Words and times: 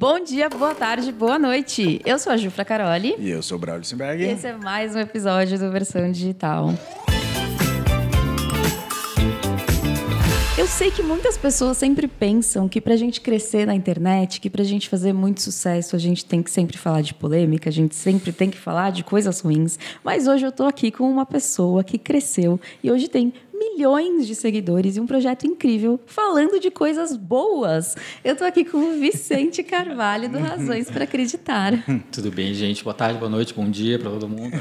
Bom 0.00 0.20
dia, 0.20 0.48
boa 0.48 0.76
tarde, 0.76 1.10
boa 1.10 1.40
noite. 1.40 2.00
Eu 2.06 2.20
sou 2.20 2.32
a 2.32 2.36
Jufra 2.36 2.64
Caroli. 2.64 3.16
E 3.18 3.30
eu 3.30 3.42
sou 3.42 3.58
o 3.58 3.60
Braulio 3.60 3.84
Simberg. 3.84 4.22
E 4.22 4.26
esse 4.28 4.46
é 4.46 4.56
mais 4.56 4.94
um 4.94 5.00
episódio 5.00 5.58
do 5.58 5.72
Versão 5.72 6.12
Digital. 6.12 6.72
Eu 10.56 10.68
sei 10.68 10.92
que 10.92 11.02
muitas 11.02 11.36
pessoas 11.36 11.76
sempre 11.76 12.06
pensam 12.06 12.68
que 12.68 12.80
para 12.80 12.94
a 12.94 12.96
gente 12.96 13.20
crescer 13.20 13.66
na 13.66 13.74
internet, 13.74 14.40
que 14.40 14.48
para 14.48 14.62
a 14.62 14.64
gente 14.64 14.88
fazer 14.88 15.12
muito 15.12 15.40
sucesso, 15.40 15.96
a 15.96 15.98
gente 15.98 16.24
tem 16.24 16.44
que 16.44 16.50
sempre 16.50 16.76
falar 16.76 17.00
de 17.00 17.14
polêmica, 17.14 17.68
a 17.68 17.72
gente 17.72 17.94
sempre 17.96 18.32
tem 18.32 18.50
que 18.50 18.58
falar 18.58 18.90
de 18.90 19.02
coisas 19.02 19.40
ruins. 19.40 19.78
Mas 20.04 20.28
hoje 20.28 20.44
eu 20.44 20.50
estou 20.50 20.66
aqui 20.66 20.92
com 20.92 21.10
uma 21.10 21.26
pessoa 21.26 21.82
que 21.82 21.98
cresceu 21.98 22.60
e 22.82 22.90
hoje 22.90 23.08
tem 23.08 23.32
milhões 23.78 24.26
de 24.26 24.34
seguidores 24.34 24.96
e 24.96 25.00
um 25.00 25.06
projeto 25.06 25.46
incrível 25.46 26.00
falando 26.04 26.58
de 26.58 26.68
coisas 26.68 27.16
boas. 27.16 27.94
Eu 28.24 28.32
estou 28.32 28.44
aqui 28.44 28.64
com 28.64 28.78
o 28.78 28.98
Vicente 28.98 29.62
Carvalho 29.62 30.28
do 30.28 30.36
Razões 30.36 30.90
para 30.90 31.04
Acreditar. 31.04 31.72
Tudo 32.10 32.32
bem, 32.32 32.52
gente? 32.54 32.82
Boa 32.82 32.92
tarde, 32.92 33.20
boa 33.20 33.30
noite, 33.30 33.54
bom 33.54 33.70
dia 33.70 33.96
para 33.96 34.10
todo 34.10 34.28
mundo. 34.28 34.56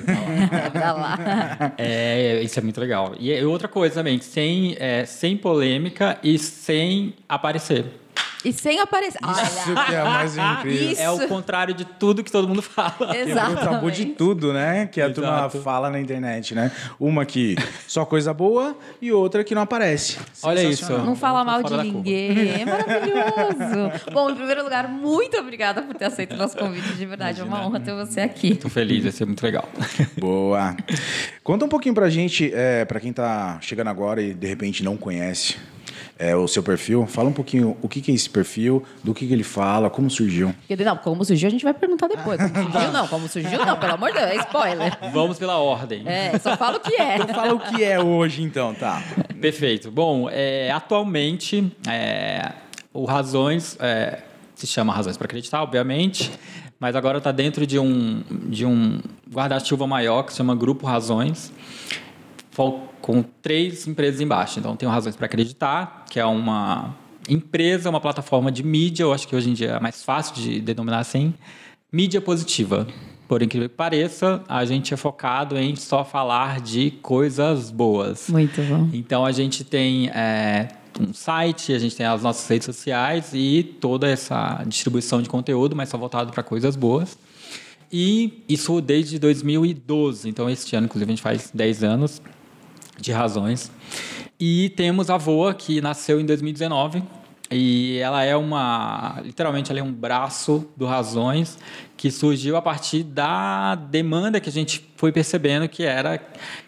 Pra 0.72 0.94
lá. 0.94 1.74
É, 1.80 2.44
isso 2.44 2.60
é 2.60 2.62
muito 2.62 2.80
legal. 2.80 3.16
E 3.20 3.44
outra 3.44 3.68
coisa 3.68 3.96
também, 3.96 4.22
sem, 4.22 4.76
é, 4.80 5.04
sem 5.04 5.36
polêmica 5.36 6.20
e 6.24 6.38
sem 6.38 7.16
aparecer. 7.28 7.86
E 8.46 8.54
sem 8.54 8.80
aparecer. 8.80 9.20
Isso 9.22 9.72
Olha, 9.72 9.86
que 9.86 9.96
é 9.96 10.04
mais 10.04 10.38
incrível. 10.38 10.92
Isso. 10.92 11.02
É 11.02 11.10
o 11.10 11.28
contrário 11.28 11.74
de 11.74 11.84
tudo 11.84 12.24
que 12.24 12.32
todo 12.32 12.48
mundo 12.48 12.62
fala. 12.62 13.12
Quebrou 13.12 13.52
o 13.52 13.56
tabu 13.56 13.92
de 13.92 14.06
tudo, 14.06 14.54
né? 14.54 14.88
Que 14.88 15.02
a 15.02 15.12
turma 15.12 15.38
Exato. 15.38 15.62
fala 15.62 15.90
na 15.90 16.00
internet, 16.00 16.54
né? 16.54 16.72
Uma 17.00 17.26
que 17.26 17.56
só 17.88 18.06
coisa 18.06 18.34
boa 18.34 18.78
e 19.02 19.12
outra 19.12 19.44
que 19.44 19.56
não 19.56 19.64
aparece. 19.64 20.18
Olha 20.44 20.64
isso. 20.64 20.92
Não 21.00 21.16
fala 21.16 21.44
mal 21.44 21.64
de 21.64 21.76
ninguém. 21.78 22.62
É 22.62 22.66
maravilhoso. 22.66 24.06
Bom, 24.14 24.30
em 24.30 24.36
primeiro 24.36 24.64
lugar, 24.64 24.88
muito 24.88 25.38
obrigada 25.38 25.82
por 25.82 25.96
ter 25.96 26.06
aceito 26.06 26.34
o 26.34 26.38
nosso 26.38 26.56
convite. 26.58 26.88
De 26.94 27.06
verdade, 27.06 27.42
é 27.42 27.44
uma 27.44 27.66
honra 27.66 27.80
ter 27.80 27.94
você 27.94 28.22
aqui. 28.22 28.56
Tô 28.56 28.70
feliz, 28.70 29.04
vai 29.04 29.12
ser 29.12 29.26
muito 29.26 29.44
legal. 29.44 29.68
Boa. 30.18 30.76
Conta 31.44 31.66
um 31.66 31.70
pouquinho 31.70 31.96
pra 31.96 32.10
gente, 32.10 32.52
é, 32.54 32.86
pra 32.86 33.00
quem 33.00 33.12
tá 33.12 33.60
chegando 33.62 33.90
agora 33.90 34.22
e 34.22 34.34
de 34.34 34.48
repente 34.48 34.84
não 34.84 34.96
conhece 34.96 35.58
é, 36.18 36.36
o 36.36 36.48
seu 36.48 36.64
perfil. 36.64 37.06
Fala 37.06 37.30
um 37.30 37.34
pouquinho 37.34 37.78
o 37.82 37.88
que, 37.88 38.02
que 38.02 38.12
é 38.12 38.16
esse 38.16 38.30
perfil, 38.30 38.84
do 39.04 39.14
que, 39.14 39.28
que 39.28 39.34
ele 39.34 39.44
fala, 39.44 39.90
como 39.90 40.10
surgiu. 40.10 40.54
Não, 40.84 40.98
como 40.98 41.24
surgiu, 41.24 41.48
a 41.48 41.52
gente 41.52 41.64
vai 41.64 41.74
perguntar 41.74 42.08
depois. 42.08 42.40
Como 42.40 42.72
surgiu, 42.72 42.92
não. 42.92 43.08
Como 43.08 43.28
surgiu, 43.28 43.66
não. 43.66 43.78
Pelo 43.78 43.94
amor 43.94 44.12
de 44.12 44.20
Deus, 44.20 44.32
é 44.32 44.36
spoiler. 44.38 44.98
Vamos 45.14 45.38
pela 45.38 45.58
ordem. 45.58 46.04
É, 46.06 46.38
só 46.40 46.58
fala 46.58 46.78
o 46.78 46.80
que 46.80 46.96
é. 46.96 47.16
Então 47.16 47.36
fala 47.36 47.54
o 47.54 47.60
que 47.60 47.84
é 47.84 48.00
hoje, 48.00 48.42
então, 48.42 48.74
tá? 48.74 49.02
Perfeito. 49.40 49.92
Bom, 49.92 50.28
é, 50.30 50.72
atualmente, 50.72 51.72
é, 51.88 52.52
o 52.94 53.06
Razões 53.06 53.78
é, 53.80 54.22
se 54.56 54.66
chama 54.66 54.94
Razões 54.94 55.18
para 55.18 55.26
Acreditar, 55.26 55.62
obviamente, 55.62 56.32
mas 56.80 56.96
agora 56.96 57.20
está 57.20 57.32
dentro 57.32 57.66
de 57.66 57.78
um, 57.78 58.24
de 58.50 58.66
um 58.66 59.00
guarda-chuva 59.32 59.86
maior 59.86 60.24
que 60.24 60.32
se 60.32 60.38
chama 60.38 60.56
Grupo 60.56 60.86
Razões, 60.86 61.52
com 63.08 63.24
três 63.24 63.88
empresas 63.88 64.20
embaixo. 64.20 64.60
Então, 64.60 64.76
tem 64.76 64.86
o 64.86 64.92
Razões 64.92 65.16
para 65.16 65.28
Acreditar, 65.28 66.04
que 66.10 66.20
é 66.20 66.26
uma 66.26 66.94
empresa, 67.30 67.90
uma 67.90 68.02
plataforma 68.02 68.52
de 68.52 68.62
mídia, 68.64 69.04
eu 69.04 69.14
acho 69.14 69.26
que 69.26 69.34
hoje 69.34 69.50
em 69.50 69.54
dia 69.54 69.72
é 69.72 69.80
mais 69.80 70.04
fácil 70.04 70.36
de 70.36 70.60
denominar 70.60 71.00
assim, 71.00 71.34
mídia 71.90 72.20
positiva. 72.20 72.86
Por 73.26 73.42
incrível 73.42 73.70
que 73.70 73.76
pareça, 73.76 74.44
a 74.46 74.66
gente 74.66 74.94
é 74.94 74.98
focado 74.98 75.58
em 75.58 75.74
só 75.78 76.04
falar 76.04 76.60
de 76.60 76.92
coisas 77.02 77.72
boas. 77.72 78.28
Muito 78.28 78.62
bom. 78.64 78.90
Então 78.92 79.26
a 79.26 79.32
gente 79.32 79.64
tem 79.64 80.10
é, 80.10 80.68
um 81.00 81.14
site, 81.14 81.72
a 81.72 81.80
gente 81.80 81.96
tem 81.96 82.06
as 82.06 82.24
nossas 82.24 82.46
redes 82.46 82.66
sociais 82.66 83.32
e 83.34 83.64
toda 83.80 84.10
essa 84.10 84.62
distribuição 84.68 85.22
de 85.22 85.30
conteúdo, 85.30 85.78
mas 85.78 85.88
só 85.88 85.98
voltado 85.98 86.34
para 86.34 86.44
coisas 86.44 86.76
boas. 86.76 87.18
E 87.90 88.44
isso 88.50 88.82
desde 88.82 89.18
2012. 89.18 90.28
Então 90.28 90.50
este 90.50 90.76
ano, 90.76 90.88
inclusive, 90.88 91.10
a 91.10 91.16
gente 91.16 91.24
faz 91.24 91.52
10 91.54 91.84
anos 91.86 92.22
de 93.00 93.12
razões. 93.12 93.72
E 94.40 94.70
temos 94.70 95.10
a 95.10 95.18
Voa, 95.18 95.54
que 95.54 95.82
nasceu 95.82 96.20
em 96.20 96.26
2019. 96.26 97.04
E 97.50 97.98
ela 98.00 98.24
é 98.24 98.36
uma. 98.36 99.22
Literalmente, 99.24 99.72
ela 99.72 99.80
é 99.80 99.84
um 99.84 99.92
braço 99.92 100.68
do 100.76 100.86
Razões 100.86 101.58
que 101.96 102.12
surgiu 102.12 102.56
a 102.56 102.62
partir 102.62 103.04
da 103.04 103.74
demanda 103.74 104.40
que 104.40 104.50
a 104.50 104.52
gente 104.52 104.88
foi 104.96 105.12
percebendo 105.12 105.68
que 105.68 105.84
era 105.84 106.22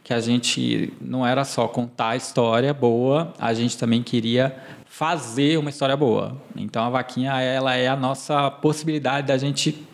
que 0.03 0.13
a 0.13 0.19
gente 0.19 0.91
não 0.99 1.25
era 1.25 1.43
só 1.43 1.67
contar 1.67 2.09
a 2.09 2.15
história 2.15 2.73
boa, 2.73 3.31
a 3.37 3.53
gente 3.53 3.77
também 3.77 4.01
queria 4.01 4.55
fazer 4.85 5.59
uma 5.59 5.69
história 5.69 5.95
boa. 5.95 6.35
Então 6.55 6.83
a 6.83 6.89
vaquinha 6.89 7.39
ela 7.39 7.75
é 7.75 7.87
a 7.87 7.95
nossa 7.95 8.49
possibilidade 8.49 9.27
da 9.27 9.37
gente 9.37 9.87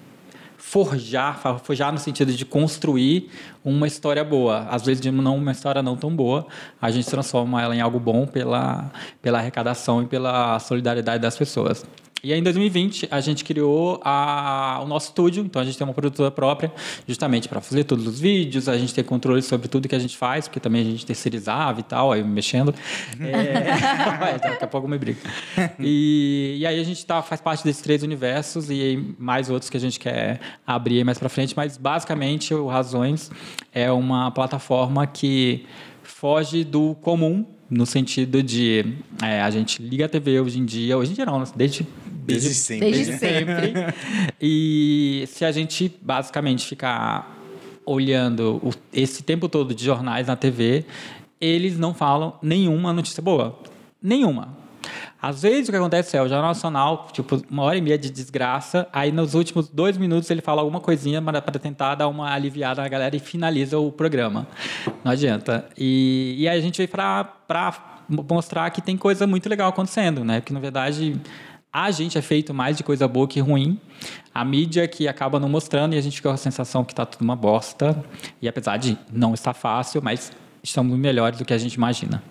forjar, 0.75 1.40
forjar 1.59 1.94
no 1.94 1.97
sentido 1.97 2.34
de 2.34 2.44
construir 2.44 3.30
uma 3.63 3.88
história 3.88 4.25
boa. 4.25 4.68
Às 4.69 4.84
vezes, 4.84 5.06
não 5.06 5.38
uma 5.38 5.53
história 5.53 5.81
não 5.81 5.96
tão 5.96 6.13
boa, 6.13 6.46
a 6.81 6.91
gente 6.91 7.09
transforma 7.09 7.62
ela 7.62 7.74
em 7.74 7.80
algo 7.80 7.97
bom 7.97 8.28
pela, 8.28 8.91
pela 9.22 9.40
arrecadação 9.40 10.03
e 10.03 10.06
pela 10.06 10.59
solidariedade 10.59 11.22
das 11.22 11.38
pessoas. 11.38 11.86
E 12.23 12.33
aí, 12.33 12.39
em 12.39 12.43
2020, 12.43 13.07
a 13.11 13.19
gente 13.21 13.43
criou 13.43 13.99
a- 14.03 14.79
o 14.83 14.87
nosso 14.87 15.09
estúdio. 15.09 15.43
Então, 15.45 15.61
a 15.61 15.65
gente 15.65 15.77
tem 15.77 15.85
uma 15.85 15.93
produtora 15.93 16.31
própria, 16.31 16.73
justamente 17.07 17.47
para 17.47 17.61
fazer 17.61 17.83
todos 17.83 18.07
os 18.07 18.19
vídeos, 18.19 18.67
a 18.67 18.75
gente 18.77 18.93
ter 18.95 19.03
controle 19.03 19.43
sobre 19.43 19.67
tudo 19.67 19.87
que 19.87 19.93
a 19.93 19.99
gente 19.99 20.17
faz, 20.17 20.47
porque 20.47 20.59
também 20.59 20.81
a 20.81 20.85
gente 20.85 21.05
terceirizava 21.05 21.79
e 21.79 21.83
tal, 21.83 22.11
aí 22.11 22.23
mexendo. 22.23 22.73
É, 23.21 24.37
daqui 24.39 24.63
a 24.63 24.67
pouco 24.67 24.87
me 24.87 24.97
briga. 24.97 25.19
E, 25.79 26.57
e 26.59 26.65
aí, 26.65 26.79
a 26.79 26.83
gente 26.83 27.05
tá, 27.05 27.21
faz 27.21 27.39
parte 27.41 27.63
desses 27.63 27.81
três 27.81 28.01
universos 28.01 28.69
e 28.71 29.13
mais 29.19 29.49
outros 29.49 29.69
que 29.69 29.77
a 29.77 29.79
gente 29.79 29.99
quer 29.99 30.39
abrir 30.65 31.03
mais 31.03 31.19
para 31.19 31.29
frente. 31.29 31.53
Mas, 31.55 31.77
basicamente, 31.77 32.53
o 32.53 32.67
Razões 32.67 33.29
é 33.71 33.91
uma 33.91 34.31
plataforma 34.31 35.05
que 35.05 35.65
foge 36.01 36.63
do 36.63 36.95
comum 36.95 37.45
no 37.69 37.85
sentido 37.85 38.43
de 38.43 38.85
é, 39.23 39.41
a 39.41 39.49
gente 39.49 39.81
liga 39.81 40.05
a 40.05 40.09
TV 40.09 40.39
hoje 40.39 40.59
em 40.59 40.65
dia, 40.65 40.95
hoje 40.95 41.11
em 41.11 41.15
dia 41.15 41.25
não, 41.25 41.43
desde 41.55 41.85
Desde 42.25 42.53
sempre. 42.53 42.91
Desde 42.91 43.18
sempre. 43.18 43.74
e 44.41 45.25
se 45.28 45.46
a 45.46 45.52
gente 45.52 45.94
basicamente 46.02 46.66
ficar 46.66 47.36
olhando 47.86 48.59
o- 48.63 48.72
esse 48.94 49.24
tempo 49.24 49.47
todo 49.47 49.74
de 49.74 49.86
jornais 49.86 50.28
na 50.28 50.36
TV, 50.36 50.86
eles 51.40 51.78
não 51.78 51.94
falam 51.94 52.36
nenhuma 52.41 52.91
notícia 52.91 53.22
boa. 53.22 53.59
Nenhuma. 54.02 54.66
Às 55.22 55.41
vezes 55.41 55.68
o 55.68 55.72
que 55.72 55.78
acontece 55.78 56.16
é 56.16 56.22
o 56.22 56.28
Jornal 56.28 56.50
Nacional, 56.50 57.08
tipo, 57.12 57.41
uma 57.50 57.63
hora 57.63 57.75
e 57.78 57.81
meia 57.81 57.97
de 57.97 58.12
desgraça, 58.12 58.88
aí 58.94 59.12
nos 59.12 59.34
últimos 59.34 59.68
dois 59.68 59.97
minutos 59.97 60.30
ele 60.30 60.42
fala 60.42 60.62
alguma 60.62 60.80
coisinha 60.80 61.19
para 61.22 61.42
tentar 61.42 61.96
dar 61.96 62.07
uma 62.07 62.31
aliviada 62.31 62.81
na 62.84 62.88
galera 62.88 63.16
e 63.16 63.19
finaliza 63.19 63.80
o 63.80 63.92
programa. 63.92 64.47
Não 65.03 65.12
adianta. 65.12 65.68
E, 65.75 66.36
e 66.38 66.47
aí 66.47 66.57
a 66.59 66.62
gente 66.62 66.78
veio 66.78 66.90
para 66.90 67.28
mostrar 68.30 68.69
que 68.69 68.81
tem 68.84 68.96
coisa 68.96 69.25
muito 69.25 69.50
legal 69.50 69.69
acontecendo, 69.69 70.24
né? 70.24 70.42
Porque 70.42 70.53
na 70.53 70.59
verdade 70.59 71.19
a 71.78 71.91
gente 71.91 72.18
é 72.18 72.22
feito 72.22 72.53
mais 72.53 72.78
de 72.78 72.84
coisa 72.86 73.06
boa 73.06 73.28
que 73.28 73.41
ruim. 73.41 73.78
A 74.34 74.46
mídia 74.46 74.88
que 74.88 75.09
acaba 75.09 75.41
não 75.41 75.50
mostrando 75.50 75.94
e 75.94 75.97
a 75.97 76.02
gente 76.02 76.16
fica 76.16 76.30
com 76.30 76.36
a 76.36 76.38
sensação 76.38 76.86
que 76.86 76.94
está 76.94 77.06
tudo 77.06 77.22
uma 77.22 77.36
bosta. 77.36 78.02
E 78.41 78.47
apesar 78.47 78.78
de 78.78 78.97
não 79.12 79.34
estar 79.34 79.53
fácil, 79.53 80.02
mas 80.02 80.31
estamos 80.63 80.97
melhores 80.97 81.38
do 81.38 81.44
que 81.44 81.53
a 81.53 81.58
gente 81.58 81.74
imagina. 81.74 82.24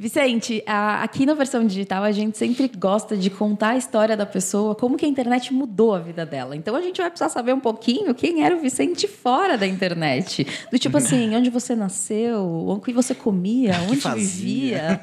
Vicente, 0.00 0.62
a- 0.66 1.02
aqui 1.02 1.26
na 1.26 1.34
versão 1.34 1.66
digital 1.66 2.02
a 2.04 2.12
gente 2.12 2.38
sempre 2.38 2.70
gosta 2.78 3.16
de 3.16 3.28
contar 3.30 3.70
a 3.70 3.76
história 3.76 4.16
da 4.16 4.24
pessoa, 4.24 4.74
como 4.74 4.96
que 4.96 5.04
a 5.04 5.08
internet 5.08 5.52
mudou 5.52 5.94
a 5.94 5.98
vida 5.98 6.24
dela. 6.24 6.54
Então 6.56 6.76
a 6.76 6.80
gente 6.80 6.98
vai 7.00 7.10
precisar 7.10 7.28
saber 7.30 7.52
um 7.52 7.60
pouquinho 7.60 8.14
quem 8.14 8.44
era 8.44 8.54
o 8.56 8.60
Vicente 8.60 9.08
fora 9.08 9.58
da 9.58 9.66
internet. 9.66 10.46
Do 10.70 10.78
tipo 10.78 10.96
assim, 10.98 11.34
onde 11.34 11.50
você 11.50 11.74
nasceu, 11.74 12.44
o 12.44 12.80
que 12.80 12.92
você 12.92 13.14
comia, 13.14 13.74
onde 13.88 13.96
fazia. 14.00 14.20
vivia. 14.24 15.00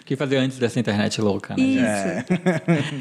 O 0.00 0.04
que 0.04 0.16
fazer 0.16 0.36
antes 0.36 0.58
dessa 0.58 0.78
internet 0.78 1.20
louca, 1.20 1.54
né? 1.56 1.62
Isso. 1.62 3.00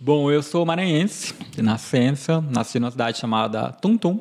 Bom, 0.00 0.30
eu 0.30 0.42
sou 0.42 0.66
maranhense, 0.66 1.34
de 1.52 1.62
nascença, 1.62 2.40
nasci 2.50 2.78
numa 2.78 2.90
cidade 2.90 3.18
chamada 3.18 3.70
Tum-Tum. 3.80 4.20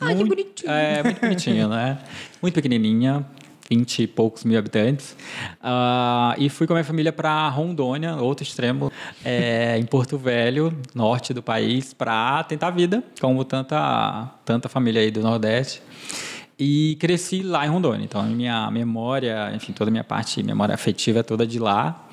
Ai, 0.00 0.14
que 0.14 0.20
Muito- 0.24 0.28
bonitinho. 0.30 0.72
É, 0.72 1.02
muito 1.02 1.20
bonitinho, 1.20 1.68
né? 1.68 1.98
Muito 2.40 2.54
pequenininha, 2.54 3.24
20 3.70 4.02
e 4.02 4.06
poucos 4.06 4.44
mil 4.44 4.58
habitantes. 4.58 5.16
Ah, 5.62 6.34
e 6.36 6.48
fui 6.48 6.66
com 6.66 6.72
a 6.72 6.76
minha 6.76 6.84
família 6.84 7.12
para 7.12 7.48
Rondônia, 7.48 8.16
outro 8.16 8.42
extremo, 8.42 8.90
é, 9.24 9.78
em 9.78 9.84
Porto 9.84 10.18
Velho, 10.18 10.76
norte 10.94 11.32
do 11.32 11.42
país, 11.42 11.94
para 11.94 12.42
tentar 12.44 12.68
a 12.68 12.70
vida, 12.70 13.02
como 13.20 13.44
tanta, 13.44 14.28
tanta 14.44 14.68
família 14.68 15.00
aí 15.00 15.10
do 15.10 15.20
Nordeste. 15.20 15.82
E 16.58 16.96
cresci 17.00 17.42
lá 17.42 17.64
em 17.64 17.70
Rondônia. 17.70 18.04
Então, 18.04 18.22
minha 18.24 18.70
memória, 18.70 19.50
enfim, 19.54 19.72
toda 19.72 19.88
a 19.88 19.92
minha 19.92 20.04
parte, 20.04 20.42
memória 20.42 20.74
afetiva 20.74 21.20
é 21.20 21.22
toda 21.22 21.46
de 21.46 21.58
lá. 21.58 22.06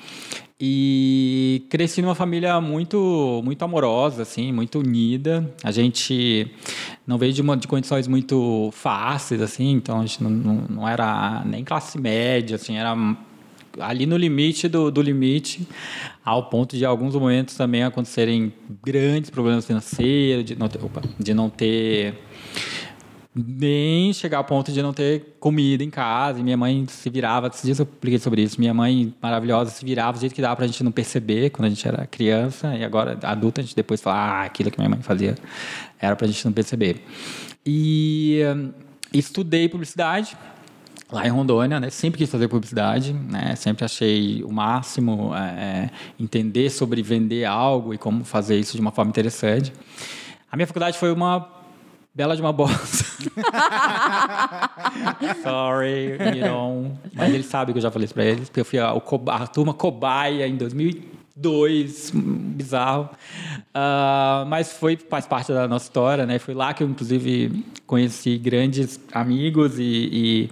E 0.60 1.64
cresci 1.70 2.02
numa 2.02 2.16
família 2.16 2.60
muito 2.60 3.40
muito 3.44 3.62
amorosa, 3.62 4.22
assim, 4.22 4.52
muito 4.52 4.80
unida. 4.80 5.54
A 5.62 5.70
gente 5.70 6.50
não 7.06 7.16
veio 7.16 7.32
de, 7.32 7.40
uma, 7.40 7.56
de 7.56 7.68
condições 7.68 8.08
muito 8.08 8.70
fáceis, 8.72 9.40
assim, 9.40 9.70
então 9.70 10.00
a 10.00 10.06
gente 10.06 10.22
não, 10.22 10.30
não, 10.30 10.54
não 10.68 10.88
era 10.88 11.44
nem 11.46 11.62
classe 11.62 11.96
média, 11.96 12.56
assim, 12.56 12.76
era 12.76 12.96
ali 13.78 14.06
no 14.06 14.16
limite 14.16 14.68
do, 14.68 14.90
do 14.90 15.00
limite, 15.00 15.66
ao 16.24 16.48
ponto 16.48 16.76
de 16.76 16.84
alguns 16.84 17.14
momentos 17.14 17.56
também 17.56 17.84
acontecerem 17.84 18.52
grandes 18.84 19.30
problemas 19.30 19.64
financeiros, 19.64 20.44
de 20.44 20.56
não 20.56 20.68
ter, 20.68 20.84
opa, 20.84 21.02
de 21.18 21.34
não 21.34 21.48
ter 21.48 22.14
nem 23.46 24.12
chegar 24.12 24.38
ao 24.38 24.44
ponto 24.44 24.72
de 24.72 24.82
não 24.82 24.92
ter 24.92 25.36
comida 25.38 25.84
em 25.84 25.90
casa. 25.90 26.40
E 26.40 26.42
minha 26.42 26.56
mãe 26.56 26.86
se 26.88 27.08
virava, 27.08 27.48
esses 27.48 27.62
dias 27.62 27.78
eu 27.78 27.84
expliquei 27.84 28.18
sobre 28.18 28.42
isso. 28.42 28.58
Minha 28.60 28.74
mãe 28.74 29.14
maravilhosa 29.20 29.70
se 29.70 29.84
virava 29.84 30.12
do 30.12 30.20
jeito 30.20 30.34
que 30.34 30.42
dava 30.42 30.56
pra 30.56 30.66
gente 30.66 30.82
não 30.82 30.92
perceber 30.92 31.50
quando 31.50 31.66
a 31.66 31.68
gente 31.68 31.86
era 31.86 32.06
criança. 32.06 32.74
E 32.74 32.84
agora, 32.84 33.18
adulta, 33.22 33.60
a 33.60 33.64
gente 33.64 33.76
depois 33.76 34.00
fala, 34.00 34.16
ah, 34.16 34.42
aquilo 34.44 34.70
que 34.70 34.78
minha 34.78 34.88
mãe 34.88 35.00
fazia 35.02 35.36
era 36.00 36.16
pra 36.16 36.26
gente 36.26 36.44
não 36.44 36.52
perceber. 36.52 37.02
E 37.64 38.40
hum, 38.56 38.72
estudei 39.12 39.68
publicidade 39.68 40.36
lá 41.10 41.26
em 41.26 41.30
Rondônia, 41.30 41.80
né? 41.80 41.90
Sempre 41.90 42.18
quis 42.18 42.30
fazer 42.30 42.48
publicidade, 42.48 43.12
né? 43.12 43.54
Sempre 43.56 43.84
achei 43.84 44.42
o 44.44 44.52
máximo 44.52 45.34
é, 45.34 45.90
entender 46.18 46.70
sobre 46.70 47.02
vender 47.02 47.44
algo 47.44 47.94
e 47.94 47.98
como 47.98 48.24
fazer 48.24 48.58
isso 48.58 48.74
de 48.74 48.80
uma 48.80 48.92
forma 48.92 49.10
interessante. 49.10 49.72
A 50.50 50.56
minha 50.56 50.66
faculdade 50.66 50.98
foi 50.98 51.12
uma 51.12 51.57
bela 52.18 52.34
de 52.34 52.42
uma 52.42 52.52
bosta. 52.52 53.06
Sorry, 55.40 56.18
know. 56.40 56.98
Mas 57.14 57.32
eles 57.32 57.46
sabem 57.46 57.72
que 57.72 57.78
eu 57.78 57.82
já 57.82 57.92
falei 57.92 58.06
isso 58.06 58.14
pra 58.14 58.24
eles, 58.24 58.48
porque 58.48 58.58
eu 58.58 58.64
fui 58.64 58.80
a, 58.80 58.90
a 58.90 59.46
turma 59.46 59.72
cobaia 59.72 60.48
em 60.48 60.56
2002, 60.56 62.10
bizarro. 62.12 63.08
Uh, 63.68 64.44
mas 64.48 64.72
foi, 64.72 64.96
faz 64.96 65.26
parte 65.26 65.52
da 65.52 65.68
nossa 65.68 65.84
história, 65.84 66.26
né? 66.26 66.40
Foi 66.40 66.54
lá 66.54 66.74
que 66.74 66.82
eu, 66.82 66.88
inclusive, 66.88 67.64
conheci 67.86 68.36
grandes 68.36 68.98
amigos 69.12 69.78
e, 69.78 70.08
e 70.12 70.50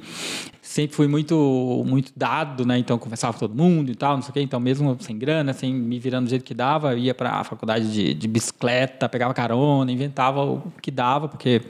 sempre 0.76 0.94
fui 0.94 1.08
muito 1.08 1.82
muito 1.86 2.12
dado, 2.14 2.66
né? 2.66 2.78
Então 2.78 2.98
conversava 2.98 3.32
com 3.32 3.38
todo 3.38 3.54
mundo 3.54 3.90
e 3.90 3.94
tal, 3.94 4.14
não 4.16 4.22
sei 4.22 4.30
o 4.30 4.32
quê. 4.34 4.40
Então 4.42 4.60
mesmo 4.60 4.94
sem 5.00 5.18
grana, 5.18 5.54
sem 5.54 5.72
me 5.72 5.98
virando 5.98 6.24
do 6.24 6.30
jeito 6.30 6.44
que 6.44 6.52
dava, 6.52 6.92
eu 6.92 6.98
ia 6.98 7.14
para 7.14 7.30
a 7.30 7.44
faculdade 7.44 7.90
de, 7.90 8.12
de, 8.12 8.28
bicicleta, 8.28 9.08
pegava 9.08 9.32
carona, 9.32 9.90
inventava 9.90 10.44
o 10.44 10.70
que 10.82 10.90
dava, 10.90 11.28
porque 11.28 11.62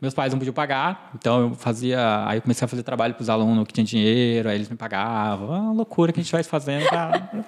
meus 0.00 0.14
pais 0.14 0.32
não 0.32 0.38
podiam 0.38 0.54
pagar. 0.54 1.10
Então 1.16 1.40
eu 1.40 1.54
fazia, 1.54 2.24
aí 2.26 2.38
eu 2.38 2.42
comecei 2.42 2.64
a 2.64 2.68
fazer 2.68 2.84
trabalho 2.84 3.14
para 3.14 3.22
os 3.22 3.28
alunos 3.28 3.66
que 3.66 3.72
tinham 3.72 3.84
dinheiro, 3.84 4.48
aí 4.48 4.54
eles 4.54 4.68
me 4.68 4.76
pagavam. 4.76 5.48
Uma 5.48 5.72
loucura 5.72 6.12
que 6.12 6.20
a 6.20 6.22
gente 6.22 6.32
vai 6.32 6.44
fazendo 6.44 6.86
para 6.88 7.44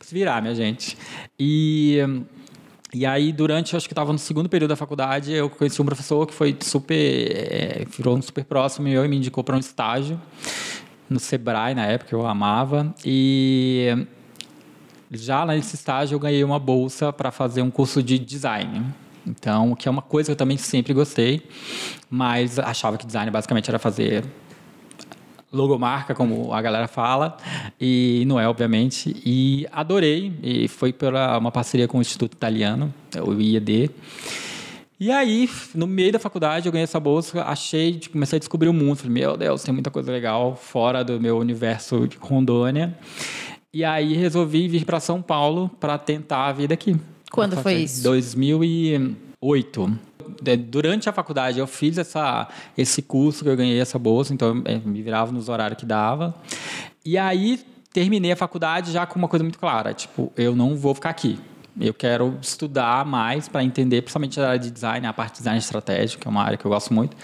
se 0.00 0.14
virar, 0.14 0.40
minha 0.40 0.54
gente. 0.54 0.96
E 1.38 1.98
e 2.96 3.04
aí, 3.04 3.30
durante, 3.30 3.76
acho 3.76 3.86
que 3.86 3.92
estava 3.92 4.10
no 4.10 4.18
segundo 4.18 4.48
período 4.48 4.70
da 4.70 4.76
faculdade, 4.76 5.30
eu 5.30 5.50
conheci 5.50 5.82
um 5.82 5.84
professor 5.84 6.26
que 6.26 6.32
foi 6.32 6.56
super, 6.62 6.94
é, 6.94 7.84
virou 7.94 8.16
um 8.16 8.22
super 8.22 8.42
próximo 8.42 8.88
e 8.88 9.08
me 9.08 9.16
indicou 9.18 9.44
para 9.44 9.54
um 9.54 9.58
estágio 9.58 10.18
no 11.10 11.20
Sebrae, 11.20 11.74
na 11.74 11.84
época, 11.84 12.14
eu 12.14 12.26
amava. 12.26 12.94
E 13.04 14.06
já 15.10 15.44
nesse 15.44 15.74
estágio 15.74 16.16
eu 16.16 16.18
ganhei 16.18 16.42
uma 16.42 16.58
bolsa 16.58 17.12
para 17.12 17.30
fazer 17.30 17.60
um 17.60 17.70
curso 17.70 18.02
de 18.02 18.18
design. 18.18 18.86
Então, 19.26 19.74
que 19.74 19.88
é 19.88 19.90
uma 19.90 20.00
coisa 20.00 20.28
que 20.28 20.32
eu 20.32 20.36
também 20.36 20.56
sempre 20.56 20.94
gostei, 20.94 21.46
mas 22.08 22.58
achava 22.58 22.96
que 22.96 23.04
design 23.04 23.30
basicamente 23.30 23.68
era 23.68 23.78
fazer 23.78 24.24
logomarca, 25.56 26.14
como 26.14 26.52
a 26.52 26.62
galera 26.62 26.86
fala, 26.86 27.36
e 27.80 28.24
não 28.26 28.38
é, 28.38 28.48
obviamente. 28.48 29.16
E 29.24 29.66
adorei, 29.72 30.32
e 30.42 30.68
foi 30.68 30.92
pela 30.92 31.38
uma 31.38 31.50
parceria 31.50 31.88
com 31.88 31.98
o 31.98 32.00
Instituto 32.00 32.34
Italiano, 32.34 32.92
o 33.24 33.32
IED. 33.32 33.90
E 34.98 35.10
aí, 35.10 35.50
no 35.74 35.86
meio 35.86 36.12
da 36.12 36.18
faculdade, 36.18 36.66
eu 36.66 36.72
ganhei 36.72 36.84
essa 36.84 36.98
bolsa, 36.98 37.42
achei, 37.42 38.00
comecei 38.10 38.38
a 38.38 38.40
descobrir 38.40 38.70
o 38.70 38.72
mundo. 38.72 38.96
Falei, 38.96 39.12
meu 39.12 39.36
Deus, 39.36 39.62
tem 39.62 39.74
muita 39.74 39.90
coisa 39.90 40.10
legal 40.10 40.56
fora 40.56 41.04
do 41.04 41.20
meu 41.20 41.36
universo 41.36 42.08
de 42.08 42.16
Rondônia. 42.18 42.96
E 43.74 43.84
aí, 43.84 44.14
resolvi 44.14 44.68
vir 44.68 44.86
para 44.86 44.98
São 44.98 45.20
Paulo 45.20 45.70
para 45.78 45.98
tentar 45.98 46.46
a 46.46 46.52
vida 46.52 46.72
aqui. 46.72 46.96
Quando 47.30 47.56
foi 47.58 47.74
isso? 47.74 48.02
2008 48.04 49.98
durante 50.68 51.08
a 51.08 51.12
faculdade 51.12 51.58
eu 51.58 51.66
fiz 51.66 51.98
essa, 51.98 52.48
esse 52.76 53.02
curso 53.02 53.44
que 53.44 53.50
eu 53.50 53.56
ganhei 53.56 53.80
essa 53.80 53.98
bolsa, 53.98 54.32
então 54.32 54.62
eu 54.64 54.80
me 54.80 55.02
virava 55.02 55.32
nos 55.32 55.48
horários 55.48 55.78
que 55.78 55.86
dava. 55.86 56.34
E 57.04 57.16
aí 57.16 57.60
terminei 57.92 58.32
a 58.32 58.36
faculdade 58.36 58.92
já 58.92 59.06
com 59.06 59.18
uma 59.18 59.28
coisa 59.28 59.42
muito 59.42 59.58
clara, 59.58 59.94
tipo, 59.94 60.32
eu 60.36 60.54
não 60.54 60.76
vou 60.76 60.94
ficar 60.94 61.10
aqui. 61.10 61.38
Eu 61.78 61.92
quero 61.92 62.38
estudar 62.40 63.04
mais 63.04 63.48
para 63.48 63.62
entender, 63.62 64.00
principalmente 64.00 64.40
a 64.40 64.48
área 64.48 64.58
de 64.58 64.70
design, 64.70 65.06
a 65.06 65.12
parte 65.12 65.32
de 65.32 65.38
design 65.38 65.58
estratégico, 65.58 66.22
que 66.22 66.28
é 66.28 66.30
uma 66.30 66.42
área 66.42 66.56
que 66.56 66.64
eu 66.64 66.70
gosto 66.70 66.92
muito. 66.94 67.14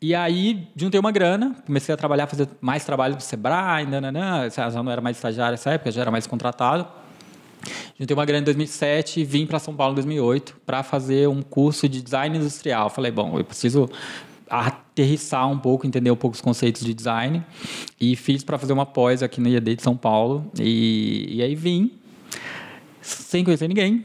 E 0.00 0.14
aí, 0.14 0.66
juntei 0.74 0.98
uma 0.98 1.12
grana, 1.12 1.54
comecei 1.66 1.94
a 1.94 1.96
trabalhar, 1.96 2.26
fazer 2.26 2.48
mais 2.60 2.84
trabalho 2.84 3.14
para 3.14 3.22
o 3.22 3.24
Sebrae, 3.24 3.86
nananã, 3.86 4.48
já 4.50 4.70
não 4.82 4.90
era 4.90 5.00
mais 5.00 5.18
estagiário 5.18 5.52
nessa 5.52 5.70
época, 5.72 5.90
já 5.90 6.00
era 6.00 6.10
mais 6.10 6.26
contratado. 6.26 6.86
Juntei 7.98 8.14
uma 8.14 8.24
grana 8.24 8.42
em 8.42 8.44
2007 8.44 9.20
e 9.20 9.24
vim 9.24 9.46
para 9.46 9.58
São 9.58 9.74
Paulo 9.74 9.92
em 9.92 9.96
2008 9.96 10.56
para 10.66 10.82
fazer 10.82 11.28
um 11.28 11.42
curso 11.42 11.88
de 11.88 12.02
design 12.02 12.36
industrial. 12.36 12.90
Falei, 12.90 13.10
bom, 13.10 13.38
eu 13.38 13.44
preciso 13.44 13.88
aterrissar 14.48 15.48
um 15.48 15.58
pouco, 15.58 15.86
entender 15.86 16.10
um 16.10 16.16
pouco 16.16 16.34
os 16.34 16.40
conceitos 16.40 16.84
de 16.84 16.92
design. 16.92 17.42
E 18.00 18.14
fiz 18.16 18.44
para 18.44 18.58
fazer 18.58 18.72
uma 18.72 18.84
pós 18.84 19.22
aqui 19.22 19.40
no 19.40 19.48
IED 19.48 19.76
de 19.76 19.82
São 19.82 19.96
Paulo. 19.96 20.50
E, 20.60 21.36
e 21.36 21.42
aí 21.42 21.54
vim, 21.54 21.92
sem 23.00 23.42
conhecer 23.44 23.68
ninguém. 23.68 24.04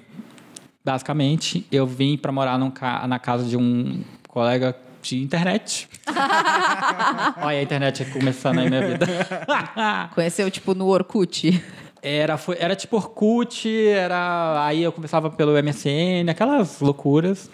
Basicamente, 0.85 1.67
eu 1.69 1.85
vim 1.85 2.17
para 2.17 2.31
morar 2.31 2.57
num, 2.57 2.71
na 3.07 3.19
casa 3.19 3.43
de 3.43 3.57
um 3.57 4.01
colega 4.27 4.73
de 5.01 5.21
internet. 5.21 5.89
Olha 7.41 7.59
a 7.59 7.61
internet 7.61 8.05
começando 8.05 8.59
aí 8.59 8.69
minha 8.69 8.87
vida. 8.87 9.05
Conheceu, 10.15 10.49
tipo, 10.49 10.73
no 10.73 10.87
Orkut? 10.87 11.61
Era, 12.07 12.37
foi, 12.37 12.55
era 12.59 12.75
tipo 12.75 12.95
Orkut, 12.95 13.67
era, 13.69 14.65
aí 14.65 14.81
eu 14.81 14.91
começava 14.91 15.29
pelo 15.29 15.51
MSN, 15.61 16.29
aquelas 16.29 16.79
loucuras. 16.79 17.49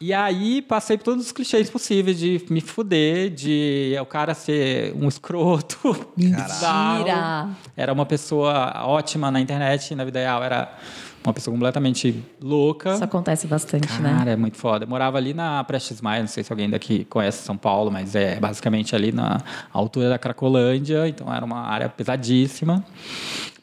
E 0.00 0.12
aí 0.12 0.60
passei 0.60 0.98
por 0.98 1.04
todos 1.04 1.24
os 1.24 1.32
clichês 1.32 1.70
possíveis 1.70 2.18
de 2.18 2.44
me 2.50 2.60
fuder, 2.60 3.30
de 3.30 3.96
o 3.98 4.04
cara 4.04 4.34
ser 4.34 4.92
um 4.94 5.08
escroto. 5.08 5.78
Mentira! 6.14 7.48
Era 7.74 7.92
uma 7.92 8.04
pessoa 8.04 8.82
ótima 8.84 9.30
na 9.30 9.40
internet, 9.40 9.94
na 9.94 10.04
vida 10.04 10.18
real 10.18 10.42
era 10.42 10.76
uma 11.24 11.32
pessoa 11.32 11.54
completamente 11.54 12.22
louca. 12.42 12.92
Isso 12.92 13.04
acontece 13.04 13.46
bastante, 13.46 13.88
Cara, 13.88 14.02
né? 14.02 14.18
Cara, 14.18 14.30
é 14.32 14.36
muito 14.36 14.58
foda. 14.58 14.84
Eu 14.84 14.88
morava 14.88 15.16
ali 15.16 15.32
na 15.32 15.64
Prestes 15.64 16.02
Maia, 16.02 16.20
não 16.20 16.28
sei 16.28 16.44
se 16.44 16.52
alguém 16.52 16.68
daqui 16.68 17.06
conhece 17.06 17.42
São 17.42 17.56
Paulo, 17.56 17.90
mas 17.90 18.14
é 18.14 18.38
basicamente 18.38 18.94
ali 18.94 19.10
na 19.10 19.40
altura 19.72 20.10
da 20.10 20.18
Cracolândia, 20.18 21.08
então 21.08 21.32
era 21.32 21.44
uma 21.44 21.60
área 21.60 21.88
pesadíssima. 21.88 22.84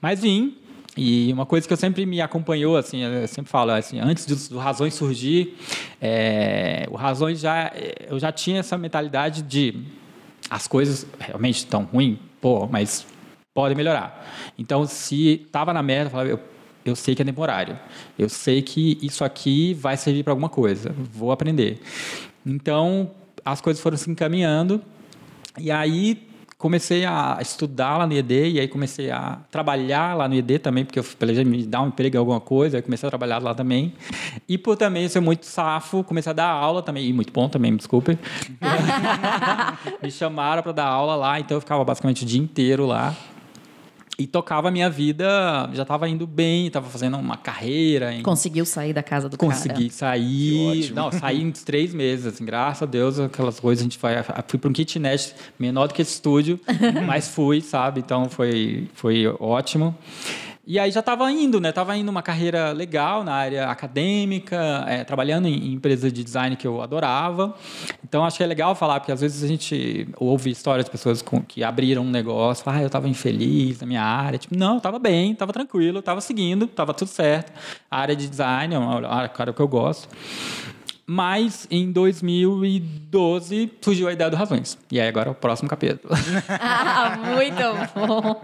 Mas 0.02 0.22
vim, 0.22 0.58
e 0.98 1.32
uma 1.32 1.46
coisa 1.46 1.68
que 1.68 1.74
eu 1.74 1.78
sempre 1.78 2.06
me 2.06 2.20
acompanhou, 2.20 2.76
assim, 2.76 3.02
eu 3.02 3.28
sempre 3.28 3.52
falo, 3.52 3.72
assim, 3.72 4.00
antes 4.00 4.26
do, 4.26 4.56
do 4.56 4.58
Razões 4.58 4.94
surgir, 4.94 5.56
é, 6.02 6.88
o 6.90 6.96
Razões 6.96 7.40
já, 7.40 7.72
eu 8.10 8.20
já 8.20 8.32
tinha 8.32 8.60
essa 8.60 8.78
mentalidade 8.78 9.42
de 9.42 9.84
as 10.50 10.68
coisas 10.68 11.06
realmente 11.20 11.58
estão 11.58 11.84
ruins, 11.84 12.18
pô, 12.42 12.68
mas 12.68 13.06
podem 13.54 13.78
melhorar. 13.78 14.26
Então, 14.58 14.86
se 14.86 15.44
estava 15.46 15.72
na 15.74 15.82
merda, 15.82 16.08
eu 16.08 16.12
falava, 16.12 16.30
eu 16.30 16.40
eu 16.84 16.96
sei 16.96 17.16
que 17.16 17.22
é 17.22 17.26
temporário. 17.26 17.78
Eu 18.18 18.28
sei 18.28 18.62
que 18.62 18.98
isso 19.02 19.24
aqui 19.24 19.74
vai 19.74 19.96
servir 19.98 20.24
para 20.24 20.34
alguma 20.34 20.50
coisa. 20.50 20.94
Vou 21.14 21.32
aprender. 21.32 21.80
Então, 22.46 23.12
as 23.46 23.62
coisas 23.62 23.82
foram 23.82 23.98
se 23.98 24.10
encaminhando. 24.10 24.82
E 25.60 25.70
aí 25.70 26.28
comecei 26.62 27.04
a 27.06 27.40
estudar 27.42 27.98
lá 27.98 28.06
no 28.06 28.14
IED 28.14 28.52
e 28.52 28.60
aí 28.60 28.68
comecei 28.68 29.10
a 29.10 29.40
trabalhar 29.50 30.16
lá 30.16 30.28
no 30.28 30.36
IED 30.36 30.60
também, 30.60 30.86
porque 30.86 31.00
eu 31.00 31.04
planejei 31.04 31.44
me 31.44 31.66
dar 31.66 31.82
um 31.82 31.88
emprego 31.88 32.16
em 32.16 32.20
alguma 32.20 32.40
coisa, 32.40 32.78
aí 32.78 32.84
comecei 32.84 33.08
a 33.08 33.10
trabalhar 33.10 33.42
lá 33.42 33.56
também. 33.56 33.94
E 34.48 34.60
por 34.60 34.78
também 34.78 35.10
ser 35.10 35.22
muito 35.22 35.48
safo, 35.48 36.04
comecei 36.04 36.30
a 36.30 36.34
dar 36.34 36.50
aula 36.50 36.84
também, 36.84 37.08
e 37.08 37.12
muito 37.12 37.34
bom 37.34 37.50
também, 37.50 37.72
me 37.72 37.78
desculpe. 37.78 38.16
me 40.04 40.12
chamaram 40.12 40.62
para 40.62 40.72
dar 40.72 40.86
aula 40.86 41.16
lá, 41.16 41.40
então 41.40 41.58
eu 41.58 41.62
ficava 41.62 41.84
basicamente 41.84 42.24
o 42.24 42.28
dia 42.28 42.40
inteiro 42.40 42.86
lá 42.86 43.16
e 44.22 44.28
tocava 44.28 44.68
a 44.68 44.72
minha 44.72 44.90
vida, 44.90 45.68
já 45.74 45.82
estava 45.82 46.08
indo 46.08 46.28
bem, 46.28 46.68
estava 46.68 46.88
fazendo 46.88 47.18
uma 47.18 47.38
carreira. 47.38 48.14
Em... 48.14 48.22
Conseguiu 48.22 48.66
sair 48.66 48.94
da 48.94 49.02
casa 49.02 49.28
do 49.28 49.36
Consegui 49.36 49.70
cara? 49.70 49.80
Consegui 49.80 49.90
sair. 49.90 50.94
Não, 50.94 51.12
saí 51.12 51.42
em 51.42 51.50
três 51.66 51.94
meses, 51.94 52.28
assim, 52.28 52.46
graças 52.46 52.84
a 52.84 52.86
Deus, 52.86 53.20
aquelas 53.20 53.60
coisas 53.60 53.82
a 53.82 53.84
gente 53.84 53.98
vai. 53.98 54.24
Fui 54.48 54.60
para 54.60 54.70
um 54.70 54.74
kitnet 54.74 55.34
menor 55.58 55.88
do 55.88 55.94
que 55.94 56.02
esse 56.02 56.14
estúdio, 56.14 56.60
mas 57.08 57.30
fui, 57.30 57.62
sabe? 57.62 58.00
Então 58.00 58.30
foi, 58.30 58.88
foi 58.94 59.26
ótimo. 59.40 59.96
E 60.66 60.78
aí 60.78 60.92
já 60.92 61.00
estava 61.00 61.30
indo, 61.32 61.60
né? 61.60 61.70
Estava 61.70 61.98
indo 61.98 62.10
uma 62.10 62.22
carreira 62.22 62.72
legal 62.72 63.24
na 63.24 63.34
área 63.34 63.68
acadêmica, 63.68 64.86
é, 64.88 65.04
trabalhando 65.04 65.48
em, 65.48 65.70
em 65.70 65.74
empresas 65.74 66.14
de 66.14 66.24
design 66.24 66.56
que 66.56 66.68
eu 66.68 66.82
adorava. 66.82 67.56
Então 68.04 68.24
acho 68.24 68.38
que 68.38 68.44
é 68.44 68.48
legal 68.48 68.76
falar, 68.76 69.00
porque 69.00 69.12
às 69.12 69.22
vezes 69.22 69.44
a 69.44 69.48
gente 69.48 70.08
ouve 70.18 70.52
histórias 70.52 70.86
de 70.86 70.92
pessoas 70.92 71.22
com, 71.22 71.42
que 71.42 71.64
abriram 71.64 72.04
um 72.04 72.10
negócio, 72.10 72.64
ah, 72.68 72.80
eu 72.80 72.88
estava 72.88 73.10
infeliz 73.10 73.82
na 73.82 73.88
minha 73.88 74.04
área. 74.04 74.38
Tipo, 74.38 74.56
não, 74.56 74.78
estava 74.78 75.00
bem, 75.00 75.32
estava 75.32 75.52
tranquilo, 75.52 76.00
estava 76.00 76.22
seguindo, 76.22 76.66
estava 76.66 76.94
tudo 76.94 77.08
certo. 77.08 77.52
A 77.90 78.00
área 78.00 78.16
de 78.16 78.30
design 78.30 78.76
é 78.76 78.78
uma 78.78 79.08
área 79.08 79.30
que 79.30 79.62
eu 79.62 79.68
gosto. 79.68 80.08
Mas 81.14 81.68
em 81.70 81.92
2012 81.92 83.70
surgiu 83.82 84.08
a 84.08 84.14
ideia 84.14 84.30
do 84.30 84.38
Razões. 84.38 84.78
E 84.90 84.98
aí 84.98 85.10
agora 85.10 85.28
é 85.28 85.32
o 85.34 85.36
próximo 85.36 85.68
capítulo. 85.68 86.14
Ah, 86.48 87.18
muito 87.36 87.62
bom. 88.08 88.42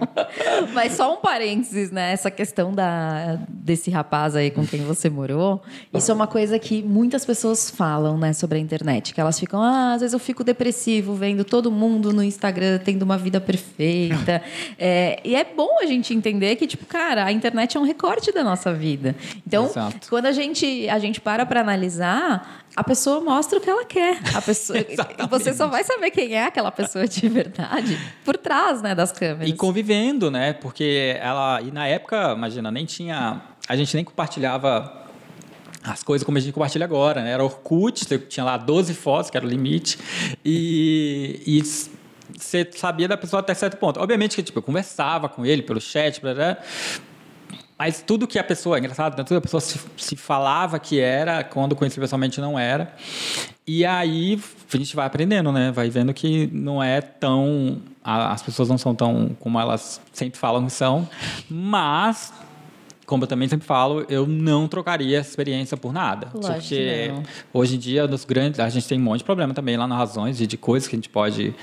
Mas 0.73 0.93
só 0.93 1.13
um 1.13 1.17
parênteses, 1.17 1.91
né? 1.91 2.11
Essa 2.11 2.29
questão 2.31 2.73
da, 2.73 3.39
desse 3.49 3.89
rapaz 3.91 4.35
aí 4.35 4.49
com 4.51 4.65
quem 4.65 4.83
você 4.83 5.09
morou. 5.09 5.61
Isso 5.93 6.11
é 6.11 6.13
uma 6.13 6.27
coisa 6.27 6.57
que 6.57 6.81
muitas 6.83 7.23
pessoas 7.23 7.69
falam, 7.69 8.17
né, 8.17 8.33
sobre 8.33 8.57
a 8.57 8.61
internet. 8.61 9.13
Que 9.13 9.21
elas 9.21 9.39
ficam, 9.39 9.61
ah, 9.61 9.93
às 9.93 10.01
vezes 10.01 10.13
eu 10.13 10.19
fico 10.19 10.43
depressivo 10.43 11.13
vendo 11.13 11.45
todo 11.45 11.71
mundo 11.71 12.11
no 12.11 12.23
Instagram 12.23 12.79
tendo 12.83 13.03
uma 13.03 13.17
vida 13.17 13.39
perfeita. 13.39 14.41
É, 14.79 15.19
e 15.23 15.35
é 15.35 15.43
bom 15.43 15.79
a 15.81 15.85
gente 15.85 16.13
entender 16.13 16.55
que, 16.55 16.67
tipo, 16.67 16.85
cara, 16.85 17.25
a 17.25 17.31
internet 17.31 17.77
é 17.77 17.79
um 17.79 17.83
recorte 17.83 18.31
da 18.31 18.43
nossa 18.43 18.73
vida. 18.73 19.15
Então, 19.45 19.65
Exato. 19.65 20.07
quando 20.09 20.25
a 20.25 20.31
gente, 20.31 20.87
a 20.89 20.99
gente 20.99 21.19
para 21.21 21.45
para 21.45 21.61
analisar, 21.61 22.56
a 22.75 22.83
pessoa 22.83 23.19
mostra 23.19 23.57
o 23.57 23.61
que 23.61 23.69
ela 23.69 23.85
quer. 23.85 24.19
A 24.35 24.41
pessoa, 24.41 24.77
você 25.29 25.53
só 25.53 25.67
vai 25.67 25.83
saber 25.83 26.11
quem 26.11 26.33
é 26.33 26.45
aquela 26.45 26.71
pessoa 26.71 27.07
de 27.07 27.27
verdade 27.27 27.97
por 28.23 28.37
trás, 28.37 28.81
né, 28.81 28.93
das 28.93 29.11
câmeras. 29.11 29.49
E 29.49 29.53
convivendo, 29.53 30.29
né? 30.29 30.53
Porque 30.53 31.17
ela. 31.19 31.61
E 31.61 31.71
na 31.71 31.87
época, 31.87 32.33
imagina, 32.33 32.69
nem 32.69 32.85
tinha. 32.85 33.41
A 33.67 33.75
gente 33.75 33.95
nem 33.95 34.03
compartilhava 34.03 35.05
as 35.83 36.03
coisas 36.03 36.25
como 36.25 36.37
a 36.37 36.41
gente 36.41 36.53
compartilha 36.53 36.85
agora, 36.85 37.23
né? 37.23 37.31
Era 37.31 37.43
Orkut, 37.43 38.05
tinha 38.27 38.43
lá 38.43 38.57
12 38.57 38.93
fotos, 38.93 39.31
que 39.31 39.37
era 39.37 39.45
o 39.45 39.49
limite. 39.49 39.97
E. 40.45 41.41
e 41.45 41.63
você 42.37 42.69
sabia 42.75 43.07
da 43.07 43.17
pessoa 43.17 43.39
até 43.39 43.53
certo 43.53 43.77
ponto. 43.77 43.99
Obviamente 43.99 44.35
que 44.35 44.43
tipo, 44.43 44.59
eu 44.59 44.63
conversava 44.63 45.27
com 45.29 45.45
ele 45.45 45.63
pelo 45.63 45.81
chat, 45.81 46.21
blá, 46.21 46.33
blá, 46.33 46.57
mas 47.77 48.01
tudo 48.01 48.25
que 48.27 48.39
a 48.39 48.43
pessoa, 48.43 48.77
é 48.77 48.79
engraçado, 48.79 49.11
né? 49.17 49.23
tudo 49.23 49.29
que 49.29 49.37
a 49.37 49.41
pessoa 49.41 49.61
se, 49.61 49.79
se 49.97 50.15
falava 50.15 50.79
que 50.79 50.99
era, 50.99 51.43
quando 51.43 51.75
conhecia 51.75 52.01
pessoalmente 52.01 52.41
não 52.41 52.57
era. 52.57 52.93
E 53.67 53.85
aí 53.85 54.39
a 54.73 54.77
gente 54.77 54.95
vai 54.95 55.05
aprendendo, 55.05 55.51
né? 55.51 55.71
Vai 55.71 55.89
vendo 55.89 56.13
que 56.13 56.47
não 56.53 56.81
é 56.81 57.01
tão. 57.01 57.79
a- 58.03 58.31
As 58.31 58.41
pessoas 58.41 58.69
não 58.69 58.77
são 58.77 58.95
tão 58.95 59.29
como 59.39 59.59
elas 59.59 59.99
sempre 60.13 60.39
falam 60.39 60.65
que 60.65 60.71
são, 60.71 61.07
mas. 61.49 62.33
Como 63.05 63.23
eu 63.23 63.27
também 63.27 63.47
sempre 63.47 63.65
falo, 63.65 64.05
eu 64.09 64.27
não 64.27 64.67
trocaria 64.67 65.17
essa 65.19 65.29
experiência 65.29 65.77
por 65.77 65.93
nada. 65.93 66.27
Lógico 66.33 66.55
porque 66.55 67.09
hoje 67.53 67.75
em 67.75 67.79
dia, 67.79 68.05
nos 68.05 68.25
grandes, 68.25 68.59
a 68.59 68.67
gente 68.67 68.85
tem 68.85 68.99
um 68.99 69.03
monte 69.03 69.19
de 69.19 69.23
problema 69.23 69.53
também 69.53 69.77
lá 69.77 69.87
nas 69.87 69.97
razões, 69.97 70.37
de, 70.37 70.45
de 70.45 70.57
coisas 70.57 70.89
que 70.89 70.95
a 70.95 70.97
gente 70.97 71.07
pode 71.07 71.55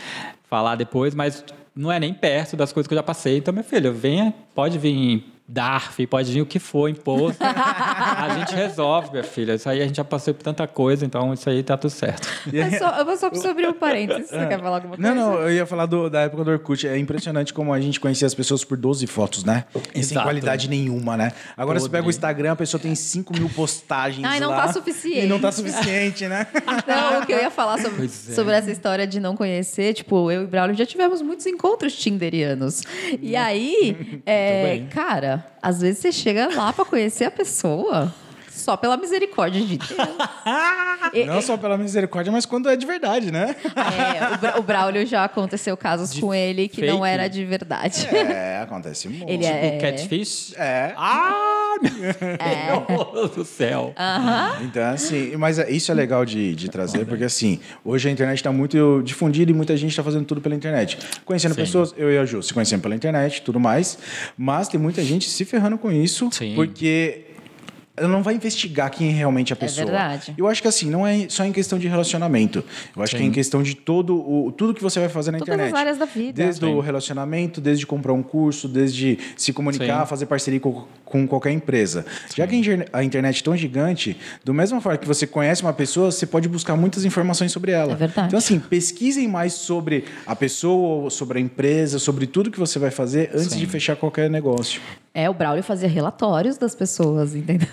falar 0.48 0.74
depois, 0.74 1.14
mas 1.14 1.44
não 1.76 1.92
é 1.92 2.00
nem 2.00 2.14
perto 2.14 2.56
das 2.56 2.72
coisas 2.72 2.88
que 2.88 2.94
eu 2.94 2.96
já 2.96 3.02
passei. 3.02 3.36
Então, 3.36 3.52
meu 3.52 3.62
filho, 3.62 3.92
venha, 3.92 4.32
pode 4.54 4.78
vir 4.78 5.33
DARF, 5.46 6.06
pode 6.06 6.32
vir 6.32 6.40
o 6.40 6.46
que 6.46 6.58
for, 6.58 6.88
imposto. 6.88 7.42
a 7.44 8.36
gente 8.38 8.54
resolve, 8.54 9.10
minha 9.10 9.22
filha. 9.22 9.54
Isso 9.54 9.68
aí 9.68 9.82
a 9.82 9.86
gente 9.86 9.96
já 9.96 10.04
passou 10.04 10.32
por 10.32 10.42
tanta 10.42 10.66
coisa, 10.66 11.04
então 11.04 11.32
isso 11.34 11.48
aí 11.50 11.62
tá 11.62 11.76
tudo 11.76 11.90
certo. 11.90 12.26
Mas 12.50 12.78
só, 12.78 12.98
eu 12.98 13.04
vou 13.04 13.16
só 13.16 13.32
sobre 13.34 13.66
um 13.66 13.74
parênteses. 13.74 14.30
Você 14.30 14.46
quer 14.46 14.58
falar 14.58 14.76
alguma 14.76 14.96
coisa? 14.96 15.14
Não, 15.14 15.32
não, 15.32 15.40
eu 15.42 15.52
ia 15.52 15.66
falar 15.66 15.86
do- 15.86 16.08
da 16.08 16.22
época 16.22 16.44
do 16.44 16.50
Orkut. 16.50 16.88
É 16.88 16.96
impressionante 16.98 17.52
como 17.52 17.72
a 17.72 17.80
gente 17.80 18.00
conhecia 18.00 18.26
as 18.26 18.34
pessoas 18.34 18.64
por 18.64 18.76
12 18.78 19.06
fotos, 19.06 19.44
né? 19.44 19.64
E 19.94 20.02
sem 20.02 20.14
Exato. 20.16 20.26
qualidade 20.26 20.68
nenhuma, 20.68 21.16
né? 21.16 21.32
Agora 21.56 21.78
você 21.78 21.84
Podre. 21.86 21.98
pega 21.98 22.06
o 22.06 22.10
Instagram, 22.10 22.52
a 22.52 22.56
pessoa 22.56 22.80
tem 22.80 22.94
5 22.94 23.34
mil 23.38 23.50
postagens 23.50 24.26
Ai, 24.26 24.40
não 24.40 24.50
lá. 24.50 24.62
tá 24.66 24.72
suficiente. 24.72 25.26
E 25.26 25.28
não 25.28 25.38
tá 25.40 25.52
suficiente, 25.52 26.26
né? 26.26 26.46
Não, 26.86 27.20
o 27.20 27.26
que 27.26 27.32
eu 27.32 27.38
ia 27.38 27.50
falar 27.50 27.78
sobre, 27.78 28.06
é. 28.06 28.08
sobre 28.08 28.54
essa 28.54 28.70
história 28.70 29.06
de 29.06 29.20
não 29.20 29.36
conhecer, 29.36 29.92
tipo, 29.94 30.30
eu 30.30 30.42
e 30.42 30.46
Braulio 30.46 30.74
já 30.74 30.86
tivemos 30.86 31.20
muitos 31.20 31.44
encontros 31.46 31.94
tinderianos. 31.94 32.82
E 33.20 33.36
aí, 33.36 34.20
é, 34.24 34.62
bem. 34.64 34.86
Cara, 35.38 35.46
às 35.62 35.80
vezes 35.80 35.98
você 36.00 36.12
chega 36.12 36.48
lá 36.54 36.72
pra 36.72 36.84
conhecer 36.84 37.24
a 37.24 37.30
pessoa 37.30 38.12
só 38.50 38.76
pela 38.76 38.96
misericórdia 38.96 39.60
de 39.60 39.76
Deus. 39.78 39.90
E- 41.12 41.24
não 41.26 41.42
só 41.42 41.56
pela 41.56 41.76
misericórdia, 41.76 42.32
mas 42.32 42.46
quando 42.46 42.68
é 42.68 42.76
de 42.76 42.86
verdade, 42.86 43.30
né? 43.30 43.54
é, 43.74 44.34
o, 44.34 44.38
Bra- 44.38 44.58
o 44.58 44.62
Braulio 44.62 45.04
já 45.06 45.24
aconteu 45.24 45.76
casos 45.76 46.12
De 46.14 46.20
com 46.20 46.32
ele 46.32 46.68
que 46.68 46.80
não 46.86 47.00
fake? 47.00 47.08
era 47.12 47.28
de 47.28 47.44
verdade. 47.44 48.06
É, 48.14 48.60
acontece 48.62 49.08
muito. 49.08 49.28
Ele 49.28 49.44
é- 49.44 49.76
O 49.76 49.80
catfish? 49.80 50.54
É. 50.56 50.94
Ah, 50.96 51.63
meu 51.82 52.36
É. 52.38 53.12
Deus 53.12 53.30
do 53.32 53.44
céu. 53.44 53.94
Então, 54.62 54.82
assim, 54.90 55.36
mas 55.36 55.58
é- 55.58 55.70
isso 55.70 55.90
é 55.90 55.94
legal 55.94 56.24
de, 56.24 56.54
de 56.54 56.68
trazer, 56.68 57.04
porque 57.06 57.24
assim, 57.24 57.60
hoje 57.84 58.08
a 58.08 58.12
internet 58.12 58.36
está 58.38 58.52
muito 58.52 59.02
difundida 59.04 59.50
e 59.50 59.54
muita 59.54 59.76
gente 59.76 59.90
está 59.90 60.02
fazendo 60.02 60.24
tudo 60.24 60.40
pela 60.40 60.54
internet. 60.54 60.98
Conhecendo 61.24 61.54
Sim. 61.54 61.60
pessoas, 61.60 61.94
eu 61.96 62.10
e 62.12 62.18
a 62.18 62.24
Ju 62.24 62.42
se 62.42 62.52
conhecendo 62.52 62.80
pela 62.82 62.94
internet 62.94 63.42
tudo 63.42 63.58
mais, 63.60 63.98
mas 64.36 64.68
tem 64.68 64.78
muita 64.80 65.02
gente 65.02 65.28
se 65.28 65.44
ferrando 65.44 65.78
com 65.78 65.90
isso, 65.90 66.28
Sim. 66.32 66.54
porque 66.54 67.22
ela 67.96 68.08
não 68.08 68.22
vai 68.22 68.34
investigar 68.34 68.90
quem 68.90 69.08
é 69.10 69.12
realmente 69.12 69.52
a 69.52 69.56
pessoa. 69.56 69.86
verdade. 69.86 70.34
Eu 70.36 70.48
acho 70.48 70.60
que 70.60 70.66
assim, 70.68 70.90
não 70.90 71.06
é 71.06 71.28
só 71.28 71.44
em 71.44 71.52
questão 71.52 71.78
de 71.78 71.86
relacionamento. 71.86 72.64
Eu 72.96 73.02
acho 73.02 73.14
que 73.14 73.22
é 73.22 73.24
em 73.24 73.30
questão 73.30 73.62
de 73.62 73.74
todo 73.76 74.16
o 74.16 74.50
tudo 74.50 74.74
que 74.74 74.82
você 74.82 74.98
vai 74.98 75.08
fazer 75.08 75.30
na 75.30 75.38
Todas 75.38 75.54
internet. 75.54 75.72
as 75.74 75.80
áreas 75.80 75.98
da 75.98 76.04
vida. 76.04 76.32
Desde 76.42 76.66
Sim. 76.66 76.72
o 76.74 76.80
relacionamento, 76.80 77.60
desde 77.60 77.86
comprar 77.86 78.12
um 78.12 78.22
curso, 78.22 78.66
desde 78.66 79.18
se 79.36 79.52
comunicar, 79.52 80.00
Sim. 80.02 80.06
fazer 80.08 80.26
parceria 80.26 80.58
com, 80.58 80.84
com 81.04 81.26
qualquer 81.26 81.52
empresa. 81.52 82.04
Já 82.34 82.46
que 82.46 82.54
a 82.54 82.58
inter- 82.58 82.88
a 82.92 83.04
internet 83.04 83.40
é 83.40 83.44
tão 83.44 83.56
gigante, 83.56 84.16
do 84.44 84.52
mesma 84.52 84.80
forma 84.80 84.98
que 84.98 85.06
você 85.06 85.26
conhece 85.26 85.62
uma 85.62 85.72
pessoa, 85.72 86.10
você 86.10 86.26
pode 86.26 86.48
buscar 86.48 86.74
muitas 86.76 87.04
informações 87.04 87.52
sobre 87.52 87.70
ela. 87.70 87.92
É 87.92 87.96
verdade. 87.96 88.26
Então, 88.28 88.38
assim, 88.38 88.58
pesquisem 88.58 89.28
mais 89.28 89.52
sobre 89.52 90.04
a 90.26 90.34
pessoa, 90.34 91.10
sobre 91.10 91.38
a 91.38 91.40
empresa, 91.40 91.98
sobre 92.00 92.26
tudo 92.26 92.50
que 92.50 92.58
você 92.58 92.78
vai 92.78 92.90
fazer 92.90 93.30
antes 93.32 93.52
Sim. 93.52 93.58
de 93.60 93.66
fechar 93.66 93.94
qualquer 93.94 94.28
negócio. 94.28 94.80
É, 95.16 95.30
o 95.30 95.34
Braulio 95.34 95.62
fazia 95.62 95.88
relatórios 95.88 96.58
das 96.58 96.74
pessoas, 96.74 97.36
entendeu? 97.36 97.68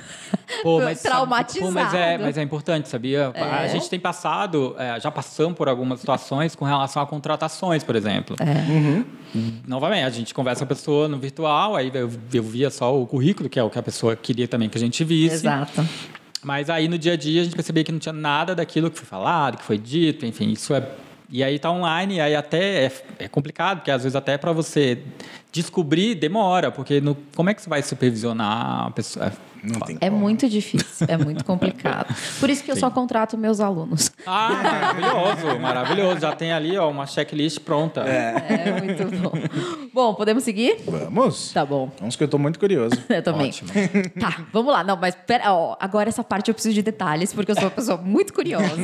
Pô, 0.62 0.78
mas, 0.84 1.02
Traumatizado. 1.02 1.66
pô, 1.66 1.72
mas, 1.72 1.92
é, 1.92 2.16
mas 2.16 2.38
é 2.38 2.44
importante, 2.44 2.88
sabia? 2.88 3.32
A 3.34 3.64
É. 3.66 3.70
gente 3.70 3.90
tem 3.90 4.00
passado, 4.00 4.76
é, 4.78 5.00
já 5.00 5.10
passamos 5.10 5.58
por 5.58 5.68
algumas 5.68 6.00
situações 6.02 6.56
com 6.56 6.66
relação 6.66 7.02
a 7.02 7.08
contratações, 7.08 7.84
por 7.84 7.96
exemplo. 7.96 8.36
É. 8.40 9.04
Novamente, 9.68 10.04
a 10.06 10.10
gente 10.12 10.34
conversa 10.36 10.60
com 10.60 10.66
a 10.66 10.76
pessoa 10.76 11.08
no 11.08 11.18
virtual, 11.18 11.76
aí 11.76 11.90
eu, 11.92 12.12
eu 12.32 12.44
via 12.44 12.70
só 12.70 12.96
o 12.96 13.08
currículo, 13.08 13.50
que 13.50 13.60
é 13.60 13.64
o 13.64 13.72
que 13.72 13.80
a 13.80 13.84
pessoa 13.84 14.16
queria 14.16 14.48
também 14.48 14.70
que 14.70 14.78
a 14.78 14.82
gente 14.82 15.04
visse. 15.04 15.36
Exato. 15.38 15.84
Mas 16.44 16.70
aí 16.70 16.88
no 16.88 16.98
dia 16.98 17.14
a 17.14 17.18
dia 17.18 17.42
a 17.42 17.44
gente 17.44 17.56
percebia 17.56 17.84
que 17.84 17.92
não 17.92 18.00
tinha 18.00 18.14
nada 18.14 18.54
daquilo 18.54 18.92
que 18.92 18.98
foi 19.00 19.08
falado, 19.08 19.58
que 19.58 19.64
foi 19.64 19.80
dito, 19.80 20.26
enfim, 20.28 20.52
isso 20.52 20.74
é. 20.76 20.88
E 21.32 21.44
aí 21.44 21.58
tá 21.58 21.72
online, 21.72 22.16
e 22.16 22.20
aí 22.22 22.36
até 22.36 22.86
é, 22.86 22.92
é 23.20 23.28
complicado, 23.28 23.78
porque 23.78 23.92
às 23.92 24.04
vezes 24.04 24.16
até 24.16 24.38
para 24.38 24.52
você 24.52 25.02
descobrir 25.52 26.16
demora, 26.16 26.72
porque 26.72 27.00
no, 27.00 27.16
como 27.36 27.50
é 27.50 27.54
que 27.54 27.62
você 27.62 27.70
vai 27.70 27.82
supervisionar 27.82 28.88
a 28.88 28.92
pessoa? 28.92 29.32
Não 29.64 29.80
tem 29.82 29.96
É 30.02 30.10
como. 30.10 30.22
muito 30.22 30.50
difícil, 30.50 31.06
é 31.08 31.16
muito 31.16 31.46
complicado. 31.46 32.14
Por 32.40 32.50
isso 32.50 32.64
que 32.64 32.72
eu 32.72 32.76
só 32.76 32.90
contrato 32.90 33.38
meus 33.38 33.60
alunos. 33.60 34.12
Ah, 34.26 34.50
maravilhoso, 34.50 35.60
maravilhoso. 35.60 36.20
Já 36.20 36.36
tem 36.36 36.52
ali 36.52 36.76
ó, 36.80 36.90
uma 36.90 37.06
checklist 37.06 37.60
pronta. 37.60 38.02
É 38.02 38.82
muito 38.82 39.06
bom. 39.22 39.32
Bom, 39.94 40.14
podemos 40.16 40.44
seguir? 40.44 40.78
Vamos? 40.88 41.52
Tá 41.52 41.64
bom. 41.64 41.92
Vamos 42.00 42.16
que 42.16 42.24
eu 42.24 42.28
tô 42.28 42.40
muito 42.40 42.58
curioso. 42.60 42.96
Eu 43.08 43.22
também. 43.22 43.50
Ótimo. 43.50 43.70
Tá, 44.20 44.46
vamos 44.52 44.74
lá. 44.74 44.84
Não, 44.84 44.98
mas 44.98 45.14
pera, 45.16 45.54
ó, 45.54 45.78
agora 45.80 46.10
essa 46.10 46.24
parte 46.24 46.48
eu 46.50 46.54
preciso 46.56 46.74
de 46.74 46.82
detalhes, 46.82 47.32
porque 47.32 47.52
eu 47.52 47.56
sou 47.56 47.66
uma 47.66 47.72
pessoa 47.72 47.98
muito 47.98 48.34
curiosa. 48.34 48.66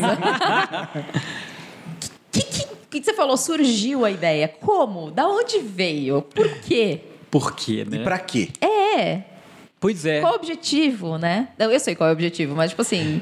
que, 2.41 2.67
que, 2.89 2.99
que 2.99 3.03
você 3.05 3.13
falou? 3.13 3.37
Surgiu 3.37 4.05
a 4.05 4.11
ideia. 4.11 4.47
Como? 4.47 5.11
Da 5.11 5.27
onde 5.27 5.59
veio? 5.59 6.21
Por 6.21 6.49
quê? 6.61 7.01
Por 7.29 7.55
quê, 7.55 7.85
né? 7.89 7.97
E 7.97 8.03
pra 8.03 8.17
quê? 8.19 8.49
É. 8.61 9.21
Pois 9.79 10.05
é. 10.05 10.21
Qual 10.21 10.33
o 10.33 10.35
objetivo, 10.35 11.17
né? 11.17 11.49
Não, 11.57 11.71
eu 11.71 11.79
sei 11.79 11.95
qual 11.95 12.07
é 12.09 12.11
o 12.11 12.13
objetivo, 12.13 12.55
mas 12.55 12.71
tipo 12.71 12.81
assim. 12.81 13.21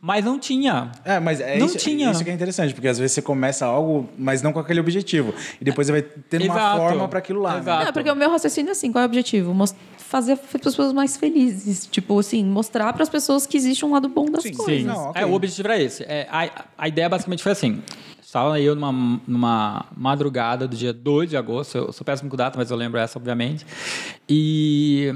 Mas 0.00 0.22
não 0.22 0.38
tinha. 0.38 0.92
É, 1.02 1.18
mas 1.18 1.40
é 1.40 1.56
Não 1.56 1.64
isso, 1.64 1.78
tinha. 1.78 2.10
isso 2.10 2.22
que 2.22 2.28
é 2.28 2.32
interessante, 2.34 2.74
porque 2.74 2.88
às 2.88 2.98
vezes 2.98 3.12
você 3.12 3.22
começa 3.22 3.64
algo, 3.64 4.06
mas 4.18 4.42
não 4.42 4.52
com 4.52 4.58
aquele 4.60 4.78
objetivo. 4.80 5.32
E 5.58 5.64
depois 5.64 5.86
você 5.86 5.92
vai 5.92 6.02
tendo 6.02 6.44
uma 6.44 6.54
Exato. 6.54 6.76
forma 6.76 7.08
para 7.08 7.18
aquilo 7.20 7.40
lá. 7.40 7.54
né? 7.54 7.60
Exato. 7.60 7.84
Não, 7.86 7.92
porque 7.94 8.10
o 8.10 8.14
meu 8.14 8.28
raciocínio 8.30 8.68
é 8.68 8.72
assim: 8.72 8.92
qual 8.92 9.00
é 9.00 9.06
o 9.06 9.08
objetivo? 9.08 9.54
Mos- 9.54 9.74
fazer 9.96 10.32
as 10.32 10.60
pessoas 10.60 10.92
mais 10.92 11.16
felizes. 11.16 11.86
Tipo 11.90 12.18
assim, 12.18 12.44
mostrar 12.44 12.92
para 12.92 13.02
as 13.02 13.08
pessoas 13.08 13.46
que 13.46 13.56
existe 13.56 13.82
um 13.82 13.92
lado 13.92 14.06
bom 14.10 14.26
das 14.26 14.42
Sim, 14.42 14.52
coisas. 14.52 14.82
Sim. 14.82 14.86
Não, 14.86 15.08
ok. 15.08 15.22
É, 15.22 15.24
o 15.24 15.32
objetivo 15.32 15.68
era 15.68 15.80
esse. 15.82 16.02
É, 16.04 16.28
a, 16.30 16.66
a 16.76 16.86
ideia 16.88 17.08
basicamente 17.08 17.42
foi 17.42 17.52
assim. 17.52 17.82
Estava 18.34 18.60
eu 18.60 18.74
numa, 18.74 19.20
numa 19.28 19.86
madrugada 19.96 20.66
do 20.66 20.74
dia 20.74 20.92
2 20.92 21.30
de 21.30 21.36
agosto, 21.36 21.78
eu 21.78 21.92
sou 21.92 22.04
péssimo 22.04 22.28
com 22.28 22.36
data, 22.36 22.58
mas 22.58 22.68
eu 22.68 22.76
lembro 22.76 22.98
essa, 22.98 23.16
obviamente. 23.16 23.64
E 24.28 25.14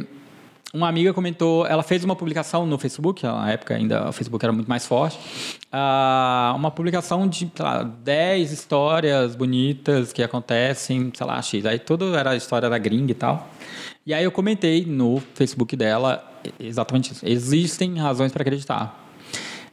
uma 0.72 0.88
amiga 0.88 1.12
comentou, 1.12 1.66
ela 1.66 1.82
fez 1.82 2.04
uma 2.04 2.14
publicação 2.14 2.64
no 2.64 2.78
Facebook, 2.78 3.24
na 3.24 3.50
época 3.50 3.74
ainda 3.74 4.10
o 4.10 4.12
Facebook 4.12 4.44
era 4.44 4.52
muito 4.52 4.68
mais 4.68 4.86
forte, 4.86 5.18
ah, 5.72 6.52
uma 6.54 6.70
publicação 6.70 7.26
de, 7.26 7.50
sei 7.52 7.64
lá, 7.64 7.82
10 7.82 8.52
histórias 8.52 9.34
bonitas 9.34 10.12
que 10.12 10.22
acontecem, 10.22 11.10
sei 11.12 11.26
lá, 11.26 11.42
X. 11.42 11.66
Aí 11.66 11.80
tudo 11.80 12.14
era 12.14 12.30
a 12.30 12.36
história 12.36 12.70
da 12.70 12.78
gringa 12.78 13.10
e 13.10 13.16
tal. 13.16 13.48
E 14.06 14.14
aí 14.14 14.22
eu 14.22 14.30
comentei 14.30 14.86
no 14.86 15.20
Facebook 15.34 15.74
dela 15.74 16.24
exatamente 16.60 17.14
isso. 17.14 17.26
Existem 17.26 17.98
razões 17.98 18.30
para 18.30 18.42
acreditar. 18.42 19.06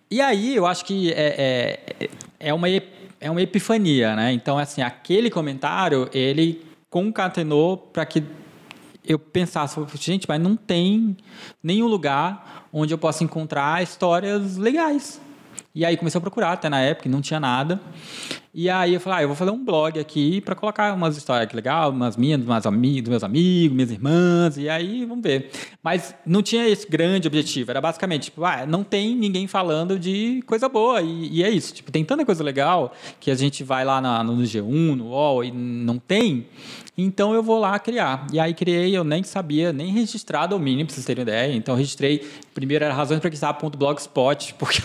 E 0.10 0.22
aí 0.22 0.56
eu 0.56 0.66
acho 0.66 0.86
que 0.86 1.12
é, 1.14 1.80
é, 2.00 2.10
é, 2.40 2.54
uma, 2.54 2.70
ep- 2.70 2.95
é 3.26 3.32
uma 3.32 3.42
epifania, 3.42 4.16
né? 4.16 4.32
Então, 4.32 4.56
assim, 4.56 4.84
aquele 4.84 5.32
comentário, 5.32 6.08
ele 6.14 6.64
concatenou 6.92 7.76
para 7.76 8.06
que 8.06 8.24
eu 9.04 9.18
pensasse, 9.18 9.80
gente, 9.96 10.28
mas 10.30 10.40
não 10.40 10.56
tem 10.56 11.18
nenhum 11.62 11.88
lugar 11.88 12.68
onde 12.72 12.94
eu 12.94 13.00
possa 13.00 13.24
encontrar 13.24 13.82
histórias 13.82 14.58
legais. 14.58 15.20
E 15.76 15.84
aí 15.84 15.98
comecei 15.98 16.18
a 16.18 16.22
procurar, 16.22 16.54
até 16.54 16.70
na 16.70 16.80
época, 16.80 17.10
não 17.10 17.22
tinha 17.22 17.38
nada. 17.38 17.82
E 18.54 18.70
aí 18.70 18.94
eu 18.94 19.02
falei, 19.02 19.20
ah, 19.20 19.22
eu 19.24 19.28
vou 19.28 19.36
fazer 19.36 19.52
um 19.52 19.62
blog 19.62 20.00
aqui 20.00 20.40
para 20.40 20.56
colocar 20.56 20.94
umas 20.94 21.18
histórias 21.18 21.50
que 21.50 21.54
legal, 21.54 21.92
umas 21.92 22.16
minhas, 22.16 22.40
meus, 22.40 22.66
amigos, 22.66 23.02
dos 23.02 23.10
meus 23.10 23.24
amigos, 23.26 23.76
minhas 23.76 23.92
irmãs, 23.92 24.58
e 24.58 24.70
aí 24.70 25.04
vamos 25.04 25.22
ver. 25.22 25.52
Mas 25.84 26.16
não 26.26 26.42
tinha 26.42 26.66
esse 26.66 26.88
grande 26.88 27.28
objetivo, 27.28 27.70
era 27.70 27.82
basicamente, 27.82 28.24
tipo, 28.24 28.46
ah, 28.46 28.66
não 28.66 28.86
tem 28.86 29.14
ninguém 29.14 29.46
falando 29.46 30.00
de 30.00 30.42
coisa 30.48 30.70
boa, 30.70 31.02
e, 31.02 31.40
e 31.40 31.44
é 31.44 31.50
isso. 31.50 31.74
Tipo, 31.74 31.92
tem 31.92 32.06
tanta 32.06 32.26
coisa 32.26 32.42
legal 32.42 32.94
que 33.20 33.30
a 33.30 33.36
gente 33.36 33.62
vai 33.62 33.84
lá 33.84 34.00
na, 34.00 34.24
no 34.24 34.38
G1, 34.44 34.96
no 34.96 35.08
UOL, 35.08 35.44
e 35.44 35.52
não 35.52 36.00
tem, 36.00 36.48
então 36.98 37.34
eu 37.34 37.44
vou 37.44 37.60
lá 37.60 37.78
criar. 37.78 38.26
E 38.32 38.40
aí 38.40 38.54
criei, 38.54 38.96
eu 38.96 39.04
nem 39.04 39.24
sabia, 39.24 39.74
nem 39.74 39.92
registrar 39.92 40.48
domínio, 40.48 40.86
para 40.86 40.94
vocês 40.94 41.06
terem 41.06 41.24
ideia. 41.24 41.54
Então 41.54 41.76
registrei, 41.76 42.26
primeiro 42.54 42.86
era 42.86 42.94
razões 42.94 43.20
para 43.20 43.30
que 43.30 43.38
blogspot, 43.78 44.56
porque 44.60 44.82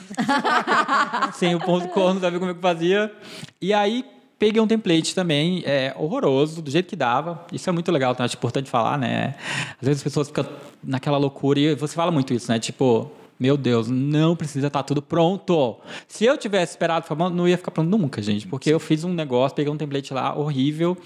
sem 1.35 1.55
o 1.55 1.61
ponto 1.61 1.89
.com, 1.89 2.15
não 2.15 2.21
sabia 2.21 2.39
como 2.39 2.51
é 2.51 2.55
que 2.55 2.61
fazia. 2.61 3.13
E 3.61 3.73
aí 3.73 4.05
peguei 4.39 4.61
um 4.61 4.67
template 4.67 5.15
também, 5.15 5.63
é, 5.67 5.95
horroroso, 5.97 6.63
do 6.63 6.71
jeito 6.71 6.89
que 6.89 6.97
dava. 6.97 7.45
Isso 7.53 7.69
é 7.69 7.73
muito 7.73 7.93
legal, 7.93 8.13
então 8.13 8.25
acho 8.25 8.37
importante 8.37 8.71
falar, 8.71 8.99
né? 8.99 9.35
Às 9.81 9.87
vezes 9.87 10.01
as 10.01 10.03
pessoas 10.03 10.29
ficam 10.29 10.47
naquela 10.83 11.19
loucura 11.19 11.61
e 11.61 11.75
você 11.75 11.95
fala 11.95 12.11
muito 12.11 12.33
isso, 12.33 12.51
né? 12.51 12.59
Tipo, 12.59 13.13
meu 13.39 13.57
Deus, 13.57 13.89
não 13.89 14.35
precisa 14.35 14.67
estar 14.67 14.81
tá 14.81 14.83
tudo 14.83 15.03
pronto. 15.03 15.77
Se 16.09 16.25
eu 16.25 16.37
tivesse 16.37 16.73
esperado, 16.73 17.07
não 17.33 17.47
ia 17.47 17.59
ficar 17.59 17.71
pronto 17.71 17.89
nunca, 17.89 18.21
gente, 18.23 18.47
porque 18.47 18.71
eu 18.71 18.81
fiz 18.81 19.05
um 19.05 19.13
negócio, 19.13 19.55
peguei 19.55 19.73
um 19.73 19.77
template 19.77 20.13
lá 20.13 20.35
horrível, 20.35 20.97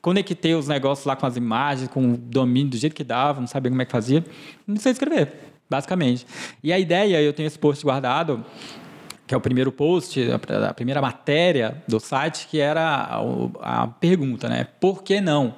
conectei 0.00 0.54
os 0.54 0.68
negócios 0.68 1.06
lá 1.06 1.14
com 1.14 1.26
as 1.26 1.36
imagens, 1.36 1.88
com 1.88 2.12
o 2.12 2.16
domínio 2.16 2.70
do 2.70 2.76
jeito 2.76 2.94
que 2.94 3.04
dava, 3.04 3.40
não 3.40 3.46
sabia 3.46 3.70
como 3.70 3.82
é 3.82 3.84
que 3.84 3.92
fazia, 3.92 4.24
não 4.66 4.76
sei 4.76 4.92
escrever, 4.92 5.32
basicamente. 5.68 6.26
E 6.62 6.72
a 6.72 6.78
ideia, 6.78 7.20
eu 7.20 7.32
tenho 7.32 7.46
esse 7.46 7.58
post 7.58 7.84
guardado, 7.84 8.44
que 9.26 9.34
é 9.34 9.36
o 9.36 9.40
primeiro 9.40 9.70
post, 9.70 10.20
a 10.68 10.74
primeira 10.74 11.00
matéria 11.00 11.82
do 11.86 12.00
site, 12.00 12.48
que 12.48 12.58
era 12.58 13.22
a, 13.60 13.86
pergunta, 13.86 14.48
né? 14.48 14.66
Por 14.80 15.04
que 15.04 15.20
não? 15.20 15.54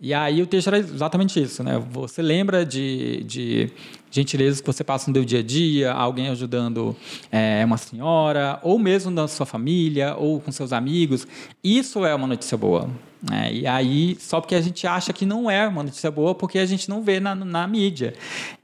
E 0.00 0.12
aí 0.12 0.42
o 0.42 0.46
texto 0.46 0.66
era 0.66 0.78
exatamente 0.78 1.40
isso, 1.40 1.62
né? 1.62 1.80
Você 1.90 2.20
lembra 2.20 2.66
de, 2.66 3.22
de 3.24 3.70
gentilezas 4.10 4.60
que 4.60 4.66
você 4.66 4.82
passa 4.82 5.08
no 5.10 5.14
seu 5.14 5.24
dia 5.24 5.38
a 5.38 5.42
dia, 5.42 5.92
alguém 5.92 6.28
ajudando 6.28 6.96
é, 7.30 7.64
uma 7.64 7.76
senhora, 7.76 8.58
ou 8.62 8.78
mesmo 8.78 9.10
na 9.10 9.28
sua 9.28 9.46
família, 9.46 10.16
ou 10.16 10.40
com 10.40 10.50
seus 10.50 10.72
amigos. 10.72 11.26
Isso 11.62 12.04
é 12.04 12.14
uma 12.14 12.26
notícia 12.26 12.58
boa. 12.58 12.90
Né? 13.28 13.52
E 13.52 13.66
aí, 13.66 14.16
só 14.20 14.40
porque 14.40 14.54
a 14.54 14.60
gente 14.60 14.86
acha 14.86 15.12
que 15.12 15.26
não 15.26 15.50
é 15.50 15.66
uma 15.66 15.82
notícia 15.82 16.10
boa, 16.10 16.34
porque 16.34 16.58
a 16.58 16.66
gente 16.66 16.88
não 16.88 17.02
vê 17.02 17.18
na, 17.20 17.34
na 17.34 17.66
mídia. 17.66 18.14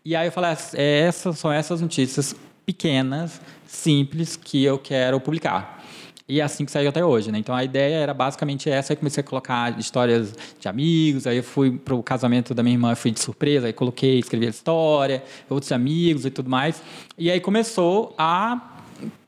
E 0.05 0.15
aí 0.15 0.29
eu 0.29 0.33
falei, 0.33 0.57
é, 0.75 1.01
essas 1.01 1.39
são 1.39 1.53
essas 1.53 1.81
notícias 1.81 2.35
pequenas, 2.65 3.41
simples, 3.67 4.37
que 4.37 4.63
eu 4.63 4.79
quero 4.79 5.21
publicar. 5.21 5.83
E 6.29 6.41
é 6.41 6.45
assim 6.45 6.65
que 6.65 6.71
saiu 6.71 6.89
até 6.89 7.05
hoje, 7.05 7.33
né? 7.33 7.39
Então 7.39 7.55
a 7.55 7.65
ideia 7.65 7.97
era 7.97 8.15
basicamente 8.15 8.71
essa, 8.71 8.93
aí 8.93 8.97
comecei 8.97 9.21
a 9.21 9.25
colocar 9.25 9.79
histórias 9.79 10.33
de 10.59 10.69
amigos, 10.69 11.27
aí 11.27 11.39
eu 11.39 11.43
fui 11.43 11.73
pro 11.73 12.03
casamento 12.03 12.55
da 12.55 12.63
minha 12.63 12.75
irmã, 12.75 12.95
fui 12.95 13.11
de 13.11 13.21
surpresa, 13.21 13.67
aí 13.67 13.73
coloquei, 13.73 14.19
escrevi 14.21 14.47
a 14.47 14.51
história, 14.51 15.23
outros 15.51 15.73
amigos 15.73 16.25
e 16.25 16.31
tudo 16.31 16.49
mais. 16.49 16.81
E 17.19 17.31
aí 17.31 17.41
começou 17.41 18.15
a 18.17 18.81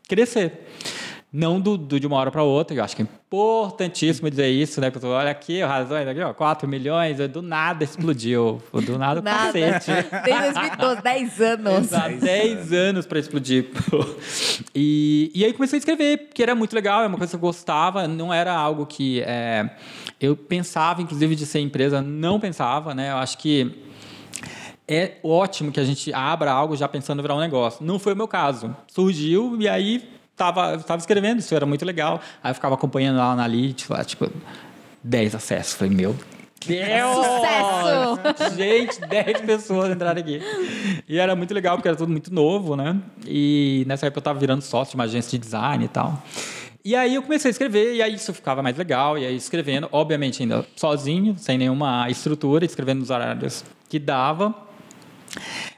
crescer. 0.08 0.66
Não 1.36 1.60
do, 1.60 1.76
do, 1.76 1.98
de 1.98 2.06
uma 2.06 2.16
hora 2.16 2.30
para 2.30 2.44
outra, 2.44 2.76
eu 2.76 2.84
acho 2.84 2.94
que 2.94 3.02
é 3.02 3.04
importantíssimo 3.04 4.30
dizer 4.30 4.48
isso, 4.50 4.80
né? 4.80 4.88
Porque 4.88 5.04
olha 5.04 5.32
aqui, 5.32 5.60
o 5.64 5.66
Razões, 5.66 6.06
aqui, 6.06 6.20
ó, 6.20 6.32
4 6.32 6.68
milhões, 6.68 7.18
do 7.28 7.42
nada 7.42 7.82
explodiu. 7.82 8.62
Do 8.72 8.96
nada, 8.96 9.20
nada. 9.20 9.46
cacete. 9.46 9.90
Desde 10.24 10.52
2012, 10.52 11.02
10 11.02 11.40
anos. 11.40 11.84
Exato, 11.86 12.16
10 12.20 12.72
anos 12.72 13.06
para 13.06 13.18
explodir. 13.18 13.66
E, 14.76 15.30
e 15.34 15.44
aí 15.44 15.52
comecei 15.52 15.76
a 15.76 15.78
escrever, 15.78 16.28
que 16.32 16.42
era 16.42 16.54
muito 16.54 16.74
legal, 16.74 17.02
é 17.02 17.06
uma 17.06 17.16
coisa 17.16 17.30
que 17.30 17.36
eu 17.36 17.40
gostava, 17.40 18.06
não 18.08 18.32
era 18.32 18.52
algo 18.52 18.86
que 18.86 19.20
é, 19.22 19.70
eu 20.20 20.36
pensava, 20.36 21.00
inclusive, 21.00 21.34
de 21.34 21.46
ser 21.46 21.60
empresa, 21.60 22.00
não 22.02 22.38
pensava, 22.38 22.94
né? 22.94 23.10
Eu 23.10 23.16
acho 23.16 23.38
que 23.38 23.72
é 24.86 25.12
ótimo 25.22 25.72
que 25.72 25.80
a 25.80 25.84
gente 25.84 26.12
abra 26.12 26.52
algo 26.52 26.76
já 26.76 26.86
pensando 26.86 27.18
em 27.18 27.22
virar 27.22 27.36
um 27.36 27.40
negócio. 27.40 27.84
Não 27.84 27.98
foi 27.98 28.12
o 28.12 28.16
meu 28.16 28.28
caso. 28.28 28.74
Surgiu 28.86 29.56
e 29.60 29.68
aí 29.68 30.13
tava, 30.36 30.78
tava 30.78 31.00
escrevendo, 31.00 31.40
isso 31.40 31.54
era 31.54 31.66
muito 31.66 31.84
legal. 31.84 32.20
Aí 32.42 32.50
eu 32.50 32.54
ficava 32.54 32.74
acompanhando 32.74 33.16
lá 33.16 33.26
na 33.26 33.44
Analytics, 33.44 33.88
lá, 33.88 34.04
tipo, 34.04 34.30
10 35.02 35.34
acessos. 35.34 35.74
Falei, 35.74 35.94
meu 35.94 36.16
Deus! 36.66 37.26
Sucesso! 37.26 38.56
Gente, 38.56 39.00
10 39.00 39.40
pessoas 39.42 39.90
entraram 39.90 40.20
aqui. 40.20 40.40
E 41.08 41.18
era 41.18 41.36
muito 41.36 41.52
legal, 41.52 41.76
porque 41.76 41.88
era 41.88 41.96
tudo 41.96 42.10
muito 42.10 42.32
novo, 42.32 42.74
né? 42.76 42.96
E 43.26 43.84
nessa 43.86 44.06
época 44.06 44.18
eu 44.18 44.22
tava 44.22 44.38
virando 44.38 44.62
sócio 44.62 44.92
de 44.92 44.94
uma 44.96 45.04
agência 45.04 45.30
de 45.30 45.38
design 45.38 45.84
e 45.84 45.88
tal. 45.88 46.22
E 46.84 46.94
aí 46.94 47.14
eu 47.14 47.22
comecei 47.22 47.48
a 47.48 47.52
escrever, 47.52 47.94
e 47.94 48.02
aí 48.02 48.14
isso 48.14 48.32
ficava 48.34 48.62
mais 48.62 48.76
legal, 48.76 49.16
e 49.16 49.24
aí 49.24 49.34
escrevendo, 49.34 49.88
obviamente 49.90 50.42
ainda 50.42 50.66
sozinho, 50.76 51.34
sem 51.38 51.56
nenhuma 51.56 52.10
estrutura, 52.10 52.64
escrevendo 52.64 52.98
nos 53.00 53.08
horários 53.08 53.64
que 53.88 53.98
dava. 53.98 54.54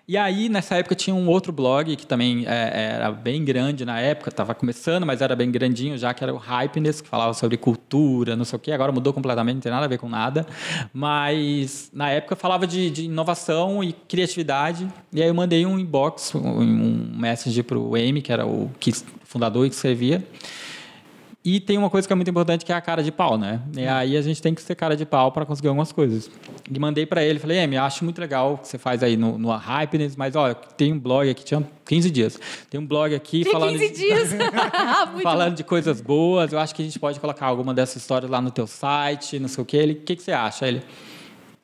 E 0.08 0.16
aí, 0.16 0.48
nessa 0.48 0.76
época, 0.76 0.94
tinha 0.94 1.14
um 1.14 1.28
outro 1.28 1.52
blog 1.52 1.96
que 1.96 2.06
também 2.06 2.44
é, 2.46 2.92
era 2.94 3.10
bem 3.10 3.44
grande 3.44 3.84
na 3.84 4.00
época, 4.00 4.30
estava 4.30 4.54
começando, 4.54 5.04
mas 5.04 5.20
era 5.20 5.34
bem 5.34 5.50
grandinho 5.50 5.98
já, 5.98 6.14
que 6.14 6.22
era 6.22 6.32
o 6.32 6.36
Hypeness, 6.36 7.00
que 7.00 7.08
falava 7.08 7.34
sobre 7.34 7.56
cultura, 7.56 8.36
não 8.36 8.44
sei 8.44 8.56
o 8.56 8.60
quê. 8.60 8.72
Agora 8.72 8.92
mudou 8.92 9.12
completamente, 9.12 9.56
não 9.56 9.62
tem 9.62 9.72
nada 9.72 9.86
a 9.86 9.88
ver 9.88 9.98
com 9.98 10.08
nada. 10.08 10.46
Mas, 10.92 11.90
na 11.92 12.10
época, 12.10 12.36
falava 12.36 12.66
de, 12.66 12.90
de 12.90 13.04
inovação 13.04 13.82
e 13.82 13.92
criatividade. 13.92 14.86
E 15.12 15.20
aí 15.20 15.28
eu 15.28 15.34
mandei 15.34 15.66
um 15.66 15.78
inbox, 15.78 16.34
um, 16.34 16.40
um 16.40 17.16
message 17.16 17.62
para 17.62 17.78
o 17.78 17.96
Amy, 17.96 18.22
que 18.22 18.32
era 18.32 18.46
o 18.46 18.70
que, 18.78 18.92
fundador 19.24 19.66
e 19.66 19.70
que 19.70 19.74
escrevia. 19.74 20.24
E 21.46 21.60
tem 21.60 21.78
uma 21.78 21.88
coisa 21.88 22.08
que 22.08 22.12
é 22.12 22.16
muito 22.16 22.28
importante 22.28 22.64
que 22.64 22.72
é 22.72 22.74
a 22.74 22.80
cara 22.80 23.04
de 23.04 23.12
pau, 23.12 23.38
né? 23.38 23.62
E 23.76 23.86
aí 23.86 24.16
a 24.16 24.20
gente 24.20 24.42
tem 24.42 24.52
que 24.52 24.60
ser 24.60 24.74
cara 24.74 24.96
de 24.96 25.06
pau 25.06 25.30
para 25.30 25.46
conseguir 25.46 25.68
algumas 25.68 25.92
coisas. 25.92 26.28
E 26.68 26.76
mandei 26.76 27.06
para 27.06 27.22
ele, 27.22 27.38
falei, 27.38 27.58
Emi, 27.58 27.76
acho 27.76 28.02
muito 28.02 28.20
legal 28.20 28.54
o 28.54 28.58
que 28.58 28.66
você 28.66 28.76
faz 28.76 29.00
aí 29.00 29.16
no, 29.16 29.38
no 29.38 29.56
Hypeness, 29.56 30.16
mas 30.16 30.34
olha, 30.34 30.56
tem 30.56 30.92
um 30.92 30.98
blog 30.98 31.30
aqui, 31.30 31.44
tinha 31.44 31.64
15 31.84 32.10
dias. 32.10 32.40
Tem 32.68 32.80
um 32.80 32.84
blog 32.84 33.14
aqui 33.14 33.44
tem 33.44 33.52
falando 33.52 33.78
15 33.78 33.88
de, 33.88 33.94
dias. 33.94 34.30
falando 35.22 35.54
de 35.54 35.62
coisas 35.62 36.00
boas. 36.00 36.52
Eu 36.52 36.58
acho 36.58 36.74
que 36.74 36.82
a 36.82 36.84
gente 36.84 36.98
pode 36.98 37.20
colocar 37.20 37.46
alguma 37.46 37.72
dessas 37.72 38.02
histórias 38.02 38.28
lá 38.28 38.40
no 38.40 38.50
teu 38.50 38.66
site, 38.66 39.38
não 39.38 39.46
sei 39.46 39.62
o 39.62 39.64
quê. 39.64 39.76
Ele, 39.76 39.92
o 39.92 40.00
que, 40.00 40.16
que 40.16 40.24
você 40.24 40.32
acha? 40.32 40.66
Ele, 40.66 40.82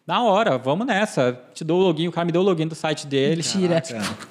na 0.07 0.23
hora, 0.23 0.59
vamos 0.59 0.87
nessa. 0.87 1.41
Te 1.55 1.65
dou 1.65 1.81
o 1.81 1.83
login, 1.83 2.07
o 2.07 2.13
cara 2.13 2.25
me 2.25 2.31
deu 2.31 2.41
o 2.41 2.45
login 2.45 2.69
do 2.69 2.77
site 2.77 3.05
dele. 3.05 3.43
Mentira. 3.43 3.81
Caraca. 3.81 4.29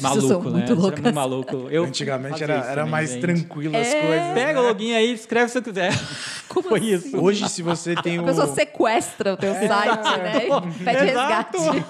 Maluco, 0.00 0.50
né? 0.50 0.58
Muito 0.58 0.74
loucas. 0.74 1.00
Muito 1.00 1.14
maluco. 1.14 1.56
Eu 1.70 1.84
Antigamente 1.88 2.42
era, 2.42 2.54
era 2.54 2.74
também, 2.76 2.90
mais 2.90 3.10
gente. 3.10 3.20
tranquilo 3.20 3.76
as 3.76 3.86
É. 3.86 4.00
coisas. 4.00 4.26
Pega 4.34 4.52
né? 4.54 4.60
o 4.60 4.68
login 4.68 4.92
aí, 4.94 5.12
escreve 5.12 5.48
se 5.48 5.54
você 5.54 5.62
quiser. 5.62 5.92
Como 6.48 6.68
Foi 6.70 6.78
assim? 6.78 6.94
isso. 7.08 7.16
Hoje, 7.20 7.48
se 7.48 7.62
você 7.62 7.94
tem 7.96 8.18
A 8.18 8.22
o. 8.22 8.24
pessoa 8.24 8.46
sequestra 8.46 9.34
o 9.34 9.36
teu 9.36 9.52
site, 9.54 10.18
né? 10.18 10.46
E 10.46 10.84
Pede 10.84 11.10
Exato. 11.10 11.58
resgate. 11.58 11.84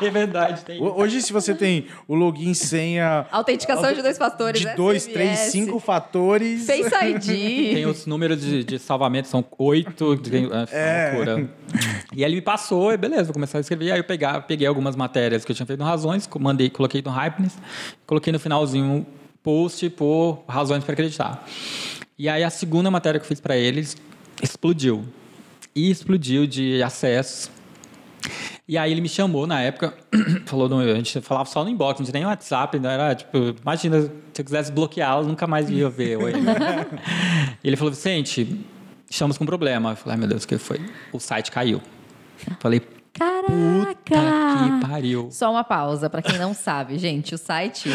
é 0.04 0.10
verdade, 0.10 0.64
tem. 0.64 0.80
Ho- 0.82 0.94
Hoje, 1.00 1.20
se 1.22 1.32
você 1.32 1.54
tem 1.54 1.86
o 2.08 2.14
login 2.14 2.54
senha 2.54 3.26
Autenticação 3.30 3.92
de 3.92 4.00
dois 4.02 4.16
fatores. 4.18 4.60
de 4.60 4.74
dois, 4.74 5.06
três, 5.06 5.38
SMS, 5.38 5.52
cinco 5.52 5.78
fatores. 5.78 6.66
Face 6.66 6.82
ID. 7.04 7.74
Tem 7.74 7.86
os 7.86 8.06
números 8.06 8.40
de, 8.40 8.64
de 8.64 8.78
salvamento, 8.78 9.28
são 9.28 9.44
oito. 9.58 10.16
tem- 10.18 10.48
É, 10.72 11.10
É. 11.10 11.12
loucura. 11.14 11.50
E 12.16 12.24
aí 12.24 12.30
ele 12.30 12.36
me 12.36 12.42
passou, 12.42 12.92
e 12.92 12.96
beleza, 12.96 13.24
vou 13.24 13.34
começar 13.34 13.58
a 13.58 13.60
escrever. 13.60 13.92
Aí 13.92 13.98
eu 14.00 14.04
pegar, 14.04 14.40
peguei 14.42 14.66
algumas 14.66 14.96
matérias 14.96 15.44
que 15.44 15.52
eu 15.52 15.56
tinha 15.56 15.66
feito 15.66 15.78
no 15.78 15.84
Razões, 15.84 16.28
mandei, 16.40 16.68
coloquei 16.70 17.02
no 17.04 17.10
Hypeness, 17.24 17.56
coloquei 18.06 18.32
no 18.32 18.38
finalzinho 18.38 18.84
um 18.84 19.06
post 19.42 19.88
por 19.90 20.44
razões 20.48 20.84
para 20.84 20.92
acreditar. 20.92 21.46
E 22.18 22.28
aí 22.28 22.44
a 22.44 22.50
segunda 22.50 22.90
matéria 22.90 23.18
que 23.18 23.24
eu 23.24 23.28
fiz 23.28 23.40
para 23.40 23.56
eles 23.56 23.96
explodiu. 24.42 25.04
E 25.74 25.90
explodiu 25.90 26.46
de 26.46 26.82
acessos. 26.82 27.50
E 28.68 28.76
aí 28.76 28.92
ele 28.92 29.00
me 29.00 29.08
chamou 29.08 29.46
na 29.46 29.60
época, 29.60 29.94
falou, 30.46 30.68
no, 30.68 30.80
a 30.80 30.94
gente 30.94 31.20
falava 31.20 31.48
só 31.48 31.64
no 31.64 31.70
inbox, 31.70 31.98
não 31.98 32.04
tinha 32.04 32.20
nem 32.20 32.24
WhatsApp, 32.24 32.78
não 32.78 32.90
era 32.90 33.14
tipo, 33.14 33.56
imagina, 33.60 34.02
se 34.02 34.40
eu 34.40 34.44
quisesse 34.44 34.70
bloqueá-lo, 34.70 35.26
nunca 35.26 35.46
mais 35.46 35.68
ia 35.70 35.88
ver. 35.88 36.18
E 37.62 37.68
ele 37.68 37.76
falou, 37.76 37.92
Vicente, 37.92 38.64
estamos 39.08 39.36
com 39.36 39.44
um 39.44 39.46
problema. 39.46 39.90
Eu 39.90 39.96
falei, 39.96 40.12
ai 40.12 40.18
meu 40.18 40.28
Deus, 40.28 40.44
o 40.44 40.48
que 40.48 40.56
foi? 40.56 40.80
O 41.12 41.18
site 41.18 41.50
caiu. 41.50 41.82
Falei, 42.58 42.80
puta 43.20 43.94
que 44.04 44.14
Caraca! 44.14 44.86
pariu. 44.88 45.28
Só 45.30 45.50
uma 45.50 45.62
pausa, 45.62 46.08
para 46.08 46.22
quem 46.22 46.38
não 46.38 46.54
sabe, 46.54 46.98
gente, 46.98 47.34
o 47.34 47.38
site 47.38 47.88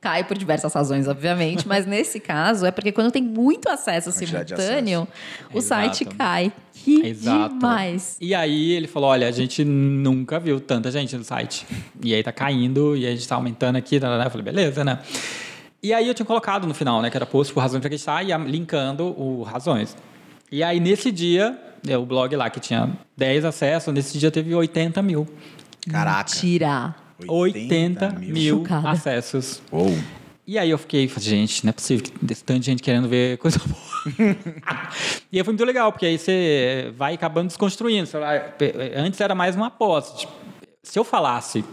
cai 0.00 0.24
por 0.24 0.36
diversas 0.36 0.72
razões, 0.74 1.06
obviamente, 1.06 1.66
mas 1.66 1.86
nesse 1.86 2.18
caso 2.18 2.66
é 2.66 2.70
porque 2.70 2.90
quando 2.90 3.10
tem 3.10 3.22
muito 3.22 3.68
acesso 3.68 4.10
simultâneo, 4.10 5.06
o 5.52 5.58
Exato. 5.58 5.94
site 5.96 6.04
cai. 6.04 6.52
Que 6.72 7.06
Exato. 7.06 7.54
demais. 7.54 8.16
E 8.20 8.34
aí 8.34 8.72
ele 8.72 8.88
falou, 8.88 9.10
olha, 9.10 9.28
a 9.28 9.30
gente 9.30 9.64
nunca 9.64 10.40
viu 10.40 10.58
tanta 10.58 10.90
gente 10.90 11.16
no 11.16 11.22
site. 11.22 11.64
E 12.02 12.12
aí 12.12 12.22
tá 12.22 12.32
caindo, 12.32 12.96
e 12.96 13.06
a 13.06 13.10
gente 13.10 13.28
tá 13.28 13.36
aumentando 13.36 13.76
aqui, 13.76 14.00
tá, 14.00 14.08
tá, 14.08 14.18
tá. 14.18 14.24
eu 14.24 14.30
falei, 14.30 14.44
beleza, 14.44 14.84
né? 14.84 14.98
E 15.80 15.92
aí 15.92 16.06
eu 16.06 16.14
tinha 16.14 16.26
colocado 16.26 16.66
no 16.66 16.74
final, 16.74 17.02
né, 17.02 17.10
que 17.10 17.16
era 17.16 17.26
post 17.26 17.52
por 17.52 17.60
razões 17.60 17.80
para 17.80 17.88
acreditar 17.88 18.22
e 18.24 18.50
linkando 18.50 19.04
o 19.20 19.42
razões. 19.42 19.96
E 20.50 20.62
aí 20.62 20.78
nesse 20.78 21.10
dia, 21.10 21.58
o 21.98 22.06
blog 22.06 22.34
lá 22.36 22.48
que 22.50 22.60
tinha 22.60 22.90
10 23.16 23.44
acessos, 23.44 23.92
nesse 23.92 24.18
dia 24.18 24.30
teve 24.30 24.54
80 24.54 25.02
mil. 25.02 25.26
Caraca. 25.90 26.30
Tira. 26.30 26.94
80 27.26 28.10
mil 28.18 28.58
Chocada. 28.58 28.90
acessos. 28.90 29.62
Uou. 29.70 29.96
E 30.46 30.58
aí 30.58 30.70
eu 30.70 30.78
fiquei, 30.78 31.08
gente, 31.18 31.64
não 31.64 31.70
é 31.70 31.72
possível 31.72 32.04
que 32.04 32.12
desse 32.24 32.42
tanto 32.42 32.60
de 32.60 32.66
gente 32.66 32.82
querendo 32.82 33.08
ver 33.08 33.38
coisa 33.38 33.60
boa. 33.64 34.36
e 35.30 35.38
aí 35.38 35.44
foi 35.44 35.52
muito 35.52 35.64
legal, 35.64 35.92
porque 35.92 36.06
aí 36.06 36.18
você 36.18 36.92
vai 36.96 37.14
acabando 37.14 37.46
desconstruindo. 37.46 38.08
Vai- 38.10 38.52
Antes 38.96 39.20
era 39.20 39.34
mais 39.34 39.54
uma 39.54 39.68
aposta. 39.68 40.18
Tipo, 40.18 40.32
se 40.82 40.98
eu 40.98 41.04
falasse, 41.04 41.64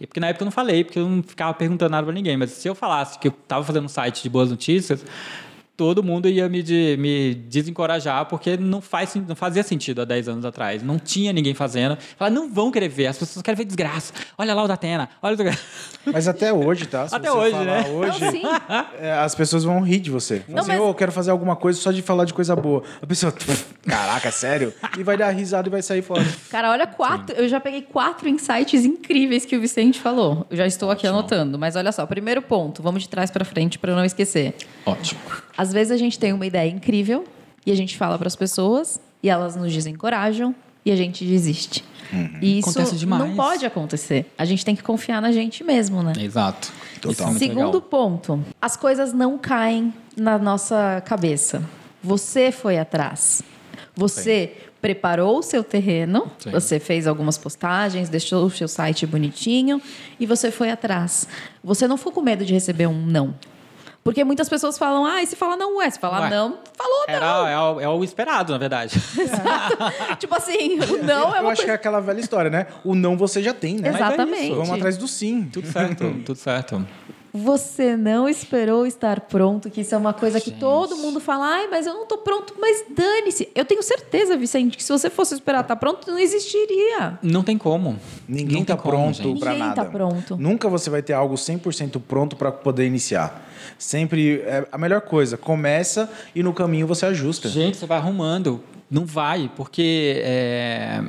porque 0.00 0.18
na 0.18 0.26
época 0.28 0.42
eu 0.42 0.46
não 0.46 0.52
falei, 0.52 0.82
porque 0.82 0.98
eu 0.98 1.08
não 1.08 1.22
ficava 1.22 1.54
perguntando 1.54 1.92
nada 1.92 2.04
pra 2.04 2.12
ninguém, 2.12 2.36
mas 2.36 2.50
se 2.50 2.68
eu 2.68 2.74
falasse 2.74 3.16
que 3.18 3.28
eu 3.28 3.32
tava 3.46 3.64
fazendo 3.64 3.84
um 3.84 3.88
site 3.88 4.24
de 4.24 4.28
boas 4.28 4.50
notícias, 4.50 5.04
todo 5.76 6.02
mundo 6.02 6.28
ia 6.28 6.48
me, 6.48 6.62
de- 6.62 6.96
me 6.98 7.34
desencorajar, 7.34 8.24
porque 8.26 8.56
não, 8.56 8.80
faz, 8.80 9.14
não 9.14 9.36
fazia 9.36 9.62
sentido 9.62 10.00
há 10.02 10.04
10 10.04 10.28
anos 10.28 10.44
atrás. 10.44 10.82
Não 10.82 10.98
tinha 10.98 11.32
ninguém 11.32 11.52
fazendo. 11.54 11.96
Falar, 12.16 12.30
não 12.30 12.48
vão 12.50 12.70
querer 12.70 12.88
ver, 12.88 13.08
as 13.08 13.18
pessoas 13.18 13.42
querem 13.42 13.56
ver 13.58 13.64
desgraça. 13.64 14.12
Olha 14.38 14.54
lá 14.54 14.62
o 14.62 14.68
da 14.68 14.74
Atena, 14.74 15.08
olha 15.22 15.34
o 15.34 15.36
do... 15.36 15.44
Mas 16.12 16.28
até 16.28 16.52
hoje, 16.52 16.86
tá? 16.86 17.08
Se 17.08 17.14
Até 17.14 17.28
você 17.28 17.36
hoje, 17.36 17.50
falar 17.50 17.64
né? 17.64 17.88
Hoje, 17.90 18.24
Não, 18.24 18.30
sim. 18.30 18.42
é, 19.00 19.12
as 19.12 19.34
pessoas 19.34 19.64
vão 19.64 19.80
rir 19.82 19.98
de 19.98 20.10
você. 20.10 20.42
Não, 20.48 20.60
assim, 20.60 20.68
mas- 20.72 20.80
"Ô, 20.80 20.88
eu 20.88 20.94
quero 20.94 21.10
fazer 21.12 21.30
alguma 21.32 21.56
coisa 21.56 21.78
só 21.80 21.90
de 21.90 22.00
falar 22.00 22.24
de 22.24 22.32
coisa 22.32 22.54
boa. 22.54 22.82
A 23.02 23.06
pessoa, 23.06 23.32
caraca, 23.84 24.30
sério? 24.30 24.72
E 24.98 25.02
vai 25.02 25.16
dar 25.16 25.30
risada 25.30 25.68
e 25.68 25.70
vai 25.70 25.82
sair 25.82 26.02
fora. 26.02 26.24
Cara, 26.50 26.70
olha 26.70 26.86
quatro. 26.86 27.34
Eu 27.36 27.48
já 27.48 27.58
peguei 27.60 27.82
quatro 27.82 28.28
insights 28.28 28.84
incríveis 28.84 29.44
que 29.44 29.56
o 29.56 29.60
Vicente 29.60 29.98
falou. 30.00 30.46
Eu 30.50 30.56
já 30.56 30.66
estou 30.66 30.90
aqui 30.90 31.06
anotando. 31.06 31.58
Mas 31.58 31.74
olha 31.76 31.90
só, 31.92 32.06
primeiro 32.06 32.40
ponto, 32.40 32.82
vamos 32.82 33.02
de 33.02 33.08
trás 33.08 33.30
para 33.30 33.44
frente 33.44 33.78
para 33.78 33.90
eu 33.92 33.96
não 33.96 34.04
esquecer. 34.04 34.54
Ótimo. 34.84 35.20
Às 35.66 35.72
vezes 35.72 35.90
a 35.90 35.96
gente 35.96 36.16
tem 36.16 36.32
uma 36.32 36.46
ideia 36.46 36.70
incrível 36.70 37.24
e 37.66 37.72
a 37.72 37.74
gente 37.74 37.96
fala 37.96 38.16
para 38.16 38.28
as 38.28 38.36
pessoas 38.36 39.00
e 39.20 39.28
elas 39.28 39.56
nos 39.56 39.72
desencorajam 39.72 40.54
e 40.84 40.92
a 40.92 40.96
gente 40.96 41.24
desiste. 41.24 41.84
E 42.40 42.60
isso 42.60 42.70
Acontece 42.70 42.94
demais. 42.94 43.20
não 43.24 43.34
pode 43.34 43.66
acontecer. 43.66 44.32
A 44.38 44.44
gente 44.44 44.64
tem 44.64 44.76
que 44.76 44.82
confiar 44.84 45.20
na 45.20 45.32
gente 45.32 45.64
mesmo, 45.64 46.04
né? 46.04 46.12
Exato. 46.20 46.72
É 47.02 47.06
muito 47.06 47.38
Segundo 47.40 47.64
legal. 47.64 47.80
ponto, 47.82 48.44
as 48.62 48.76
coisas 48.76 49.12
não 49.12 49.36
caem 49.36 49.92
na 50.16 50.38
nossa 50.38 51.02
cabeça. 51.04 51.64
Você 52.00 52.52
foi 52.52 52.78
atrás. 52.78 53.42
Você 53.96 54.52
preparou 54.80 55.40
o 55.40 55.42
seu 55.42 55.64
terreno, 55.64 56.30
Sim. 56.38 56.52
você 56.52 56.78
fez 56.78 57.08
algumas 57.08 57.36
postagens, 57.36 58.08
deixou 58.08 58.44
o 58.46 58.50
seu 58.50 58.68
site 58.68 59.04
bonitinho 59.04 59.82
e 60.20 60.26
você 60.26 60.52
foi 60.52 60.70
atrás. 60.70 61.26
Você 61.64 61.88
não 61.88 61.96
ficou 61.96 62.12
com 62.12 62.20
medo 62.20 62.44
de 62.44 62.52
receber 62.54 62.86
um 62.86 63.04
não. 63.04 63.34
Porque 64.06 64.22
muitas 64.22 64.48
pessoas 64.48 64.78
falam, 64.78 65.04
ah, 65.04 65.20
e 65.20 65.26
se 65.26 65.34
fala 65.34 65.56
não 65.56 65.82
é, 65.82 65.90
se 65.90 65.98
falar 65.98 66.20
Ué. 66.22 66.30
não, 66.30 66.58
falou 66.74 67.04
não. 67.08 67.14
Era, 67.14 67.50
é, 67.50 67.58
o, 67.58 67.80
é 67.80 67.88
o 67.88 68.04
esperado, 68.04 68.52
na 68.52 68.58
verdade. 68.58 68.94
tipo 70.20 70.32
assim, 70.32 70.78
o 70.78 71.02
não 71.02 71.34
é 71.34 71.38
Eu 71.38 71.42
uma 71.42 71.50
acho 71.50 71.62
que 71.62 71.62
é 71.62 71.66
coisa... 71.66 71.72
aquela 71.74 72.00
velha 72.00 72.20
história, 72.20 72.48
né? 72.48 72.68
O 72.84 72.94
não 72.94 73.16
você 73.16 73.42
já 73.42 73.52
tem, 73.52 73.78
né? 73.78 73.88
É 73.88 73.92
Exatamente. 73.94 74.44
isso, 74.44 74.54
Vamos 74.54 74.70
atrás 74.70 74.96
do 74.96 75.08
sim. 75.08 75.48
tudo 75.52 75.66
certo, 75.66 76.04
tudo 76.24 76.38
certo. 76.38 76.86
Você 77.34 77.96
não 77.96 78.28
esperou 78.28 78.86
estar 78.86 79.20
pronto, 79.22 79.68
que 79.68 79.80
isso 79.80 79.92
é 79.94 79.98
uma 79.98 80.14
coisa 80.14 80.40
que 80.40 80.50
Gente. 80.50 80.60
todo 80.60 80.96
mundo 80.96 81.18
fala, 81.20 81.46
ai, 81.46 81.68
mas 81.68 81.84
eu 81.84 81.92
não 81.92 82.06
tô 82.06 82.18
pronto, 82.18 82.54
mas 82.58 82.84
dane-se. 82.88 83.48
Eu 83.54 83.64
tenho 83.64 83.82
certeza, 83.82 84.36
Vicente, 84.36 84.76
que 84.76 84.84
se 84.84 84.90
você 84.90 85.10
fosse 85.10 85.34
esperar 85.34 85.60
estar 85.62 85.76
pronto, 85.76 86.10
não 86.10 86.18
existiria. 86.18 87.18
Não 87.22 87.42
tem 87.42 87.58
como. 87.58 87.98
Ninguém 88.26 88.58
Não 88.58 88.64
tá 88.64 88.76
como, 88.76 88.94
pronto 88.94 89.16
gente. 89.16 89.40
pra 89.40 89.50
Ninguém 89.50 89.68
nada. 89.68 89.84
tá 89.84 89.90
pronto. 89.90 90.36
Nunca 90.38 90.68
você 90.68 90.88
vai 90.88 91.02
ter 91.02 91.12
algo 91.12 91.34
100% 91.34 92.00
pronto 92.08 92.36
para 92.36 92.50
poder 92.50 92.86
iniciar. 92.86 93.45
Sempre 93.78 94.40
é 94.40 94.66
a 94.70 94.78
melhor 94.78 95.00
coisa. 95.00 95.36
Começa 95.36 96.10
e 96.34 96.42
no 96.42 96.52
caminho 96.52 96.86
você 96.86 97.06
ajusta. 97.06 97.48
Gente, 97.48 97.76
você 97.76 97.86
vai 97.86 97.98
arrumando. 97.98 98.62
Não 98.90 99.04
vai, 99.04 99.50
porque 99.56 100.22
é, 100.24 101.02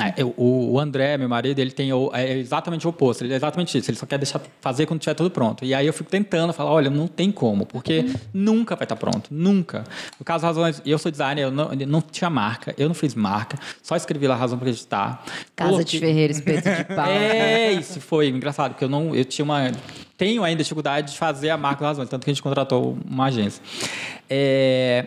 é, 0.00 0.12
eu- 0.16 0.34
o, 0.36 0.72
o 0.72 0.80
André, 0.80 1.16
meu 1.16 1.28
marido, 1.28 1.58
ele 1.60 1.70
tem 1.70 1.92
o- 1.92 2.10
é 2.12 2.36
exatamente 2.38 2.84
o 2.86 2.90
oposto. 2.90 3.22
Ele 3.24 3.32
é 3.32 3.36
exatamente 3.36 3.78
isso. 3.78 3.88
Ele 3.90 3.96
só 3.96 4.04
quer 4.06 4.18
deixar 4.18 4.40
fazer 4.60 4.86
quando 4.86 4.98
tiver 5.00 5.14
tudo 5.14 5.30
pronto. 5.30 5.64
E 5.64 5.72
aí 5.72 5.86
eu 5.86 5.92
fico 5.92 6.10
tentando 6.10 6.52
falar, 6.52 6.72
olha, 6.72 6.90
não 6.90 7.06
tem 7.06 7.30
como, 7.30 7.64
porque 7.64 8.04
nunca 8.32 8.74
vai 8.74 8.84
estar 8.86 8.96
pronto, 8.96 9.28
nunca. 9.30 9.84
No 10.18 10.24
caso 10.24 10.44
razões, 10.44 10.82
eu 10.84 10.98
sou 10.98 11.12
designer, 11.12 11.42
eu 11.42 11.50
não, 11.52 11.70
não 11.86 12.00
tinha 12.02 12.28
marca, 12.28 12.74
eu 12.76 12.88
não 12.88 12.94
fiz 12.94 13.14
marca, 13.14 13.56
só 13.82 13.94
escrevi 13.94 14.26
lá 14.26 14.34
a 14.34 14.38
razão 14.38 14.58
para 14.58 14.68
acreditar. 14.68 15.24
Casa 15.54 15.70
Coloquei- 15.70 16.00
de 16.00 16.06
Ferreira, 16.06 16.32
espeto 16.32 16.68
de 16.70 16.84
pau. 16.94 17.06
é, 17.06 17.72
isso 17.72 18.00
foi 18.00 18.28
engraçado, 18.28 18.72
porque 18.72 18.84
eu 18.84 18.88
não, 18.88 19.14
eu 19.14 19.24
tinha 19.24 19.44
uma, 19.44 19.70
tenho 20.18 20.42
ainda 20.42 20.60
dificuldade 20.62 21.12
de 21.12 21.18
fazer 21.18 21.50
a 21.50 21.56
marca 21.56 21.80
das 21.82 21.90
razões, 21.90 22.08
tanto 22.08 22.24
que 22.24 22.30
a 22.30 22.34
gente 22.34 22.42
contratou 22.42 22.98
uma 23.08 23.26
agência. 23.26 23.62
É, 24.28 25.06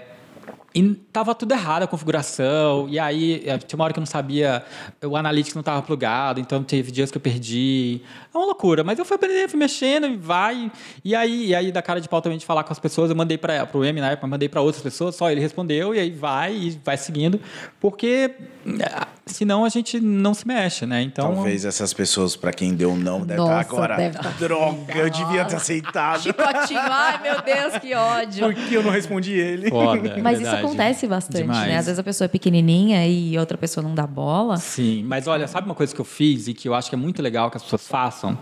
e 0.77 0.93
tava 1.11 1.33
tudo 1.33 1.53
errado 1.53 1.81
a 1.81 1.87
configuração, 1.87 2.87
e 2.87 2.99
aí 2.99 3.41
eh, 3.47 3.57
tinha 3.57 3.75
uma 3.75 3.85
hora 3.85 3.93
que 3.93 3.97
eu 3.97 4.01
não 4.01 4.05
sabia, 4.05 4.63
o 5.03 5.17
Analytics 5.17 5.55
não 5.55 5.61
estava 5.61 5.81
plugado, 5.81 6.39
então 6.39 6.63
teve 6.63 6.91
dias 6.91 7.09
que 7.09 7.17
eu 7.17 7.21
perdi. 7.21 7.99
É 8.31 8.37
uma 8.37 8.45
loucura, 8.45 8.83
mas 8.83 8.99
eu 8.99 9.03
fui 9.03 9.15
aprendendo, 9.15 9.49
fui 9.49 9.57
mexendo 9.57 10.05
e 10.05 10.15
vai. 10.15 10.71
E 11.03 11.15
aí, 11.15 11.47
e 11.47 11.55
aí 11.55 11.71
da 11.71 11.81
cara 11.81 11.99
de 11.99 12.07
pau 12.07 12.21
também 12.21 12.37
de 12.37 12.45
falar 12.45 12.63
com 12.63 12.71
as 12.71 12.77
pessoas, 12.77 13.09
eu 13.09 13.15
mandei 13.15 13.39
para 13.39 13.67
o 13.73 13.83
M 13.83 13.99
na 13.99 14.11
época, 14.11 14.27
mandei 14.27 14.47
para 14.47 14.61
outras 14.61 14.83
pessoas, 14.83 15.15
só 15.15 15.31
ele 15.31 15.41
respondeu, 15.41 15.95
e 15.95 15.99
aí 15.99 16.11
vai 16.11 16.55
e 16.55 16.69
vai 16.85 16.95
seguindo, 16.95 17.41
porque 17.79 18.35
eh, 18.79 19.07
senão 19.27 19.63
a 19.65 19.69
gente 19.69 19.99
não 19.99 20.33
se 20.33 20.47
mexe, 20.47 20.85
né? 20.85 21.01
Então, 21.01 21.33
Talvez 21.33 21.63
essas 21.65 21.93
pessoas, 21.93 22.35
para 22.35 22.51
quem 22.51 22.73
deu 22.73 22.95
não, 22.95 23.21
deve 23.25 23.39
Nossa, 23.39 23.61
estar 23.61 23.73
agora. 23.73 23.95
deve 23.97 24.17
tá- 24.17 24.29
Droga, 24.39 24.95
eu 24.97 25.09
devia 25.09 25.45
ter 25.45 25.55
aceitado. 25.55 26.21
Chicotinho, 26.23 26.79
ai 26.81 27.21
meu 27.21 27.41
Deus, 27.41 27.77
que 27.79 27.93
ódio. 27.93 28.45
Por 28.45 28.53
que 28.55 28.73
eu 28.73 28.83
não 28.83 28.91
respondi 28.91 29.33
ele? 29.33 29.69
Foda, 29.69 30.17
Mas 30.21 30.33
isso 30.39 30.43
verdade. 30.43 30.65
acontece 30.65 31.07
bastante, 31.07 31.41
Demais. 31.41 31.67
né? 31.67 31.77
Às 31.77 31.85
vezes 31.85 31.99
a 31.99 32.03
pessoa 32.03 32.25
é 32.25 32.29
pequenininha 32.29 33.05
e 33.07 33.37
outra 33.37 33.57
pessoa 33.57 33.83
não 33.83 33.93
dá 33.93 34.07
bola. 34.07 34.57
Sim, 34.57 35.03
mas 35.03 35.27
olha, 35.27 35.47
sabe 35.47 35.67
uma 35.67 35.75
coisa 35.75 35.93
que 35.93 36.01
eu 36.01 36.05
fiz 36.05 36.47
e 36.47 36.53
que 36.53 36.67
eu 36.67 36.73
acho 36.73 36.89
que 36.89 36.95
é 36.95 36.97
muito 36.97 37.21
legal 37.21 37.51
que 37.51 37.57
as 37.57 37.63
pessoas 37.63 37.87
façam? 37.87 38.37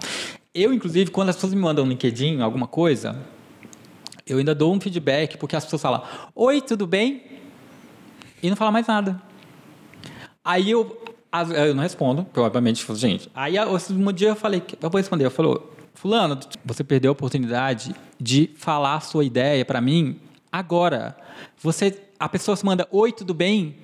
Eu, 0.54 0.74
inclusive, 0.74 1.12
quando 1.12 1.30
as 1.30 1.36
pessoas 1.36 1.54
me 1.54 1.60
mandam 1.62 1.84
no 1.86 1.92
LinkedIn 1.92 2.40
alguma 2.42 2.68
coisa, 2.68 3.18
eu 4.26 4.38
ainda 4.38 4.56
dou 4.56 4.74
um 4.74 4.80
feedback, 4.80 5.38
porque 5.38 5.56
as 5.56 5.64
pessoas 5.66 5.82
falam, 5.82 6.02
oi, 6.34 6.62
tudo 6.62 6.88
bem? 6.88 7.24
E 8.42 8.50
não 8.50 8.56
fala 8.56 8.72
mais 8.72 8.88
nada. 8.88 9.22
Aí 10.46 10.70
eu, 10.70 10.96
eu 11.56 11.74
não 11.74 11.82
respondo, 11.82 12.24
falo, 12.86 13.00
gente. 13.00 13.32
Aí 13.34 13.58
um 13.90 14.14
dia 14.14 14.30
eu 14.30 14.36
falei, 14.36 14.62
eu 14.80 14.90
vou 14.92 15.00
responder, 15.00 15.26
eu 15.26 15.32
falou, 15.32 15.74
fulano, 15.96 16.40
você 16.64 16.84
perdeu 16.84 17.10
a 17.10 17.14
oportunidade 17.14 17.96
de 18.22 18.52
falar 18.56 18.94
a 18.94 19.00
sua 19.00 19.26
ideia 19.26 19.66
para 19.66 19.82
mim 19.82 20.20
agora. 20.52 21.18
Você, 21.58 22.00
a 22.20 22.30
pessoa 22.30 22.56
se 22.56 22.64
manda, 22.64 22.88
oi, 22.92 23.12
tudo 23.12 23.34
bem? 23.34 23.78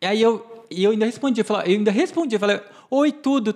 E 0.00 0.06
aí 0.06 0.22
eu, 0.22 0.64
eu 0.70 0.92
ainda 0.92 1.06
respondi, 1.06 1.40
eu, 1.40 1.56
eu 1.56 1.60
ainda 1.76 1.90
respondi, 1.90 2.36
eu 2.36 2.40
falei, 2.40 2.60
oi, 2.88 3.10
tudo. 3.10 3.52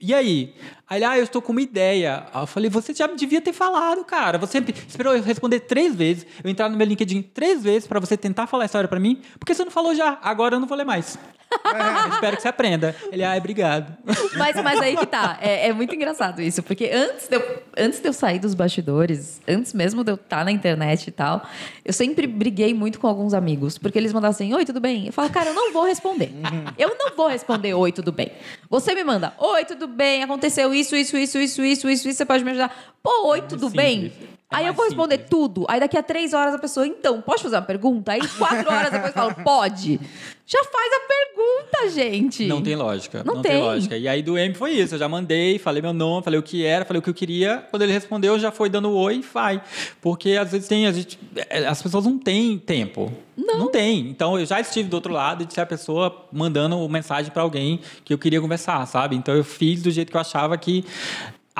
E 0.00 0.14
aí? 0.14 0.54
Aí, 0.90 0.98
ele, 0.98 1.04
ah, 1.04 1.18
eu 1.18 1.24
estou 1.24 1.42
com 1.42 1.52
uma 1.52 1.60
ideia. 1.60 2.26
Aí 2.32 2.42
eu 2.42 2.46
falei, 2.46 2.70
você 2.70 2.94
já 2.94 3.06
devia 3.06 3.40
ter 3.40 3.52
falado, 3.52 4.04
cara. 4.04 4.38
Você 4.38 4.58
esperou 4.86 5.14
eu 5.14 5.22
responder 5.22 5.60
três 5.60 5.94
vezes, 5.94 6.26
eu 6.42 6.50
entrar 6.50 6.68
no 6.68 6.76
meu 6.76 6.86
LinkedIn 6.86 7.22
três 7.22 7.62
vezes 7.62 7.86
para 7.86 8.00
você 8.00 8.16
tentar 8.16 8.46
falar 8.46 8.64
a 8.64 8.66
história 8.66 8.88
para 8.88 9.00
mim, 9.00 9.20
porque 9.38 9.54
você 9.54 9.64
não 9.64 9.70
falou 9.70 9.94
já. 9.94 10.18
Agora 10.22 10.56
eu 10.56 10.60
não 10.60 10.66
vou 10.66 10.76
ler 10.76 10.84
mais. 10.84 11.18
Eu 12.08 12.12
espero 12.14 12.36
que 12.36 12.42
você 12.42 12.48
aprenda. 12.48 12.94
Ele, 13.10 13.24
ah, 13.24 13.34
obrigado. 13.36 13.96
Mas, 14.36 14.56
mas 14.62 14.80
aí 14.80 14.96
que 14.96 15.06
tá. 15.06 15.38
É, 15.40 15.68
é 15.68 15.72
muito 15.72 15.94
engraçado 15.94 16.42
isso, 16.42 16.62
porque 16.62 16.90
antes 16.92 17.28
de, 17.28 17.36
eu, 17.36 17.62
antes 17.76 18.00
de 18.00 18.08
eu 18.08 18.12
sair 18.12 18.38
dos 18.38 18.54
bastidores, 18.54 19.40
antes 19.48 19.72
mesmo 19.72 20.04
de 20.04 20.12
eu 20.12 20.16
estar 20.16 20.44
na 20.44 20.52
internet 20.52 21.08
e 21.08 21.10
tal, 21.10 21.42
eu 21.84 21.92
sempre 21.92 22.26
briguei 22.26 22.74
muito 22.74 23.00
com 23.00 23.06
alguns 23.06 23.32
amigos, 23.34 23.78
porque 23.78 23.98
eles 23.98 24.12
mandavam 24.12 24.34
assim: 24.34 24.52
Oi, 24.52 24.64
tudo 24.64 24.80
bem? 24.80 25.06
Eu 25.06 25.12
falo, 25.12 25.30
cara, 25.30 25.50
eu 25.50 25.54
não 25.54 25.72
vou 25.72 25.84
responder. 25.84 26.30
Eu 26.76 26.96
não 26.98 27.16
vou 27.16 27.28
responder 27.28 27.74
Oi, 27.74 27.92
tudo 27.92 28.12
bem. 28.12 28.30
Você 28.68 28.94
me 28.94 29.02
manda, 29.02 29.32
Oi, 29.38 29.64
tudo 29.64 29.86
bem? 29.86 30.22
Aconteceu 30.22 30.74
isso, 30.74 30.77
isso, 30.80 30.96
isso, 30.96 31.16
isso, 31.16 31.38
isso, 31.38 31.62
isso, 31.62 31.88
isso, 31.88 32.12
você 32.12 32.24
pode 32.24 32.44
me 32.44 32.50
ajudar? 32.50 32.94
Pô, 33.02 33.28
Oi, 33.28 33.42
tudo 33.42 33.70
bem? 33.70 34.12
É 34.50 34.56
Aí 34.56 34.66
eu 34.66 34.72
vou 34.72 34.86
responder 34.86 35.16
simples. 35.16 35.30
tudo. 35.30 35.66
Aí 35.68 35.78
daqui 35.78 35.96
a 35.96 36.02
três 36.02 36.32
horas 36.32 36.54
a 36.54 36.58
pessoa, 36.58 36.86
então, 36.86 37.20
pode 37.20 37.42
fazer 37.42 37.56
uma 37.56 37.62
pergunta? 37.62 38.12
Aí 38.12 38.20
quatro 38.38 38.72
horas 38.72 38.90
depois 38.90 39.08
eu 39.08 39.12
falo, 39.12 39.34
pode. 39.44 40.00
Já 40.46 40.64
faz 40.64 40.90
a 40.94 41.00
pergunta, 41.06 41.90
gente. 41.90 42.46
Não 42.46 42.62
tem 42.62 42.74
lógica. 42.74 43.22
Não 43.22 43.34
Não, 43.34 43.42
tem. 43.42 43.52
tem. 43.52 43.60
lógica. 43.60 43.94
E 43.98 44.08
aí 44.08 44.22
do 44.22 44.38
M 44.38 44.54
foi 44.54 44.70
isso. 44.72 44.94
Eu 44.94 44.98
já 44.98 45.06
mandei, 45.06 45.58
falei 45.58 45.82
meu 45.82 45.92
nome, 45.92 46.24
falei 46.24 46.40
o 46.40 46.42
que 46.42 46.64
era, 46.64 46.86
falei 46.86 47.00
o 47.00 47.02
que 47.02 47.10
eu 47.10 47.14
queria. 47.14 47.66
Quando 47.70 47.82
ele 47.82 47.92
respondeu, 47.92 48.38
já 48.38 48.50
foi 48.50 48.70
dando 48.70 48.90
oi 48.90 49.16
e 49.16 49.20
vai. 49.20 49.62
Porque 50.00 50.30
às 50.32 50.50
vezes 50.50 50.66
tem, 50.66 50.86
a 50.86 50.92
gente, 50.92 51.18
é, 51.36 51.66
as 51.66 51.82
pessoas 51.82 52.06
não 52.06 52.18
têm 52.18 52.56
tempo. 52.58 53.12
Não. 53.36 53.58
Não 53.58 53.68
tem. 53.70 54.08
Então 54.08 54.38
eu 54.38 54.46
já 54.46 54.58
estive 54.58 54.88
do 54.88 54.94
outro 54.94 55.12
lado 55.12 55.44
de 55.44 55.52
ser 55.52 55.60
a 55.60 55.66
pessoa 55.66 56.26
mandando 56.32 56.88
mensagem 56.88 57.30
para 57.30 57.42
alguém 57.42 57.80
que 58.02 58.14
eu 58.14 58.18
queria 58.18 58.40
conversar, 58.40 58.86
sabe? 58.86 59.14
Então 59.14 59.34
eu 59.34 59.44
fiz 59.44 59.82
do 59.82 59.90
jeito 59.90 60.10
que 60.10 60.16
eu 60.16 60.20
achava 60.22 60.56
que 60.56 60.82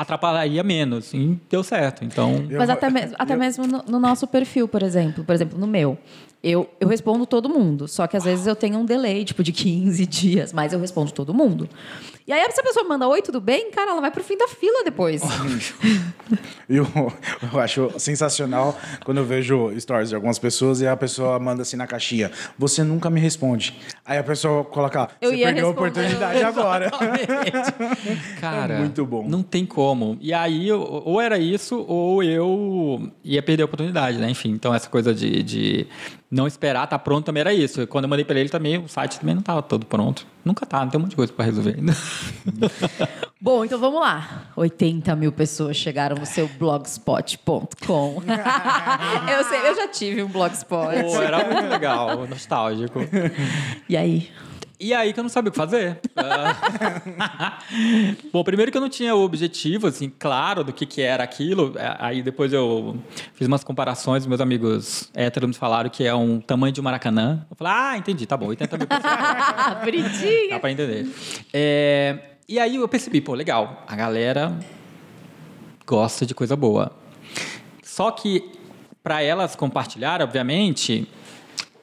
atrapalharia 0.00 0.62
menos. 0.62 1.12
E 1.12 1.38
deu 1.50 1.62
certo. 1.62 2.04
Então. 2.04 2.44
Mas 2.56 2.70
até, 2.70 2.88
mesmo, 2.90 3.16
até 3.18 3.34
eu- 3.34 3.38
mesmo 3.38 3.66
no, 3.66 3.82
no 3.88 3.98
nosso 3.98 4.26
perfil, 4.26 4.68
por 4.68 4.82
exemplo. 4.82 5.24
Por 5.24 5.34
exemplo, 5.34 5.58
no 5.58 5.66
meu. 5.66 5.98
Eu, 6.42 6.70
eu 6.80 6.86
respondo 6.86 7.26
todo 7.26 7.48
mundo. 7.48 7.88
Só 7.88 8.06
que 8.06 8.16
às 8.16 8.24
vezes 8.24 8.46
eu 8.46 8.54
tenho 8.54 8.78
um 8.78 8.84
delay, 8.84 9.24
tipo, 9.24 9.42
de 9.42 9.52
15 9.52 10.06
dias. 10.06 10.52
Mas 10.52 10.72
eu 10.72 10.78
respondo 10.80 11.10
todo 11.12 11.34
mundo. 11.34 11.68
E 12.28 12.32
aí, 12.32 12.46
se 12.52 12.60
a 12.60 12.62
pessoa 12.62 12.84
manda 12.86 13.08
oi, 13.08 13.22
tudo 13.22 13.40
bem? 13.40 13.70
Cara, 13.70 13.92
ela 13.92 14.02
vai 14.02 14.10
pro 14.10 14.22
fim 14.22 14.36
da 14.36 14.46
fila 14.46 14.84
depois. 14.84 15.22
E 16.68 16.76
eu, 16.76 16.86
eu 17.50 17.58
acho 17.58 17.90
sensacional 17.98 18.78
quando 19.02 19.16
eu 19.16 19.24
vejo 19.24 19.72
stories 19.80 20.10
de 20.10 20.14
algumas 20.14 20.38
pessoas 20.38 20.82
e 20.82 20.86
a 20.86 20.94
pessoa 20.94 21.38
manda 21.38 21.62
assim 21.62 21.78
na 21.78 21.86
caixinha: 21.86 22.30
Você 22.58 22.84
nunca 22.84 23.08
me 23.08 23.18
responde. 23.18 23.80
Aí 24.04 24.18
a 24.18 24.22
pessoa 24.22 24.62
coloca: 24.62 25.08
Eu 25.22 25.30
Você 25.30 25.36
ia 25.36 25.46
perdeu 25.46 25.68
a 25.68 25.70
responder." 25.70 25.90
oportunidade 26.00 26.42
agora. 26.42 26.90
Cara, 28.38 28.74
É 28.74 28.78
muito 28.78 29.06
bom. 29.06 29.26
Não 29.26 29.42
tem 29.42 29.64
como. 29.64 30.18
E 30.20 30.34
aí, 30.34 30.70
ou 30.70 31.18
era 31.22 31.38
isso, 31.38 31.82
ou 31.88 32.22
eu 32.22 33.10
ia 33.24 33.42
perder 33.42 33.62
a 33.62 33.64
oportunidade, 33.66 34.18
né? 34.18 34.28
Enfim, 34.28 34.50
então 34.50 34.74
essa 34.74 34.90
coisa 34.90 35.14
de, 35.14 35.42
de 35.42 35.86
não 36.30 36.46
esperar 36.46 36.86
tá 36.86 36.98
pronto 36.98 37.24
também 37.24 37.40
era 37.40 37.54
isso. 37.54 37.86
Quando 37.86 38.04
eu 38.04 38.10
mandei 38.10 38.26
pra 38.26 38.38
ele 38.38 38.50
também, 38.50 38.76
o 38.76 38.86
site 38.86 39.18
também 39.18 39.34
não 39.34 39.40
tava 39.42 39.62
todo 39.62 39.86
pronto. 39.86 40.26
Nunca 40.48 40.64
tá, 40.64 40.86
tem 40.86 40.98
um 40.98 41.02
monte 41.02 41.10
de 41.10 41.16
coisa 41.16 41.30
pra 41.30 41.44
resolver 41.44 41.74
ainda. 41.76 41.92
Bom, 43.38 43.66
então 43.66 43.78
vamos 43.78 44.00
lá. 44.00 44.46
80 44.56 45.14
mil 45.14 45.30
pessoas 45.30 45.76
chegaram 45.76 46.16
no 46.16 46.24
seu 46.24 46.48
blogspot.com. 46.58 48.22
eu 49.30 49.44
sei, 49.44 49.68
eu 49.68 49.76
já 49.76 49.88
tive 49.88 50.22
um 50.22 50.28
blogspot. 50.28 51.02
Pô, 51.02 51.20
era 51.20 51.44
muito 51.44 51.68
legal, 51.68 52.26
nostálgico. 52.26 53.00
E 53.86 53.94
aí? 53.94 54.30
E 54.80 54.94
aí 54.94 55.12
que 55.12 55.18
eu 55.18 55.24
não 55.24 55.28
sabia 55.28 55.48
o 55.48 55.52
que 55.52 55.56
fazer. 55.56 56.00
Ah. 56.16 57.58
Bom, 58.32 58.44
primeiro 58.44 58.70
que 58.70 58.76
eu 58.76 58.80
não 58.80 58.88
tinha 58.88 59.14
o 59.14 59.22
objetivo, 59.24 59.88
assim, 59.88 60.08
claro 60.18 60.62
do 60.62 60.72
que, 60.72 60.86
que 60.86 61.02
era 61.02 61.24
aquilo. 61.24 61.72
É, 61.76 61.96
Aí 61.98 62.22
depois 62.22 62.52
eu 62.52 62.96
fiz 63.34 63.48
umas 63.48 63.64
comparações, 63.64 64.24
meus 64.24 64.40
amigos 64.40 65.10
héteros 65.14 65.48
me 65.48 65.54
falaram 65.54 65.90
que 65.90 66.04
é 66.04 66.14
um 66.14 66.40
tamanho 66.40 66.72
de 66.72 66.80
um 66.80 66.84
maracanã. 66.84 67.44
Eu 67.50 67.56
falei, 67.56 67.72
ah, 67.76 67.98
entendi, 67.98 68.24
tá 68.24 68.36
bom, 68.36 68.46
80 68.46 68.78
mil 68.78 68.86
pessoas. 68.86 69.12
Dá 69.12 69.80
Bonitinha. 69.84 70.60
pra 70.60 70.70
entender. 70.70 71.08
É, 71.52 72.18
e 72.48 72.58
aí 72.60 72.76
eu 72.76 72.86
percebi, 72.88 73.20
pô, 73.20 73.34
legal, 73.34 73.84
a 73.86 73.96
galera 73.96 74.56
gosta 75.84 76.24
de 76.24 76.34
coisa 76.34 76.54
boa. 76.54 76.92
Só 77.82 78.10
que 78.12 78.52
para 79.02 79.22
elas 79.22 79.56
compartilhar, 79.56 80.22
obviamente, 80.22 81.08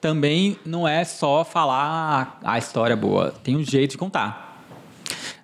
também 0.05 0.59
não 0.63 0.87
é 0.87 1.03
só 1.03 1.43
falar 1.43 2.39
a 2.43 2.59
história 2.59 2.95
boa, 2.95 3.33
tem 3.43 3.55
um 3.55 3.63
jeito 3.63 3.91
de 3.93 3.97
contar. 3.97 4.63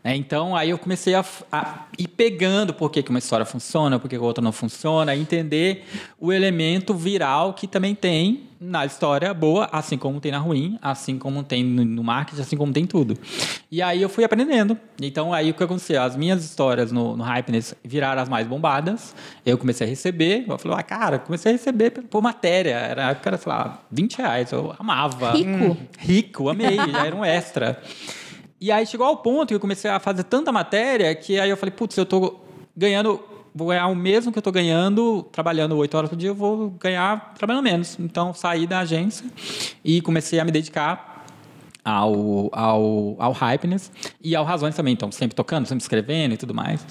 né? 0.03 0.15
então, 0.15 0.55
aí 0.55 0.69
eu 0.69 0.77
comecei 0.77 1.15
a, 1.15 1.25
a 1.51 1.85
ir 1.97 2.07
pegando 2.09 2.71
por 2.71 2.91
que, 2.91 3.01
que 3.01 3.09
uma 3.09 3.17
história 3.17 3.43
funciona, 3.43 3.97
por 3.97 4.07
que, 4.07 4.15
que 4.15 4.21
a 4.21 4.23
outra 4.23 4.43
não 4.43 4.51
funciona, 4.51 5.15
entender 5.15 5.83
o 6.19 6.31
elemento 6.31 6.93
viral 6.93 7.55
que 7.55 7.65
também 7.65 7.95
tem 7.95 8.50
na 8.61 8.85
história 8.85 9.33
boa, 9.33 9.67
assim 9.71 9.97
como 9.97 10.21
tem 10.21 10.31
na 10.31 10.37
ruim, 10.37 10.77
assim 10.83 11.17
como 11.17 11.41
tem 11.41 11.63
no, 11.63 12.03
marketing, 12.03 12.41
assim 12.41 12.55
como 12.55 12.71
tem 12.71 12.83
em 12.83 12.85
tudo. 12.85 13.17
E 13.71 13.81
aí 13.81 13.99
eu 13.99 14.07
fui 14.07 14.23
aprendendo. 14.23 14.77
Então, 15.01 15.33
aí 15.33 15.49
o 15.49 15.53
que 15.55 15.63
aconteceu? 15.63 15.99
As 15.99 16.15
minhas 16.15 16.45
histórias 16.45 16.91
no, 16.91 17.17
no 17.17 17.23
Hypeness 17.23 17.73
viraram 17.83 18.21
as 18.21 18.29
mais 18.29 18.45
bombadas. 18.45 19.15
Eu 19.43 19.57
comecei 19.57 19.87
a 19.87 19.89
receber. 19.89 20.45
Eu 20.47 20.59
falei, 20.59 20.77
ah, 20.77 20.83
cara, 20.83 21.17
comecei 21.17 21.51
a 21.51 21.55
receber 21.55 21.89
por, 21.89 22.21
matéria. 22.21 22.75
Era, 22.75 23.03
na 23.03 23.09
época 23.09 23.29
era, 23.31 23.37
sei 23.37 23.51
lá, 23.51 23.81
20 23.89 24.17
reais. 24.19 24.51
Eu 24.51 24.75
amava. 24.77 25.31
Rico. 25.31 25.77
Rico, 25.97 26.49
amei. 26.49 26.75
já 26.77 27.07
era 27.07 27.15
um 27.15 27.25
extra. 27.25 27.81
E 28.59 28.71
aí 28.71 28.85
chegou 28.85 29.07
ao 29.07 29.17
ponto 29.17 29.47
que 29.47 29.55
eu 29.55 29.59
comecei 29.59 29.89
a 29.89 29.99
fazer 29.99 30.23
tanta 30.25 30.51
matéria 30.51 31.15
que 31.15 31.39
aí 31.39 31.49
eu 31.49 31.57
falei, 31.57 31.73
putz, 31.73 31.97
eu 31.97 32.05
tô 32.05 32.39
ganhando, 32.77 33.19
vou 33.53 33.67
ganhar 33.67 33.87
o 33.87 33.95
mesmo 33.95 34.31
que 34.31 34.37
eu 34.37 34.41
tô 34.43 34.51
ganhando 34.51 35.23
trabalhando 35.31 35.75
oito 35.77 35.95
horas 35.97 36.09
por 36.09 36.15
dia, 36.15 36.29
eu 36.29 36.35
vou 36.35 36.69
ganhar 36.71 37.33
trabalhando 37.35 37.63
menos. 37.63 37.97
Então 37.99 38.33
saí 38.33 38.65
da 38.67 38.79
agência 38.79 39.25
e 39.83 40.01
comecei 40.01 40.39
a 40.39 40.45
me 40.45 40.51
dedicar 40.51 41.25
ao, 41.83 42.49
ao, 42.53 43.15
ao 43.17 43.31
Hypeness 43.31 43.91
e 44.23 44.35
ao 44.35 44.45
Razões 44.45 44.75
também. 44.75 44.93
Então, 44.93 45.11
sempre 45.11 45.35
tocando, 45.35 45.65
sempre 45.65 45.81
escrevendo 45.81 46.33
e 46.33 46.37
tudo 46.37 46.53
mais. 46.53 46.85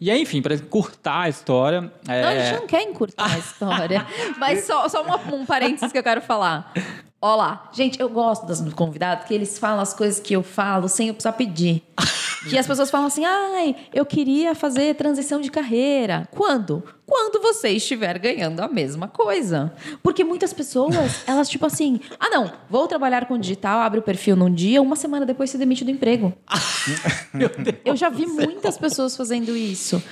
E 0.00 0.10
aí, 0.10 0.22
enfim, 0.22 0.40
para 0.40 0.56
curtar 0.58 1.22
a 1.22 1.28
história. 1.28 1.80
Não, 1.80 2.14
a 2.14 2.34
gente 2.38 2.54
é, 2.54 2.60
não 2.60 2.66
quer 2.66 2.82
encurtar 2.82 3.32
a 3.34 3.38
história. 3.38 4.06
Mas 4.38 4.64
só, 4.64 4.88
só 4.88 5.02
uma- 5.02 5.16
um 5.34 5.44
parênteses 5.44 5.90
que 5.90 5.98
eu 5.98 6.02
quero 6.02 6.20
falar. 6.20 6.72
Ó 7.20 7.34
lá. 7.34 7.70
Gente, 7.72 8.00
eu 8.00 8.08
gosto 8.08 8.46
dos 8.46 8.60
convidados 8.74 9.26
que 9.26 9.34
eles 9.34 9.58
falam 9.58 9.80
as 9.80 9.94
coisas 9.94 10.20
que 10.20 10.34
eu 10.34 10.42
falo 10.42 10.88
sem 10.88 11.08
eu 11.08 11.14
precisar 11.14 11.32
pedir. 11.32 11.82
Que 12.48 12.56
as 12.56 12.64
pessoas 12.66 12.90
falam 12.92 13.08
assim, 13.08 13.24
ai, 13.24 13.74
eu 13.92 14.06
queria 14.06 14.54
fazer 14.54 14.94
transição 14.94 15.40
de 15.40 15.50
carreira. 15.50 16.28
Quando? 16.30 16.84
Quando 17.06 17.40
você 17.40 17.68
estiver 17.68 18.18
ganhando 18.18 18.60
a 18.60 18.68
mesma 18.68 19.06
coisa. 19.06 19.72
Porque 20.02 20.24
muitas 20.24 20.52
pessoas, 20.52 21.22
elas 21.26 21.48
tipo 21.48 21.64
assim, 21.64 22.00
ah 22.18 22.28
não, 22.28 22.52
vou 22.68 22.88
trabalhar 22.88 23.26
com 23.26 23.38
digital, 23.38 23.80
abre 23.80 24.00
o 24.00 24.02
perfil 24.02 24.34
num 24.34 24.52
dia, 24.52 24.82
uma 24.82 24.96
semana 24.96 25.24
depois 25.24 25.50
se 25.50 25.56
demite 25.56 25.84
do 25.84 25.90
emprego. 25.90 26.32
meu 27.32 27.48
Deus 27.48 27.76
Eu 27.84 27.96
já 27.96 28.08
vi 28.08 28.26
muitas 28.26 28.76
pessoas 28.76 29.16
fazendo 29.16 29.56
isso. 29.56 30.02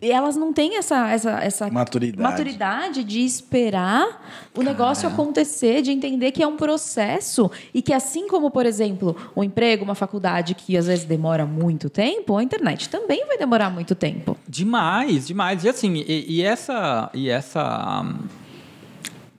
E 0.00 0.10
elas 0.10 0.34
não 0.34 0.52
têm 0.52 0.78
essa, 0.78 1.08
essa, 1.12 1.30
essa 1.38 1.70
Maturidade. 1.70 2.20
maturidade 2.20 3.04
de 3.04 3.20
esperar 3.20 4.50
o 4.52 4.60
negócio 4.60 5.08
acontecer, 5.08 5.80
de 5.80 5.92
entender 5.92 6.32
que 6.32 6.42
é 6.42 6.46
um 6.46 6.56
processo 6.56 7.48
e 7.72 7.80
que 7.80 7.92
assim 7.92 8.26
como, 8.26 8.50
por 8.50 8.66
exemplo, 8.66 9.16
um 9.36 9.44
emprego, 9.44 9.84
uma 9.84 9.94
faculdade 9.94 10.56
que 10.56 10.76
às 10.76 10.88
vezes 10.88 11.04
demora 11.04 11.46
muito 11.46 11.88
tempo, 11.88 12.36
a 12.36 12.42
internet 12.42 12.88
também 12.88 13.24
vai 13.26 13.38
demorar 13.38 13.70
muito 13.70 13.94
tempo. 13.94 14.36
Demais, 14.48 15.28
demais. 15.28 15.62
E 15.62 15.68
assim, 15.68 15.94
e, 15.94 16.31
e 16.32 16.42
essa, 16.42 17.10
e 17.12 17.28
essa 17.28 18.02
hum, 18.02 18.26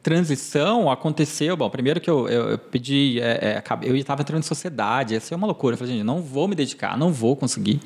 transição 0.04 0.92
aconteceu. 0.92 1.58
Bom, 1.58 1.68
primeiro 1.68 2.00
que 2.00 2.08
eu, 2.08 2.28
eu, 2.28 2.50
eu 2.52 2.58
pedi, 2.60 3.20
é, 3.20 3.62
é, 3.62 3.64
eu 3.82 3.96
estava 3.96 4.22
entrando 4.22 4.42
em 4.42 4.46
sociedade, 4.46 5.16
essa 5.16 5.34
é 5.34 5.36
uma 5.36 5.48
loucura. 5.48 5.74
Eu 5.74 5.78
falei, 5.80 5.94
gente, 5.94 6.04
não 6.04 6.22
vou 6.22 6.48
me 6.48 6.54
dedicar, 6.54 6.96
não 6.96 7.12
vou 7.12 7.36
conseguir. 7.36 7.80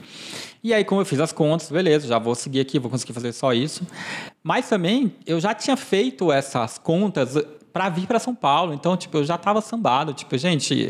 E 0.61 0.73
aí, 0.73 0.83
como 0.83 0.99
eu 0.99 1.05
fiz 1.05 1.21
as 1.21 1.31
contas, 1.31 1.71
beleza, 1.71 2.05
já 2.05 2.19
vou 2.19 2.35
seguir 2.35 2.59
aqui, 2.59 2.79
vou 2.79 2.91
conseguir 2.91 3.13
fazer 3.13 3.31
só 3.31 3.53
isso. 3.53 3.87
Mas 4.43 4.67
também, 4.67 5.13
eu 5.25 5.39
já 5.39 5.53
tinha 5.53 5.77
feito 5.77 6.29
essas 6.29 6.77
contas 6.77 7.37
para 7.77 7.89
vir 7.89 8.07
para 8.07 8.17
São 8.17 8.33
Paulo. 8.33 8.73
Então, 8.73 8.97
tipo, 8.97 9.19
eu 9.19 9.23
já 9.23 9.35
estava 9.35 9.61
sambado. 9.61 10.11
Tipo, 10.11 10.35
gente, 10.35 10.87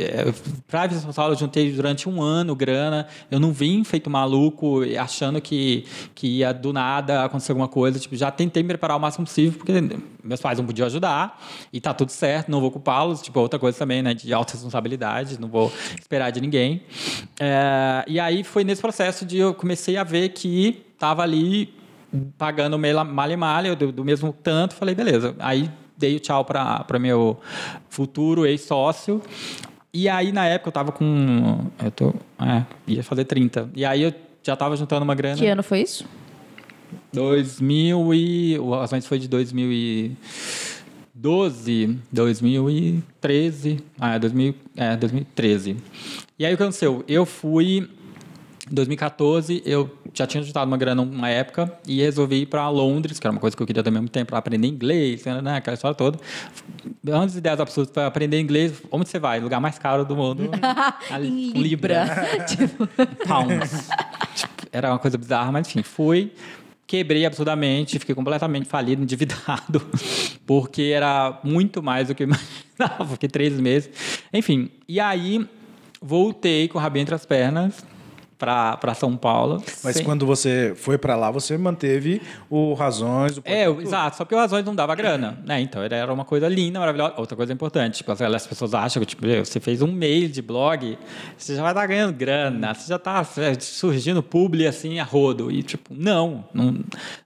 para 0.69 0.88
vir 0.88 0.95
São 0.95 1.12
Paulo, 1.12 1.34
eu 1.34 1.38
juntei 1.38 1.69
durante 1.69 2.08
um 2.08 2.21
ano 2.21 2.56
grana. 2.56 3.08
Eu 3.30 3.41
não 3.41 3.52
vim 3.52 3.84
feito 3.84 4.10
maluco, 4.10 4.86
e 4.86 4.97
achando 4.97 5.41
que, 5.41 5.86
que 6.15 6.38
ia 6.38 6.54
do 6.54 6.71
nada 6.71 7.26
acontecer 7.26 7.52
alguma 7.52 7.67
coisa. 7.67 8.00
Tipo, 8.00 8.15
já 8.15 8.32
tentei 8.32 8.63
me 8.63 8.69
preparar 8.69 8.95
o 8.95 9.02
máximo 9.02 9.26
possível, 9.26 9.60
porque 9.60 9.73
meus 10.23 10.39
pais 10.39 10.60
não 10.60 10.65
podiam 10.65 10.86
ajudar. 10.86 11.38
E 11.73 11.82
tá 11.82 11.93
tudo 11.93 12.10
certo, 12.10 12.50
não 12.50 12.62
vou 12.62 12.71
culpá-los. 12.71 13.21
Tipo, 13.21 13.41
outra 13.41 13.60
coisa 13.60 13.78
também, 13.78 14.02
né, 14.02 14.13
de 14.13 14.32
alta 14.32 14.54
responsabilidade. 14.54 15.38
Não 15.41 15.50
vou 15.50 15.69
esperar 16.00 16.32
de 16.32 16.39
ninguém. 16.39 16.84
É, 17.38 18.06
e 18.08 18.17
aí 18.17 18.45
foi 18.45 18.63
nesse 18.63 18.82
processo 18.82 19.26
de 19.26 19.38
eu 19.39 19.54
comecei 19.54 19.97
a 19.97 20.06
ver 20.06 20.30
que 20.30 20.86
tava 20.97 21.21
ali 21.21 21.76
pagando 22.38 22.80
malha 22.80 23.36
malha 23.36 23.76
do, 23.76 23.91
do 23.91 24.06
mesmo 24.06 24.32
tanto, 24.32 24.73
falei, 24.73 24.95
beleza. 24.95 25.36
Aí 25.38 25.69
dei 25.98 26.16
o 26.16 26.20
tchau 26.20 26.46
para 26.46 27.00
meu 27.00 27.40
futuro 27.90 28.46
ex-sócio. 28.46 29.20
E 29.94 30.08
aí, 30.08 30.32
na 30.32 30.46
época, 30.46 30.70
eu 30.70 30.74
tava 30.74 30.92
com. 30.92 31.66
Eu 31.84 31.92
tô. 31.92 32.14
É, 32.40 32.64
ia 32.88 33.04
fazer 33.04 33.26
30. 33.26 33.72
E 33.76 33.84
aí 33.84 34.04
eu 34.04 34.14
já 34.44 34.56
tava 34.56 34.78
juntando 34.78 35.04
uma 35.04 35.16
grana. 35.16 35.36
Que 35.36 35.48
ano 35.48 35.64
foi 35.64 35.82
isso? 35.82 36.06
2000 37.14 38.14
e. 38.14 38.60
O 38.60 38.76
Razões 38.76 39.08
foi 39.08 39.18
de 39.18 39.28
2012, 39.28 41.98
2013. 42.12 43.80
Ah, 44.00 44.14
é, 44.16 44.20
2000, 44.20 44.54
é, 44.76 44.96
2013. 44.96 45.78
E 46.38 46.46
aí 46.46 46.54
o 46.54 46.58
que 46.58 46.64
aconteceu? 46.64 47.04
Eu 47.08 47.26
fui. 47.26 47.90
Em 48.70 48.76
2014, 48.76 49.64
eu 49.66 49.90
já 50.14 50.28
tinha 50.28 50.44
juntado 50.44 50.70
uma 50.70 50.78
grana 50.78 51.02
uma 51.02 51.30
época 51.30 51.72
e 51.88 52.02
resolvi 52.02 52.42
ir 52.42 52.46
para 52.48 52.70
Londres, 52.70 53.18
que 53.18 53.26
era 53.26 53.32
uma 53.32 53.40
coisa 53.40 53.56
que 53.56 53.64
eu 53.64 53.68
queria 53.68 53.82
também 53.82 54.02
muito 54.02 54.12
tempo, 54.12 54.30
para 54.30 54.40
aprender 54.40 54.68
inglês, 54.68 55.24
né, 55.24 55.56
aquela 55.56 55.76
história 55.76 55.96
toda. 55.96 56.20
Uma 57.06 57.26
das 57.26 57.36
ideias 57.36 57.62
absurdas 57.62 57.92
para 57.92 58.08
aprender 58.08 58.40
inglês, 58.40 58.82
onde 58.92 59.08
você 59.08 59.20
vai? 59.20 59.40
Lugar 59.40 59.62
mais 59.62 59.80
caro 59.80 60.04
do 60.04 60.18
mundo. 60.18 60.50
Ali, 61.10 61.50
em 61.50 61.54
com 61.54 61.62
Libra. 61.62 62.06
tipo, 62.46 62.88
pounds. 63.26 63.88
Tipo, 64.36 64.68
era 64.72 64.92
uma 64.92 65.00
coisa 65.00 65.18
bizarra, 65.18 65.50
mas 65.50 65.68
enfim, 65.70 65.82
fui. 65.82 66.34
Quebrei 66.86 67.26
absurdamente, 67.26 68.00
fiquei 68.00 68.16
completamente 68.16 68.68
falido, 68.68 69.02
endividado, 69.02 69.82
porque 70.46 70.94
era 70.94 71.40
muito 71.44 71.82
mais 71.82 72.10
do 72.10 72.16
que 72.16 72.24
eu 72.24 72.28
imaginava, 72.28 73.14
fiquei 73.14 73.30
três 73.30 73.58
meses. 73.60 73.90
Enfim, 74.34 74.70
e 74.88 75.00
aí 75.00 75.48
voltei 76.02 76.68
com 76.68 76.78
o 76.78 76.82
rabinho 76.82 77.04
entre 77.04 77.16
as 77.16 77.26
pernas 77.26 77.84
para 78.38 78.93
São 78.93 79.17
Paulo. 79.17 79.62
Mas 79.84 80.00
quando 80.02 80.26
você 80.26 80.73
foi 80.76 80.97
pra 80.97 81.15
lá, 81.15 81.32
você 81.32 81.58
manteve 81.58 82.21
o 82.50 82.73
Razões, 82.73 83.38
o 83.38 83.41
É, 83.43 83.67
exato, 83.67 84.17
só 84.17 84.26
que 84.26 84.36
o 84.36 84.38
Razões 84.38 84.63
não 84.63 84.76
dava 84.76 84.93
grana, 84.95 85.38
né? 85.45 85.60
Então 85.60 85.82
era 85.82 86.13
uma 86.13 86.26
coisa 86.26 86.47
linda, 86.47 86.80
maravilhosa. 86.80 87.15
Outra 87.17 87.36
coisa 87.36 87.52
importante, 87.52 87.97
tipo, 87.97 88.12
as 88.12 88.47
pessoas 88.47 88.73
acham 88.73 89.02
que 89.02 89.08
tipo, 89.08 89.26
você 89.43 89.60
fez 89.60 89.82
um 89.82 89.91
mail 89.91 90.30
de 90.30 90.41
blog, 90.41 90.97
você 91.38 91.56
já 91.56 91.62
vai 91.62 91.71
estar 91.71 91.88
ganhando 91.88 92.13
grana, 92.13 92.73
você 92.73 92.88
já 92.89 92.97
está 92.97 93.23
surgindo 93.60 94.21
publi 94.21 94.67
assim 94.67 95.00
a 95.00 95.04
rodo. 95.04 95.52
E 95.52 95.63
tipo, 95.63 95.93
não, 95.95 96.45
não, 96.54 96.80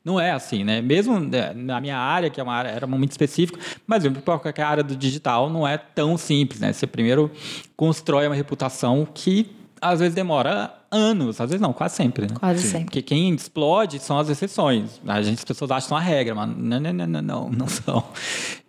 não 0.04 0.20
é 0.20 0.32
assim, 0.32 0.64
né? 0.64 0.82
Mesmo 0.82 1.20
né, 1.20 1.54
na 1.54 1.82
minha 1.82 1.98
área, 1.98 2.30
que 2.30 2.40
é 2.40 2.44
uma 2.44 2.54
área, 2.54 2.70
era 2.70 2.88
muito 2.88 3.12
específica, 3.12 3.60
mas 3.86 4.04
mesmo 4.04 4.22
para 4.22 4.40
qualquer 4.40 4.64
área 4.64 4.84
do 4.84 4.96
digital 4.96 5.50
não 5.50 5.68
é 5.68 5.78
tão 5.78 6.18
simples, 6.18 6.62
né? 6.62 6.72
Você 6.72 6.88
primeiro 6.88 7.30
constrói 7.76 8.28
uma 8.28 8.36
reputação 8.36 9.08
que 9.14 9.52
às 9.82 10.00
vezes 10.00 10.14
demora 10.14 10.81
anos, 10.92 11.40
às 11.40 11.50
vezes 11.50 11.62
não, 11.62 11.72
quase 11.72 11.96
sempre, 11.96 12.28
né? 12.28 12.36
Quase 12.40 12.64
sempre. 12.64 12.86
Porque 12.86 13.02
quem 13.02 13.34
explode 13.34 14.00
são 14.00 14.20
as 14.20 14.30
exceções. 14.30 15.00
A 15.08 15.22
gente, 15.22 15.40
as 15.40 15.46
pessoas 15.46 15.72
acham 15.72 15.82
que 15.84 15.88
são 15.90 15.98
a 15.98 16.02
regra, 16.02 16.36
mas 16.36 16.50
não, 16.58 16.80
não, 16.80 16.94
não, 16.94 17.08
não, 17.08 17.22
não, 17.22 17.50
não 17.50 17.68
são. 17.68 18.04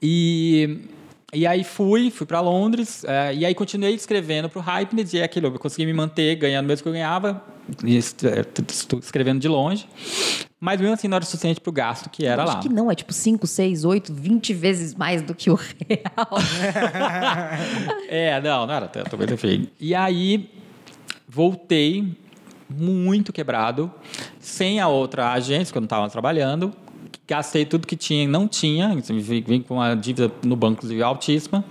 E, 0.01 0.79
e 1.33 1.47
aí 1.47 1.65
fui, 1.65 2.11
fui 2.11 2.27
para 2.27 2.41
Londres, 2.41 3.05
é, 3.05 3.35
e 3.35 3.45
aí 3.45 3.55
continuei 3.55 3.95
escrevendo 3.95 4.49
para 4.49 4.59
o 4.59 4.63
Hypeness, 4.63 5.13
e 5.13 5.19
é 5.19 5.25
aquilo, 5.25 5.49
eu 5.49 5.59
consegui 5.59 5.87
me 5.87 5.93
manter 5.93 6.37
ganhando 6.37 6.67
mesmo 6.67 6.83
que 6.83 6.89
eu 6.89 6.93
ganhava, 6.93 7.43
é, 7.85 8.99
escrevendo 9.01 9.41
de 9.41 9.49
longe, 9.49 9.89
mas 10.61 10.81
mesmo 10.81 10.95
assim 10.95 11.09
não 11.09 11.17
era 11.17 11.25
suficiente 11.25 11.61
para 11.61 11.71
o 11.71 11.73
gasto 11.73 12.09
que 12.09 12.25
era 12.25 12.45
Acho 12.45 12.55
lá. 12.55 12.61
que 12.61 12.69
não, 12.69 12.89
é 12.89 12.95
tipo 12.95 13.13
5, 13.13 13.47
6, 13.47 13.85
8, 13.85 14.13
20 14.13 14.55
vezes 14.55 14.95
mais 14.95 15.21
do 15.23 15.35
que 15.35 15.51
o 15.51 15.55
real. 15.89 16.29
É, 18.09 18.41
não, 18.43 18.67
não 18.67 18.75
era 18.75 18.87
tanto, 18.87 19.17
mas 19.17 19.31
enfim. 19.33 19.69
E 19.81 19.95
aí 19.95 20.51
voltei 21.33 22.14
muito 22.68 23.33
quebrado, 23.33 23.90
sem 24.38 24.81
a 24.81 24.88
outra 24.88 25.33
agência, 25.33 25.73
que 25.73 25.79
eu 25.79 25.81
não 25.81 25.87
estava 25.87 26.09
trabalhando. 26.11 26.73
Gastei 27.27 27.64
tudo 27.64 27.87
que 27.87 27.97
tinha 27.97 28.25
e 28.25 28.27
não 28.27 28.47
tinha, 28.47 28.88
assim, 28.88 29.18
vim, 29.18 29.62
com 29.62 29.75
uma 29.77 29.95
dívida 29.95 30.31
no 30.45 30.55
banco, 30.55 30.75
inclusive, 30.75 31.03
altíssima. 31.03 31.64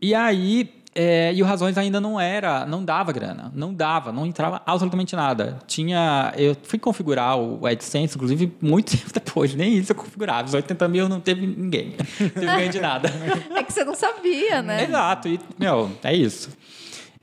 E 0.00 0.14
aí, 0.14 0.72
é, 0.94 1.34
e 1.34 1.42
o 1.42 1.44
Razões 1.44 1.76
ainda 1.76 2.00
não 2.00 2.20
era, 2.20 2.64
não 2.66 2.84
dava 2.84 3.10
grana, 3.10 3.50
não 3.52 3.74
dava, 3.74 4.12
não 4.12 4.24
entrava 4.24 4.62
absolutamente 4.64 5.16
nada. 5.16 5.58
Tinha, 5.66 6.32
eu 6.36 6.56
fui 6.62 6.78
configurar 6.78 7.36
o 7.36 7.66
AdSense, 7.66 8.14
inclusive, 8.14 8.52
muito 8.60 8.92
tempo 8.96 9.12
depois, 9.12 9.56
nem 9.56 9.76
isso 9.76 9.90
eu 9.90 9.96
configurava. 9.96 10.46
Os 10.46 10.54
80 10.54 10.86
mil 10.86 11.08
não 11.08 11.18
teve 11.18 11.44
ninguém, 11.44 11.96
não 12.20 12.28
teve 12.28 12.46
ganho 12.46 12.70
de 12.70 12.80
nada. 12.80 13.10
É 13.56 13.62
que 13.64 13.72
você 13.72 13.82
não 13.82 13.96
sabia, 13.96 14.62
né? 14.62 14.84
Exato, 14.84 15.26
e, 15.26 15.40
meu, 15.58 15.90
é 16.04 16.14
isso. 16.14 16.50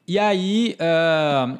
E 0.07 0.17
aí, 0.19 0.75
ah, 0.79 1.57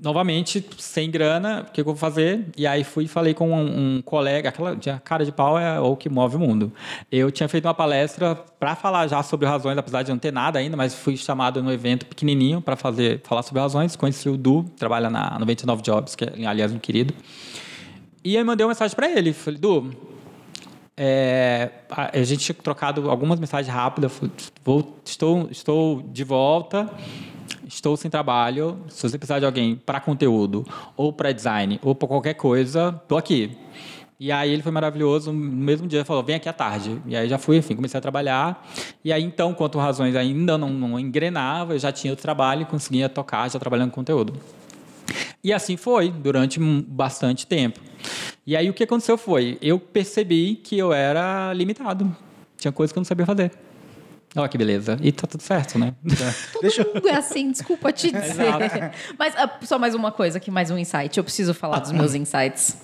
novamente, 0.00 0.64
sem 0.78 1.10
grana, 1.10 1.66
o 1.68 1.72
que 1.72 1.80
eu 1.80 1.84
vou 1.84 1.96
fazer? 1.96 2.46
E 2.56 2.66
aí 2.66 2.84
fui 2.84 3.04
e 3.04 3.08
falei 3.08 3.34
com 3.34 3.50
um, 3.50 3.96
um 3.96 4.02
colega, 4.02 4.48
aquela 4.50 4.76
cara 5.02 5.24
de 5.24 5.32
pau 5.32 5.58
é 5.58 5.80
o 5.80 5.96
que 5.96 6.08
move 6.08 6.36
o 6.36 6.38
mundo. 6.38 6.72
Eu 7.10 7.30
tinha 7.30 7.48
feito 7.48 7.64
uma 7.64 7.74
palestra 7.74 8.36
para 8.36 8.76
falar 8.76 9.08
já 9.08 9.22
sobre 9.22 9.46
razões, 9.46 9.76
apesar 9.76 10.02
de 10.02 10.10
não 10.10 10.18
ter 10.18 10.32
nada 10.32 10.58
ainda, 10.58 10.76
mas 10.76 10.94
fui 10.94 11.16
chamado 11.16 11.62
no 11.62 11.72
evento 11.72 12.06
pequenininho 12.06 12.60
para 12.60 12.76
fazer 12.76 13.20
falar 13.24 13.42
sobre 13.42 13.60
razões. 13.60 13.96
Conheci 13.96 14.28
o 14.28 14.36
Du, 14.36 14.64
trabalha 14.76 15.10
na 15.10 15.38
99 15.38 15.82
Jobs, 15.82 16.14
que 16.14 16.24
é, 16.24 16.46
aliás, 16.46 16.72
um 16.72 16.78
querido. 16.78 17.12
E 18.22 18.36
aí 18.36 18.44
mandei 18.44 18.64
uma 18.64 18.70
mensagem 18.70 18.94
para 18.94 19.10
ele, 19.10 19.32
falei, 19.32 19.58
Du, 19.58 19.90
é, 21.00 21.70
a, 21.88 22.22
gente 22.24 22.44
tinha 22.44 22.56
trocado 22.56 23.08
algumas 23.08 23.38
mensagens 23.38 23.72
rápidas. 23.72 24.12
Vou, 24.64 24.98
estou, 25.04 25.48
estou 25.48 26.02
de 26.02 26.24
volta, 26.24 26.90
estou 27.68 27.96
sem 27.96 28.10
trabalho. 28.10 28.80
Se 28.88 29.08
você 29.08 29.16
precisar 29.16 29.38
de 29.38 29.46
alguém 29.46 29.76
para 29.76 30.00
conteúdo, 30.00 30.66
ou 30.96 31.12
para 31.12 31.30
design, 31.30 31.78
ou 31.84 31.94
para 31.94 32.08
qualquer 32.08 32.34
coisa, 32.34 33.00
estou 33.00 33.16
aqui. 33.16 33.56
E 34.18 34.32
aí 34.32 34.52
ele 34.52 34.60
foi 34.60 34.72
maravilhoso. 34.72 35.32
No 35.32 35.38
mesmo 35.38 35.86
dia 35.86 36.00
ele 36.00 36.04
falou: 36.04 36.24
vem 36.24 36.34
aqui 36.34 36.48
à 36.48 36.52
tarde. 36.52 37.00
E 37.06 37.16
aí 37.16 37.28
já 37.28 37.38
fui, 37.38 37.56
enfim, 37.56 37.76
comecei 37.76 37.96
a 37.96 38.00
trabalhar. 38.00 38.68
E 39.04 39.12
aí 39.12 39.22
então, 39.22 39.54
quanto 39.54 39.78
razões 39.78 40.16
ainda 40.16 40.58
não, 40.58 40.70
não 40.70 40.98
engrenava, 40.98 41.74
eu 41.74 41.78
já 41.78 41.92
tinha 41.92 42.12
outro 42.12 42.22
trabalho 42.22 42.66
conseguia 42.66 43.08
tocar 43.08 43.48
já 43.48 43.60
trabalhando 43.60 43.92
conteúdo. 43.92 44.32
E 45.44 45.52
assim 45.52 45.76
foi 45.76 46.10
durante 46.10 46.58
bastante 46.58 47.46
tempo. 47.46 47.78
E 48.46 48.56
aí 48.56 48.68
o 48.70 48.74
que 48.74 48.84
aconteceu 48.84 49.18
foi, 49.18 49.58
eu 49.60 49.78
percebi 49.78 50.56
que 50.56 50.78
eu 50.78 50.92
era 50.92 51.52
limitado. 51.52 52.14
Tinha 52.56 52.72
coisas 52.72 52.92
que 52.92 52.98
eu 52.98 53.00
não 53.00 53.04
sabia 53.04 53.26
fazer. 53.26 53.52
Olha 54.36 54.48
que 54.48 54.58
beleza. 54.58 54.98
E 55.00 55.10
tá 55.10 55.26
tudo 55.26 55.42
certo, 55.42 55.78
né? 55.78 55.94
Deixa 56.60 56.84
Todo 56.84 56.94
mundo 56.96 57.08
é 57.08 57.14
assim, 57.16 57.50
desculpa 57.50 57.92
te 57.92 58.10
dizer. 58.12 58.92
Mas 59.18 59.34
ah, 59.36 59.50
só 59.62 59.78
mais 59.78 59.94
uma 59.94 60.12
coisa 60.12 60.38
aqui, 60.38 60.50
mais 60.50 60.70
um 60.70 60.78
insight. 60.78 61.16
Eu 61.16 61.24
preciso 61.24 61.54
falar 61.54 61.78
dos 61.80 61.92
meus 61.92 62.14
insights. 62.14 62.76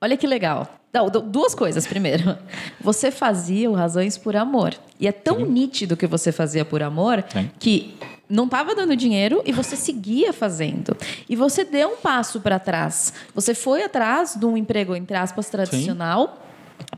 Olha 0.00 0.16
que 0.16 0.26
legal. 0.26 0.78
Não, 0.92 1.08
du- 1.08 1.22
duas 1.22 1.54
coisas. 1.54 1.86
Primeiro, 1.86 2.36
você 2.80 3.10
fazia 3.10 3.70
o 3.70 3.74
Razões 3.74 4.18
por 4.18 4.36
amor. 4.36 4.74
E 5.00 5.06
é 5.08 5.12
tão 5.12 5.40
nítido 5.40 5.96
que 5.96 6.06
você 6.06 6.30
fazia 6.30 6.64
por 6.64 6.82
amor 6.82 7.24
Sim. 7.32 7.50
que 7.58 7.96
não 8.32 8.46
estava 8.46 8.74
dando 8.74 8.96
dinheiro 8.96 9.42
e 9.44 9.52
você 9.52 9.76
seguia 9.76 10.32
fazendo. 10.32 10.96
E 11.28 11.36
você 11.36 11.64
deu 11.64 11.90
um 11.90 11.96
passo 11.96 12.40
para 12.40 12.58
trás. 12.58 13.12
Você 13.34 13.54
foi 13.54 13.84
atrás 13.84 14.34
de 14.34 14.46
um 14.46 14.56
emprego, 14.56 14.96
entre 14.96 15.16
aspas, 15.16 15.50
tradicional. 15.50 16.41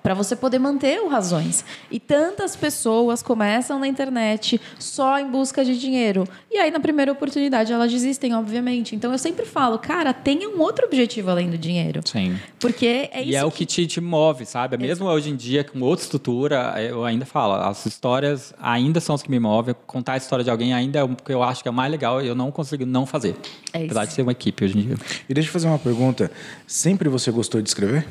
Para 0.03 0.14
você 0.14 0.37
poder 0.37 0.59
manter 0.59 1.01
o 1.01 1.09
razões. 1.09 1.64
E 1.90 1.99
tantas 1.99 2.57
pessoas 2.57 3.23
começam 3.23 3.79
na 3.79 3.87
internet 3.87 4.61
só 4.79 5.18
em 5.18 5.31
busca 5.31 5.64
de 5.64 5.79
dinheiro. 5.79 6.27
E 6.51 6.59
aí, 6.59 6.70
na 6.70 6.81
primeira 6.81 7.12
oportunidade, 7.12 7.73
elas 7.73 7.90
desistem, 7.90 8.35
obviamente. 8.35 8.94
Então, 8.94 9.12
eu 9.12 9.18
sempre 9.18 9.44
falo, 9.44 9.79
cara, 9.79 10.12
tenha 10.12 10.49
um 10.49 10.61
outro 10.61 10.87
objetivo 10.87 11.31
além 11.31 11.51
do 11.51 11.59
dinheiro. 11.59 12.01
Sim. 12.05 12.38
Porque 12.59 13.09
é 13.12 13.20
isso. 13.23 13.31
E 13.31 13.37
é 13.37 13.44
o 13.44 13.51
que 13.51 13.66
te, 13.66 13.87
te 13.87 14.01
move, 14.01 14.44
sabe? 14.44 14.77
Mesmo 14.77 15.07
hoje 15.07 15.31
em 15.31 15.37
dia, 15.37 15.64
com 15.64 15.81
outra 15.81 16.05
estrutura, 16.05 16.75
eu 16.81 17.05
ainda 17.05 17.25
falo, 17.25 17.55
as 17.55 17.85
histórias 17.87 18.55
ainda 18.61 19.01
são 19.01 19.14
as 19.14 19.23
que 19.23 19.31
me 19.31 19.38
movem. 19.38 19.75
Contar 19.87 20.14
a 20.14 20.16
história 20.16 20.44
de 20.44 20.51
alguém 20.51 20.73
ainda 20.73 20.99
é 20.99 21.03
o 21.03 21.14
que 21.14 21.33
eu 21.33 21.42
acho 21.42 21.62
que 21.62 21.68
é 21.68 21.70
o 21.70 21.75
mais 21.75 21.90
legal 21.90 22.23
e 22.23 22.27
eu 22.27 22.35
não 22.35 22.51
consigo 22.51 22.85
não 22.87 23.07
fazer. 23.07 23.37
É 23.73 23.79
isso. 23.79 23.87
Apesar 23.87 24.05
de 24.07 24.12
ser 24.12 24.23
uma 24.23 24.33
equipe 24.33 24.64
hoje 24.64 24.79
em 24.79 24.83
dia. 24.83 24.97
E 25.29 25.35
deixa 25.35 25.49
eu 25.49 25.53
fazer 25.53 25.66
uma 25.66 25.79
pergunta. 25.79 26.31
Sempre 26.66 27.09
você 27.09 27.31
gostou 27.31 27.61
de 27.61 27.68
escrever? 27.68 28.07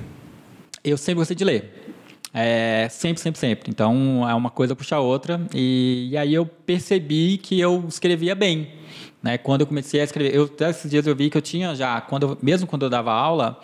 Eu 0.84 0.98
sempre 0.98 1.16
gostei 1.16 1.36
de 1.36 1.46
ler. 1.46 1.96
É, 2.34 2.88
sempre, 2.90 3.22
sempre, 3.22 3.40
sempre. 3.40 3.72
Então, 3.72 4.28
é 4.28 4.34
uma 4.34 4.50
coisa 4.50 4.76
puxa 4.76 4.98
a 4.98 5.00
outra. 5.00 5.40
E, 5.54 6.10
e 6.12 6.18
aí 6.18 6.34
eu 6.34 6.46
percebi 6.46 7.38
que 7.38 7.60
eu 7.60 7.86
escrevia 7.88 8.36
bem. 8.36 8.70
Né? 9.22 9.38
Quando 9.38 9.62
eu 9.62 9.68
comecei 9.68 10.02
a 10.02 10.04
escrever... 10.04 10.36
Eu, 10.36 10.44
até 10.44 10.70
esses 10.70 10.92
dias 10.92 11.08
eu 11.08 11.16
vi 11.16 11.30
que 11.30 11.38
eu 11.38 11.42
tinha 11.42 11.74
já... 11.74 12.02
Quando 12.02 12.24
eu- 12.24 12.38
mesmo 12.42 12.68
quando 12.68 12.84
eu 12.84 12.90
dava 12.90 13.14
aula, 13.14 13.58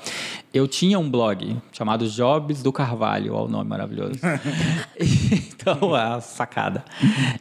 eu 0.54 0.66
tinha 0.66 0.98
um 0.98 1.12
blog 1.12 1.58
chamado 1.74 2.08
Jobs 2.08 2.64
do 2.64 2.72
Carvalho. 2.72 3.34
Olha 3.34 3.46
o 3.46 3.50
nome 3.50 3.70
maravilhoso. 3.70 4.14
então, 4.96 5.94
a 5.94 6.22
sacada. 6.22 6.86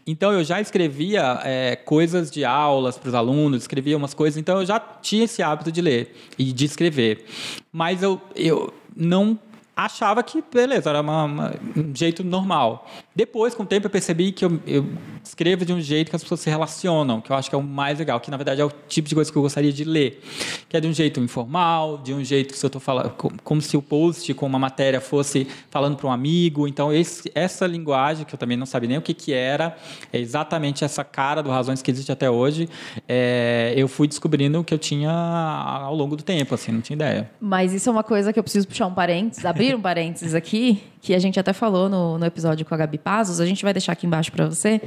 Então, 0.05 0.33
eu 0.33 0.43
já 0.43 0.61
escrevia 0.61 1.41
é, 1.45 1.77
coisas 1.77 2.33
de 2.33 2.45
aulas 2.45 2.99
para 2.99 3.11
os 3.11 3.15
alunos, 3.15 3.63
escrevia 3.63 3.97
umas 3.97 4.15
coisas. 4.15 4.37
Então, 4.37 4.59
eu 4.59 4.67
já 4.67 4.81
tinha 4.81 5.25
esse 5.25 5.41
hábito 5.41 5.71
de 5.71 5.81
ler 5.81 6.17
e 6.37 6.53
de 6.53 6.65
escrever. 6.65 7.27
Mas 7.71 8.03
eu, 8.03 8.21
eu 8.35 8.75
não 8.97 9.39
achava 9.85 10.25
que, 10.25 10.43
beleza, 10.53 10.91
era 10.91 11.01
uma- 11.01 11.25
uma- 11.25 11.55
um 11.77 11.95
jeito 11.95 12.25
normal. 12.25 12.89
Depois, 13.15 13.55
com 13.55 13.63
o 13.63 13.67
tempo, 13.67 13.87
eu 13.87 13.91
percebi 13.91 14.33
que 14.33 14.45
eu, 14.45 14.61
eu 14.67 14.85
escrevo 15.23 15.65
de 15.65 15.73
um 15.73 15.81
jeito 15.81 16.11
que 16.11 16.17
as 16.17 16.23
pessoas 16.23 16.41
se 16.41 16.51
relacionam, 16.51 17.21
que 17.21 17.31
eu 17.31 17.37
acho 17.37 17.49
que 17.49 17.55
é 17.55 17.59
o 17.59 17.63
mais 17.63 17.97
legal, 17.99 18.19
que 18.19 18.29
na 18.31 18.37
verdade 18.37 18.61
é 18.61 18.65
o 18.65 18.73
tipo 18.89 19.09
de 19.09 19.15
coisa 19.15 19.31
que 19.31 19.39
eu 19.39 19.43
gostaria 19.43 19.73
de 19.73 19.85
ler. 19.85 20.21
Que 20.69 20.77
é 20.77 20.81
de 20.81 20.89
um 20.89 20.93
jeito 20.93 21.21
informal, 21.21 21.99
de 21.99 22.13
um 22.13 22.25
jeito 22.25 22.53
que 22.53 22.59
se 22.59 22.67
eu 22.67 22.69
estou 22.69 22.81
falando, 22.81 23.11
co- 23.11 23.33
como 23.45 23.63
se 23.63 23.77
o 23.77 23.83
post 23.83 24.35
com 24.35 24.47
uma 24.47 24.59
matéria 24.59 25.01
fosse 25.01 25.47
falando 25.71 25.97
para 25.97 26.09
um 26.09 26.13
amigo. 26.13 26.67
Então, 26.67 26.93
esse- 26.93 27.31
essa 27.35 27.65
linguagem, 27.67 28.25
que 28.27 28.35
eu 28.35 28.39
também 28.39 28.57
não 28.57 28.67
sabia 28.67 28.89
nem 28.89 28.99
o 28.99 29.03
que, 29.03 29.15
que 29.15 29.33
era, 29.33 29.77
é 30.13 30.19
exatamente 30.19 30.85
essa 30.85 31.05
cara 31.05 31.41
do 31.43 31.51
Razões 31.51 31.81
que 31.83 31.91
existe 31.91 32.11
até 32.11 32.29
hoje, 32.29 32.69
é, 33.07 33.75
eu 33.77 33.87
fui 33.87 34.09
descobrindo 34.09 34.63
que 34.65 34.75
eu 34.75 34.79
tinha 34.79 35.11
ao 35.13 35.95
longo 35.95 36.17
do 36.17 36.23
tempo, 36.23 36.55
assim, 36.55 36.73
não 36.73 36.81
tinha 36.81 36.95
ideia. 36.97 37.31
Mas 37.41 37.73
isso 37.73 37.89
é 37.89 37.93
uma 37.93 38.03
coisa 38.05 38.33
que 38.33 38.39
eu 38.39 38.43
preciso 38.43 38.67
puxar 38.67 38.87
um 38.87 38.95
parênteses, 38.95 39.45
abrir 39.45 39.68
um 39.75 39.81
parênteses 39.81 40.35
aqui, 40.35 40.83
que 41.01 41.15
a 41.15 41.19
gente 41.19 41.39
até 41.39 41.53
falou 41.53 41.89
no, 41.89 42.19
no 42.19 42.25
episódio 42.27 42.65
com 42.67 42.75
a 42.75 42.79
Gabi 42.79 42.99
Pazos, 42.99 43.41
a 43.41 43.47
gente 43.47 43.63
vai 43.63 43.73
deixar 43.73 43.93
aqui 43.93 44.07
embaixo 44.07 44.31
para 44.33 44.47
você, 44.47 44.81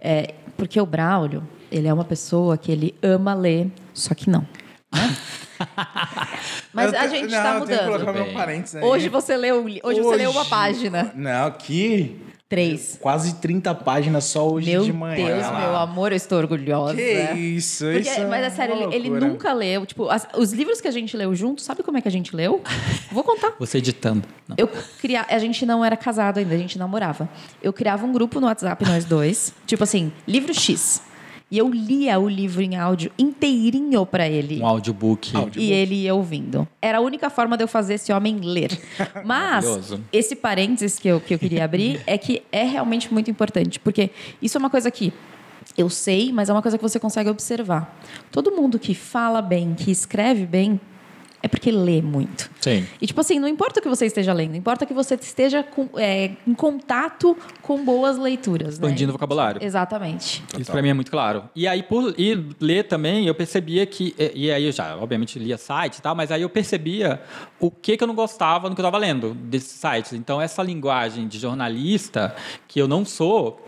é, 0.00 0.34
porque 0.56 0.80
o 0.80 0.86
Braulio, 0.86 1.42
ele 1.70 1.86
é 1.88 1.92
uma 1.94 2.04
pessoa 2.04 2.56
que 2.56 2.70
ele 2.72 2.94
ama 3.02 3.34
ler, 3.34 3.68
só 3.94 4.14
que 4.14 4.28
não. 4.30 4.46
né? 4.92 5.16
Mas 6.72 6.92
Eu 6.92 6.98
a 6.98 7.02
te- 7.04 7.08
gente 7.10 7.26
está 7.34 7.54
eu 7.58 7.64
tenho 7.64 7.78
que 7.78 7.84
colocar 7.84 7.98
mudando. 8.06 8.14
meu 8.14 8.24
Bem. 8.26 8.34
parênteses 8.34 8.76
aí. 8.76 8.82
Hoje 8.84 9.08
você 9.08 9.36
leu, 9.36 9.64
hoje, 9.82 10.00
você 10.00 10.16
leu 10.16 10.30
uma 10.30 10.40
Hoje- 10.42 10.50
página. 10.50 11.12
Não, 11.14 11.46
aqui... 11.46 12.20
Três. 12.48 12.96
Quase 13.00 13.34
30 13.36 13.74
páginas 13.74 14.22
só 14.24 14.48
hoje 14.48 14.70
Meu 14.70 14.84
de 14.84 14.92
manhã. 14.92 15.16
Deus, 15.16 15.46
Olha 15.46 15.50
lá. 15.50 15.60
meu 15.60 15.76
amor, 15.76 16.12
eu 16.12 16.16
estou 16.16 16.38
orgulhosa. 16.38 16.94
Que 16.94 17.02
isso, 17.02 17.84
Porque, 17.84 18.08
isso 18.08 18.20
mas 18.28 18.44
é 18.44 18.50
sério, 18.50 18.74
ele, 18.92 19.08
ele 19.08 19.10
nunca 19.10 19.52
leu. 19.52 19.84
Tipo, 19.84 20.08
as- 20.08 20.28
os 20.36 20.52
livros 20.52 20.80
que 20.80 20.86
a 20.86 20.92
gente 20.92 21.16
leu 21.16 21.34
junto, 21.34 21.60
sabe 21.60 21.82
como 21.82 21.98
é 21.98 22.00
que 22.00 22.06
a 22.06 22.10
gente 22.10 22.36
leu? 22.36 22.62
Vou 23.10 23.24
contar. 23.24 23.52
Você 23.58 23.78
editando. 23.78 24.22
Não. 24.46 24.54
Eu 24.56 24.68
cria... 25.00 25.26
A 25.28 25.38
gente 25.40 25.66
não 25.66 25.84
era 25.84 25.96
casado 25.96 26.38
ainda, 26.38 26.54
a 26.54 26.58
gente 26.58 26.78
namorava. 26.78 27.28
Eu 27.60 27.72
criava 27.72 28.06
um 28.06 28.12
grupo 28.12 28.38
no 28.40 28.46
WhatsApp, 28.46 28.84
nós 28.86 29.04
dois. 29.04 29.52
tipo 29.66 29.82
assim, 29.82 30.12
livro 30.26 30.54
X. 30.54 31.02
E 31.48 31.58
eu 31.58 31.68
lia 31.68 32.18
o 32.18 32.28
livro 32.28 32.60
em 32.60 32.76
áudio 32.76 33.12
inteirinho 33.16 34.04
pra 34.04 34.28
ele. 34.28 34.60
Um 34.60 34.66
audiobook. 34.66 35.32
E 35.56 35.72
ele 35.72 35.94
ia 35.94 36.14
ouvindo. 36.14 36.66
Era 36.82 36.98
a 36.98 37.00
única 37.00 37.30
forma 37.30 37.56
de 37.56 37.62
eu 37.62 37.68
fazer 37.68 37.94
esse 37.94 38.12
homem 38.12 38.40
ler. 38.40 38.76
Mas, 39.24 39.64
Maravilhoso. 39.64 40.00
esse 40.12 40.34
parênteses 40.34 40.98
que 40.98 41.06
eu, 41.06 41.20
que 41.20 41.34
eu 41.34 41.38
queria 41.38 41.64
abrir 41.64 42.00
é 42.06 42.18
que 42.18 42.42
é 42.50 42.64
realmente 42.64 43.12
muito 43.12 43.30
importante. 43.30 43.78
Porque 43.78 44.10
isso 44.42 44.56
é 44.56 44.60
uma 44.60 44.70
coisa 44.70 44.90
que 44.90 45.12
eu 45.76 45.88
sei, 45.90 46.32
mas 46.32 46.48
é 46.48 46.52
uma 46.52 46.62
coisa 46.62 46.78
que 46.78 46.82
você 46.82 46.98
consegue 46.98 47.28
observar. 47.28 48.00
Todo 48.30 48.50
mundo 48.50 48.78
que 48.78 48.94
fala 48.94 49.42
bem, 49.42 49.74
que 49.74 49.90
escreve 49.90 50.46
bem, 50.46 50.80
é 51.42 51.48
porque 51.48 51.70
lê 51.70 52.00
muito. 52.00 52.50
Sim. 52.60 52.86
E, 53.00 53.06
tipo 53.06 53.20
assim, 53.20 53.38
não 53.38 53.46
importa 53.46 53.80
o 53.80 53.82
que 53.82 53.88
você 53.88 54.06
esteja 54.06 54.32
lendo, 54.32 54.56
importa 54.56 54.86
que 54.86 54.94
você 54.94 55.14
esteja 55.14 55.62
com, 55.62 55.88
é, 55.96 56.32
em 56.46 56.54
contato 56.54 57.36
com 57.60 57.84
boas 57.84 58.16
leituras. 58.16 58.78
né? 58.78 58.86
Expandindo 58.86 59.10
o 59.10 59.12
vocabulário. 59.12 59.62
Exatamente. 59.62 60.42
Isso 60.58 60.72
pra 60.72 60.80
mim 60.80 60.88
é 60.88 60.94
muito 60.94 61.10
claro. 61.10 61.44
E 61.54 61.68
aí, 61.68 61.82
por 61.82 62.14
e 62.18 62.34
ler 62.58 62.84
também, 62.84 63.26
eu 63.26 63.34
percebia 63.34 63.84
que. 63.84 64.14
E 64.18 64.46
e 64.46 64.50
aí 64.52 64.64
eu 64.64 64.70
já, 64.72 64.96
obviamente, 64.96 65.40
lia 65.40 65.58
site 65.58 65.96
e 65.96 66.02
tal, 66.02 66.14
mas 66.14 66.30
aí 66.30 66.42
eu 66.42 66.48
percebia 66.48 67.20
o 67.58 67.68
que, 67.68 67.96
que 67.96 68.04
eu 68.04 68.06
não 68.06 68.14
gostava 68.14 68.68
no 68.68 68.76
que 68.76 68.80
eu 68.80 68.84
estava 68.84 68.96
lendo 68.96 69.34
desses 69.34 69.72
sites. 69.72 70.12
Então, 70.12 70.40
essa 70.40 70.62
linguagem 70.62 71.26
de 71.26 71.36
jornalista, 71.36 72.34
que 72.68 72.80
eu 72.80 72.86
não 72.86 73.04
sou, 73.04 73.60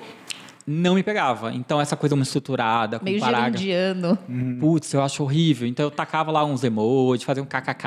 não 0.70 0.94
me 0.96 1.02
pegava. 1.02 1.50
Então, 1.54 1.80
essa 1.80 1.96
coisa 1.96 2.14
muito 2.14 2.26
estruturada, 2.26 2.98
com 2.98 3.04
Meio 3.06 3.18
parágrafo. 3.20 3.56
gerundiano. 3.64 4.18
Putz, 4.60 4.92
eu 4.92 5.02
acho 5.02 5.22
horrível. 5.22 5.66
Então 5.66 5.86
eu 5.86 5.90
tacava 5.90 6.30
lá 6.30 6.44
uns 6.44 6.62
emojis, 6.62 7.24
fazia 7.24 7.42
um 7.42 7.46
kkk. 7.46 7.86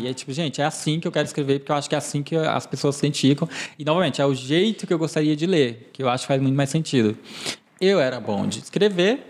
E 0.00 0.06
aí, 0.06 0.14
tipo, 0.14 0.32
gente, 0.32 0.60
é 0.60 0.64
assim 0.64 1.00
que 1.00 1.08
eu 1.08 1.12
quero 1.12 1.26
escrever, 1.26 1.58
porque 1.58 1.72
eu 1.72 1.76
acho 1.76 1.88
que 1.88 1.94
é 1.96 1.98
assim 1.98 2.22
que 2.22 2.36
as 2.36 2.64
pessoas 2.64 2.94
se 2.94 3.04
identificam. 3.04 3.48
E, 3.76 3.84
novamente, 3.84 4.20
é 4.22 4.26
o 4.26 4.34
jeito 4.34 4.86
que 4.86 4.94
eu 4.94 4.98
gostaria 4.98 5.34
de 5.34 5.46
ler, 5.46 5.90
que 5.92 6.00
eu 6.02 6.08
acho 6.08 6.22
que 6.24 6.28
faz 6.28 6.40
muito 6.40 6.54
mais 6.54 6.70
sentido. 6.70 7.18
Eu 7.80 7.98
era 7.98 8.20
bom 8.20 8.46
de 8.46 8.60
escrever, 8.60 9.26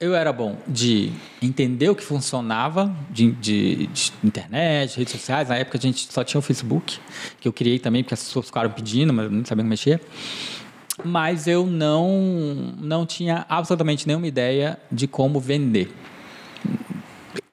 eu 0.00 0.14
era 0.14 0.32
bom 0.32 0.56
de 0.66 1.10
entender 1.42 1.88
o 1.90 1.94
que 1.94 2.02
funcionava 2.04 2.94
de, 3.10 3.32
de- 3.32 3.86
de 3.88 4.12
internet, 4.24 4.96
redes 4.96 5.12
sociais. 5.12 5.48
Na 5.48 5.56
época 5.56 5.76
a 5.76 5.80
gente 5.80 6.06
só 6.12 6.22
tinha 6.22 6.38
o 6.38 6.42
Facebook, 6.42 6.98
que 7.40 7.48
eu 7.48 7.52
criei 7.52 7.78
também, 7.78 8.02
porque 8.02 8.14
as 8.14 8.22
pessoas 8.22 8.46
ficaram 8.46 8.70
pedindo, 8.70 9.12
mas 9.12 9.30
não 9.30 9.44
sabia 9.44 9.62
como 9.62 9.70
mexer 9.70 10.00
mas 11.04 11.46
eu 11.46 11.66
não 11.66 12.74
não 12.78 13.06
tinha 13.06 13.46
absolutamente 13.48 14.06
nenhuma 14.06 14.26
ideia 14.26 14.78
de 14.90 15.06
como 15.06 15.40
vender. 15.40 15.92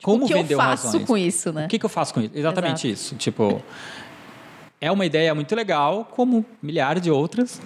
Como 0.02 0.26
o 0.26 0.28
que 0.28 0.34
eu 0.34 0.38
vender 0.38 0.56
o 0.56 0.58
faço 0.58 0.86
Razões. 0.88 1.06
com 1.06 1.18
isso, 1.18 1.52
né? 1.52 1.66
O 1.66 1.70
que, 1.70 1.78
que 1.78 1.86
eu 1.86 1.90
faço 1.90 2.14
com 2.14 2.22
isso? 2.22 2.32
Exatamente 2.34 2.88
Exato. 2.88 2.88
isso. 2.88 3.16
Tipo, 3.16 3.62
é 4.80 4.92
uma 4.92 5.06
ideia 5.06 5.36
muito 5.36 5.54
legal, 5.56 6.06
como 6.06 6.46
milhares 6.62 7.02
de 7.02 7.12
outras, 7.12 7.62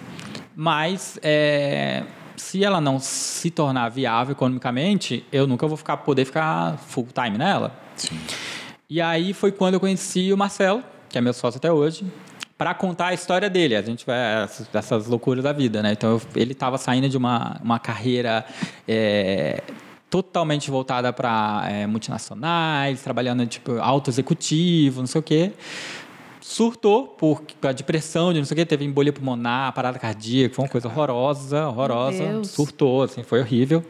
mas 0.55 1.19
é, 1.21 2.03
se 2.35 2.63
ela 2.63 2.81
não 2.81 2.99
se 2.99 3.51
tornar 3.51 3.89
viável 3.89 4.31
economicamente, 4.33 5.25
eu 5.31 5.45
nunca 5.45 5.67
vou 5.67 5.77
ficar, 5.77 5.97
poder 5.97 6.25
ficar 6.25 6.77
full 6.77 7.07
time 7.13 7.37
nela. 7.37 7.75
Sim. 7.95 8.19
E 8.89 8.99
aí 8.99 9.33
foi 9.33 9.51
quando 9.51 9.75
eu 9.75 9.79
conheci 9.79 10.33
o 10.33 10.37
Marcelo, 10.37 10.83
que 11.09 11.17
é 11.17 11.21
meu 11.21 11.33
sócio 11.33 11.57
até 11.57 11.71
hoje, 11.71 12.05
para 12.57 12.73
contar 12.73 13.07
a 13.07 13.13
história 13.13 13.49
dele. 13.49 13.75
A 13.75 13.81
gente 13.81 14.05
vai 14.05 14.43
essas, 14.43 14.67
loucuras 15.07 15.43
da 15.43 15.51
vida, 15.51 15.81
né? 15.81 15.91
Então 15.93 16.11
eu- 16.11 16.21
ele 16.35 16.51
estava 16.53 16.77
saindo 16.77 17.09
de 17.09 17.17
uma, 17.17 17.59
uma 17.63 17.79
carreira 17.79 18.45
é, 18.87 19.61
totalmente 20.09 20.69
voltada 20.69 21.11
para 21.11 21.63
multinacionais, 21.87 23.01
trabalhando 23.01 23.45
tipo 23.47 23.77
alto 23.79 24.09
executivo, 24.09 24.99
não 25.01 25.07
sei 25.07 25.19
o 25.19 25.23
quê. 25.23 25.51
Surtou 26.39 27.07
por 27.07 27.41
a 27.63 27.71
depressão, 27.71 28.33
de 28.33 28.39
não 28.39 28.45
sei 28.45 28.53
o 28.53 28.57
quê, 28.57 28.65
teve 28.65 28.83
embolia 28.85 29.13
pulmonar, 29.13 29.71
parada 29.73 29.97
cardíaca, 29.97 30.53
foi 30.53 30.65
uma 30.65 30.69
coisa 30.71 30.87
horrorosa, 30.87 31.67
horrorosa. 31.67 32.23
Surtou, 32.43 33.03
assim, 33.03 33.23
foi 33.23 33.39
horrível. 33.39 33.83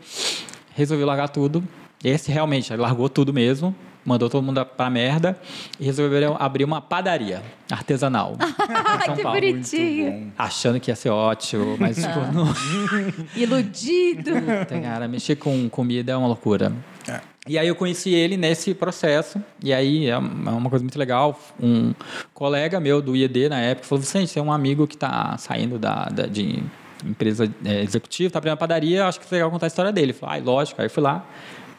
Resolveu 0.76 1.06
largar 1.06 1.30
tudo. 1.30 1.64
Esse 2.04 2.32
realmente 2.32 2.74
largou 2.76 3.10
tudo 3.10 3.34
mesmo, 3.34 3.76
mandou 4.06 4.30
todo 4.30 4.44
mundo 4.44 4.66
pra 4.66 4.90
merda 4.90 5.38
e 5.80 5.86
resolveu 5.86 6.36
abrir 6.40 6.64
uma 6.66 6.82
padaria 6.82 7.42
artesanal 7.72 8.36
São 9.06 9.16
que 9.16 9.24
Paulo. 9.24 9.40
bonitinho. 9.40 10.32
Achando 10.38 10.80
que 10.80 10.92
ia 10.92 10.96
ser 10.96 11.10
ótimo, 11.10 11.78
mas 11.80 11.96
tipo, 11.98 12.20
não. 12.34 12.54
Iludido. 13.36 14.32
Puta, 14.34 14.80
cara, 14.82 15.08
mexer 15.08 15.36
com 15.36 15.68
comida 15.70 16.12
é 16.12 16.16
uma 16.16 16.28
loucura. 16.28 16.72
É. 17.08 17.20
E 17.48 17.58
aí 17.60 17.68
eu 17.68 17.76
conheci 17.76 18.10
ele 18.12 18.38
nesse 18.38 18.74
processo, 18.74 19.42
e 19.62 19.74
aí 19.74 20.08
é 20.08 20.18
uma 20.18 20.70
coisa 20.70 20.82
muito 20.84 20.98
legal. 20.98 21.38
Um 21.62 21.94
colega 22.34 22.80
meu 22.80 23.02
do 23.02 23.16
IED 23.16 23.50
na 23.50 23.60
época 23.60 23.86
falou: 23.88 24.02
Vicente, 24.02 24.30
você 24.32 24.40
é 24.40 24.42
um 24.42 24.52
amigo 24.52 24.88
que 24.88 24.96
está 24.96 25.38
saindo 25.38 25.78
da, 25.78 26.06
da- 26.06 26.26
de 26.26 26.64
empresa 27.06 27.54
é, 27.66 27.82
executiva, 27.82 28.28
está 28.28 28.40
abrindo 28.40 28.52
uma 28.54 28.58
padaria, 28.58 29.06
acho 29.06 29.20
que 29.20 29.26
é 29.30 29.36
legal 29.36 29.52
contar 29.52 29.66
a 29.66 29.68
história 29.68 29.92
dele. 29.92 30.14
Falei, 30.14 30.40
ah, 30.40 30.44
lógico. 30.46 30.80
Aí 30.80 30.86
eu 30.86 30.90
fui 30.90 31.04
lá, 31.04 31.26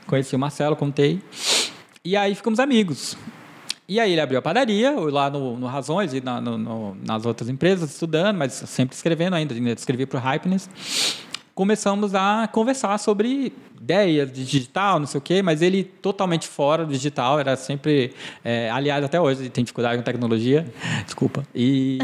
conheci 0.06 0.36
o 0.36 0.38
Marcelo, 0.38 0.76
contei. 0.76 1.18
E 2.04 2.16
aí 2.16 2.34
ficamos 2.34 2.60
amigos. 2.60 3.16
E 3.88 3.98
aí 4.00 4.12
ele 4.12 4.20
abriu 4.20 4.38
a 4.38 4.42
padaria, 4.42 4.92
lá 4.92 5.28
no, 5.30 5.56
no 5.58 5.66
Razões 5.66 6.12
e 6.14 6.20
na- 6.20 6.40
no- 6.40 6.56
no- 6.58 6.94
nas 7.02 7.24
outras 7.26 7.48
empresas, 7.48 7.90
estudando, 7.90 8.36
mas 8.36 8.52
sempre 8.52 8.94
escrevendo 8.94 9.34
ainda, 9.34 9.54
ainda 9.54 9.72
escrevi 9.72 10.06
para 10.06 10.18
o 10.18 10.22
Hypeness. 10.22 10.68
Começamos 11.54 12.14
a 12.14 12.48
conversar 12.52 12.98
sobre 12.98 13.52
ideias 13.80 14.32
de 14.32 14.44
digital, 14.44 14.98
não 14.98 15.06
sei 15.06 15.18
o 15.18 15.20
quê, 15.20 15.42
mas 15.42 15.60
ele 15.60 15.84
totalmente 15.84 16.48
fora 16.48 16.86
do 16.86 16.92
digital, 16.92 17.38
era 17.38 17.54
sempre... 17.54 18.12
é, 18.42 18.70
aliás, 18.70 19.04
até 19.04 19.20
hoje 19.20 19.42
ele 19.42 19.50
tem 19.50 19.62
dificuldade 19.62 19.98
com 19.98 20.02
tecnologia, 20.02 20.66
desculpa. 21.04 21.46
E... 21.54 21.98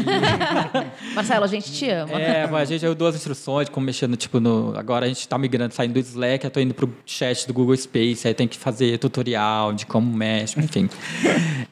Marcelo, 1.15 1.43
a 1.43 1.47
gente 1.47 1.71
te 1.73 1.89
ama. 1.89 2.13
É, 2.13 2.47
mas 2.47 2.69
a 2.69 2.73
gente 2.73 2.85
eu 2.85 2.93
dou 2.93 3.07
as 3.07 3.15
instruções, 3.15 3.67
como 3.67 3.85
mexendo, 3.85 4.15
tipo, 4.15 4.39
no. 4.39 4.77
Agora 4.77 5.05
a 5.05 5.07
gente 5.07 5.27
tá 5.27 5.37
migrando, 5.37 5.73
saindo 5.73 5.93
do 5.93 5.99
Slack, 5.99 6.45
eu 6.45 6.51
tô 6.51 6.59
indo 6.59 6.73
pro 6.73 6.93
chat 7.05 7.47
do 7.47 7.53
Google 7.53 7.75
Space, 7.75 8.27
aí 8.27 8.33
tem 8.33 8.47
que 8.47 8.57
fazer 8.57 8.99
tutorial 8.99 9.73
de 9.73 9.85
como 9.85 10.15
mexe, 10.15 10.59
enfim. 10.59 10.87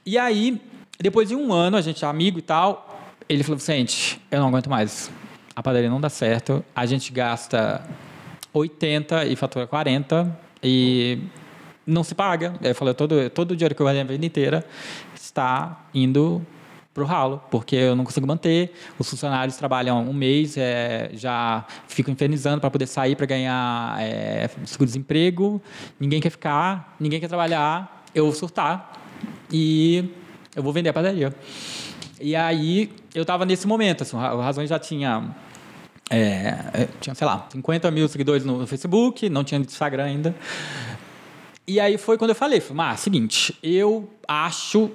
e 0.06 0.18
aí, 0.18 0.60
depois 1.00 1.30
de 1.30 1.36
um 1.36 1.54
ano, 1.54 1.78
a 1.78 1.82
gente 1.82 2.04
é 2.04 2.08
amigo 2.08 2.40
e 2.40 2.42
tal, 2.42 3.00
ele 3.30 3.44
falou, 3.44 3.58
Vicente, 3.58 4.20
eu 4.32 4.40
não 4.40 4.48
aguento 4.48 4.70
mais. 4.70 5.12
A 5.60 5.62
padaria 5.62 5.90
não 5.90 6.00
dá 6.00 6.08
certo, 6.08 6.64
a 6.74 6.86
gente 6.86 7.12
gasta 7.12 7.86
80 8.54 9.26
e 9.26 9.36
fatura 9.36 9.68
40 9.68 10.40
e 10.64 11.20
não 11.86 12.02
se 12.02 12.16
paga. 12.16 12.54
Eu 12.62 12.74
falei, 12.74 12.94
todo, 12.94 13.30
todo 13.30 13.52
o 13.52 13.56
dinheiro 13.58 13.76
que 13.76 13.82
eu 13.82 13.86
ganhei 13.86 14.02
a 14.02 14.06
vida 14.06 14.26
inteira 14.26 14.66
está 15.14 15.86
indo 15.94 16.42
pro 16.94 17.04
ralo, 17.04 17.44
porque 17.52 17.76
eu 17.76 17.94
não 17.94 18.06
consigo 18.06 18.26
manter. 18.26 18.72
Os 18.98 19.10
funcionários 19.10 19.58
trabalham 19.58 20.02
um 20.02 20.14
mês, 20.14 20.56
é, 20.56 21.10
já 21.12 21.66
ficam 21.90 22.14
infernizando 22.14 22.62
para 22.62 22.72
poder 22.72 22.88
sair 22.88 23.18
para 23.18 23.26
ganhar 23.26 24.02
é, 24.02 24.50
seguro-desemprego. 24.64 25.62
Ninguém 26.00 26.22
quer 26.22 26.30
ficar, 26.30 26.96
ninguém 26.98 27.20
quer 27.20 27.28
trabalhar. 27.28 28.06
Eu 28.16 28.24
vou 28.24 28.34
surtar 28.34 28.94
e 29.52 30.10
eu 30.56 30.64
vou 30.64 30.72
vender 30.72 30.88
a 30.88 30.94
padaria. 30.94 31.36
E 32.22 32.34
aí 32.34 32.90
eu 33.14 33.24
estava 33.24 33.46
nesse 33.46 33.68
momento, 33.68 34.04
assim, 34.04 34.16
o 34.16 34.40
Razões 34.40 34.70
já 34.70 34.80
tinha 34.80 35.36
é, 36.10 36.18
é, 36.74 36.88
tinha, 37.00 37.14
sei 37.14 37.28
lá, 37.28 37.48
50 37.52 37.92
mil 37.92 38.08
seguidores 38.08 38.44
no, 38.44 38.66
Facebook, 38.66 39.30
não 39.30 39.44
tinha 39.44 39.60
Instagram 39.60 40.06
ainda. 40.06 40.36
E 41.68 41.80
aí 41.80 41.98
foi 41.98 42.18
quando 42.18 42.32
eu 42.32 42.36
falei, 42.36 42.60
falei, 42.60 42.84
ah, 42.88 42.98
seguinte, 42.98 43.56
eu 43.62 44.10
acho 44.28 44.90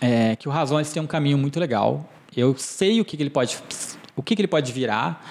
é, 0.00 0.34
que 0.36 0.48
o 0.48 0.50
Razões 0.50 0.90
tem 0.90 1.02
um 1.02 1.06
caminho 1.06 1.36
muito 1.36 1.60
legal. 1.60 2.08
Eu 2.34 2.56
sei 2.56 3.00
o 3.00 3.04
que, 3.04 3.16
que 3.16 3.22
ele 3.22 3.30
pode, 3.30 3.58
o 4.14 4.22
que, 4.22 4.34
que 4.34 4.40
ele 4.40 4.48
pode 4.48 4.72
virar, 4.72 5.22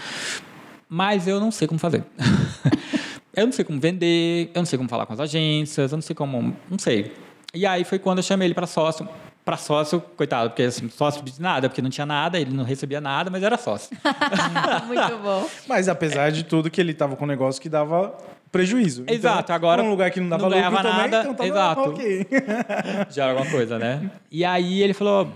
mas 0.88 1.27
eu 1.27 1.39
não 1.39 1.49
sei 1.49 1.67
como 1.67 1.79
fazer. 1.79 2.03
eu 3.33 3.45
não 3.45 3.53
sei 3.53 3.65
como 3.65 3.79
vender, 3.79 4.51
eu 4.53 4.61
não 4.61 4.65
sei 4.65 4.77
como 4.77 4.88
falar 4.88 5.07
com 5.07 5.13
as 5.13 5.19
agências, 5.19 5.91
eu 5.91 5.97
não 5.97 6.01
sei 6.03 6.15
como, 6.15 6.55
não 6.69 6.77
sei. 6.77 7.11
E 7.53 7.65
aí 7.65 7.83
foi 7.83 7.97
quando 7.97 8.19
eu 8.19 8.23
chamei 8.23 8.47
ele 8.47 8.53
para 8.53 8.67
sócio. 8.67 9.07
Para 9.46 9.58
sócio, 9.58 10.02
coitado, 10.18 10.50
porque 10.50 10.64
assim, 10.64 10.89
sócio 10.89 11.24
de 11.24 11.39
nada, 11.39 11.70
porque 11.70 11.80
não 11.80 11.89
tinha 11.89 12.06
nada, 12.06 12.39
ele 12.39 12.52
não 12.52 12.64
recebia 12.64 13.00
nada, 13.00 13.30
mas 13.30 13.43
era 13.43 13.58
sócio. 13.58 13.96
Muito 14.88 15.18
bom. 15.20 15.48
Mas 15.68 15.88
apesar 15.88 16.32
de 16.32 16.43
tudo, 16.43 16.70
que 16.70 16.82
ele 16.82 16.96
tava 16.96 17.16
com 17.16 17.26
um 17.26 17.28
negócio 17.28 17.62
que 17.62 17.70
dava 17.70 18.18
prejuízo. 18.52 19.04
Então, 19.04 19.16
Exato, 19.16 19.54
agora 19.54 19.84
pra 19.84 19.88
um 19.88 19.91
lugar 19.91 20.10
que 20.10 20.20
não 20.20 20.30
dava 20.30 20.50
não 20.50 20.58
lucro 20.58 20.78
também, 20.78 21.12
nada, 21.12 21.20
então 21.20 21.34
tava 21.36 21.50
exato. 21.50 21.82
ok. 21.82 22.28
Já 23.12 23.24
era 23.26 23.34
alguma 23.34 23.52
coisa, 23.52 23.78
né? 23.78 24.10
E 24.32 24.43
aí 24.43 24.82
ele 24.82 24.93
falou: 24.93 25.30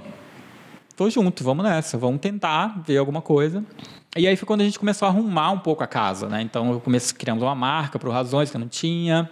tô 0.95 1.09
junto, 1.09 1.43
vamos 1.43 1.63
nessa, 1.63 1.97
vamos 1.97 2.19
tentar 2.19 2.81
ver 2.83 2.97
alguma 2.97 3.21
coisa. 3.21 3.63
E 4.17 4.27
aí 4.27 4.35
foi 4.35 4.47
quando 4.47 4.61
a 4.61 4.63
gente 4.63 4.79
começou 4.79 5.05
a 5.05 5.11
arrumar 5.11 5.51
um 5.51 5.59
pouco 5.59 5.83
a 5.83 5.87
casa, 5.87 6.27
né? 6.27 6.41
Então 6.41 6.71
eu 6.71 6.79
comecei 6.79 7.15
criando 7.15 7.43
uma 7.43 7.53
marca 7.53 7.99
para 7.99 8.11
Razões 8.11 8.49
que 8.49 8.57
eu 8.57 8.61
não 8.61 8.67
tinha. 8.67 9.29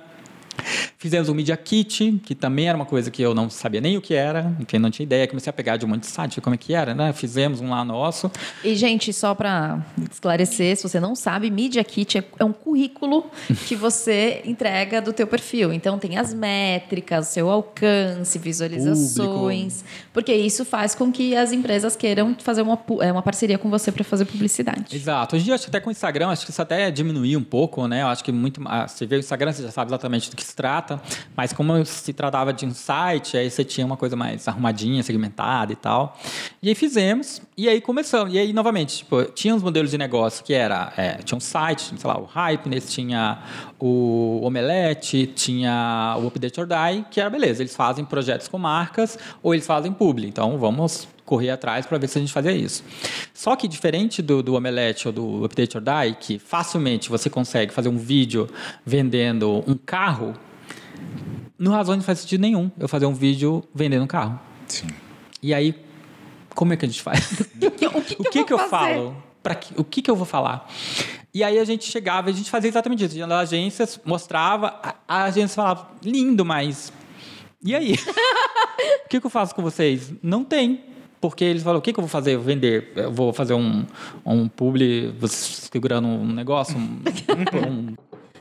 Fizemos 0.97 1.29
o 1.29 1.35
Media 1.35 1.55
Kit, 1.55 2.19
que 2.25 2.33
também 2.33 2.67
era 2.67 2.75
uma 2.75 2.85
coisa 2.85 3.11
que 3.11 3.21
eu 3.21 3.33
não 3.33 3.49
sabia 3.49 3.79
nem 3.79 3.97
o 3.97 4.01
que 4.01 4.13
era, 4.13 4.55
enfim, 4.59 4.79
não 4.79 4.89
tinha 4.89 5.03
ideia. 5.03 5.27
Comecei 5.27 5.49
a 5.49 5.53
pegar 5.53 5.77
de 5.77 5.85
um 5.85 5.89
monte 5.89 6.01
de 6.01 6.07
site, 6.07 6.41
como 6.41 6.53
é 6.55 6.57
que 6.57 6.73
era, 6.73 6.93
né? 6.95 7.13
Fizemos 7.13 7.61
um 7.61 7.69
lá 7.69 7.83
nosso. 7.85 8.31
E, 8.63 8.75
gente, 8.75 9.13
só 9.13 9.35
para 9.35 9.85
esclarecer, 10.11 10.75
se 10.75 10.83
você 10.83 10.99
não 10.99 11.15
sabe, 11.15 11.49
Media 11.51 11.83
Kit 11.83 12.17
é, 12.17 12.23
é 12.39 12.43
um 12.43 12.53
currículo 12.53 13.25
que 13.67 13.75
você 13.77 14.41
entrega 14.45 15.01
do 15.01 15.13
teu 15.13 15.27
perfil. 15.27 15.71
Então, 15.71 15.99
tem 15.99 16.17
as 16.17 16.33
métricas, 16.33 17.27
seu 17.27 17.49
alcance, 17.49 18.37
visualizações. 18.39 19.83
Porque 20.13 20.33
isso 20.33 20.65
faz 20.65 20.95
com 20.95 21.11
que 21.11 21.35
as 21.35 21.51
empresas 21.51 21.95
queiram 21.95 22.35
fazer 22.39 22.61
uma, 22.61 22.79
é, 23.01 23.11
uma 23.11 23.21
parceria 23.21 23.57
com 23.57 23.69
você 23.69 23.91
para 23.91 24.03
fazer 24.03 24.25
publicidade. 24.25 24.95
Exato. 24.95 25.35
Hoje 25.35 25.43
em 25.43 25.45
dia, 25.45 25.55
acho 25.55 25.65
que 25.65 25.69
até 25.69 25.79
com 25.79 25.89
o 25.89 25.91
Instagram, 25.91 26.29
acho 26.29 26.45
que 26.45 26.51
isso 26.51 26.61
até 26.61 26.89
diminuiu 26.91 27.39
um 27.39 27.43
pouco, 27.43 27.87
né? 27.87 28.01
Eu 28.01 28.07
acho 28.07 28.23
que 28.23 28.31
muito. 28.31 28.61
ah, 28.65 28.87
Você 28.87 29.05
vê 29.05 29.17
o 29.17 29.19
Instagram, 29.19 29.51
você 29.51 29.63
já 29.63 29.71
sabe 29.71 29.89
exatamente 29.89 30.29
do 30.29 30.35
que 30.35 30.43
se 30.47 30.55
trata. 30.55 31.01
Mas 31.35 31.53
como 31.53 31.85
se 31.85 32.13
tratava 32.13 32.53
de 32.53 32.65
um 32.65 32.73
site, 32.73 33.37
aí 33.37 33.49
você 33.49 33.63
tinha 33.63 33.85
uma 33.85 33.97
coisa 33.97 34.15
mais 34.15 34.47
arrumadinha, 34.47 35.03
segmentada 35.03 35.73
e 35.73 35.75
tal. 35.75 36.17
E 36.61 36.69
aí 36.69 36.75
fizemos, 36.75 37.41
e 37.55 37.67
aí 37.67 37.81
começamos. 37.81 38.33
E 38.33 38.39
aí, 38.39 38.53
novamente, 38.53 38.97
tipo, 38.97 39.23
tinha 39.25 39.53
uns 39.53 39.63
modelos 39.63 39.91
de 39.91 39.97
negócio 39.97 40.43
que 40.43 40.53
era, 40.53 40.93
é, 40.97 41.13
tinha 41.17 41.37
um 41.37 41.41
site, 41.41 41.93
sei 41.97 42.09
lá, 42.09 42.17
o 42.17 42.25
Hypeness, 42.25 42.91
tinha 42.91 43.39
o 43.79 44.39
Omelete, 44.43 45.27
tinha 45.27 46.17
o 46.19 46.27
Update 46.27 46.59
or 46.59 46.67
Die, 46.67 47.05
que 47.11 47.19
era 47.19 47.29
beleza, 47.29 47.61
eles 47.61 47.75
fazem 47.75 48.05
projetos 48.05 48.47
com 48.47 48.57
marcas 48.57 49.17
ou 49.43 49.53
eles 49.53 49.65
fazem 49.65 49.91
publi. 49.91 50.27
Então, 50.27 50.57
vamos 50.57 51.07
correr 51.27 51.49
atrás 51.49 51.85
para 51.85 51.97
ver 51.97 52.07
se 52.07 52.17
a 52.17 52.21
gente 52.21 52.31
fazia 52.31 52.53
isso. 52.53 52.83
Só 53.33 53.55
que 53.55 53.67
diferente 53.67 54.21
do, 54.21 54.41
do 54.41 54.55
Omelete 54.55 55.07
ou 55.07 55.13
do 55.13 55.45
Update 55.45 55.77
or 55.77 55.83
Die, 55.83 56.15
que 56.19 56.39
facilmente 56.39 57.09
você 57.09 57.29
consegue 57.29 57.73
fazer 57.73 57.89
um 57.89 57.97
vídeo 57.97 58.49
vendendo 58.85 59.61
um 59.67 59.75
carro, 59.75 60.33
no 61.59 61.71
Razão 61.71 61.95
não 61.95 62.03
faz 62.03 62.19
sentido 62.19 62.41
nenhum 62.41 62.71
eu 62.79 62.87
fazer 62.87 63.05
um 63.05 63.13
vídeo 63.13 63.63
vendendo 63.75 64.03
um 64.03 64.07
carro. 64.07 64.39
Sim. 64.67 64.87
E 65.43 65.53
aí, 65.53 65.75
como 66.55 66.71
é 66.71 66.77
que 66.77 66.85
a 66.85 66.87
gente 66.87 67.01
faz? 67.01 67.41
O 67.61 67.71
que, 67.71 67.85
o 67.85 68.01
que, 68.01 68.15
o 68.19 68.23
que, 68.23 68.39
eu, 68.39 68.45
que 68.45 68.53
eu 68.53 68.57
vou 68.57 68.69
fazer? 68.69 68.95
falo? 68.95 69.23
Pra 69.43 69.53
que, 69.53 69.73
o 69.79 69.83
que, 69.83 70.01
que 70.01 70.09
eu 70.09 70.15
vou 70.15 70.25
falar? 70.25 70.69
E 71.33 71.43
aí 71.43 71.59
a 71.59 71.65
gente 71.65 71.85
chegava, 71.85 72.29
a 72.29 72.33
gente 72.33 72.49
fazia 72.49 72.69
exatamente 72.69 73.03
isso. 73.03 73.17
Ia 73.17 73.27
nas 73.27 73.49
agências, 73.49 73.99
mostrava, 74.05 74.79
a, 74.81 74.95
a 75.07 75.23
agência 75.25 75.55
falava, 75.55 75.89
lindo, 76.01 76.45
mas. 76.45 76.91
E 77.63 77.75
aí? 77.75 77.95
o 79.05 79.09
que, 79.09 79.19
que 79.19 79.25
eu 79.25 79.29
faço 79.29 79.53
com 79.53 79.61
vocês? 79.61 80.13
Não 80.23 80.43
tem. 80.43 80.96
Porque 81.19 81.43
eles 81.43 81.63
falam, 81.63 81.79
o 81.79 81.81
que, 81.81 81.91
que 81.91 81.99
eu 81.99 82.03
vou 82.03 82.09
fazer? 82.09 82.33
Eu 82.35 82.41
vender? 82.41 82.91
Eu 82.95 83.11
vou 83.11 83.33
fazer 83.33 83.53
um, 83.53 83.85
um 84.25 84.47
publi, 84.47 85.11
você 85.19 85.35
segurando 85.71 86.07
um 86.07 86.31
negócio? 86.31 86.77
Um, 86.77 87.01
um- 87.67 87.95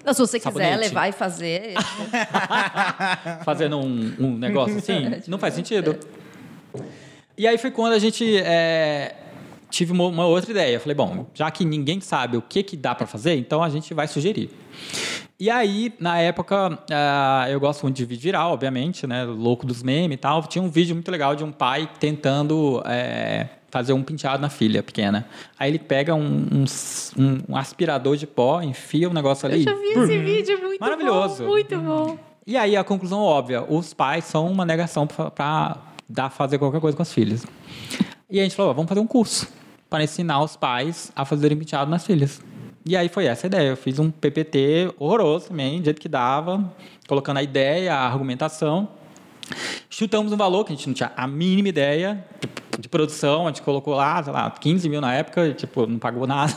Não, 0.04 0.12
se 0.12 0.20
você 0.20 0.38
quiser 0.38 0.52
Sabonete. 0.52 0.88
levar 0.88 1.08
e 1.08 1.12
fazer. 1.12 1.74
fazendo 3.44 3.78
um, 3.78 4.14
um 4.18 4.36
negócio 4.36 4.76
assim? 4.78 5.20
Não 5.26 5.38
faz 5.38 5.54
sentido. 5.54 5.96
E 7.38 7.46
aí 7.46 7.58
foi 7.58 7.70
quando 7.70 7.94
a 7.94 7.98
gente 7.98 8.36
é, 8.38 9.14
tive 9.76 9.92
uma, 9.92 10.04
uma 10.06 10.26
outra 10.26 10.50
ideia. 10.50 10.74
Eu 10.76 10.80
falei, 10.80 10.94
bom, 10.94 11.26
já 11.34 11.50
que 11.50 11.64
ninguém 11.64 12.00
sabe 12.00 12.36
o 12.36 12.42
que, 12.42 12.62
que 12.62 12.76
dá 12.76 12.94
para 12.94 13.06
fazer, 13.06 13.36
então 13.36 13.62
a 13.62 13.68
gente 13.68 13.92
vai 13.92 14.08
sugerir. 14.08 14.50
E 15.38 15.50
aí, 15.50 15.92
na 16.00 16.18
época, 16.18 16.78
ah, 16.90 17.44
eu 17.50 17.60
gosto 17.60 17.82
muito 17.82 17.96
de 17.96 18.04
vídeo 18.06 18.22
viral, 18.22 18.52
obviamente, 18.52 19.06
né? 19.06 19.24
Louco 19.24 19.66
dos 19.66 19.82
memes 19.82 20.14
e 20.14 20.18
tal. 20.18 20.42
Tinha 20.44 20.62
um 20.62 20.70
vídeo 20.70 20.94
muito 20.94 21.10
legal 21.10 21.36
de 21.36 21.44
um 21.44 21.52
pai 21.52 21.88
tentando 22.00 22.82
é, 22.86 23.46
fazer 23.70 23.92
um 23.92 24.02
penteado 24.02 24.40
na 24.40 24.48
filha 24.48 24.82
pequena. 24.82 25.26
Aí 25.58 25.70
ele 25.70 25.78
pega 25.78 26.14
um, 26.14 26.24
um 26.50 26.64
um- 27.18 27.38
um 27.50 27.56
aspirador 27.56 28.16
de 28.16 28.26
pó, 28.26 28.62
enfia 28.62 29.10
o 29.10 29.12
negócio 29.12 29.46
ali. 29.46 29.58
Eu 29.58 29.64
já 29.64 29.74
vi 29.74 29.88
esse 29.88 30.18
vídeo, 30.18 30.58
muito 30.58 30.80
Maravilhoso. 30.80 31.42
bom. 31.44 31.50
Muito 31.50 31.76
bom. 31.80 32.18
E 32.46 32.56
aí 32.56 32.74
a 32.74 32.82
conclusão 32.82 33.20
óbvia, 33.20 33.62
os 33.62 33.92
pais 33.92 34.24
são 34.24 34.50
uma 34.50 34.64
negação 34.64 35.06
para 35.06 35.76
dar 36.08 36.30
fazer 36.30 36.56
qualquer 36.58 36.80
coisa 36.80 36.96
com 36.96 37.02
as 37.02 37.12
filhas. 37.12 37.44
E 38.30 38.40
a 38.40 38.42
gente 38.42 38.56
falou, 38.56 38.70
ó, 38.70 38.74
vamos 38.74 38.88
fazer 38.88 39.00
um 39.00 39.06
curso 39.06 39.46
para 39.88 40.04
ensinar 40.04 40.42
os 40.42 40.56
pais 40.56 41.12
a 41.14 41.24
fazerem 41.24 41.56
penteado 41.56 41.90
nas 41.90 42.06
filhas. 42.06 42.40
E 42.84 42.96
aí 42.96 43.08
foi 43.08 43.26
essa 43.26 43.46
a 43.46 43.48
ideia. 43.48 43.68
Eu 43.70 43.76
fiz 43.76 43.98
um 43.98 44.10
PPT 44.10 44.94
horroroso 44.98 45.48
também, 45.48 45.80
do 45.80 45.84
jeito 45.84 46.00
que 46.00 46.08
dava, 46.08 46.72
colocando 47.08 47.38
a 47.38 47.42
ideia, 47.42 47.94
a 47.94 48.06
argumentação. 48.06 48.88
Chutamos 49.90 50.32
um 50.32 50.36
valor 50.36 50.64
que 50.64 50.72
a 50.72 50.76
gente 50.76 50.86
não 50.86 50.94
tinha 50.94 51.12
a 51.16 51.26
mínima 51.26 51.68
ideia 51.68 52.24
de 52.78 52.88
produção. 52.88 53.46
A 53.46 53.48
gente 53.48 53.62
colocou 53.62 53.94
lá, 53.94 54.22
sei 54.22 54.32
lá, 54.32 54.50
15 54.50 54.88
mil 54.88 55.00
na 55.00 55.12
época, 55.14 55.46
e, 55.48 55.54
tipo, 55.54 55.86
não 55.86 55.98
pagou 55.98 56.26
nada. 56.26 56.54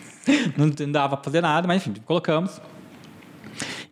não 0.56 0.70
dava 0.90 1.16
para 1.16 1.24
fazer 1.24 1.40
nada, 1.40 1.68
mas 1.68 1.86
enfim, 1.86 2.00
colocamos. 2.04 2.60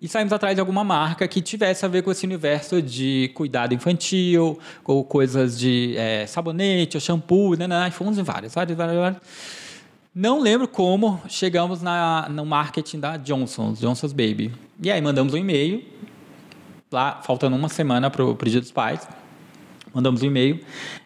E 0.00 0.08
saímos 0.08 0.32
atrás 0.32 0.54
de 0.54 0.60
alguma 0.60 0.84
marca 0.84 1.26
que 1.26 1.40
tivesse 1.40 1.84
a 1.84 1.88
ver 1.88 2.02
com 2.02 2.10
esse 2.10 2.26
universo 2.26 2.82
de 2.82 3.30
cuidado 3.34 3.74
infantil, 3.74 4.58
ou 4.84 5.04
coisas 5.04 5.58
de 5.58 5.94
é, 5.96 6.26
sabonete, 6.26 6.96
ou 6.96 7.00
shampoo, 7.00 7.56
né, 7.56 7.66
né, 7.66 7.88
e 7.88 7.90
fomos 7.90 8.18
em 8.18 8.22
várias, 8.22 8.54
várias, 8.54 8.76
várias, 8.76 8.96
várias. 8.96 9.22
Não 10.14 10.40
lembro 10.40 10.68
como 10.68 11.20
chegamos 11.28 11.82
na, 11.82 12.28
no 12.28 12.46
marketing 12.46 13.00
da 13.00 13.16
Johnson's, 13.16 13.80
Johnson's 13.80 14.12
Baby. 14.12 14.52
E 14.80 14.90
aí 14.90 15.00
mandamos 15.00 15.34
um 15.34 15.36
e-mail, 15.36 15.82
lá 16.92 17.20
faltando 17.22 17.56
uma 17.56 17.68
semana 17.68 18.08
para 18.08 18.24
o 18.24 18.36
Dia 18.44 18.60
dos 18.60 18.70
Pais. 18.70 19.08
Mandamos 19.92 20.22
um 20.22 20.26
e-mail. 20.26 20.60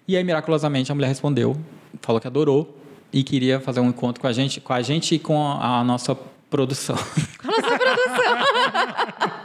E 0.07 0.17
aí, 0.17 0.25
miraculosamente, 0.25 0.91
a 0.91 0.95
mulher 0.95 1.09
respondeu, 1.09 1.57
falou 2.01 2.21
que 2.21 2.27
adorou 2.27 2.79
e 3.13 3.23
queria 3.23 3.61
fazer 3.61 3.81
um 3.81 3.89
encontro 3.89 4.21
com 4.21 4.27
a 4.27 4.33
gente, 4.33 4.61
com 4.61 4.73
a 4.73 4.83
gente 4.83 5.15
e 5.15 5.19
com 5.19 5.39
a, 5.47 5.81
a 5.81 5.85
nossa 5.85 6.15
produção. 6.51 6.97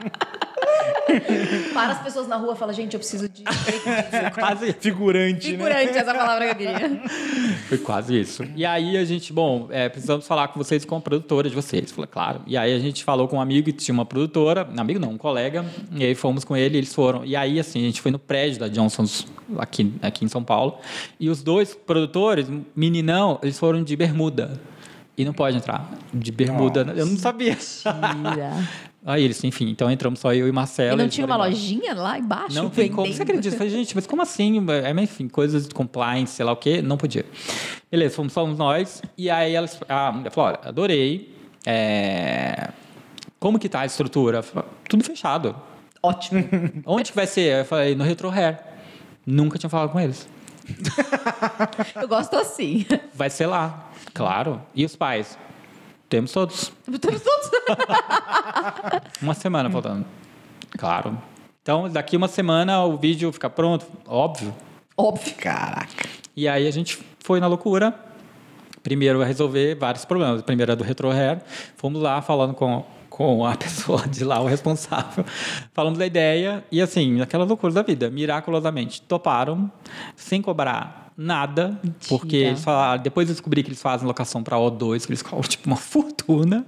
Para 1.74 1.94
as 1.94 2.02
pessoas 2.02 2.28
na 2.28 2.36
rua, 2.38 2.56
fala, 2.56 2.74
gente, 2.74 2.94
eu 2.94 3.00
preciso 3.00 3.30
de. 3.30 3.44
Quase 4.34 4.74
Figurante, 4.74 5.52
né? 5.52 5.58
Figurante, 5.58 5.98
essa 5.98 6.14
palavra 6.14 6.56
que 6.56 6.64
eu 6.64 6.74
queria. 6.74 7.02
Foi 7.70 7.78
quase 7.78 8.20
isso. 8.20 8.44
E 8.56 8.66
aí 8.66 8.98
a 8.98 9.06
gente, 9.06 9.32
bom, 9.32 9.68
é, 9.72 9.90
precisamos 9.90 10.28
falar 10.28 10.48
com 10.50 10.60
vocês 10.60 10.86
com 10.86 10.96
a 10.96 11.02
produtora 11.02 11.50
de 11.50 11.56
vocês. 11.56 11.92
Falei, 11.92 12.10
claro. 12.12 12.42
E 12.46 12.58
aí 12.58 12.74
a 12.74 12.80
gente 12.80 13.04
falou 13.04 13.28
com 13.28 13.38
um 13.38 13.42
amigo 13.42 13.66
que 13.66 13.74
tinha 13.74 13.94
uma 13.94 14.06
produtora, 14.06 14.68
amigo 14.78 15.00
não, 15.00 15.12
um 15.12 15.18
colega, 15.18 15.66
e 15.92 16.04
aí 16.04 16.16
fomos 16.16 16.44
com 16.44 16.56
ele, 16.56 16.78
eles 16.78 16.94
foram. 16.94 17.26
E 17.26 17.36
aí, 17.36 17.60
assim, 17.60 17.80
a 17.80 17.86
gente 17.86 18.02
foi 18.02 18.12
no 18.12 18.20
prédio 18.20 18.60
da 18.60 18.68
Johnson's 18.68 19.28
aqui, 19.58 19.94
aqui 20.02 20.26
em 20.26 20.28
São 20.28 20.44
Paulo. 20.44 20.78
E 21.20 21.30
os 21.30 21.42
dois 21.42 21.74
produtores, 21.74 22.48
meninão, 22.76 23.40
eles 23.42 23.58
foram 23.58 23.84
de 23.84 23.96
bermuda. 23.96 24.60
E 25.18 25.24
não 25.24 25.34
pode 25.34 25.58
entrar. 25.58 25.92
De 26.14 26.32
bermuda. 26.32 26.94
Eu 26.96 27.06
não 27.06 27.18
sabia. 27.18 27.58
Aí 29.06 29.24
eles, 29.24 29.44
enfim, 29.44 29.70
então 29.70 29.92
entramos 29.92 30.20
só 30.20 30.34
eu 30.34 30.48
e 30.48 30.52
Marcelo. 30.52 30.94
E 30.94 31.04
não 31.04 31.10
tinha 31.10 31.26
uma 31.26 31.36
lojinha 31.36 31.94
lá 31.94 32.18
embaixo? 32.18 32.56
Não 32.56 32.70
tem 32.70 32.90
como. 32.90 33.12
Você 33.12 33.22
acredita? 33.22 33.58
Falei, 33.58 33.72
gente, 33.72 33.94
mas 33.94 34.08
como 34.08 34.22
assim? 34.22 34.66
É, 34.70 34.94
mas, 34.94 35.04
enfim, 35.04 35.28
coisas 35.28 35.68
de 35.68 35.76
compliance, 35.76 36.34
sei 36.34 36.46
lá 36.46 36.54
o 36.54 36.56
quê, 36.56 36.82
não 36.82 36.96
podia. 36.96 37.26
Beleza, 37.92 38.16
fomos, 38.16 38.34
fomos 38.34 38.58
nós. 38.58 39.02
E 39.18 39.30
aí 39.30 39.54
elas, 39.54 39.78
a 39.90 40.12
mulher 40.12 40.32
falou: 40.32 40.52
olha, 40.52 40.60
adorei. 40.64 41.34
É, 41.66 42.70
Como 43.40 43.60
que 43.60 43.68
tá 43.68 43.82
a 43.82 43.86
estrutura? 43.86 44.42
Falei, 44.42 44.70
Tudo 44.88 45.04
fechado. 45.04 45.56
Ótimo. 46.02 46.44
Onde 46.86 47.12
que 47.12 47.16
vai 47.16 47.28
ser? 47.28 47.60
Eu 47.60 47.66
falei, 47.66 47.96
no 47.96 48.04
Retro 48.04 48.30
Hair. 48.30 48.60
Nunca 49.26 49.58
tinha 49.58 49.70
falado 49.70 49.90
com 49.90 50.00
eles. 50.00 50.28
Eu 51.96 52.08
gosto 52.08 52.36
assim. 52.36 52.86
Vai 53.14 53.30
ser 53.30 53.48
lá. 53.48 53.90
Claro. 54.14 54.62
E 54.76 54.86
os 54.86 54.96
pais? 54.96 55.38
Temos 56.14 56.32
todos. 56.32 56.72
Temos 57.02 57.22
todos. 57.22 57.50
Uma 59.20 59.34
semana 59.34 59.68
faltando. 59.68 60.06
Claro. 60.78 61.18
Então, 61.64 61.90
daqui 61.90 62.16
uma 62.16 62.28
semana 62.28 62.84
o 62.84 62.98
vídeo 62.98 63.34
fica 63.34 63.50
pronto? 63.50 63.88
Óbvio. 64.06 64.54
Óbvio. 64.96 65.34
Caraca. 65.34 66.08
E 66.36 66.48
aí 66.48 66.68
a 66.68 66.72
gente 66.72 67.00
foi 67.18 67.40
na 67.40 67.48
loucura. 67.48 67.96
Primeiro 68.84 69.24
a 69.24 69.26
resolver 69.26 69.74
vários 69.74 70.06
problemas. 70.06 70.44
Primeiro 70.44 70.74
era 70.74 70.76
do 70.76 70.84
Retro 70.84 71.10
Hair. 71.10 71.42
Fomos 71.78 72.00
lá 72.00 72.22
falando 72.22 72.54
com, 72.54 72.86
com 73.10 73.44
a 73.44 73.56
pessoa 73.58 74.08
de 74.08 74.24
lá, 74.24 74.40
o 74.40 74.46
responsável. 74.46 75.26
Falamos 75.74 75.98
da 75.98 76.06
ideia 76.06 76.64
e 76.72 76.80
assim, 76.80 77.22
aquela 77.22 77.44
loucura 77.44 77.74
da 77.74 77.82
vida. 77.82 78.08
Miraculosamente 78.12 79.02
toparam, 79.02 79.72
sem 80.16 80.44
cobrar 80.44 81.03
nada. 81.18 81.80
Porque 82.10 82.36
eles 82.38 82.64
falaram, 82.64 83.02
depois 83.02 83.28
eu 83.30 83.34
descobri 83.36 83.64
que 83.64 83.70
eles 83.70 83.82
fazem 83.82 84.08
locação 84.08 84.44
para 84.44 84.58
O2, 84.58 85.06
que 85.06 85.12
eles 85.12 85.22
cobram 85.22 85.42
tipo 85.48 85.68
uma 85.68 85.76
fortuna. 85.78 86.66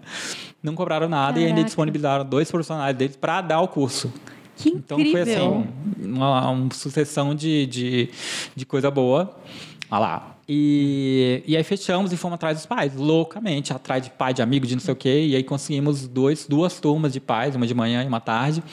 Não 0.62 0.74
cobraram 0.76 1.08
nada 1.08 1.38
e 1.40 1.44
ainda 1.44 1.52
Caraca. 1.56 1.66
disponibilizaram 1.66 2.26
dois 2.26 2.50
profissionais 2.50 2.96
deles 2.96 3.16
para 3.16 3.42
dar 3.42 3.62
o 3.62 3.68
curso. 3.68 4.12
Que 4.58 4.70
Então 4.70 5.00
incrível. 5.00 5.26
foi 5.26 5.34
assim, 5.34 5.68
uma, 6.04 6.50
uma 6.50 6.74
sucessão 6.74 7.36
de, 7.36 7.66
de, 7.66 8.10
de 8.56 8.66
coisa 8.66 8.90
boa. 8.90 9.36
Olha 9.92 10.00
lá. 10.00 10.32
E, 10.48 11.44
e 11.48 11.58
aí 11.58 11.64
fechamos 11.64 12.14
e 12.14 12.18
fomos 12.18 12.36
atrás 12.36 12.58
dos 12.58 12.66
pais, 12.66 12.96
loucamente, 12.96 13.74
atrás 13.74 14.04
de 14.04 14.12
pai, 14.12 14.34
de 14.34 14.42
amigo, 14.42 14.66
de 14.66 14.76
não 14.76 14.80
sei 14.82 14.94
o 14.94 14.96
quê. 14.96 15.26
E 15.26 15.36
aí 15.36 15.44
conseguimos 15.44 16.08
dois, 16.08 16.46
duas 16.48 16.80
turmas 16.80 17.14
de 17.14 17.20
pais, 17.20 17.56
uma 17.56 17.66
de 17.68 17.74
manhã 17.74 18.04
e 18.04 18.08
uma 18.08 18.20
tarde, 18.20 18.64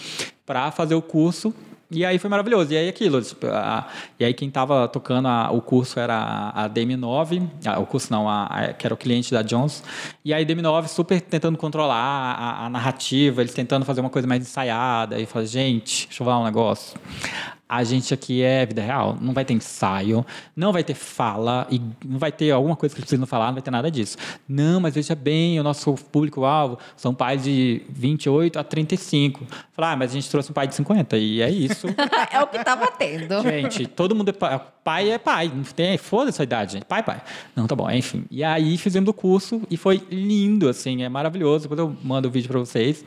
para 0.46 0.70
fazer 0.70 0.94
o 0.94 1.02
curso. 1.02 1.52
E 1.92 2.04
aí 2.04 2.18
foi 2.18 2.30
maravilhoso. 2.30 2.72
E 2.72 2.76
aí 2.76 2.88
aquilo, 2.88 3.20
tipo, 3.22 3.46
a- 3.46 3.86
e 4.18 4.24
aí 4.24 4.32
quem 4.34 4.48
estava 4.48 4.88
tocando 4.88 5.28
a- 5.28 5.50
o 5.50 5.60
curso 5.60 5.98
era 6.00 6.14
a, 6.14 6.64
a 6.64 6.68
DM9, 6.68 7.42
ah, 7.66 7.78
o 7.78 7.86
curso 7.86 8.10
não, 8.12 8.26
que 8.78 8.86
era 8.86 8.94
o 8.94 8.96
cliente 8.96 9.32
da 9.32 9.42
Jones. 9.42 9.82
E 10.24 10.32
aí 10.32 10.44
DM9 10.44 10.88
super 10.88 11.20
tentando 11.20 11.56
controlar 11.58 11.94
a, 11.94 12.66
narrativa, 12.70 13.40
eles 13.42 13.52
tentando 13.54 13.84
fazer 13.84 14.00
uma 14.00 14.10
coisa 14.10 14.26
mais 14.26 14.42
ensaiada. 14.42 15.18
E 15.18 15.26
falei, 15.26 15.46
gente, 15.46 16.06
deixa 16.06 16.22
eu 16.22 16.26
falar 16.26 16.40
um 16.40 16.44
negócio. 16.44 16.98
A 17.72 17.84
gente 17.84 18.12
aqui 18.12 18.42
é 18.42 18.66
vida 18.66 18.82
real, 18.82 19.16
não 19.18 19.32
vai 19.32 19.46
ter 19.46 19.54
ensaio, 19.54 20.26
não 20.54 20.74
vai 20.74 20.84
ter 20.84 20.92
fala, 20.92 21.66
e 21.70 21.80
não 22.04 22.18
vai 22.18 22.30
ter 22.30 22.50
alguma 22.50 22.76
coisa 22.76 22.94
que 22.94 23.00
eles 23.00 23.08
precisam 23.08 23.26
falar, 23.26 23.46
não 23.46 23.54
vai 23.54 23.62
ter 23.62 23.70
nada 23.70 23.90
disso. 23.90 24.18
Não, 24.46 24.78
mas 24.78 24.94
veja 24.94 25.14
bem, 25.14 25.58
o 25.58 25.62
nosso 25.62 25.94
público-alvo 25.94 26.78
são 26.94 27.14
pais 27.14 27.44
de 27.44 27.80
28 27.88 28.58
a 28.58 28.62
35. 28.62 29.46
Falar, 29.72 29.92
ah, 29.92 29.96
mas 29.96 30.10
a 30.10 30.14
gente 30.14 30.28
trouxe 30.28 30.50
um 30.50 30.52
pai 30.52 30.66
de 30.66 30.74
50, 30.74 31.16
e 31.16 31.40
é 31.40 31.48
isso. 31.48 31.86
é 32.30 32.42
o 32.42 32.46
que 32.46 32.62
tá 32.62 32.76
batendo. 32.76 33.40
Gente, 33.40 33.86
todo 33.86 34.14
mundo 34.14 34.28
é 34.28 34.32
pai. 34.32 34.60
Pai 34.84 35.10
é 35.10 35.16
pai. 35.16 35.50
Não 35.54 35.62
tem, 35.62 35.96
foda-se 35.96 36.42
a 36.42 36.44
idade, 36.44 36.72
gente. 36.72 36.84
Pai, 36.84 37.02
pai. 37.02 37.22
Não, 37.56 37.66
tá 37.66 37.74
bom, 37.74 37.90
enfim. 37.90 38.26
E 38.30 38.44
aí 38.44 38.76
fizemos 38.76 39.08
o 39.08 39.14
curso 39.14 39.62
e 39.70 39.78
foi 39.78 40.02
lindo, 40.10 40.68
assim, 40.68 41.04
é 41.04 41.08
maravilhoso. 41.08 41.62
Depois 41.62 41.80
eu 41.80 41.96
mando 42.02 42.28
o 42.28 42.30
vídeo 42.30 42.48
pra 42.48 42.58
vocês. 42.58 43.02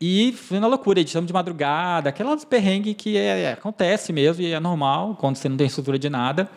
E 0.00 0.32
foi 0.32 0.56
uma 0.56 0.66
loucura, 0.66 1.00
editamos 1.00 1.26
de 1.26 1.32
madrugada, 1.32 2.08
aquelas 2.08 2.42
perrengue 2.42 2.94
que 2.94 3.18
é, 3.18 3.42
é, 3.42 3.52
acontece 3.52 4.14
mesmo 4.14 4.42
e 4.42 4.50
é 4.50 4.58
normal 4.58 5.14
quando 5.20 5.36
você 5.36 5.46
não 5.46 5.58
tem 5.58 5.66
estrutura 5.66 5.98
de 5.98 6.08
nada. 6.08 6.50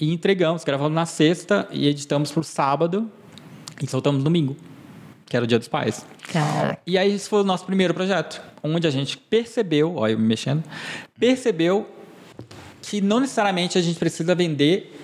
E 0.00 0.10
entregamos, 0.10 0.64
gravamos 0.64 0.94
na 0.94 1.04
sexta 1.04 1.68
e 1.70 1.86
editamos 1.86 2.32
por 2.32 2.42
sábado 2.42 3.10
e 3.82 3.86
soltamos 3.86 4.24
domingo, 4.24 4.56
que 5.26 5.36
era 5.36 5.44
o 5.44 5.46
dia 5.46 5.58
dos 5.58 5.68
pais. 5.68 6.06
Caraca. 6.32 6.78
E 6.86 6.96
aí 6.96 7.12
esse 7.12 7.28
foi 7.28 7.42
o 7.42 7.44
nosso 7.44 7.66
primeiro 7.66 7.92
projeto, 7.92 8.40
onde 8.62 8.86
a 8.86 8.90
gente 8.90 9.18
percebeu, 9.18 9.96
olha 9.96 10.12
eu 10.12 10.18
me 10.18 10.26
mexendo, 10.26 10.64
percebeu 11.18 11.86
que 12.80 13.02
não 13.02 13.20
necessariamente 13.20 13.76
a 13.76 13.82
gente 13.82 13.98
precisa 13.98 14.34
vender 14.34 14.98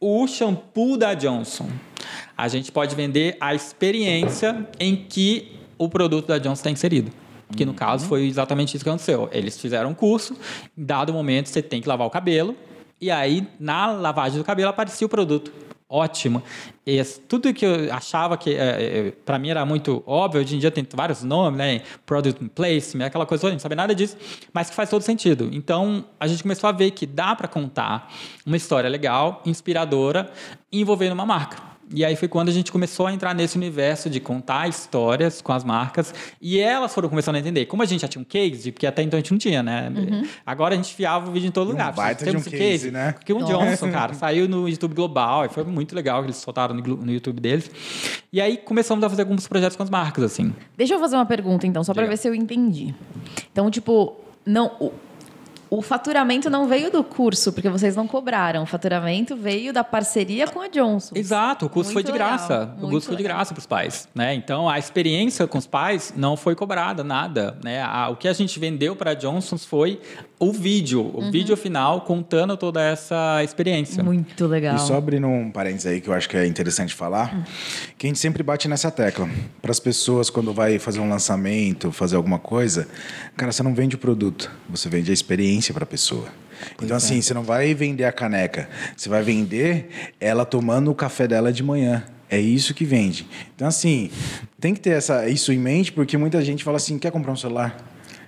o 0.00 0.26
shampoo 0.26 0.96
da 0.96 1.12
Johnson. 1.12 1.68
A 2.34 2.48
gente 2.48 2.72
pode 2.72 2.96
vender 2.96 3.36
a 3.38 3.54
experiência 3.54 4.66
em 4.78 4.96
que 4.96 5.59
o 5.80 5.88
produto 5.88 6.26
da 6.26 6.36
Johnson 6.36 6.52
está 6.52 6.70
inserido. 6.70 7.10
Que 7.56 7.64
no 7.64 7.72
caso 7.72 8.06
foi 8.06 8.26
exatamente 8.26 8.76
isso 8.76 8.84
que 8.84 8.90
aconteceu. 8.90 9.28
Eles 9.32 9.58
fizeram 9.58 9.90
um 9.90 9.94
curso, 9.94 10.36
em 10.76 10.84
dado 10.84 11.12
momento 11.12 11.48
você 11.48 11.62
tem 11.62 11.80
que 11.80 11.88
lavar 11.88 12.06
o 12.06 12.10
cabelo, 12.10 12.54
e 13.00 13.10
aí 13.10 13.48
na 13.58 13.90
lavagem 13.90 14.38
do 14.38 14.44
cabelo 14.44 14.68
aparecia 14.68 15.06
o 15.06 15.10
produto 15.10 15.50
ótimo. 15.88 16.40
E 16.86 17.02
tudo 17.26 17.52
que 17.52 17.66
eu 17.66 17.92
achava 17.92 18.36
que 18.36 18.54
é, 18.54 19.08
é 19.08 19.10
para 19.24 19.40
mim 19.40 19.48
era 19.48 19.66
muito 19.66 20.04
óbvio, 20.06 20.40
hoje 20.40 20.54
em 20.54 20.58
dia 20.60 20.70
tem 20.70 20.86
vários 20.94 21.24
nomes, 21.24 21.58
né? 21.58 21.82
Product 22.06 22.48
placement, 22.50 23.06
aquela 23.06 23.26
coisa, 23.26 23.48
a 23.48 23.50
gente 23.50 23.58
não 23.58 23.62
sabe 23.62 23.74
nada 23.74 23.92
disso, 23.92 24.16
mas 24.52 24.70
que 24.70 24.76
faz 24.76 24.88
todo 24.88 25.02
sentido. 25.02 25.50
Então, 25.52 26.04
a 26.20 26.28
gente 26.28 26.42
começou 26.44 26.68
a 26.68 26.72
ver 26.72 26.92
que 26.92 27.06
dá 27.06 27.34
para 27.34 27.48
contar 27.48 28.12
uma 28.46 28.56
história 28.56 28.88
legal, 28.88 29.42
inspiradora, 29.44 30.30
envolvendo 30.70 31.12
uma 31.14 31.26
marca. 31.26 31.70
E 31.92 32.04
aí 32.04 32.14
foi 32.14 32.28
quando 32.28 32.48
a 32.48 32.52
gente 32.52 32.70
começou 32.70 33.06
a 33.06 33.12
entrar 33.12 33.34
nesse 33.34 33.56
universo 33.56 34.08
de 34.08 34.20
contar 34.20 34.68
histórias 34.68 35.40
com 35.42 35.52
as 35.52 35.64
marcas 35.64 36.14
e 36.40 36.58
elas 36.60 36.94
foram 36.94 37.08
começando 37.08 37.34
a 37.34 37.38
entender. 37.40 37.66
Como 37.66 37.82
a 37.82 37.86
gente 37.86 38.02
já 38.02 38.08
tinha 38.08 38.22
um 38.22 38.24
case, 38.24 38.70
porque 38.70 38.86
até 38.86 39.02
então 39.02 39.16
a 39.16 39.20
gente 39.20 39.32
não 39.32 39.38
tinha, 39.38 39.62
né? 39.62 39.92
Uhum. 39.94 40.26
Agora 40.46 40.74
a 40.74 40.76
gente 40.76 40.94
fiava 40.94 41.28
o 41.28 41.32
vídeo 41.32 41.48
em 41.48 41.50
todo 41.50 41.68
Um 41.68 41.72
lugar. 41.72 41.92
baita 41.92 42.24
de 42.24 42.30
Temos 42.30 42.46
um 42.46 42.50
case, 42.50 42.90
né? 42.90 43.12
Porque 43.12 43.32
o 43.32 43.42
Johnson, 43.42 43.90
cara, 43.90 44.14
saiu 44.14 44.48
no 44.48 44.68
YouTube 44.68 44.94
Global 44.94 45.44
e 45.46 45.48
foi 45.48 45.64
muito 45.64 45.94
legal 45.94 46.20
que 46.20 46.26
eles 46.26 46.36
soltaram 46.36 46.74
no, 46.74 46.82
no 46.82 47.12
YouTube 47.12 47.40
deles. 47.40 47.70
E 48.32 48.40
aí 48.40 48.56
começamos 48.56 49.02
a 49.02 49.10
fazer 49.10 49.22
alguns 49.22 49.48
projetos 49.48 49.76
com 49.76 49.82
as 49.82 49.90
marcas, 49.90 50.22
assim. 50.22 50.54
Deixa 50.76 50.94
eu 50.94 51.00
fazer 51.00 51.16
uma 51.16 51.26
pergunta, 51.26 51.66
então, 51.66 51.82
só 51.82 51.92
para 51.92 52.06
ver 52.06 52.16
se 52.16 52.28
eu 52.28 52.34
entendi. 52.34 52.94
Então, 53.50 53.68
tipo, 53.70 54.16
não. 54.46 54.76
O, 54.78 54.92
o 55.70 55.80
faturamento 55.82 56.50
não 56.50 56.66
veio 56.68 56.90
do 56.90 57.04
curso, 57.04 57.52
porque 57.52 57.68
vocês 57.68 57.94
não 57.94 58.06
cobraram. 58.08 58.64
O 58.64 58.66
faturamento 58.66 59.36
veio 59.36 59.72
da 59.72 59.84
parceria 59.84 60.48
com 60.48 60.60
a 60.60 60.66
Johnson. 60.68 61.14
Exato, 61.16 61.66
o 61.66 61.68
curso 61.68 61.92
foi 61.92 62.02
Muito 62.02 62.12
de 62.12 62.18
graça. 62.18 62.58
legal, 62.58 62.66
o 62.76 62.80
muito 62.80 62.90
curso 62.90 63.06
foi 63.06 63.16
de 63.16 63.22
legal. 63.22 63.36
graça 63.38 63.54
para 63.54 63.60
os 63.60 63.66
pais, 63.66 64.08
né? 64.14 64.34
Então 64.34 64.68
a 64.68 64.78
experiência 64.78 65.46
com 65.46 65.58
os 65.58 65.66
pais 65.68 66.12
não 66.16 66.36
foi 66.36 66.56
cobrada 66.56 67.04
nada, 67.04 67.56
né? 67.62 67.80
A- 67.82 68.08
o 68.10 68.16
que 68.16 68.26
a 68.26 68.32
gente 68.32 68.58
vendeu 68.58 68.96
para 68.96 69.12
a 69.12 69.14
Johnson's 69.14 69.64
foi 69.64 70.00
o 70.40 70.52
vídeo, 70.52 71.02
o 71.14 71.20
Uhum. 71.20 71.30
vídeo 71.30 71.56
final 71.56 72.00
contando 72.00 72.56
toda 72.56 72.82
essa 72.82 73.42
experiência. 73.44 74.02
Muito 74.02 74.46
legal. 74.46 74.74
E 74.74 74.78
só 74.80 74.96
abrindo 74.96 75.26
um 75.28 75.50
parênteses 75.52 75.86
aí 75.86 76.00
que 76.00 76.08
eu 76.08 76.14
acho 76.14 76.28
que 76.28 76.36
é 76.36 76.46
interessante 76.46 76.94
falar, 76.94 77.46
que 77.96 78.06
a 78.06 78.08
gente 78.08 78.18
sempre 78.18 78.42
bate 78.42 78.66
nessa 78.66 78.90
tecla. 78.90 79.28
Para 79.62 79.70
as 79.70 79.78
pessoas, 79.78 80.30
quando 80.30 80.52
vai 80.52 80.78
fazer 80.78 80.98
um 80.98 81.08
lançamento, 81.08 81.92
fazer 81.92 82.16
alguma 82.16 82.38
coisa, 82.38 82.88
cara, 83.36 83.52
você 83.52 83.62
não 83.62 83.74
vende 83.74 83.94
o 83.96 83.98
produto, 83.98 84.50
você 84.68 84.88
vende 84.88 85.10
a 85.10 85.14
experiência 85.14 85.59
para 85.72 85.84
a 85.84 85.86
pessoa. 85.86 86.28
Então, 86.82 86.96
assim, 86.96 87.20
você 87.20 87.32
não 87.34 87.42
vai 87.42 87.74
vender 87.74 88.04
a 88.04 88.12
caneca, 88.12 88.68
você 88.96 89.08
vai 89.08 89.22
vender 89.22 90.12
ela 90.20 90.44
tomando 90.44 90.90
o 90.90 90.94
café 90.94 91.26
dela 91.26 91.52
de 91.52 91.62
manhã. 91.62 92.04
É 92.28 92.38
isso 92.38 92.72
que 92.74 92.84
vende. 92.84 93.26
Então, 93.54 93.66
assim, 93.66 94.10
tem 94.60 94.72
que 94.72 94.80
ter 94.80 94.90
essa, 94.90 95.28
isso 95.28 95.52
em 95.52 95.58
mente, 95.58 95.90
porque 95.90 96.16
muita 96.16 96.42
gente 96.42 96.62
fala 96.62 96.76
assim: 96.76 96.98
quer 96.98 97.10
comprar 97.10 97.32
um 97.32 97.36
celular? 97.36 97.76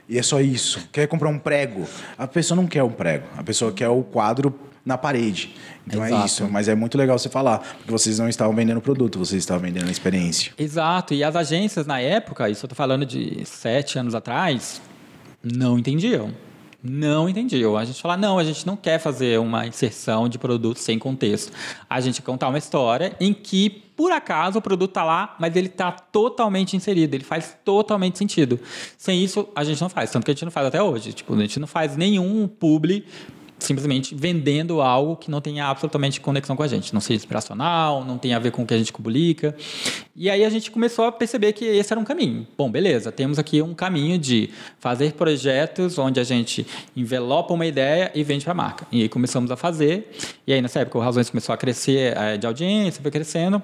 E 0.08 0.18
é 0.18 0.22
só 0.22 0.40
isso. 0.40 0.88
Quer 0.90 1.06
comprar 1.06 1.28
um 1.28 1.38
prego? 1.38 1.86
A 2.18 2.26
pessoa 2.26 2.56
não 2.56 2.66
quer 2.66 2.82
um 2.82 2.90
prego, 2.90 3.26
a 3.36 3.42
pessoa 3.42 3.72
quer 3.72 3.88
o 3.88 4.02
quadro 4.02 4.52
na 4.84 4.98
parede. 4.98 5.54
Então 5.86 6.04
é 6.04 6.08
Exato. 6.08 6.26
isso. 6.26 6.48
Mas 6.50 6.68
é 6.68 6.74
muito 6.74 6.98
legal 6.98 7.18
você 7.18 7.28
falar, 7.28 7.58
porque 7.58 7.90
vocês 7.90 8.18
não 8.18 8.28
estavam 8.28 8.54
vendendo 8.54 8.80
produto, 8.80 9.18
vocês 9.18 9.42
estavam 9.42 9.62
vendendo 9.62 9.88
a 9.88 9.90
experiência. 9.90 10.52
Exato, 10.58 11.14
e 11.14 11.22
as 11.22 11.36
agências 11.36 11.86
na 11.86 12.00
época, 12.00 12.48
isso 12.50 12.64
eu 12.64 12.68
tô 12.68 12.74
falando 12.74 13.06
de 13.06 13.44
sete 13.44 13.98
anos 13.98 14.14
atrás, 14.14 14.82
não 15.42 15.78
entendiam. 15.78 16.32
Não 16.82 17.28
entendiam. 17.28 17.76
A 17.76 17.84
gente 17.84 18.02
fala, 18.02 18.16
não, 18.16 18.38
a 18.38 18.44
gente 18.44 18.66
não 18.66 18.76
quer 18.76 18.98
fazer 18.98 19.38
uma 19.38 19.66
inserção 19.66 20.28
de 20.28 20.36
produto 20.36 20.78
sem 20.78 20.98
contexto. 20.98 21.52
A 21.88 22.00
gente 22.00 22.20
contar 22.20 22.48
uma 22.48 22.58
história 22.58 23.14
em 23.20 23.32
que, 23.32 23.70
por 23.96 24.10
acaso, 24.10 24.58
o 24.58 24.62
produto 24.62 24.90
está 24.90 25.04
lá, 25.04 25.36
mas 25.38 25.54
ele 25.54 25.68
está 25.68 25.92
totalmente 25.92 26.76
inserido, 26.76 27.14
ele 27.14 27.22
faz 27.22 27.56
totalmente 27.64 28.18
sentido. 28.18 28.58
Sem 28.98 29.22
isso, 29.22 29.48
a 29.54 29.62
gente 29.62 29.80
não 29.80 29.88
faz, 29.88 30.10
tanto 30.10 30.24
que 30.24 30.32
a 30.32 30.34
gente 30.34 30.44
não 30.44 30.50
faz 30.50 30.66
até 30.66 30.82
hoje. 30.82 31.12
Tipo, 31.12 31.34
a 31.34 31.38
gente 31.38 31.60
não 31.60 31.68
faz 31.68 31.96
nenhum 31.96 32.48
publi 32.48 33.06
simplesmente 33.62 34.14
vendendo 34.14 34.80
algo 34.80 35.16
que 35.16 35.30
não 35.30 35.40
tenha 35.40 35.66
absolutamente 35.66 36.20
conexão 36.20 36.54
com 36.54 36.62
a 36.62 36.68
gente, 36.68 36.92
não 36.92 37.00
seja 37.00 37.18
inspiracional, 37.18 38.04
não 38.04 38.18
tenha 38.18 38.36
a 38.36 38.38
ver 38.38 38.50
com 38.50 38.62
o 38.62 38.66
que 38.66 38.74
a 38.74 38.78
gente 38.78 38.92
publica. 38.92 39.56
E 40.14 40.28
aí 40.28 40.44
a 40.44 40.50
gente 40.50 40.70
começou 40.70 41.04
a 41.06 41.12
perceber 41.12 41.52
que 41.52 41.64
esse 41.64 41.92
era 41.92 42.00
um 42.00 42.04
caminho. 42.04 42.46
Bom, 42.56 42.70
beleza, 42.70 43.10
temos 43.10 43.38
aqui 43.38 43.62
um 43.62 43.74
caminho 43.74 44.18
de 44.18 44.50
fazer 44.78 45.12
projetos 45.12 45.98
onde 45.98 46.20
a 46.20 46.24
gente 46.24 46.66
envelopa 46.96 47.54
uma 47.54 47.66
ideia 47.66 48.10
e 48.14 48.22
vende 48.22 48.44
para 48.44 48.52
a 48.52 48.56
marca. 48.56 48.86
E 48.92 49.02
aí 49.02 49.08
começamos 49.08 49.50
a 49.50 49.56
fazer, 49.56 50.10
e 50.46 50.52
aí 50.52 50.60
nessa 50.60 50.80
época 50.80 50.98
o 50.98 51.00
Razões 51.00 51.30
começou 51.30 51.54
a 51.54 51.56
crescer 51.56 52.16
eh, 52.16 52.36
de 52.36 52.46
audiência, 52.46 53.00
foi 53.00 53.10
crescendo. 53.10 53.62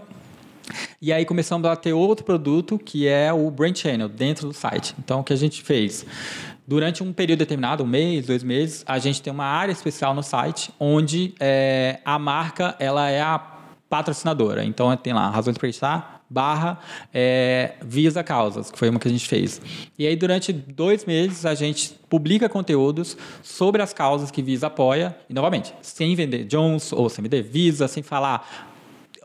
E 1.01 1.12
aí 1.12 1.24
começamos 1.24 1.68
a 1.68 1.76
ter 1.76 1.92
outro 1.92 2.24
produto 2.24 2.78
que 2.78 3.07
é 3.07 3.32
o 3.32 3.51
Brand 3.51 3.76
Channel 3.76 4.09
dentro 4.09 4.49
do 4.49 4.53
site. 4.53 4.94
Então 4.99 5.20
o 5.20 5.24
que 5.24 5.32
a 5.32 5.36
gente 5.36 5.62
fez? 5.62 6.05
Durante 6.68 7.02
um 7.02 7.14
período 7.14 7.38
determinado, 7.38 7.82
um 7.82 7.86
mês, 7.86 8.26
dois 8.26 8.42
meses, 8.42 8.84
a 8.86 8.98
gente 8.98 9.22
tem 9.22 9.32
uma 9.32 9.46
área 9.46 9.72
especial 9.72 10.14
no 10.14 10.22
site 10.22 10.70
onde 10.78 11.34
é, 11.40 11.98
a 12.04 12.18
marca 12.18 12.76
ela 12.78 13.08
é 13.08 13.22
a 13.22 13.38
patrocinadora. 13.88 14.62
Então 14.62 14.94
tem 14.94 15.14
lá 15.14 15.30
razões 15.30 15.56
para 15.56 15.66
estar 15.66 16.18
barra 16.28 16.78
é, 17.12 17.72
Visa 17.82 18.22
Causas, 18.22 18.70
que 18.70 18.78
foi 18.78 18.90
uma 18.90 19.00
que 19.00 19.08
a 19.08 19.10
gente 19.10 19.26
fez. 19.26 19.62
E 19.98 20.06
aí 20.06 20.14
durante 20.14 20.52
dois 20.52 21.06
meses 21.06 21.46
a 21.46 21.54
gente 21.54 21.98
publica 22.08 22.50
conteúdos 22.50 23.16
sobre 23.42 23.80
as 23.80 23.94
causas 23.94 24.30
que 24.30 24.42
Visa 24.42 24.66
apoia. 24.66 25.16
E 25.26 25.32
novamente, 25.32 25.72
sem 25.80 26.14
vender 26.14 26.44
Jones 26.44 26.92
ou 26.92 27.08
sem 27.08 27.22
vender 27.22 27.42
Visa, 27.42 27.88
sem 27.88 28.02
falar 28.02 28.67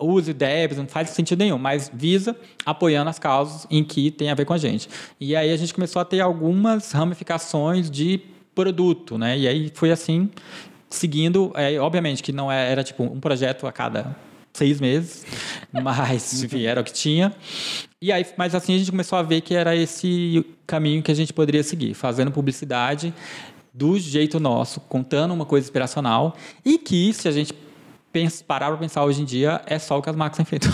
use 0.06 0.34
débito, 0.34 0.82
não 0.82 0.88
faz 0.88 1.10
sentido 1.10 1.40
nenhum, 1.40 1.58
mas 1.58 1.92
visa 1.94 2.36
apoiando 2.66 3.10
as 3.10 3.20
causas 3.20 3.68
em 3.70 3.84
que 3.84 4.12
tem 4.12 4.30
a 4.30 4.36
ver 4.36 4.46
com 4.46 4.54
a 4.54 4.58
gente. 4.58 4.90
E 5.20 5.36
aí 5.36 5.52
a 5.52 5.58
gente 5.58 5.74
começou 5.74 6.02
a 6.02 6.06
ter 6.06 6.20
algumas 6.20 6.92
ramificações 6.92 7.90
de 7.90 8.22
produto, 8.54 9.18
né? 9.18 9.38
E 9.38 9.48
aí 9.48 9.72
foi 9.74 9.92
assim, 9.92 10.30
seguindo, 10.90 11.52
é, 11.56 11.80
obviamente 11.80 12.22
que 12.22 12.32
não 12.32 12.52
é- 12.52 12.72
era 12.72 12.84
tipo 12.84 13.04
um 13.04 13.20
projeto 13.20 13.66
a 13.66 13.72
cada 13.72 14.16
seis 14.54 14.80
meses, 14.80 15.26
mas 15.72 16.44
enfim, 16.44 16.64
era 16.64 16.82
o 16.82 16.84
que 16.84 16.94
tinha. 16.94 17.34
E 18.02 18.12
aí, 18.12 18.26
mas 18.38 18.54
assim 18.54 18.76
a 18.76 18.78
gente 18.78 18.92
começou 18.92 19.18
a 19.18 19.24
ver 19.24 19.42
que 19.42 19.56
era 19.56 19.76
esse 19.76 20.46
caminho 20.68 21.02
que 21.02 21.12
a 21.12 21.16
gente 21.16 21.34
poderia 21.34 21.64
seguir, 21.64 21.94
fazendo 21.94 22.32
publicidade 22.32 23.14
do 23.74 23.98
jeito 23.98 24.40
nosso, 24.40 24.80
contando 24.82 25.34
uma 25.34 25.46
coisa 25.46 25.66
inspiracional 25.66 26.36
e 26.64 26.78
que 26.78 27.12
se 27.12 27.28
a 27.28 27.32
gente 27.32 27.52
parar 28.48 28.68
para 28.68 28.78
pensar 28.78 29.04
hoje 29.04 29.22
em 29.22 29.26
dia 29.26 29.62
é 29.66 29.78
só 29.80 29.98
o 29.98 30.02
que 30.02 30.10
as 30.10 30.16
marcas 30.16 30.38
têm 30.38 30.46
feito. 30.46 30.70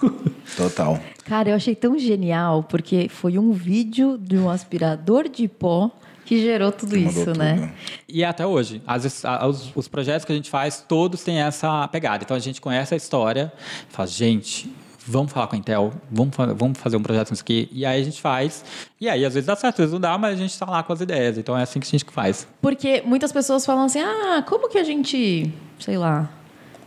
Total. 0.56 0.98
Cara, 1.24 1.50
eu 1.50 1.54
achei 1.56 1.74
tão 1.74 1.98
genial, 1.98 2.62
porque 2.64 3.08
foi 3.08 3.38
um 3.38 3.52
vídeo 3.52 4.18
de 4.18 4.36
um 4.36 4.50
aspirador 4.50 5.28
de 5.28 5.46
pó 5.46 5.90
que 6.24 6.40
gerou 6.40 6.70
tudo 6.72 6.92
Que 6.92 6.98
isso, 7.00 7.24
tudo. 7.24 7.38
né? 7.38 7.72
E 8.08 8.22
é 8.22 8.26
até 8.26 8.46
hoje. 8.46 8.82
Às 8.86 9.02
vezes, 9.04 9.24
a- 9.24 9.46
os, 9.46 9.70
os 9.74 9.88
projetos 9.88 10.24
que 10.24 10.32
a 10.32 10.34
gente 10.34 10.50
faz, 10.50 10.84
todos 10.86 11.22
têm 11.22 11.40
essa 11.40 11.86
pegada. 11.88 12.22
Então 12.24 12.36
a 12.36 12.40
gente 12.40 12.60
conhece 12.60 12.94
a 12.94 12.96
história, 12.96 13.52
fala, 13.88 14.06
gente, 14.08 14.70
vamos 15.06 15.32
falar 15.32 15.46
com 15.48 15.56
a 15.56 15.58
Intel, 15.58 15.92
vamos, 16.10 16.34
vamos 16.56 16.78
fazer 16.78 16.96
um 16.96 17.02
projeto 17.02 17.30
nisso 17.30 17.42
aqui. 17.42 17.68
E 17.72 17.84
aí 17.86 18.00
a 18.00 18.04
gente 18.04 18.20
faz. 18.20 18.64
E 19.00 19.08
aí, 19.08 19.24
às 19.24 19.34
vezes 19.34 19.46
dá 19.46 19.56
certo, 19.56 19.74
às 19.74 19.78
vezes 19.78 19.92
não 19.92 20.00
dá, 20.00 20.16
mas 20.18 20.34
a 20.34 20.36
gente 20.36 20.50
está 20.52 20.66
lá 20.66 20.82
com 20.82 20.92
as 20.92 21.00
ideias. 21.00 21.36
Então 21.38 21.56
é 21.56 21.62
assim 21.62 21.80
que 21.80 21.86
a 21.86 21.90
gente 21.90 22.04
faz. 22.10 22.46
Porque 22.60 23.02
muitas 23.04 23.32
pessoas 23.32 23.64
falam 23.66 23.84
assim: 23.84 24.00
ah, 24.00 24.44
como 24.48 24.68
que 24.68 24.78
a 24.78 24.84
gente, 24.84 25.52
sei 25.80 25.96
lá, 25.98 26.28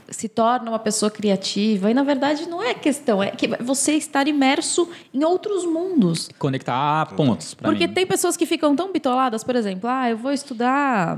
se 0.10 0.28
torna 0.28 0.70
uma 0.72 0.80
pessoa 0.80 1.10
criativa? 1.10 1.90
E 1.90 1.94
na 1.94 2.04
verdade 2.04 2.48
não 2.48 2.62
é 2.62 2.74
questão, 2.74 3.22
é 3.22 3.32
que 3.32 3.48
você 3.62 3.94
estar 3.94 4.28
imerso 4.28 4.90
em 5.14 5.24
outros 5.24 5.66
mundos. 5.66 6.30
Conectar 6.38 7.14
pontos. 7.16 7.54
Porque 7.54 7.88
mim. 7.88 7.94
tem 7.94 8.06
pessoas 8.06 8.38
que 8.38 8.46
ficam 8.46 8.76
tão 8.76 8.92
bitoladas, 8.92 9.44
por 9.44 9.56
exemplo, 9.56 9.90
ah, 9.90 10.10
eu 10.10 10.18
vou 10.18 10.32
estudar. 10.32 11.18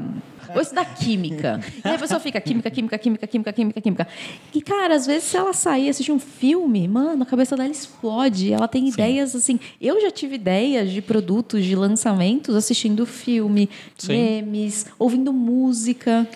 Vou 0.54 0.62
estudar 0.62 0.86
química. 0.96 1.60
E 1.84 1.88
aí 1.88 1.96
a 1.96 1.98
pessoa 1.98 2.20
fica 2.20 2.40
química, 2.40 2.70
química, 2.70 2.98
química, 2.98 3.28
química, 3.28 3.54
química, 3.54 3.82
química. 3.82 4.08
E, 4.54 4.62
cara, 4.62 4.96
às 4.96 5.06
vezes 5.06 5.24
se 5.30 5.38
ela 5.38 5.54
sair 5.54 5.88
e 5.88 5.90
assistir 5.90 6.12
um 6.12 6.20
filme, 6.20 6.88
mano, 6.88 7.24
a 7.24 7.26
cabeça 7.26 7.56
dela 7.56 7.70
explode. 7.70 8.54
Ela 8.54 8.68
tem 8.68 8.88
ideias 8.88 9.36
assim. 9.36 9.60
Eu 9.82 10.00
já 10.02 10.12
tive 10.12 10.36
ideias 10.36 10.92
de 10.92 11.02
produtos, 11.02 11.64
de 11.64 11.76
lançamentos, 11.76 12.56
assistindo 12.56 13.06
filme, 13.06 13.70
Sim. 13.98 14.14
memes, 14.14 14.86
ouvindo 15.00 15.34
música. 15.34 16.28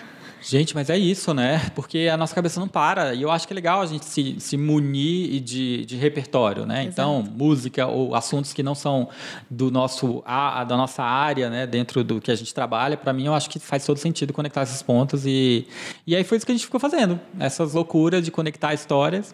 Gente, 0.42 0.74
mas 0.74 0.90
é 0.90 0.98
isso, 0.98 1.34
né? 1.34 1.70
Porque 1.76 2.10
a 2.12 2.18
nossa 2.18 2.34
cabeça 2.34 2.60
não 2.60 2.68
para. 2.68 3.14
E 3.14 3.22
eu 3.22 3.32
acho 3.32 3.48
que 3.48 3.54
é 3.54 3.56
legal 3.56 3.82
a 3.82 3.86
gente 3.86 4.06
se, 4.06 4.36
se 4.40 4.58
munir 4.58 5.42
de, 5.42 5.86
de 5.86 5.96
repertório, 5.98 6.66
né? 6.66 6.82
Exato. 6.82 6.92
Então, 6.92 7.24
música 7.36 7.86
ou 7.88 8.16
assuntos 8.16 8.54
que 8.54 8.64
não 8.64 8.76
são 8.76 9.10
do 9.50 9.70
nosso, 9.70 10.24
a, 10.26 10.64
da 10.64 10.78
nossa 10.78 11.04
área, 11.04 11.50
né? 11.50 11.68
Dentro 11.68 12.04
do 12.04 12.22
que 12.22 12.32
a 12.32 12.36
gente 12.36 12.54
trabalha, 12.54 12.96
para 12.96 13.14
mim, 13.14 13.26
eu 13.26 13.34
acho 13.34 13.50
que 13.50 13.60
faz 13.60 13.86
todo 13.86 13.98
sentido 13.98 14.34
conectar 14.34 14.64
esses 14.64 14.82
pontos. 14.82 15.26
E, 15.26 15.68
e 16.06 16.16
aí 16.16 16.24
foi 16.24 16.38
isso 16.38 16.46
que 16.46 16.52
a 16.52 16.56
gente 16.56 16.66
ficou 16.66 16.80
fazendo. 16.80 17.20
Essas 17.40 17.74
loucuras 17.74 18.24
de 18.24 18.32
conectar 18.32 18.74
histórias. 18.74 19.34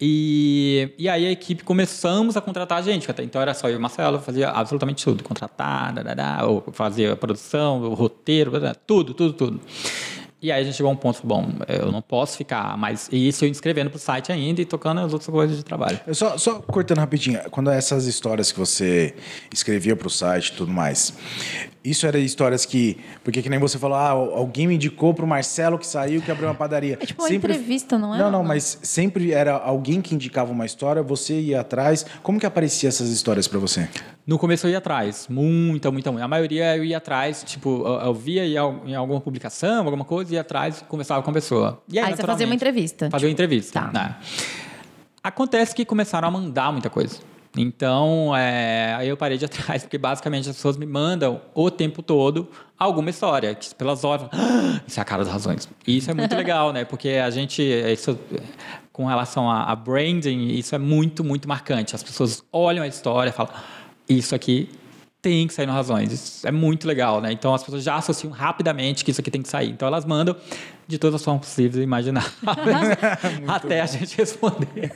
E, 0.00 0.90
e 0.98 1.08
aí 1.08 1.26
a 1.26 1.30
equipe 1.30 1.64
começamos 1.64 2.36
a 2.36 2.40
contratar 2.40 2.78
a 2.78 2.82
gente. 2.82 3.10
Até 3.10 3.22
então 3.22 3.40
era 3.40 3.54
só 3.54 3.68
eu 3.68 3.74
e 3.74 3.76
o 3.76 3.80
Marcelo, 3.80 4.20
fazia 4.20 4.50
absolutamente 4.50 5.04
tudo. 5.04 5.24
Contratar, 5.24 5.92
dadadá, 5.94 6.44
ou 6.44 6.62
fazia 6.72 7.12
a 7.12 7.16
produção, 7.16 7.82
o 7.82 7.94
roteiro, 7.94 8.50
dadadá, 8.50 8.74
tudo, 8.74 9.14
tudo, 9.14 9.32
tudo. 9.32 9.60
E 10.42 10.50
aí 10.50 10.60
a 10.60 10.64
gente 10.64 10.74
chegou 10.74 10.90
a 10.90 10.92
um 10.92 10.96
ponto, 10.96 11.24
bom, 11.24 11.52
eu 11.68 11.92
não 11.92 12.02
posso 12.02 12.36
ficar 12.36 12.76
mais 12.76 13.08
isso 13.12 13.44
eu 13.44 13.48
inscrevendo 13.48 13.90
pro 13.90 13.98
site 13.98 14.32
ainda 14.32 14.60
e 14.60 14.64
tocando 14.64 15.00
as 15.00 15.12
outras 15.12 15.30
coisas 15.30 15.56
de 15.56 15.64
trabalho. 15.64 16.00
Eu 16.04 16.16
só, 16.16 16.36
só 16.36 16.60
cortando 16.60 16.98
rapidinho, 16.98 17.38
quando 17.48 17.70
essas 17.70 18.06
histórias 18.06 18.50
que 18.50 18.58
você 18.58 19.14
escrevia 19.52 19.94
para 19.94 20.08
o 20.08 20.10
site 20.10 20.48
e 20.48 20.52
tudo 20.54 20.72
mais, 20.72 21.14
isso 21.84 22.06
era 22.06 22.18
histórias 22.18 22.64
que. 22.64 22.98
Porque 23.24 23.42
que 23.42 23.48
nem 23.48 23.58
você 23.58 23.78
falou, 23.78 23.96
ah, 23.96 24.10
alguém 24.10 24.66
me 24.66 24.74
indicou 24.74 25.12
pro 25.12 25.26
Marcelo 25.26 25.78
que 25.78 25.86
saiu 25.86 26.22
que 26.22 26.30
abriu 26.30 26.48
uma 26.48 26.54
padaria. 26.54 26.98
É 27.00 27.06
tipo 27.06 27.22
uma 27.22 27.32
entrevista, 27.32 27.98
não 27.98 28.14
é? 28.14 28.18
Não, 28.18 28.30
não, 28.30 28.44
mas 28.44 28.78
sempre 28.82 29.32
era 29.32 29.54
alguém 29.54 30.00
que 30.00 30.14
indicava 30.14 30.52
uma 30.52 30.64
história, 30.64 31.02
você 31.02 31.40
ia 31.40 31.60
atrás. 31.60 32.06
Como 32.22 32.38
que 32.38 32.46
aparecia 32.46 32.88
essas 32.88 33.08
histórias 33.10 33.48
para 33.48 33.58
você? 33.58 33.88
No 34.24 34.38
começo 34.38 34.66
eu 34.66 34.70
ia 34.70 34.78
atrás, 34.78 35.26
muita, 35.28 35.90
muita, 35.90 36.12
muita. 36.12 36.24
A 36.24 36.28
maioria 36.28 36.76
eu 36.76 36.84
ia 36.84 36.98
atrás, 36.98 37.42
tipo, 37.44 37.84
eu, 37.86 38.14
via 38.14 38.46
em 38.46 38.94
alguma 38.94 39.20
publicação, 39.20 39.84
alguma 39.84 40.04
coisa, 40.04 40.34
ia 40.34 40.40
atrás 40.40 40.80
e 40.80 40.84
conversava 40.84 41.22
com 41.22 41.30
a 41.30 41.34
pessoa. 41.34 41.82
E 41.88 41.98
aí, 41.98 42.06
aí 42.06 42.16
você 42.16 42.22
fazia 42.22 42.46
uma 42.46 42.54
entrevista. 42.54 43.10
Fazia 43.10 43.26
uma 43.26 43.32
entrevista. 43.32 43.80
Tá. 43.80 43.90
Né? 43.92 44.16
Acontece 45.22 45.74
que 45.74 45.84
começaram 45.84 46.28
a 46.28 46.30
mandar 46.30 46.70
muita 46.70 46.88
coisa. 46.88 47.31
Então, 47.56 48.34
é, 48.34 48.94
aí 48.94 49.08
eu 49.08 49.16
parei 49.16 49.36
de 49.36 49.44
atrás, 49.46 49.82
porque 49.82 49.98
basicamente 49.98 50.48
as 50.48 50.56
pessoas 50.56 50.76
me 50.76 50.86
mandam 50.86 51.40
o 51.54 51.70
tempo 51.70 52.02
todo 52.02 52.48
alguma 52.78 53.10
história, 53.10 53.54
que 53.54 53.72
pelas 53.74 54.02
horas, 54.02 54.26
ah, 54.32 54.80
isso 54.86 54.98
é 54.98 55.02
a 55.02 55.04
cara 55.04 55.22
das 55.22 55.32
razões. 55.32 55.68
E 55.86 55.98
isso 55.98 56.10
é 56.10 56.14
muito 56.14 56.34
legal, 56.36 56.72
né? 56.72 56.84
Porque 56.84 57.10
a 57.10 57.30
gente, 57.30 57.62
isso, 57.62 58.18
com 58.92 59.06
relação 59.06 59.50
a, 59.50 59.64
a 59.64 59.76
branding, 59.76 60.48
isso 60.48 60.74
é 60.74 60.78
muito, 60.78 61.22
muito 61.22 61.48
marcante. 61.48 61.94
As 61.94 62.02
pessoas 62.02 62.42
olham 62.52 62.82
a 62.82 62.88
história 62.88 63.30
e 63.30 63.32
falam 63.32 63.52
isso 64.08 64.34
aqui 64.34 64.68
tem 65.22 65.46
que 65.46 65.54
sair 65.54 65.66
no 65.66 65.72
Razões. 65.72 66.12
Isso 66.12 66.46
é 66.46 66.50
muito 66.50 66.86
legal, 66.86 67.20
né? 67.20 67.30
Então 67.30 67.54
as 67.54 67.62
pessoas 67.62 67.84
já 67.84 67.94
associam 67.94 68.32
rapidamente 68.32 69.04
que 69.04 69.12
isso 69.12 69.20
aqui 69.20 69.30
tem 69.30 69.40
que 69.40 69.48
sair. 69.48 69.70
Então 69.70 69.86
elas 69.86 70.04
mandam 70.04 70.34
de 70.86 70.98
todas 70.98 71.16
as 71.16 71.24
formas 71.24 71.46
possíveis 71.46 71.76
e 71.76 71.82
imagináveis 71.82 72.32
até 73.48 73.78
bom. 73.78 73.82
a 73.82 73.86
gente 73.86 74.16
responder. 74.16 74.92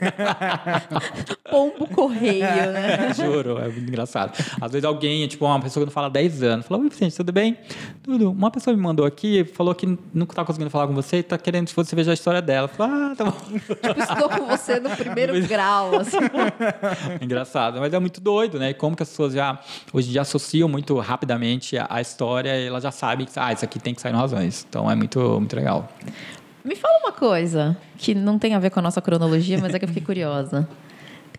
Pombo 1.51 1.87
correio, 1.89 2.41
né? 2.41 3.15
Juro, 3.15 3.59
é 3.59 3.69
muito 3.69 3.89
engraçado. 3.89 4.33
Às 4.61 4.73
vezes 4.73 4.85
alguém, 4.85 5.27
tipo, 5.29 5.45
uma 5.45 5.61
pessoa 5.61 5.83
que 5.83 5.87
não 5.87 5.93
fala 5.93 6.11
10 6.11 6.43
anos, 6.43 6.67
fala, 6.67 6.83
oi, 6.83 6.89
Vicente, 6.89 7.17
tudo 7.17 7.33
bem? 7.33 7.57
Tudo. 8.03 8.31
Uma 8.31 8.51
pessoa 8.51 8.77
me 8.77 8.83
mandou 8.83 9.07
aqui, 9.07 9.45
falou 9.45 9.75
que 9.75 9.87
nunca 10.13 10.35
tá 10.35 10.45
conseguindo 10.45 10.71
falar 10.71 10.87
com 10.87 10.95
você 10.95 11.19
e 11.19 11.23
tá 11.23 11.39
querendo 11.39 11.69
que 11.69 11.77
você 11.77 11.95
veja 11.95 12.11
a 12.11 12.15
história 12.15 12.43
dela. 12.43 12.69
Falo, 12.69 12.93
ah, 12.93 13.15
tá 13.17 13.25
bom. 13.25 13.59
Tipo, 13.59 14.01
estou 14.01 14.29
com 14.29 14.47
você 14.47 14.81
no 14.81 14.91
primeiro 14.91 15.41
grau, 15.47 16.01
assim. 16.01 16.17
engraçado, 17.21 17.79
mas 17.81 17.93
é 17.95 17.99
muito 17.99 18.21
doido, 18.21 18.59
né? 18.59 18.75
Como 18.75 18.97
que 18.97 19.03
as 19.03 19.09
pessoas 19.09 19.33
já, 19.33 19.59
hoje 19.93 20.09
em 20.09 20.13
dia, 20.13 20.23
associam 20.23 20.69
muito 20.69 20.99
rapidamente 20.99 21.79
a, 21.79 21.87
a 21.89 22.01
história 22.01 22.59
e 22.59 22.67
elas 22.67 22.83
já 22.83 22.91
sabem 22.91 23.27
que, 23.27 23.33
ah, 23.37 23.53
isso 23.53 23.65
aqui 23.65 23.79
tem 23.79 23.95
que 23.95 24.01
sair 24.01 24.13
no 24.13 24.19
Razões. 24.19 24.67
Então 24.69 24.91
é 24.91 24.95
muito, 24.95 25.21
muito 25.21 25.55
legal. 25.55 25.76
Me 26.65 26.75
fala 26.75 26.99
uma 26.99 27.13
coisa 27.13 27.77
que 27.97 28.15
não 28.15 28.39
tem 28.39 28.55
a 28.55 28.59
ver 28.59 28.71
com 28.71 28.81
a 28.81 28.83
nossa 28.83 29.01
cronologia, 29.01 29.59
mas 29.59 29.75
é 29.75 29.79
que 29.79 29.85
eu 29.85 29.89
fiquei 29.89 30.03
curiosa. 30.05 30.69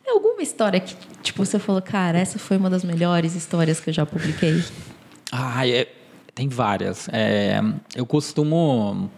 Tem 0.04 0.14
alguma 0.14 0.42
história 0.42 0.80
que, 0.80 0.96
tipo, 1.22 1.46
você 1.46 1.60
falou, 1.60 1.82
cara, 1.82 2.18
essa 2.18 2.40
foi 2.40 2.56
uma 2.56 2.70
das 2.70 2.84
melhores 2.84 3.36
histórias 3.36 3.80
que 3.80 3.90
eu 3.90 3.94
já 3.94 4.06
publiquei? 4.06 4.64
Ah, 5.32 5.68
é, 5.68 5.88
tem 6.34 6.48
várias. 6.48 7.10
É, 7.12 7.60
eu 7.96 8.06
costumo. 8.06 9.10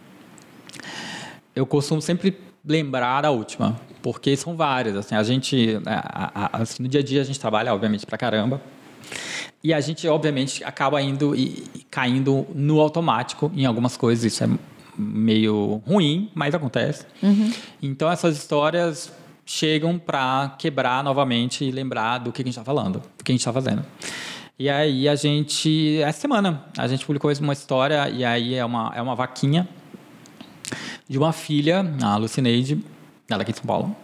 Eu 1.55 1.65
costumo 1.65 2.01
sempre 2.01 2.39
lembrar 2.65 3.21
da 3.21 3.29
última, 3.29 3.79
porque 4.01 4.35
são 4.35 4.55
várias. 4.55 4.95
Assim, 4.95 5.13
a 5.13 5.21
gente. 5.21 5.79
A, 5.85 6.31
a, 6.33 6.61
assim, 6.61 6.81
no 6.81 6.89
dia 6.89 7.01
a 7.01 7.03
dia 7.03 7.21
a 7.21 7.23
gente 7.23 7.39
trabalha, 7.39 7.73
obviamente, 7.73 8.05
pra 8.05 8.17
caramba. 8.17 8.59
E 9.63 9.73
a 9.73 9.81
gente, 9.81 10.07
obviamente, 10.07 10.63
acaba 10.63 11.01
indo 11.01 11.35
e, 11.35 11.65
e 11.75 11.83
caindo 11.91 12.47
no 12.55 12.79
automático 12.79 13.51
em 13.53 13.65
algumas 13.65 13.97
coisas. 13.97 14.23
Isso 14.23 14.43
é 14.43 14.47
meio 14.99 15.81
ruim, 15.87 16.29
mas 16.35 16.53
acontece. 16.53 17.05
Uhum. 17.23 17.51
Então 17.81 18.11
essas 18.11 18.37
histórias 18.37 19.11
chegam 19.45 19.97
para 19.97 20.55
quebrar 20.59 21.03
novamente 21.03 21.63
e 21.65 21.71
lembrar 21.71 22.19
do 22.19 22.31
que 22.31 22.41
a 22.41 22.45
gente 22.45 22.53
está 22.53 22.63
falando, 22.63 23.01
do 23.17 23.23
que 23.23 23.31
a 23.31 23.33
gente 23.33 23.41
está 23.41 23.53
fazendo. 23.53 23.83
E 24.59 24.69
aí 24.69 25.07
a 25.07 25.15
gente, 25.15 26.01
essa 26.01 26.19
semana, 26.19 26.65
a 26.77 26.85
gente 26.85 27.05
publicou 27.05 27.31
uma 27.41 27.53
história 27.53 28.09
e 28.09 28.25
aí 28.25 28.55
é 28.55 28.65
uma, 28.65 28.91
é 28.93 29.01
uma 29.01 29.15
vaquinha 29.15 29.67
de 31.07 31.17
uma 31.17 31.31
filha, 31.31 31.83
a 32.03 32.17
Lucineide, 32.17 32.83
ela 33.29 33.41
aqui 33.41 33.51
de 33.51 33.57
São 33.57 33.65
Paulo, 33.65 33.95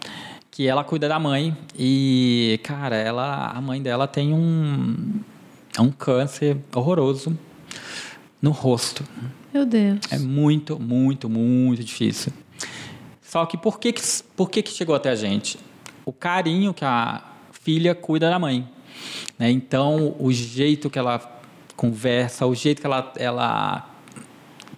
que 0.50 0.66
ela 0.66 0.82
cuida 0.82 1.08
da 1.08 1.18
mãe 1.18 1.56
e, 1.78 2.58
cara, 2.64 2.96
ela, 2.96 3.48
a 3.50 3.60
mãe 3.60 3.80
dela 3.80 4.08
tem 4.08 4.32
um, 4.32 5.20
um 5.78 5.90
câncer 5.90 6.56
horroroso 6.74 7.38
no 8.40 8.50
rosto. 8.50 9.04
Meu 9.56 9.64
Deus. 9.64 10.00
É 10.10 10.18
muito, 10.18 10.78
muito, 10.78 11.30
muito 11.30 11.82
difícil. 11.82 12.30
Só 13.22 13.46
que 13.46 13.56
por 13.56 13.80
que, 13.80 13.94
por 14.36 14.50
que, 14.50 14.62
que 14.62 14.70
chegou 14.70 14.94
até 14.94 15.08
a 15.08 15.14
gente? 15.14 15.58
O 16.04 16.12
carinho 16.12 16.74
que 16.74 16.84
a 16.84 17.22
filha 17.52 17.94
cuida 17.94 18.28
da 18.28 18.38
mãe. 18.38 18.68
Né? 19.38 19.50
Então, 19.50 20.14
o 20.18 20.30
jeito 20.30 20.90
que 20.90 20.98
ela 20.98 21.40
conversa, 21.74 22.44
o 22.44 22.54
jeito 22.54 22.82
que 22.82 22.86
ela, 22.86 23.10
ela 23.16 23.88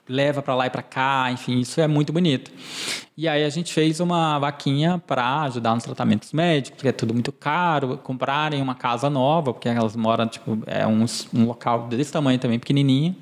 leva 0.08 0.42
para 0.42 0.54
lá 0.54 0.68
e 0.68 0.70
para 0.70 0.82
cá, 0.82 1.28
enfim, 1.32 1.58
isso 1.58 1.80
é 1.80 1.88
muito 1.88 2.12
bonito. 2.12 2.52
E 3.16 3.26
aí 3.26 3.42
a 3.42 3.50
gente 3.50 3.72
fez 3.72 3.98
uma 3.98 4.38
vaquinha 4.38 5.02
para 5.04 5.42
ajudar 5.42 5.74
nos 5.74 5.82
tratamentos 5.82 6.32
médicos, 6.32 6.76
porque 6.76 6.88
é 6.88 6.92
tudo 6.92 7.12
muito 7.12 7.32
caro, 7.32 7.98
comprarem 7.98 8.62
uma 8.62 8.76
casa 8.76 9.10
nova, 9.10 9.52
porque 9.52 9.68
elas 9.68 9.96
moram, 9.96 10.28
tipo, 10.28 10.56
é 10.66 10.86
um, 10.86 11.04
um 11.34 11.46
local 11.46 11.88
desse 11.88 12.12
tamanho 12.12 12.38
também, 12.38 12.60
pequenininho. 12.60 13.16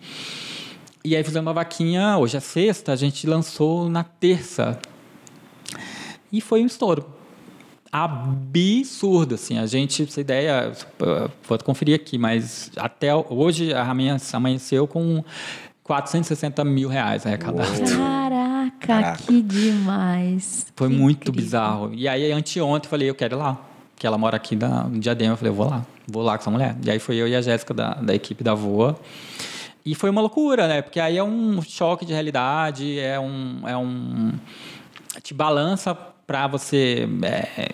E 1.07 1.15
aí 1.15 1.23
fizemos 1.23 1.47
uma 1.47 1.53
vaquinha, 1.53 2.19
hoje 2.19 2.37
é 2.37 2.41
sexta, 2.41 2.93
a 2.93 2.97
gente 2.97 3.29
lançou 3.29 3.89
na 3.89 4.03
terça. 4.03 4.77
E 6.33 6.41
foi 6.41 6.61
um 6.65 6.67
estouro. 6.67 7.07
Absurdo, 7.93 9.37
assim. 9.37 9.57
A 9.57 9.67
gente, 9.67 10.03
essa 10.03 10.21
ideia, 10.21 10.73
vou 11.49 11.59
conferir 11.61 11.95
aqui, 11.95 12.19
mas 12.19 12.73
até 12.77 13.15
hoje 13.15 13.73
a 13.73 13.95
minha 13.95 14.17
amanheceu 14.33 14.89
com 14.89 15.23
460 15.85 16.65
mil 16.65 16.89
reais 16.89 17.25
arrecadados. 17.25 17.89
Caraca, 17.89 18.73
Caraca, 18.81 19.23
que 19.23 19.41
demais. 19.43 20.67
Foi 20.75 20.89
que 20.89 20.95
muito 20.97 21.29
incrível. 21.29 21.41
bizarro. 21.41 21.95
E 21.95 22.09
aí, 22.09 22.33
anteontem, 22.33 22.89
eu 22.89 22.91
falei, 22.91 23.11
eu 23.11 23.15
quero 23.15 23.37
ir 23.37 23.39
lá. 23.39 23.65
Que 23.95 24.09
ela 24.09 24.19
mora 24.19 24.37
aqui 24.37 24.57
no 24.57 24.99
Diadema. 24.99 25.35
Eu 25.35 25.37
falei, 25.37 25.53
eu 25.53 25.57
vou 25.57 25.71
lá. 25.71 25.87
Vou 26.09 26.25
lá 26.25 26.37
com 26.37 26.43
essa 26.43 26.51
mulher. 26.51 26.77
E 26.85 26.91
aí 26.91 26.99
foi 26.99 27.15
eu 27.15 27.29
e 27.29 27.37
a 27.37 27.41
Jéssica 27.41 27.73
da, 27.73 27.95
da 27.95 28.13
equipe 28.13 28.43
da 28.43 28.55
Voa. 28.55 28.99
E 29.87 29.95
foi 29.95 30.11
uma 30.11 30.21
loucura, 30.21 30.67
né? 30.67 30.83
Porque 30.83 30.99
aí 30.99 31.17
é 31.17 31.23
um 31.23 31.63
choque 31.63 32.05
de 32.05 32.13
realidade, 32.13 32.99
é 32.99 33.21
um. 33.21 33.61
É 33.69 33.77
um 33.77 34.33
te 35.23 35.33
balança 35.33 35.95
para 36.27 36.47
você 36.49 37.09
é, 37.23 37.71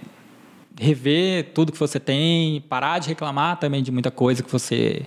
rever 0.79 1.53
tudo 1.55 1.73
que 1.73 1.79
você 1.79 1.99
tem, 1.99 2.61
parar 2.69 2.99
de 2.99 3.09
reclamar 3.09 3.59
também 3.59 3.83
de 3.83 3.91
muita 3.91 4.11
coisa 4.11 4.43
que 4.43 4.53
você, 4.53 5.07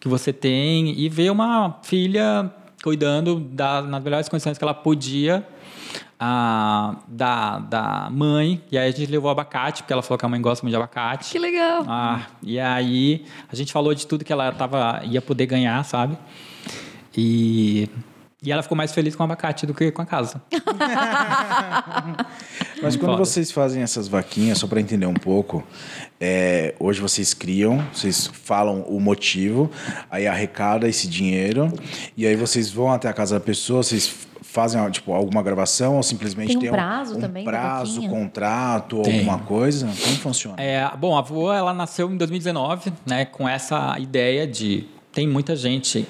que 0.00 0.08
você 0.08 0.32
tem 0.32 0.98
e 0.98 1.08
ver 1.08 1.30
uma 1.30 1.78
filha 1.82 2.52
cuidando 2.82 3.38
da, 3.38 3.80
nas 3.80 4.02
melhores 4.02 4.28
condições 4.28 4.58
que 4.58 4.64
ela 4.64 4.74
podia 4.74 5.46
a, 6.18 6.96
da, 7.08 7.58
da 7.58 8.08
mãe, 8.10 8.62
e 8.70 8.78
aí 8.78 8.88
a 8.88 8.92
gente 8.92 9.10
levou 9.10 9.30
abacate, 9.30 9.82
porque 9.82 9.92
ela 9.92 10.02
falou 10.02 10.18
que 10.18 10.24
a 10.24 10.28
mãe 10.28 10.40
gosta 10.40 10.64
muito 10.64 10.72
de 10.72 10.76
abacate. 10.76 11.32
Que 11.32 11.38
legal! 11.38 11.84
Ah, 11.88 12.26
e 12.42 12.60
aí 12.60 13.24
a 13.50 13.56
gente 13.56 13.72
falou 13.72 13.94
de 13.94 14.06
tudo 14.06 14.24
que 14.24 14.32
ela 14.32 14.52
tava, 14.52 15.02
ia 15.04 15.20
poder 15.20 15.46
ganhar, 15.46 15.84
sabe? 15.84 16.16
E, 17.16 17.88
e 18.42 18.50
ela 18.50 18.62
ficou 18.62 18.76
mais 18.76 18.92
feliz 18.92 19.14
com 19.14 19.22
o 19.22 19.24
abacate 19.24 19.66
do 19.66 19.74
que 19.74 19.90
com 19.90 20.02
a 20.02 20.06
casa. 20.06 20.42
Mas 22.82 22.96
quando 22.96 23.16
vocês 23.16 23.52
fazem 23.52 23.82
essas 23.82 24.08
vaquinhas, 24.08 24.58
só 24.58 24.66
para 24.66 24.80
entender 24.80 25.06
um 25.06 25.14
pouco, 25.14 25.62
é, 26.20 26.74
hoje 26.80 27.00
vocês 27.00 27.32
criam, 27.32 27.86
vocês 27.92 28.26
falam 28.26 28.82
o 28.82 28.98
motivo, 28.98 29.70
aí 30.10 30.26
arrecada 30.26 30.88
esse 30.88 31.06
dinheiro, 31.06 31.72
e 32.16 32.26
aí 32.26 32.34
vocês 32.34 32.70
vão 32.70 32.92
até 32.92 33.08
a 33.08 33.12
casa 33.12 33.38
da 33.38 33.44
pessoa, 33.44 33.82
vocês 33.82 34.26
fazem 34.52 34.90
tipo 34.90 35.14
alguma 35.14 35.42
gravação 35.42 35.96
ou 35.96 36.02
simplesmente 36.02 36.48
tem 36.48 36.58
um 36.58 36.60
tem 36.60 36.70
prazo 36.70 37.16
um, 37.16 37.20
também 37.20 37.42
prazo, 37.42 38.06
contrato, 38.06 39.00
tem. 39.00 39.20
alguma 39.20 39.38
coisa? 39.38 39.86
Como 39.86 40.16
funciona? 40.18 40.62
É, 40.62 40.90
bom, 40.94 41.16
a 41.16 41.22
Voa 41.22 41.56
ela 41.56 41.72
nasceu 41.72 42.12
em 42.12 42.18
2019, 42.18 42.92
né, 43.06 43.24
com 43.24 43.48
essa 43.48 43.98
ideia 43.98 44.46
de 44.46 44.86
tem 45.10 45.26
muita 45.26 45.56
gente 45.56 46.06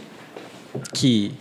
que 0.92 1.32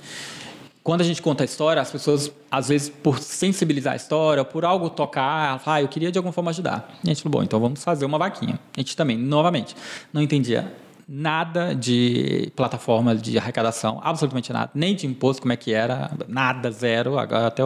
quando 0.83 1.01
a 1.01 1.03
gente 1.03 1.23
conta 1.23 1.43
a 1.43 1.45
história, 1.45 1.81
as 1.81 1.91
pessoas, 1.91 2.31
às 2.49 2.69
vezes, 2.69 2.89
por 2.89 3.19
sensibilizar 3.19 3.93
a 3.93 3.95
história, 3.95 4.43
por 4.45 4.63
algo 4.63 4.89
tocar, 4.89 5.59
falam, 5.59 5.79
ah, 5.79 5.81
eu 5.81 5.87
queria 5.87 6.11
de 6.11 6.17
alguma 6.19 6.33
forma 6.33 6.49
ajudar. 6.51 6.91
E 7.03 7.09
a 7.09 7.13
gente 7.13 7.23
falou, 7.23 7.39
bom, 7.39 7.43
então 7.43 7.59
vamos 7.59 7.83
fazer 7.83 8.05
uma 8.05 8.17
vaquinha. 8.17 8.59
A 8.75 8.79
gente 8.79 8.95
também, 8.95 9.17
novamente, 9.17 9.75
não 10.11 10.21
entendia 10.21 10.71
nada 11.13 11.75
de 11.75 12.49
plataforma 12.55 13.13
de 13.13 13.37
arrecadação, 13.37 13.99
absolutamente 14.01 14.53
nada, 14.53 14.71
nem 14.73 14.95
de 14.95 15.05
imposto, 15.05 15.41
como 15.41 15.51
é 15.51 15.57
que 15.57 15.73
era, 15.73 16.09
nada, 16.25 16.71
zero. 16.71 17.19
Agora, 17.19 17.47
até 17.47 17.61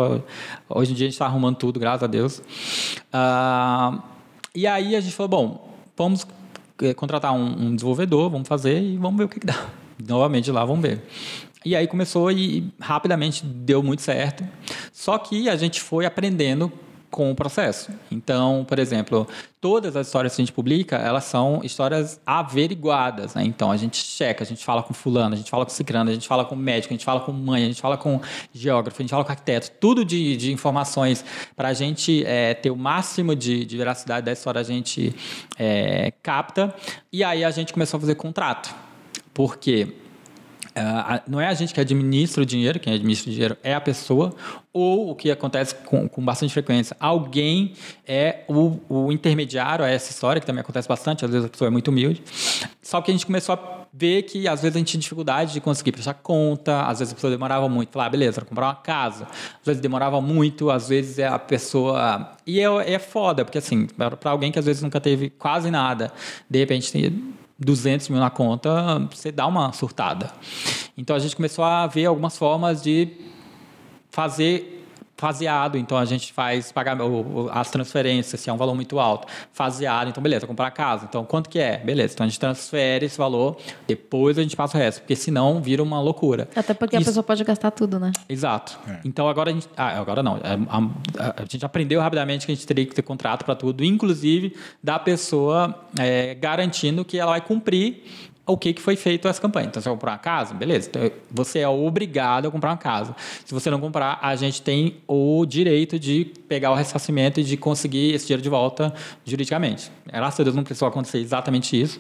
hoje 0.68 0.94
em 0.94 0.96
dia 0.96 1.06
a 1.06 1.08
gente 1.10 1.14
está 1.14 1.28
arrumando 1.28 1.56
tudo, 1.58 1.80
graças 1.80 2.02
a 2.02 2.08
Deus. 2.08 2.40
Uh, 3.14 4.02
e 4.56 4.66
aí 4.66 4.96
a 4.96 5.00
gente 5.00 5.14
falou, 5.16 5.30
bom, 5.30 5.76
vamos 5.96 6.26
eh, 6.82 6.96
contratar 6.96 7.34
um, 7.34 7.68
um 7.68 7.76
desenvolvedor, 7.76 8.32
vamos 8.32 8.48
fazer 8.48 8.82
e 8.82 8.98
vamos 8.98 9.20
ver 9.20 9.26
o 9.26 9.30
que, 9.30 9.40
que 9.40 9.46
dá. 9.46 9.68
Novamente 10.08 10.50
lá, 10.50 10.66
vamos 10.66 10.82
ver. 10.82 11.04
E 11.64 11.76
aí 11.76 11.86
começou 11.86 12.32
e 12.32 12.74
rapidamente 12.80 13.46
deu 13.46 13.84
muito 13.84 14.02
certo. 14.02 14.44
Só 14.92 15.20
que 15.20 15.50
a 15.50 15.56
gente 15.56 15.82
foi 15.82 16.08
aprendendo 16.08 16.72
com 17.16 17.32
o 17.32 17.36
processo. 17.36 17.92
Então, 18.12 18.66
por 18.68 18.78
exemplo, 18.78 19.26
todas 19.62 19.96
as 19.96 20.08
histórias 20.08 20.36
que 20.36 20.42
a 20.42 20.44
gente 20.44 20.52
publica, 20.52 20.98
elas 20.98 21.24
são 21.24 21.62
histórias 21.64 22.20
averiguadas, 22.26 23.36
né? 23.36 23.44
Então, 23.46 23.72
a 23.72 23.78
gente 23.78 23.96
checa, 23.96 24.44
a 24.44 24.46
gente 24.46 24.66
fala 24.66 24.84
com 24.84 24.94
fulano, 24.94 25.34
a 25.34 25.38
gente 25.38 25.50
fala 25.50 25.64
com 25.64 25.72
ciclano, 25.72 26.10
a 26.10 26.14
gente 26.14 26.28
fala 26.28 26.44
com 26.44 26.58
médico, 26.58 26.94
a 26.94 26.98
gente 26.98 27.06
fala 27.06 27.22
com 27.22 27.32
mãe, 27.32 27.64
a 27.64 27.68
gente 27.68 27.82
fala 27.82 27.96
com 27.96 28.20
geógrafo, 28.54 29.02
a 29.02 29.04
gente 29.04 29.12
fala 29.12 29.24
com 29.24 29.32
arquiteto, 29.32 29.72
tudo 29.80 30.04
de, 30.04 30.36
de 30.36 30.52
informações 30.52 31.24
para 31.56 31.70
a 31.70 31.74
gente 31.74 32.22
é, 32.26 32.54
ter 32.54 32.70
o 32.70 32.76
máximo 32.76 33.34
de, 33.34 33.64
de, 33.64 33.78
veracidade 33.78 34.26
da 34.26 34.34
história, 34.34 34.60
a 34.60 34.64
gente 34.66 35.16
é, 35.58 36.12
capta. 36.22 36.76
E 37.14 37.24
aí 37.24 37.46
a 37.46 37.52
gente 37.52 37.72
começou 37.72 37.98
a 37.98 38.02
fazer 38.02 38.16
contrato. 38.16 38.76
Por 39.34 39.56
quê? 39.56 39.88
Uh, 40.78 41.22
não 41.26 41.40
é 41.40 41.48
a 41.48 41.54
gente 41.54 41.74
que 41.74 41.80
administra 41.80 42.44
o 42.44 42.46
dinheiro, 42.46 42.82
quem 42.82 42.94
administra 42.94 43.30
o 43.30 43.34
dinheiro 43.34 43.58
é 43.64 43.74
a 43.74 43.80
pessoa, 43.80 44.34
ou 44.74 45.10
o 45.10 45.16
que 45.16 45.32
acontece 45.32 45.74
com, 45.74 46.10
com 46.10 46.24
bastante 46.24 46.52
frequência, 46.52 46.98
alguém 47.00 47.72
é 48.06 48.44
o, 48.50 48.78
o, 48.90 49.10
intermediário 49.10 49.86
a 49.86 49.88
essa 49.88 50.12
história, 50.12 50.42
que 50.42 50.46
também 50.46 50.60
acontece 50.60 50.86
bastante, 50.86 51.24
às 51.24 51.32
vezes 51.32 51.46
a 51.46 51.50
pessoa 51.50 51.70
é 51.70 51.72
muito 51.72 51.88
humilde. 51.88 52.22
Só 52.82 53.02
que 53.02 53.10
a 53.10 53.14
gente 53.14 53.26
começou 53.26 53.56
a 53.56 53.86
ver 53.94 54.24
que 54.24 54.50
às 54.50 54.62
vezes 54.62 54.76
a 54.76 54.80
gente 54.80 54.90
tinha 54.90 55.00
dificuldade 55.00 55.54
de 55.54 55.62
conseguir 55.62 55.94
prestar 55.94 56.16
conta, 56.16 56.82
às 56.82 57.00
vezes 57.00 57.14
a 57.14 57.16
pessoa 57.16 57.32
demorava 57.32 57.70
muito, 57.70 57.94
falar, 57.94 58.08
ah, 58.08 58.10
beleza, 58.10 58.42
comprar 58.42 58.66
uma 58.66 58.76
casa. 58.76 59.24
Às 59.24 59.66
vezes 59.66 59.82
demorava 59.82 60.20
muito, 60.20 60.70
às 60.70 60.90
vezes 60.90 61.20
é 61.20 61.28
a 61.28 61.40
pessoa. 61.40 62.36
E 62.46 62.60
é, 62.60 62.94
é 62.94 63.00
foda, 63.00 63.46
porque 63.46 63.58
assim, 63.58 63.88
para 63.88 64.30
alguém 64.30 64.52
que 64.52 64.60
às 64.60 64.66
vezes 64.66 64.82
nunca 64.82 65.00
teve 65.00 65.30
quase 65.30 65.72
nada, 65.72 66.12
de 66.50 66.60
repente 66.60 66.92
tem 66.92 67.35
200 67.58 68.10
mil 68.10 68.20
na 68.20 68.30
conta, 68.30 69.00
você 69.12 69.32
dá 69.32 69.48
uma 69.48 69.72
surtada. 69.72 70.32
Então 70.98 71.16
a 71.16 71.20
gente 71.20 71.36
começou 71.36 71.64
a 71.64 71.88
ver 71.88 72.06
algumas 72.06 72.38
formas 72.38 72.82
de 72.82 73.10
fazer 74.10 74.75
faseado, 75.18 75.78
então 75.78 75.98
a 75.98 76.06
gente 76.06 76.34
faz 76.34 76.72
pagar 76.72 76.98
as 77.52 77.72
transferências, 77.72 78.40
se 78.42 78.50
é 78.50 78.54
um 78.54 78.58
valor 78.58 78.76
muito 78.76 79.00
alto, 79.00 79.28
faseado, 79.54 80.10
então 80.10 80.22
beleza, 80.22 80.46
comprar 80.46 80.70
casa, 80.72 81.06
então 81.10 81.24
quanto 81.24 81.50
que 81.50 81.58
é? 81.58 81.78
Beleza, 81.78 82.14
então 82.14 82.26
a 82.26 82.30
gente 82.30 82.40
transfere 82.40 83.06
esse 83.06 83.18
valor, 83.18 83.58
depois 83.88 84.38
a 84.38 84.42
gente 84.42 84.56
passa 84.56 84.78
o 84.78 84.82
resto, 84.82 85.02
porque 85.02 85.16
senão 85.16 85.62
vira 85.62 85.82
uma 85.82 86.02
loucura. 86.02 86.50
Até 86.56 86.74
porque 86.74 86.98
Isso... 86.98 87.04
a 87.04 87.08
pessoa 87.08 87.24
pode 87.24 87.44
gastar 87.44 87.72
tudo, 87.72 88.00
né? 88.00 88.12
Exato. 88.28 88.78
É. 88.88 89.00
Então 89.06 89.28
agora 89.30 89.52
a 89.52 89.54
gente, 89.54 89.70
ah, 89.78 90.00
agora 90.00 90.22
não, 90.22 90.38
é, 90.38 90.42
a, 90.70 91.28
a, 91.28 91.42
a, 91.42 91.46
gente 91.50 91.66
aprendeu 91.66 92.02
rapidamente 92.02 92.46
que 92.46 92.52
a 92.52 92.56
gente 92.56 92.68
teria 92.68 92.86
que 92.86 92.94
ter 92.94 93.02
contrato 93.02 93.46
para 93.46 93.56
tudo, 93.56 93.84
inclusive 93.84 94.56
da 94.84 95.00
pessoa 95.00 95.86
é, 95.98 96.36
garantindo 96.36 97.06
que 97.06 97.18
ela 97.18 97.32
vai 97.32 97.42
cumprir 97.42 98.04
o 98.48 98.56
que, 98.58 98.74
que 98.74 98.82
foi 98.82 98.96
feito 98.96 99.28
essa 99.28 99.42
campanha. 99.42 99.68
Então, 99.68 99.82
você 99.82 99.90
vai 99.90 99.96
comprar 99.96 100.12
uma 100.12 100.18
casa? 100.20 100.54
Beleza. 100.54 100.90
Então, 100.90 101.12
você 101.32 101.60
é 101.60 101.68
obrigado 101.68 102.48
a 102.48 102.52
comprar 102.52 102.70
uma 102.70 102.78
casa. 102.78 103.16
Se 103.44 103.54
você 103.54 103.72
não 103.72 103.80
comprar, 103.80 104.20
a 104.22 104.36
gente 104.36 104.62
tem 104.62 104.98
o 105.08 105.46
direito 105.46 105.98
de 105.98 106.32
pegar 106.48 106.72
o 106.72 106.76
ressarcimento 106.76 107.40
e 107.40 107.44
de 107.44 107.58
conseguir 107.58 108.14
esse 108.14 108.28
dinheiro 108.28 108.44
de 108.44 108.50
volta 108.50 108.94
juridicamente. 109.26 109.92
Graças 110.06 110.40
a 110.40 110.44
Deus 110.44 110.56
não 110.56 110.64
precisou 110.64 110.88
acontecer 110.88 111.18
exatamente 111.18 111.80
isso, 111.80 112.00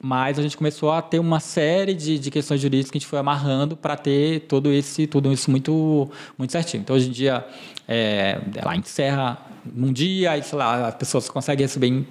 mas 0.00 0.38
a 0.38 0.42
gente 0.42 0.56
começou 0.56 0.92
a 0.92 1.02
ter 1.02 1.18
uma 1.18 1.40
série 1.40 1.92
de, 1.92 2.18
de 2.18 2.30
questões 2.30 2.60
jurídicas 2.60 2.90
que 2.90 2.98
a 2.98 3.00
gente 3.00 3.08
foi 3.08 3.18
amarrando 3.18 3.76
para 3.76 3.96
ter 3.96 4.40
todo 4.40 4.72
esse, 4.72 5.06
tudo 5.06 5.32
isso 5.32 5.50
muito, 5.50 6.08
muito 6.38 6.52
certinho. 6.52 6.82
Então, 6.82 6.94
hoje 6.94 7.08
em 7.08 7.12
dia, 7.12 7.44
é, 7.88 8.40
encerra 8.76 9.38
num 9.74 9.92
dia, 9.92 10.38
e, 10.38 10.42
sei 10.42 10.58
lá, 10.58 10.88
as 10.88 10.94
pessoas 10.94 11.28
conseguem 11.28 11.66
receber 11.66 12.06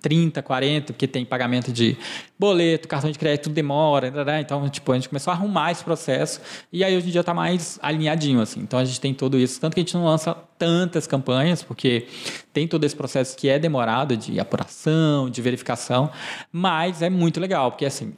30, 0.00 0.42
40, 0.42 0.92
porque 0.92 1.06
tem 1.06 1.24
pagamento 1.24 1.72
de 1.72 1.96
boleto, 2.38 2.86
cartão 2.86 3.10
de 3.10 3.18
crédito, 3.18 3.50
demora, 3.50 4.12
então 4.40 4.68
tipo, 4.68 4.92
a 4.92 4.94
gente 4.94 5.08
começou 5.08 5.32
a 5.32 5.34
arrumar 5.34 5.72
esse 5.72 5.82
processo 5.82 6.40
e 6.72 6.84
aí 6.84 6.96
hoje 6.96 7.08
em 7.08 7.10
dia 7.10 7.20
está 7.20 7.34
mais 7.34 7.78
alinhadinho 7.82 8.40
assim. 8.40 8.60
Então 8.60 8.78
a 8.78 8.84
gente 8.84 9.00
tem 9.00 9.12
tudo 9.12 9.38
isso, 9.38 9.60
tanto 9.60 9.74
que 9.74 9.80
a 9.80 9.82
gente 9.82 9.94
não 9.94 10.04
lança 10.04 10.36
tantas 10.56 11.06
campanhas, 11.06 11.62
porque 11.62 12.06
tem 12.52 12.66
todo 12.66 12.84
esse 12.84 12.94
processo 12.94 13.36
que 13.36 13.48
é 13.48 13.58
demorado 13.58 14.16
de 14.16 14.38
apuração, 14.40 15.30
de 15.30 15.40
verificação, 15.40 16.10
mas 16.52 17.02
é 17.02 17.10
muito 17.10 17.40
legal, 17.40 17.70
porque 17.70 17.86
assim, 17.86 18.12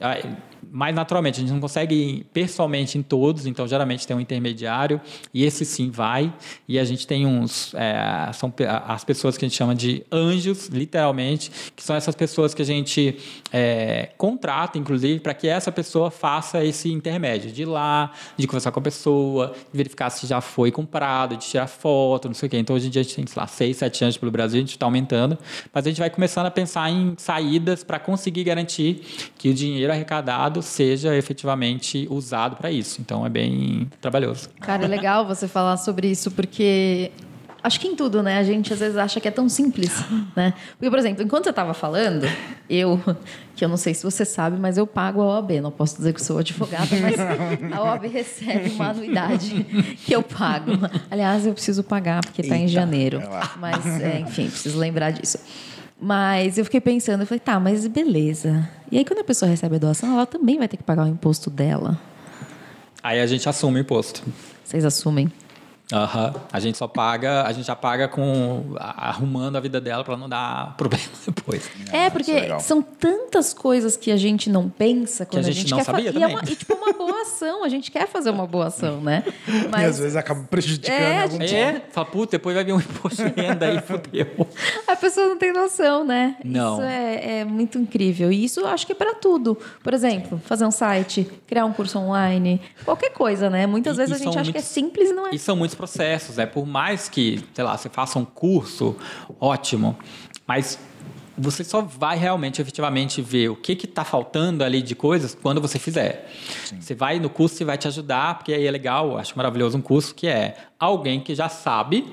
mais 0.71 0.95
naturalmente, 0.95 1.37
a 1.37 1.39
gente 1.41 1.51
não 1.51 1.59
consegue 1.59 1.95
ir 1.95 2.23
pessoalmente 2.31 2.97
em 2.97 3.01
todos, 3.03 3.45
então 3.45 3.67
geralmente 3.67 4.07
tem 4.07 4.15
um 4.15 4.19
intermediário, 4.19 5.01
e 5.33 5.43
esse 5.43 5.65
sim 5.65 5.89
vai, 5.89 6.33
e 6.67 6.79
a 6.79 6.83
gente 6.83 7.05
tem 7.05 7.25
uns, 7.25 7.73
é, 7.73 8.31
são 8.33 8.53
as 8.87 9.03
pessoas 9.03 9.37
que 9.37 9.45
a 9.45 9.47
gente 9.47 9.57
chama 9.57 9.75
de 9.75 10.03
anjos, 10.11 10.67
literalmente, 10.67 11.40
que 11.75 11.83
são 11.83 11.95
essas 11.95 12.15
pessoas 12.15 12.53
que 12.53 12.61
a 12.61 12.65
gente 12.65 13.17
é, 13.51 14.09
contrata, 14.17 14.77
inclusive, 14.77 15.19
para 15.19 15.33
que 15.33 15.47
essa 15.47 15.71
pessoa 15.71 16.11
faça 16.11 16.63
esse 16.63 16.91
intermédio, 16.91 17.51
de 17.51 17.63
ir 17.63 17.65
lá, 17.65 18.11
de 18.37 18.45
conversar 18.45 18.71
com 18.71 18.79
a 18.79 18.83
pessoa, 18.83 19.53
verificar 19.73 20.09
se 20.09 20.27
já 20.27 20.41
foi 20.41 20.71
comprado, 20.71 21.37
de 21.37 21.47
tirar 21.47 21.67
foto, 21.67 22.27
não 22.27 22.35
sei 22.35 22.47
o 22.47 22.49
quê. 22.49 22.57
Então, 22.57 22.75
hoje 22.75 22.87
em 22.87 22.89
dia, 22.89 23.01
a 23.01 23.03
gente 23.03 23.15
tem, 23.15 23.25
sei 23.25 23.39
lá, 23.39 23.47
seis, 23.47 23.77
sete 23.77 24.03
anos 24.03 24.17
pelo 24.17 24.31
Brasil, 24.31 24.57
a 24.57 24.61
gente 24.61 24.71
está 24.71 24.85
aumentando, 24.85 25.37
mas 25.73 25.85
a 25.85 25.89
gente 25.89 25.99
vai 25.99 26.09
começando 26.09 26.45
a 26.45 26.51
pensar 26.51 26.89
em 26.89 27.13
saídas 27.17 27.83
para 27.83 27.99
conseguir 27.99 28.43
garantir 28.43 29.01
que 29.37 29.49
o 29.49 29.53
dinheiro 29.53 29.91
arrecadado 29.91 30.61
seja 30.61 31.15
efetivamente 31.15 32.07
usado 32.09 32.55
para 32.55 32.71
isso. 32.71 33.01
Então 33.01 33.25
é 33.25 33.29
bem 33.29 33.89
trabalhoso. 33.99 34.49
Cara, 34.59 34.85
é 34.85 34.87
legal 34.87 35.25
você 35.25 35.47
falar 35.47 35.77
sobre 35.77 36.09
isso 36.09 36.31
porque 36.31 37.11
acho 37.63 37.79
que 37.79 37.87
em 37.87 37.95
tudo, 37.95 38.23
né? 38.23 38.37
A 38.37 38.43
gente 38.43 38.73
às 38.73 38.79
vezes 38.79 38.97
acha 38.97 39.19
que 39.19 39.27
é 39.27 39.31
tão 39.31 39.47
simples, 39.47 39.91
né? 40.35 40.53
Porque, 40.71 40.89
por 40.89 40.99
exemplo, 40.99 41.23
enquanto 41.23 41.45
você 41.45 41.49
estava 41.49 41.73
falando, 41.73 42.27
eu, 42.69 42.99
que 43.55 43.63
eu 43.63 43.69
não 43.69 43.77
sei 43.77 43.93
se 43.93 44.03
você 44.03 44.25
sabe, 44.25 44.57
mas 44.57 44.77
eu 44.77 44.87
pago 44.87 45.21
a 45.21 45.35
OAB. 45.35 45.51
Não 45.61 45.71
posso 45.71 45.97
dizer 45.97 46.13
que 46.13 46.23
sou 46.23 46.39
advogada, 46.39 46.87
mas 47.01 47.15
a 47.71 47.83
OAB 47.83 48.05
recebe 48.05 48.69
uma 48.71 48.89
anuidade 48.89 49.63
que 50.05 50.13
eu 50.13 50.23
pago. 50.23 50.71
Aliás, 51.09 51.45
eu 51.45 51.53
preciso 51.53 51.83
pagar 51.83 52.21
porque 52.21 52.41
está 52.41 52.57
em 52.57 52.67
janeiro. 52.67 53.21
Mas, 53.57 53.85
é, 54.01 54.19
enfim, 54.19 54.49
preciso 54.49 54.77
lembrar 54.77 55.11
disso. 55.11 55.37
Mas 55.99 56.57
eu 56.57 56.65
fiquei 56.65 56.81
pensando, 56.81 57.21
eu 57.21 57.27
falei, 57.27 57.39
tá, 57.39 57.59
mas 57.59 57.85
beleza. 57.85 58.67
E 58.91 58.97
aí 58.97 59.05
quando 59.05 59.19
a 59.19 59.23
pessoa 59.23 59.49
recebe 59.49 59.75
a 59.75 59.79
doação, 59.79 60.13
ela 60.13 60.25
também 60.25 60.57
vai 60.57 60.67
ter 60.67 60.77
que 60.77 60.83
pagar 60.83 61.05
o 61.05 61.07
imposto 61.07 61.49
dela. 61.49 61.99
Aí 63.03 63.19
a 63.19 63.27
gente 63.27 63.47
assume 63.47 63.77
o 63.77 63.81
imposto. 63.81 64.23
Vocês 64.63 64.83
assumem? 64.83 65.31
Uhum. 65.91 66.41
A 66.51 66.59
gente 66.59 66.77
só 66.77 66.87
paga, 66.87 67.43
a 67.43 67.51
gente 67.51 67.65
já 67.65 67.75
paga 67.75 68.07
com 68.07 68.75
arrumando 68.77 69.57
a 69.57 69.59
vida 69.59 69.81
dela 69.81 70.03
para 70.03 70.15
não 70.15 70.29
dar 70.29 70.75
problema 70.77 71.03
depois. 71.25 71.69
É, 71.91 72.09
porque 72.09 72.31
é 72.31 72.59
são 72.59 72.81
tantas 72.81 73.53
coisas 73.53 73.97
que 73.97 74.11
a 74.11 74.17
gente 74.17 74.49
não 74.49 74.69
pensa 74.69 75.25
quando 75.25 75.43
que 75.43 75.49
a 75.49 75.53
gente, 75.53 75.57
a 75.57 75.61
gente 75.61 75.71
não 75.71 75.77
quer 75.79 75.83
sabia 75.83 76.11
e, 76.11 76.23
é 76.23 76.27
uma, 76.27 76.41
e 76.43 76.55
tipo 76.55 76.73
uma 76.73 76.93
boa 76.93 77.21
ação, 77.21 77.63
a 77.63 77.69
gente 77.69 77.91
quer 77.91 78.07
fazer 78.07 78.29
uma 78.29 78.47
boa 78.47 78.67
ação, 78.67 79.01
né? 79.01 79.23
Mas... 79.69 79.81
E 79.81 79.85
às 79.85 79.99
vezes 79.99 80.15
acaba 80.15 80.43
prejudicando 80.43 80.93
é, 80.93 81.23
algum 81.23 81.41
É, 81.41 81.81
fala, 81.91 82.05
puta, 82.05 82.31
depois 82.31 82.55
vai 82.55 82.63
vir 82.63 82.73
um 82.73 82.79
imposto 82.79 83.23
de 83.23 83.41
renda 83.41 83.65
aí, 83.65 83.81
fodeu. 83.81 84.27
A 84.87 84.95
pessoa 84.95 85.27
não 85.27 85.37
tem 85.37 85.51
noção, 85.51 86.03
né? 86.03 86.37
Não. 86.43 86.75
Isso 86.75 86.81
é, 86.83 87.39
é 87.39 87.45
muito 87.45 87.77
incrível. 87.77 88.31
E 88.31 88.43
isso 88.43 88.59
eu 88.59 88.67
acho 88.67 88.85
que 88.85 88.91
é 88.91 88.95
para 88.95 89.15
tudo. 89.15 89.57
Por 89.83 89.93
exemplo, 89.93 90.41
fazer 90.45 90.65
um 90.65 90.71
site, 90.71 91.29
criar 91.47 91.65
um 91.65 91.73
curso 91.73 91.99
online, 91.99 92.61
qualquer 92.85 93.11
coisa, 93.11 93.49
né? 93.49 93.65
Muitas 93.67 93.95
e, 93.95 93.97
vezes 93.97 94.11
e 94.11 94.15
a 94.15 94.17
gente 94.17 94.29
acha 94.29 94.37
muitos, 94.37 94.51
que 94.51 94.57
é 94.57 94.61
simples 94.61 95.09
e 95.09 95.13
não 95.13 95.27
é. 95.27 95.35
E 95.35 95.39
são 95.39 95.55
muitos 95.55 95.75
processos, 95.81 96.37
né? 96.37 96.45
Por 96.45 96.67
mais 96.67 97.09
que, 97.09 97.43
sei 97.53 97.63
lá, 97.63 97.75
você 97.75 97.89
faça 97.89 98.19
um 98.19 98.25
curso, 98.25 98.95
ótimo, 99.39 99.97
mas 100.45 100.79
você 101.35 101.63
só 101.63 101.81
vai 101.81 102.17
realmente, 102.17 102.61
efetivamente 102.61 103.19
ver 103.19 103.49
o 103.49 103.55
que 103.55 103.71
está 103.71 104.03
faltando 104.03 104.63
ali 104.63 104.79
de 104.81 104.93
coisas 104.93 105.33
quando 105.33 105.59
você 105.59 105.79
fizer. 105.79 106.29
Sim. 106.65 106.79
Você 106.79 106.93
vai 106.93 107.19
no 107.19 107.31
curso 107.31 107.63
e 107.63 107.65
vai 107.65 107.79
te 107.79 107.87
ajudar, 107.87 108.35
porque 108.35 108.53
aí 108.53 108.67
é 108.67 108.69
legal, 108.69 109.17
acho 109.17 109.35
maravilhoso 109.35 109.75
um 109.75 109.81
curso 109.81 110.13
que 110.13 110.27
é 110.27 110.55
alguém 110.79 111.19
que 111.19 111.33
já 111.33 111.49
sabe 111.49 112.05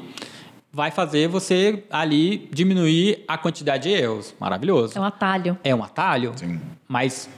vai 0.72 0.90
fazer 0.90 1.28
você 1.28 1.84
ali 1.90 2.48
diminuir 2.52 3.24
a 3.26 3.36
quantidade 3.36 3.88
de 3.88 3.94
erros. 3.94 4.34
Maravilhoso. 4.38 4.96
É 4.96 5.00
um 5.00 5.04
atalho. 5.04 5.58
É 5.64 5.74
um 5.74 5.82
atalho, 5.82 6.32
Sim. 6.36 6.60
mas 6.86 7.28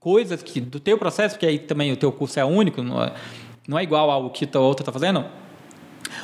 coisas 0.00 0.42
que 0.42 0.60
do 0.60 0.80
teu 0.80 0.98
processo, 0.98 1.34
porque 1.34 1.46
aí 1.46 1.58
também 1.58 1.92
o 1.92 1.96
teu 1.96 2.10
curso 2.10 2.40
é 2.40 2.44
único, 2.44 2.82
não 2.82 3.02
é, 3.02 3.14
não 3.66 3.78
é 3.78 3.82
igual 3.82 4.10
ao 4.10 4.30
que 4.30 4.48
a 4.52 4.58
outra 4.58 4.82
está 4.82 4.92
fazendo, 4.92 5.24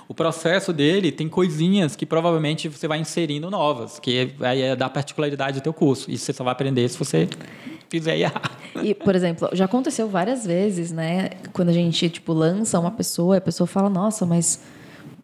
o 0.09 0.15
processo 0.15 0.73
dele 0.73 1.13
tem 1.13 1.29
coisinhas 1.29 1.97
que 1.97 2.07
provavelmente 2.07 2.69
você 2.69 2.89
vai 2.89 2.99
inserindo 2.99 3.51
novas, 3.51 3.99
que 3.99 4.27
vai 4.39 4.77
dar 4.77 4.91
particularidade 4.91 5.61
do 5.61 5.63
teu 5.63 5.73
curso. 5.73 6.11
E 6.11 6.19
você 6.19 6.33
só 6.33 6.45
vai 6.45 6.53
aprender 6.53 6.89
se 6.89 6.99
você 6.99 7.29
quiser 7.89 8.19
ir. 8.19 8.33
E, 8.83 8.95
por 8.95 9.15
exemplo, 9.15 9.49
já 9.53 9.67
aconteceu 9.67 10.09
várias 10.09 10.45
vezes, 10.47 10.91
né? 10.91 11.31
Quando 11.53 11.69
a 11.69 11.73
gente, 11.73 12.09
tipo, 12.09 12.33
lança 12.33 12.79
uma 12.79 12.91
pessoa, 12.91 13.37
a 13.37 13.41
pessoa 13.41 13.67
fala, 13.67 13.89
nossa, 13.89 14.27
mas 14.27 14.61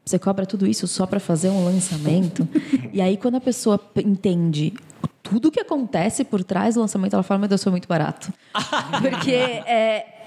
você 0.05 0.19
cobra 0.19 0.47
tudo 0.47 0.67
isso 0.67 0.87
só 0.87 1.07
para 1.07 1.21
fazer 1.21 1.49
um 1.49 1.65
lançamento? 1.65 2.49
e 2.93 3.01
aí, 3.01 3.17
quando 3.17 3.37
a 3.37 3.41
pessoa 3.41 3.81
entende 3.97 4.73
tudo 5.23 5.51
que 5.51 5.61
acontece 5.61 6.25
por 6.25 6.43
trás 6.43 6.75
do 6.75 6.81
lançamento, 6.81 7.15
ela 7.15 7.23
fala, 7.23 7.41
meu 7.41 7.49
Deus, 7.49 7.63
foi 7.63 7.71
muito 7.71 7.87
barato. 7.87 8.33
Porque 9.01 9.33
é, 9.33 10.20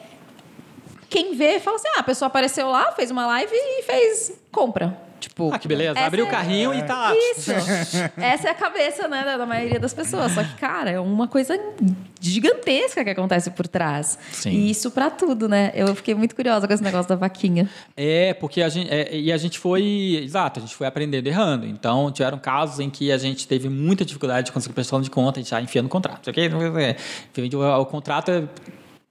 quem 1.14 1.36
vê 1.36 1.59
fala 1.59 1.76
assim, 1.76 1.88
ah, 1.95 1.99
a 1.99 2.03
pessoa 2.03 2.26
apareceu 2.26 2.68
lá, 2.72 2.91
fez 2.93 3.11
uma 3.11 3.28
live 3.28 3.53
e 3.53 3.84
fez 3.84 4.34
compra. 4.51 4.97
Tipo, 5.20 5.53
Ah, 5.53 5.59
que 5.59 5.70
beleza. 5.70 5.97
Abriu 5.97 6.26
o 6.26 6.28
é- 6.28 6.32
carrinho 6.32 6.74
e 6.74 6.82
tá 6.84 6.95
lá. 6.97 7.16
Isso. 7.16 7.49
Essa 8.18 8.47
é 8.49 8.51
a 8.51 8.53
cabeça, 8.53 9.07
né, 9.07 9.24
da, 9.24 9.38
da 9.38 9.45
maioria 9.45 9.80
das 9.80 9.93
pessoas. 9.93 10.34
Só 10.34 10.43
que, 10.43 10.55
cara, 10.55 10.89
é 10.91 10.99
uma 10.99 11.30
coisa 11.30 11.57
gigantesca 12.20 13.03
que 13.05 13.09
acontece 13.09 13.51
por 13.51 13.66
trás. 13.66 14.18
Sim. 14.34 14.49
E 14.49 14.72
isso 14.72 14.91
pra 14.91 15.09
tudo, 15.09 15.47
né? 15.47 15.72
Eu 15.76 15.95
fiquei 15.95 16.14
muito 16.14 16.36
curiosa 16.36 16.68
com 16.68 16.74
esse 16.74 16.84
negócio 16.84 17.07
da 17.07 17.16
vaquinha. 17.16 17.70
É, 17.95 18.34
porque 18.34 18.61
a 18.61 18.68
gente. 18.68 18.89
é, 18.91 19.16
e 19.16 19.32
a 19.32 19.38
gente 19.38 19.59
foi. 19.59 20.20
Exato, 20.24 20.59
a 20.59 20.64
gente 20.64 20.76
foi 20.76 20.88
aprendendo 20.88 21.26
errando. 21.28 21.66
Então, 21.66 22.11
tiveram 22.11 22.38
casos 22.38 22.82
em 22.82 22.89
que 22.89 23.09
a 23.09 23.18
gente 23.18 23.47
teve 23.47 23.70
muita 23.70 24.03
dificuldade 24.03 24.47
de 24.47 24.51
conseguir 24.51 24.74
prestação 24.74 25.01
de 25.01 25.09
conta, 25.09 25.39
a 25.39 25.41
gente 25.41 25.51
já 25.51 25.61
enfiando 25.61 25.86
o 25.86 25.89
contrato. 25.89 26.30
Ok? 26.30 26.49
O, 27.53 27.82
o 27.82 27.86
contrato 27.86 28.30
é 28.30 28.43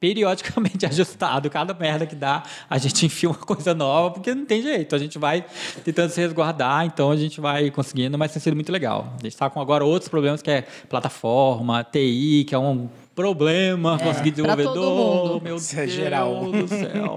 periodicamente 0.03 0.84
ajustado, 0.90 1.48
cada 1.48 1.72
merda 1.72 2.05
que 2.05 2.16
dá, 2.16 2.42
a 2.68 2.76
gente 2.76 3.07
enfia 3.07 3.28
uma 3.28 3.38
coisa 3.38 3.72
nova, 3.72 4.11
porque 4.11 4.34
não 4.34 4.44
tem 4.44 4.61
jeito, 4.61 4.96
a 4.96 4.98
gente 4.98 5.16
vai 5.16 5.44
tentando 5.84 6.11
se 6.11 6.20
resguardar, 6.20 6.84
então 6.84 7.12
a 7.12 7.16
gente 7.16 7.40
vai 7.40 7.70
conseguindo, 7.70 8.18
mas 8.18 8.32
tem 8.32 8.42
sido 8.42 8.57
muito 8.57 8.72
legal. 8.72 9.12
A 9.12 9.22
gente 9.22 9.32
está 9.32 9.48
com 9.48 9.61
agora 9.61 9.84
outros 9.84 10.09
problemas 10.09 10.42
que 10.42 10.50
é 10.50 10.62
plataforma, 10.88 11.84
TI, 11.84 12.44
que 12.48 12.53
é 12.53 12.59
um 12.59 12.88
problema 13.14 13.98
conseguir 13.98 14.32
pra 14.32 14.56
todo 14.56 14.56
desenvolvedor, 14.56 15.28
mundo. 15.32 15.40
meu 15.44 15.56
Isso 15.56 15.74
é 15.74 15.80
Deus 15.80 15.92
geral. 15.92 16.44
do 16.50 16.68
céu. 16.68 17.16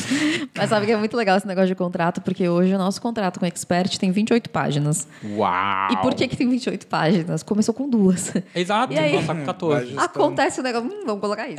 Mas 0.56 0.70
sabe 0.70 0.86
que 0.86 0.92
é 0.92 0.96
muito 0.96 1.16
legal 1.16 1.36
esse 1.36 1.46
negócio 1.46 1.68
de 1.68 1.74
contrato, 1.74 2.20
porque 2.22 2.48
hoje 2.48 2.74
o 2.74 2.78
nosso 2.78 3.00
contrato 3.02 3.38
com 3.38 3.44
o 3.44 3.48
Expert 3.48 3.98
tem 3.98 4.10
28 4.10 4.48
páginas. 4.50 5.06
Uau! 5.24 5.92
E 5.92 5.96
por 5.98 6.14
que, 6.14 6.26
que 6.28 6.36
tem 6.36 6.48
28 6.48 6.86
páginas? 6.86 7.42
Começou 7.42 7.74
com 7.74 7.88
duas. 7.88 8.32
Exato, 8.54 8.92
E 8.92 8.98
aí? 8.98 9.14
nossa, 9.16 9.34
com 9.34 9.44
14. 9.44 9.92
Vai 9.94 10.04
Acontece 10.04 10.60
o 10.60 10.62
negócio, 10.62 10.88
hum, 10.88 11.02
vamos 11.04 11.20
colocar 11.20 11.48
isso. 11.48 11.58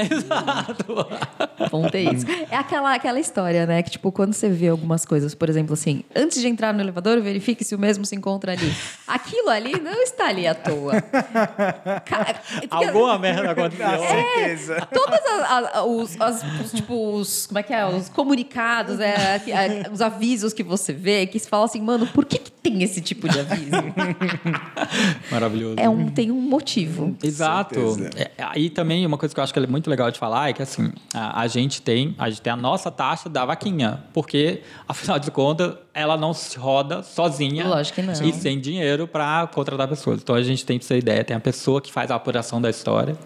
Vamos 1.71 1.91
ter 1.91 2.13
isso. 2.13 2.25
É 2.49 2.55
aquela, 2.55 2.93
aquela 2.95 3.19
história, 3.19 3.65
né? 3.65 3.83
Que, 3.83 3.91
tipo, 3.91 4.11
quando 4.11 4.33
você 4.33 4.49
vê 4.49 4.69
algumas 4.69 5.05
coisas, 5.05 5.35
por 5.35 5.49
exemplo, 5.49 5.73
assim, 5.73 6.03
antes 6.15 6.41
de 6.41 6.47
entrar 6.47 6.73
no 6.73 6.81
elevador, 6.81 7.21
verifique 7.21 7.63
se 7.63 7.75
o 7.75 7.79
mesmo 7.79 8.05
se 8.05 8.15
encontra 8.15 8.53
ali. 8.53 8.73
Aquilo 9.07 9.49
ali 9.49 9.79
não 9.79 10.01
está 10.01 10.27
ali 10.27 10.47
à 10.47 10.55
toa. 10.55 10.99
Ca- 12.05 12.41
Alguma 12.71 13.17
merda 13.19 13.51
aconteceu. 13.51 13.66
Com 13.69 14.07
certeza. 14.07 14.87
Todos 14.93 15.13
as, 15.19 15.51
as- 15.51 15.85
os, 15.85 16.21
as- 16.21 16.61
os, 16.65 16.71
tipo, 16.71 17.15
os, 17.15 17.47
como 17.47 17.59
é 17.59 17.63
que 17.63 17.73
é? 17.73 17.85
Os 17.85 18.09
comunicados, 18.09 18.99
é, 18.99 19.41
é, 19.47 19.89
os 19.91 20.01
avisos 20.01 20.53
que 20.53 20.63
você 20.63 20.93
vê, 20.93 21.25
que 21.27 21.37
se 21.39 21.47
fala 21.49 21.65
assim, 21.65 21.81
mano, 21.81 22.07
por 22.07 22.25
que, 22.25 22.37
que 22.37 22.51
tem 22.51 22.83
esse 22.83 23.01
tipo 23.01 23.27
de 23.29 23.39
aviso? 23.39 23.71
Maravilhoso. 25.31 25.75
É 25.77 25.89
um, 25.89 26.09
tem 26.09 26.31
um 26.31 26.41
motivo. 26.41 27.15
Exato. 27.23 27.75
certeza. 27.95 28.09
É, 28.17 28.31
aí 28.37 28.69
também 28.69 29.05
uma 29.05 29.17
coisa 29.17 29.33
que 29.33 29.39
eu 29.39 29.43
acho 29.43 29.53
que 29.53 29.59
é 29.59 29.67
muito 29.67 29.89
legal 29.89 30.09
de 30.11 30.19
falar 30.19 30.49
é 30.49 30.53
que 30.53 30.61
assim, 30.61 30.91
a, 31.13 31.41
a 31.41 31.47
gente 31.47 31.81
tem, 31.81 32.15
a 32.17 32.29
gente 32.29 32.41
tem 32.41 32.51
a 32.53 32.57
nossa 32.57 32.89
taxa 32.91 33.29
da 33.29 33.45
vaquinha, 33.45 34.03
porque 34.13 34.61
afinal 34.87 35.19
de 35.19 35.31
contas, 35.31 35.73
ela 35.97 36.15
não 36.15 36.31
se 36.31 36.55
roda 36.59 37.01
sozinha 37.01 37.67
Lógico 37.67 37.95
que 37.95 38.01
não. 38.03 38.13
e 38.13 38.31
sem 38.31 38.59
dinheiro 38.59 39.07
para 39.07 39.47
contratar 39.47 39.87
pessoas. 39.87 40.21
Então 40.21 40.35
a 40.35 40.43
gente 40.43 40.63
tem 40.63 40.77
essa 40.77 40.95
ideia, 40.95 41.23
tem 41.23 41.35
a 41.35 41.39
pessoa 41.39 41.81
que 41.81 41.91
faz 41.91 42.11
a 42.11 42.15
apuração 42.15 42.61
da 42.61 42.69
história, 42.69 43.17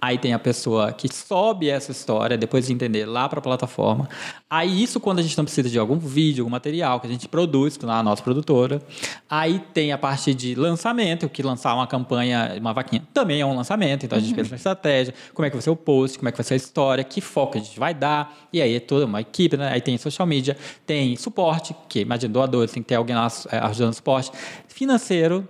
aí 0.00 0.16
tem 0.16 0.32
a 0.32 0.38
pessoa 0.38 0.92
que 0.92 1.12
sobe 1.12 1.68
essa 1.68 1.92
história 1.92 2.38
depois 2.38 2.68
de 2.68 2.72
entender 2.72 3.04
lá 3.04 3.28
para 3.28 3.38
a 3.38 3.42
plataforma. 3.42 4.08
Aí 4.48 4.82
isso 4.82 4.98
quando 4.98 5.18
a 5.18 5.22
gente 5.22 5.36
não 5.36 5.44
precisa 5.44 5.68
de 5.68 5.78
algum 5.78 5.98
vídeo, 5.98 6.42
algum 6.42 6.50
material 6.50 7.00
que 7.00 7.06
a 7.06 7.10
gente 7.10 7.28
produz 7.28 7.78
na 7.80 8.02
nossa 8.02 8.22
produtora. 8.22 8.80
Aí 9.28 9.58
tem 9.74 9.92
a 9.92 9.98
parte 9.98 10.32
de 10.32 10.54
lançamento, 10.54 11.28
que 11.28 11.42
lançar 11.42 11.74
uma 11.74 11.86
campanha, 11.86 12.56
uma 12.58 12.72
vaquinha 12.72 13.06
também 13.12 13.42
é 13.42 13.46
um 13.46 13.54
lançamento, 13.54 14.06
então 14.06 14.16
a 14.16 14.20
gente 14.22 14.34
pensa 14.34 14.50
na 14.50 14.56
estratégia, 14.56 15.12
como 15.34 15.44
é 15.44 15.50
que 15.50 15.56
vai 15.56 15.62
ser 15.62 15.70
o 15.70 15.76
post, 15.76 16.16
como 16.18 16.30
é 16.30 16.32
que 16.32 16.38
vai 16.38 16.44
ser 16.44 16.54
a 16.54 16.56
história, 16.56 17.04
que 17.04 17.20
foco 17.20 17.58
a 17.58 17.60
gente 17.60 17.78
vai 17.78 17.92
dar. 17.92 18.48
E 18.50 18.62
aí 18.62 18.74
é 18.74 18.80
toda 18.80 19.04
uma 19.04 19.20
equipe, 19.20 19.54
né? 19.58 19.70
Aí 19.70 19.82
tem 19.82 19.98
social 19.98 20.26
media, 20.26 20.56
tem 20.86 21.14
suporte, 21.16 21.76
que 21.90 22.05
imagina 22.06 22.32
doadores, 22.32 22.72
tem 22.72 22.82
que 22.82 22.88
ter 22.88 22.94
alguém 22.94 23.14
lá 23.14 23.28
é, 23.50 23.58
ajudando 23.58 23.88
no 23.88 23.94
suporte, 23.94 24.30
financeiro, 24.68 25.46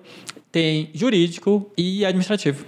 tem 0.51 0.91
jurídico 0.95 1.71
e 1.77 2.05
administrativo. 2.05 2.65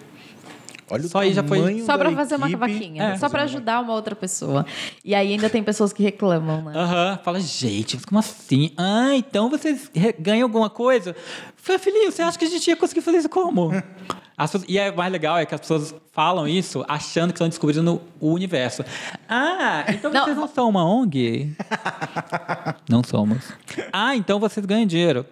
Olha 0.90 1.04
o 1.04 1.08
Só 1.08 1.18
aí 1.18 1.34
já 1.34 1.42
foi- 1.42 1.80
Só 1.80 1.92
da 1.92 1.98
pra 1.98 2.12
fazer 2.12 2.36
uma 2.36 2.46
equipe. 2.48 2.58
vaquinha. 2.60 3.02
É. 3.02 3.16
Só 3.18 3.28
pra 3.28 3.42
ajudar 3.42 3.80
uma 3.82 3.92
outra 3.92 4.16
pessoa. 4.16 4.64
E 5.04 5.14
aí 5.14 5.32
ainda 5.32 5.50
tem 5.50 5.62
pessoas 5.62 5.92
que 5.92 6.02
reclamam, 6.02 6.62
né? 6.64 6.72
Aham, 6.74 7.18
fala, 7.22 7.38
gente, 7.40 7.96
mas 7.96 8.04
como 8.06 8.18
assim? 8.18 8.70
Ah, 8.74 9.14
então 9.14 9.50
vocês 9.50 9.90
ganham 10.18 10.44
alguma 10.46 10.70
coisa? 10.70 11.14
Falei, 11.56 11.78
filhinho, 11.78 12.10
você 12.10 12.22
acha 12.22 12.38
que 12.38 12.44
a 12.46 12.48
gente 12.48 12.66
ia 12.68 12.76
conseguir 12.76 13.02
fazer 13.02 13.18
isso 13.18 13.28
como? 13.28 13.70
As 14.38 14.52
pessoas- 14.52 14.70
e 14.70 14.78
é 14.78 14.92
mais 14.92 15.10
legal 15.10 15.36
é 15.36 15.44
que 15.44 15.54
as 15.54 15.60
pessoas 15.60 15.92
falam 16.12 16.46
isso 16.46 16.84
achando 16.88 17.28
que 17.32 17.34
estão 17.34 17.48
descobrindo 17.48 18.00
o 18.20 18.32
universo. 18.32 18.84
Ah, 19.28 19.84
então 19.88 20.12
Não. 20.12 20.24
vocês 20.24 20.36
não 20.36 20.46
são 20.48 20.68
uma 20.68 20.84
ONG? 20.84 21.52
não 22.88 23.02
somos. 23.02 23.52
Ah, 23.92 24.14
então 24.14 24.38
vocês 24.38 24.64
ganham 24.64 24.86
dinheiro. 24.86 25.26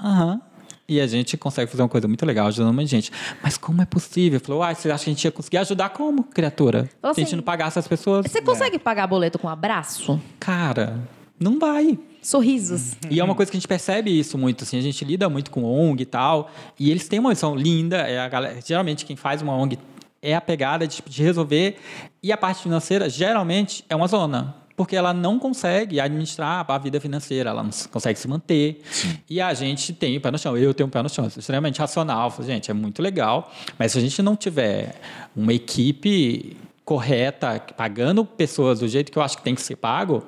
Aham. 0.00 0.40
E 0.88 1.00
a 1.00 1.06
gente 1.06 1.36
consegue 1.36 1.68
fazer 1.68 1.82
uma 1.82 1.88
coisa 1.88 2.06
muito 2.06 2.24
legal, 2.24 2.46
ajudando 2.46 2.72
muita 2.72 2.88
gente. 2.88 3.10
Mas 3.42 3.58
como 3.58 3.82
é 3.82 3.84
possível? 3.84 4.38
Falou, 4.38 4.62
ah, 4.62 4.72
você 4.72 4.88
acha 4.88 5.02
que 5.04 5.10
a 5.10 5.12
gente 5.12 5.24
ia 5.24 5.32
conseguir 5.32 5.58
ajudar 5.58 5.88
como, 5.88 6.22
criatura? 6.22 6.88
Fala 7.02 7.12
Se 7.12 7.20
a 7.20 7.22
gente 7.24 7.28
assim, 7.30 7.36
não 7.36 7.42
pagasse 7.42 7.76
as 7.78 7.88
pessoas. 7.88 8.24
Você 8.30 8.40
consegue 8.40 8.78
pagar 8.78 9.08
boleto 9.08 9.36
com 9.36 9.48
abraço? 9.48 10.20
Cara, 10.38 10.96
não 11.38 11.58
vai. 11.58 11.98
Sorrisos. 12.22 12.96
E 13.08 13.20
é 13.20 13.24
uma 13.24 13.34
coisa 13.34 13.50
que 13.50 13.56
a 13.56 13.60
gente 13.60 13.68
percebe 13.68 14.10
isso 14.10 14.36
muito, 14.36 14.64
assim, 14.64 14.78
a 14.78 14.82
gente 14.82 15.04
lida 15.04 15.28
muito 15.28 15.50
com 15.50 15.62
ONG 15.64 16.02
e 16.02 16.06
tal, 16.06 16.50
e 16.78 16.90
eles 16.90 17.06
têm 17.08 17.20
uma 17.20 17.30
missão 17.30 17.54
linda, 17.54 17.98
é 17.98 18.18
a 18.18 18.28
galera, 18.28 18.58
geralmente 18.66 19.04
quem 19.04 19.14
faz 19.14 19.42
uma 19.42 19.54
ONG 19.54 19.78
é 20.20 20.34
a 20.34 20.40
pegada 20.40 20.88
de, 20.88 21.00
de 21.06 21.22
resolver, 21.22 21.76
e 22.20 22.32
a 22.32 22.36
parte 22.36 22.62
financeira 22.62 23.08
geralmente 23.08 23.84
é 23.88 23.94
uma 23.94 24.08
zona, 24.08 24.56
porque 24.76 24.96
ela 24.96 25.14
não 25.14 25.38
consegue 25.38 26.00
administrar 26.00 26.64
a 26.68 26.78
vida 26.78 27.00
financeira, 27.00 27.50
ela 27.50 27.62
não 27.62 27.70
consegue 27.92 28.18
se 28.18 28.26
manter, 28.26 28.82
e 29.30 29.40
a 29.40 29.54
gente 29.54 29.92
tem 29.92 30.16
o 30.16 30.20
pé 30.20 30.32
no 30.32 30.38
chão, 30.38 30.56
eu 30.56 30.74
tenho 30.74 30.88
o 30.88 30.90
pé 30.90 31.00
no 31.02 31.08
chão, 31.08 31.30
sou 31.30 31.38
extremamente 31.38 31.78
racional, 31.78 32.30
falo, 32.32 32.44
gente, 32.48 32.72
é 32.72 32.74
muito 32.74 33.00
legal, 33.00 33.52
mas 33.78 33.92
se 33.92 33.98
a 33.98 34.00
gente 34.00 34.20
não 34.20 34.34
tiver 34.34 35.00
uma 35.36 35.52
equipe 35.52 36.56
correta, 36.84 37.60
pagando 37.76 38.24
pessoas 38.24 38.80
do 38.80 38.88
jeito 38.88 39.12
que 39.12 39.18
eu 39.18 39.22
acho 39.22 39.36
que 39.36 39.44
tem 39.44 39.54
que 39.54 39.62
ser 39.62 39.76
pago, 39.76 40.24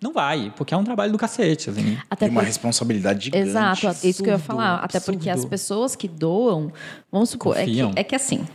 não 0.00 0.12
vai, 0.12 0.52
porque 0.56 0.72
é 0.72 0.76
um 0.76 0.84
trabalho 0.84 1.10
do 1.12 1.18
cacete, 1.18 1.70
assim. 1.70 1.98
Até 2.08 2.26
Tem 2.26 2.30
uma 2.34 2.40
por- 2.42 2.46
responsabilidade 2.46 3.24
gigante. 3.26 3.48
Exato, 3.48 3.86
isso 4.06 4.22
que 4.22 4.28
eu 4.28 4.32
ia 4.32 4.34
absurdo, 4.36 4.38
falar. 4.56 4.74
Até 4.76 5.00
porque 5.00 5.28
as 5.28 5.34
absurdo. 5.34 5.50
pessoas 5.50 5.96
que 5.96 6.06
doam, 6.06 6.72
vamos 7.10 7.30
supor, 7.30 7.56
é 7.56 7.64
que, 7.64 7.80
é 7.96 8.04
que 8.04 8.14
assim, 8.14 8.46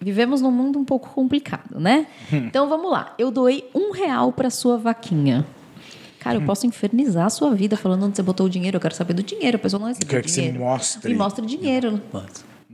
vivemos 0.00 0.40
num 0.42 0.50
mundo 0.50 0.78
um 0.78 0.84
pouco 0.84 1.08
complicado, 1.10 1.78
né? 1.80 2.06
Hum. 2.32 2.36
Então 2.46 2.68
vamos 2.68 2.90
lá. 2.90 3.14
Eu 3.18 3.30
doei 3.30 3.68
um 3.74 3.92
real 3.92 4.32
para 4.32 4.50
sua 4.50 4.76
vaquinha. 4.76 5.46
Cara, 6.20 6.36
eu 6.36 6.42
posso 6.46 6.66
infernizar 6.66 7.26
a 7.26 7.30
sua 7.30 7.54
vida 7.54 7.76
falando 7.76 8.04
onde 8.06 8.16
você 8.16 8.22
botou 8.22 8.46
o 8.46 8.50
dinheiro. 8.50 8.76
Eu 8.76 8.80
quero 8.80 8.94
saber 8.94 9.14
do 9.14 9.22
dinheiro. 9.22 9.56
A 9.56 9.60
pessoa 9.60 9.80
não 9.80 9.88
recebeu 9.88 10.08
Quero 10.08 10.22
que 10.22 10.30
você 10.30 10.40
dinheiro. 10.42 10.60
mostre. 10.60 11.10
Me 11.12 11.18
mostra 11.18 11.44
dinheiro. 11.46 12.00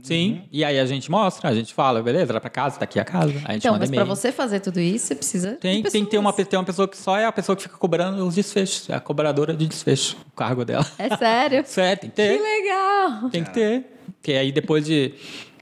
Sim, 0.01 0.43
e 0.51 0.63
aí 0.63 0.79
a 0.79 0.85
gente 0.85 1.09
mostra, 1.11 1.49
a 1.49 1.53
gente 1.53 1.73
fala, 1.73 2.01
beleza, 2.01 2.31
era 2.31 2.41
pra 2.41 2.49
casa, 2.49 2.79
tá 2.79 2.85
aqui 2.85 2.99
a 2.99 3.05
casa. 3.05 3.33
A 3.45 3.53
gente 3.53 3.65
Então, 3.65 3.77
mas 3.77 3.89
para 3.89 4.03
você 4.03 4.31
fazer 4.31 4.59
tudo 4.59 4.79
isso, 4.79 5.07
você 5.07 5.15
precisa. 5.15 5.53
Tem, 5.53 5.81
de 5.81 5.89
tem 5.89 6.05
que 6.05 6.11
ter 6.11 6.17
uma, 6.17 6.33
tem 6.33 6.59
uma 6.59 6.65
pessoa 6.65 6.87
que 6.87 6.97
só 6.97 7.17
é 7.17 7.25
a 7.25 7.31
pessoa 7.31 7.55
que 7.55 7.63
fica 7.63 7.77
cobrando 7.77 8.25
os 8.25 8.35
desfechos. 8.35 8.89
É 8.89 8.95
a 8.95 8.99
cobradora 8.99 9.53
de 9.53 9.67
desfecho, 9.67 10.17
o 10.31 10.35
cargo 10.35 10.63
dela. 10.65 10.85
É 10.97 11.15
sério. 11.15 11.63
Certo, 11.69 12.01
tem 12.01 12.09
que 12.09 12.15
que 12.15 12.37
ter. 12.37 12.41
legal. 12.41 13.29
Tem 13.29 13.43
que 13.43 13.51
ter. 13.51 13.85
Porque 14.15 14.33
aí 14.33 14.51
depois 14.51 14.85
de. 14.85 15.13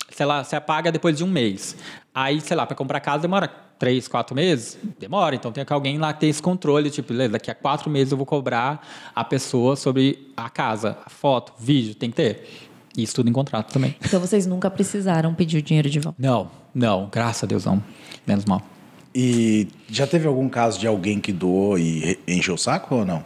Sei 0.10 0.26
lá, 0.26 0.44
você 0.44 0.60
paga 0.60 0.92
depois 0.92 1.18
de 1.18 1.24
um 1.24 1.28
mês. 1.28 1.76
Aí, 2.14 2.42
sei 2.42 2.58
lá, 2.58 2.66
pra 2.66 2.76
comprar 2.76 3.00
casa 3.00 3.22
demora 3.22 3.48
três, 3.78 4.08
quatro 4.08 4.36
meses? 4.36 4.78
Demora. 5.00 5.36
Então 5.36 5.52
tem 5.52 5.64
que 5.64 5.74
alguém 5.74 5.98
lá 5.98 6.12
ter 6.14 6.28
esse 6.28 6.42
controle. 6.42 6.90
Tipo, 6.90 7.10
beleza, 7.14 7.34
daqui 7.34 7.52
a 7.52 7.56
quatro 7.56 7.90
meses 7.90 8.12
eu 8.12 8.18
vou 8.18 8.26
cobrar 8.26 8.86
a 9.16 9.24
pessoa 9.24 9.76
sobre 9.76 10.32
a 10.36 10.50
casa, 10.50 10.98
a 11.06 11.10
foto, 11.10 11.54
vídeo. 11.60 11.96
Tem 11.96 12.10
que 12.10 12.16
ter. 12.16 12.67
Isso 12.98 13.14
tudo 13.16 13.30
em 13.30 13.34
contrato 13.34 13.72
também. 13.72 13.96
Então 14.04 14.20
vocês 14.20 14.46
nunca 14.48 14.70
precisaram 14.72 15.34
pedir 15.34 15.58
o 15.60 15.62
dinheiro 15.62 15.90
de 15.90 16.00
volta. 16.00 16.18
Não, 16.20 16.50
não, 16.74 17.08
graças 17.12 17.44
a 17.44 17.48
Deus 17.48 17.64
não. 17.66 17.82
Menos 18.26 18.44
mal. 18.46 18.62
E 19.16 19.68
já 19.90 20.06
teve 20.08 20.28
algum 20.28 20.50
caso 20.50 20.80
de 20.80 20.88
alguém 20.88 21.20
que 21.20 21.32
doou 21.32 21.78
e 21.80 22.20
encheu 22.28 22.56
o 22.56 22.58
saco 22.58 22.96
ou 22.96 23.06
não? 23.06 23.24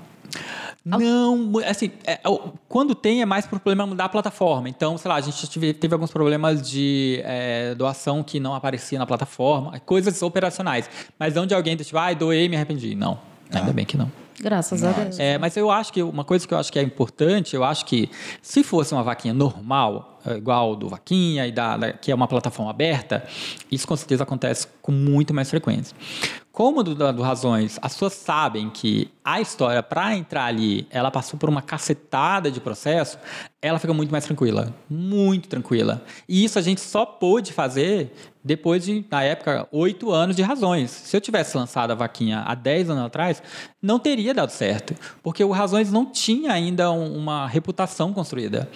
Não, 0.83 1.51
assim, 1.67 1.91
é, 2.05 2.19
o- 2.27 2.53
quando 2.67 2.95
tem 2.95 3.21
é 3.21 3.25
mais 3.25 3.45
por 3.45 3.59
problema 3.59 3.93
da 3.95 4.09
plataforma. 4.09 4.67
Então, 4.67 4.97
sei 4.97 5.09
lá, 5.09 5.15
a 5.15 5.21
gente 5.21 5.47
tive, 5.47 5.73
teve 5.73 5.93
alguns 5.93 6.11
problemas 6.11 6.61
de 6.67 7.21
é, 7.23 7.75
doação 7.75 8.23
que 8.23 8.39
não 8.39 8.55
aparecia 8.55 8.97
na 8.97 9.05
plataforma, 9.05 9.79
coisas 9.81 10.21
operacionais. 10.23 10.89
Mas 11.19 11.37
onde 11.37 11.53
alguém, 11.53 11.75
tipo, 11.75 11.97
ah, 11.97 12.11
doei 12.13 12.45
e 12.45 12.49
me 12.49 12.55
arrependi. 12.55 12.95
Não, 12.95 13.19
ainda 13.53 13.71
bem 13.71 13.85
que 13.85 13.95
não. 13.95 14.11
Graças 14.41 14.83
a 14.83 14.91
Deus. 14.91 15.19
É, 15.19 15.37
mas 15.37 15.55
eu 15.55 15.69
acho 15.69 15.93
que 15.93 16.01
uma 16.01 16.23
coisa 16.23 16.47
que 16.47 16.53
eu 16.53 16.57
acho 16.57 16.71
que 16.71 16.79
é 16.79 16.81
importante, 16.81 17.55
eu 17.55 17.63
acho 17.63 17.85
que 17.85 18.09
se 18.41 18.63
fosse 18.63 18.93
uma 18.93 19.03
vaquinha 19.03 19.33
normal, 19.33 20.19
é, 20.25 20.35
igual 20.35 20.75
do 20.75 20.89
Vaquinha 20.89 21.47
e 21.47 21.51
da, 21.51 21.77
da, 21.77 21.93
que 21.93 22.11
é 22.11 22.15
uma 22.15 22.27
plataforma 22.27 22.71
aberta, 22.71 23.23
isso 23.71 23.87
com 23.87 23.95
certeza 23.95 24.23
acontece 24.23 24.67
com 24.81 24.91
muito 24.91 25.33
mais 25.33 25.49
frequência. 25.49 25.95
Como 26.51 26.83
do, 26.83 26.93
do 27.13 27.21
Razões, 27.21 27.79
as 27.81 27.93
pessoas 27.93 28.13
sabem 28.13 28.69
que 28.69 29.09
a 29.23 29.39
história, 29.39 29.81
para 29.81 30.15
entrar 30.15 30.45
ali, 30.45 30.87
ela 30.89 31.09
passou 31.09 31.39
por 31.39 31.47
uma 31.47 31.61
cacetada 31.61 32.51
de 32.51 32.59
processo, 32.59 33.17
ela 33.61 33.79
fica 33.79 33.93
muito 33.93 34.11
mais 34.11 34.25
tranquila. 34.25 34.73
Muito 34.89 35.47
tranquila. 35.47 36.03
E 36.27 36.43
isso 36.43 36.57
a 36.57 36.61
gente 36.61 36.81
só 36.81 37.05
pôde 37.05 37.53
fazer 37.53 38.11
depois 38.43 38.83
de, 38.83 39.05
na 39.09 39.21
época, 39.21 39.67
oito 39.71 40.11
anos 40.11 40.35
de 40.35 40.41
razões. 40.41 40.89
Se 40.89 41.15
eu 41.15 41.21
tivesse 41.21 41.55
lançado 41.55 41.91
a 41.91 41.95
vaquinha 41.95 42.39
há 42.39 42.55
dez 42.55 42.89
anos 42.89 43.05
atrás, 43.05 43.41
não 43.79 43.99
teria 43.99 44.33
dado 44.33 44.49
certo, 44.49 44.95
porque 45.21 45.43
o 45.43 45.51
Razões 45.51 45.91
não 45.91 46.05
tinha 46.05 46.51
ainda 46.51 46.91
um, 46.91 47.15
uma 47.17 47.45
reputação 47.47 48.11
construída. 48.11 48.67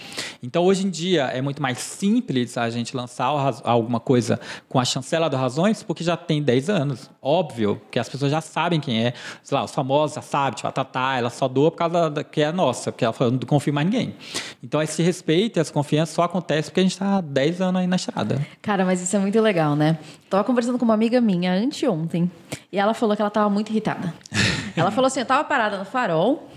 Então, 0.41 0.63
hoje 0.63 0.85
em 0.85 0.89
dia, 0.91 1.23
é 1.25 1.41
muito 1.41 1.61
mais 1.61 1.79
simples 1.79 2.57
a 2.57 2.69
gente 2.69 2.95
lançar 2.95 3.25
alguma 3.63 3.99
coisa 3.99 4.39
com 4.69 4.79
a 4.79 4.85
chancela 4.85 5.27
do 5.29 5.35
Razões, 5.35 5.81
porque 5.81 6.03
já 6.03 6.15
tem 6.15 6.43
dez 6.43 6.69
anos. 6.69 7.09
Óbvio, 7.19 7.64
que 7.89 7.97
as 7.97 8.07
pessoas 8.07 8.31
já 8.31 8.41
sabem 8.41 8.79
quem 8.79 9.05
é. 9.05 9.13
Sei 9.43 9.57
lá, 9.57 9.63
os 9.63 9.71
famosos 9.71 10.15
já 10.15 10.21
sabem, 10.21 10.55
tipo, 10.55 10.67
a 10.67 10.71
Tatá, 10.71 11.15
ela 11.17 11.29
só 11.29 11.47
doa 11.47 11.71
por 11.71 11.77
causa 11.77 12.09
da, 12.09 12.23
que 12.23 12.41
é 12.41 12.51
nossa, 12.51 12.91
porque 12.91 13.05
ela 13.05 13.15
não 13.19 13.39
confia 13.39 13.73
mais 13.73 13.87
ninguém. 13.87 14.15
Então, 14.63 14.81
esse 14.81 15.01
respeito 15.01 15.59
essa 15.59 15.73
confiança 15.73 16.13
só 16.13 16.23
acontece 16.23 16.69
porque 16.69 16.81
a 16.81 16.83
gente 16.83 16.93
está 16.93 17.17
há 17.17 17.21
dez 17.21 17.61
anos 17.61 17.81
aí 17.81 17.87
na 17.87 17.95
estrada. 17.95 18.45
Cara, 18.61 18.85
mas 18.85 19.01
isso 19.01 19.15
é 19.15 19.19
muito 19.19 19.39
legal, 19.41 19.75
né? 19.75 19.97
Tava 20.29 20.43
conversando 20.43 20.77
com 20.77 20.85
uma 20.85 20.93
amiga 20.93 21.21
minha 21.21 21.53
anteontem, 21.53 22.29
e 22.71 22.77
ela 22.77 22.93
falou 22.93 23.15
que 23.15 23.21
ela 23.21 23.31
tava 23.31 23.49
muito 23.49 23.69
irritada. 23.69 24.13
Ela 24.75 24.91
falou 24.91 25.07
assim: 25.07 25.21
eu 25.21 25.25
tava 25.25 25.43
parada 25.43 25.77
no 25.77 25.85
farol. 25.85 26.49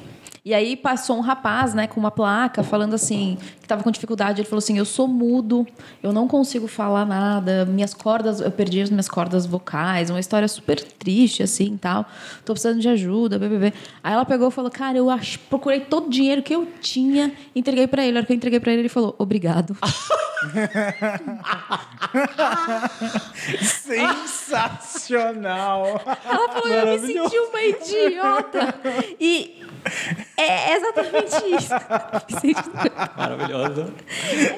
E 0.49 0.55
aí 0.55 0.77
passou 0.77 1.19
um 1.19 1.21
rapaz, 1.21 1.75
né, 1.75 1.87
com 1.87 2.01
uma 2.01 2.11
placa 2.11 2.63
falando 2.63 2.95
assim, 2.95 3.37
que 3.59 3.67
estava 3.67 3.83
com 3.83 3.91
dificuldade. 3.91 4.41
Ele 4.41 4.49
falou 4.49 4.61
assim: 4.61 4.79
"Eu 4.79 4.87
sou 4.87 5.07
mudo, 5.07 5.67
eu 6.03 6.11
não 6.11 6.27
consigo 6.27 6.67
falar 6.67 7.05
nada, 7.05 7.67
minhas 7.67 7.93
cordas, 7.93 8.41
eu 8.41 8.51
perdi 8.51 8.81
as 8.81 8.89
minhas 8.89 9.11
cordas 9.11 9.45
vocais, 9.45 10.09
uma 10.09 10.19
história 10.19 10.49
super 10.49 10.81
triste 10.83 11.43
assim, 11.43 11.77
tal. 11.77 12.07
Tô 12.47 12.55
precisando 12.55 12.81
de 12.81 12.89
ajuda, 12.89 13.39
bebê. 13.39 13.75
Aí 14.03 14.15
ela 14.15 14.25
pegou 14.25 14.49
e 14.49 14.51
falou: 14.51 14.71
"Cara, 14.71 14.97
eu 14.97 15.11
ach... 15.11 15.37
procurei 15.51 15.81
todo 15.81 16.07
o 16.07 16.11
dinheiro 16.11 16.43
que 16.43 16.55
eu 16.55 16.67
tinha, 16.81 17.31
entreguei 17.55 17.87
para 17.87 18.03
ele. 18.07 18.17
A 18.17 18.21
hora 18.21 18.27
que 18.27 18.33
eu 18.33 18.37
entreguei 18.37 18.59
para 18.59 18.73
ele, 18.73 18.81
ele 18.81 18.89
falou: 18.89 19.15
"Obrigado". 19.19 19.77
Sensacional! 23.63 26.01
Ela 26.25 26.53
falou: 26.53 26.69
"Eu 26.69 26.87
me 26.87 26.99
senti 26.99 27.39
uma 27.39 27.63
idiota". 27.63 28.75
E 29.21 29.65
é 30.37 30.77
exatamente 30.77 31.37
isso. 31.57 31.75
Maravilhoso. 33.17 33.93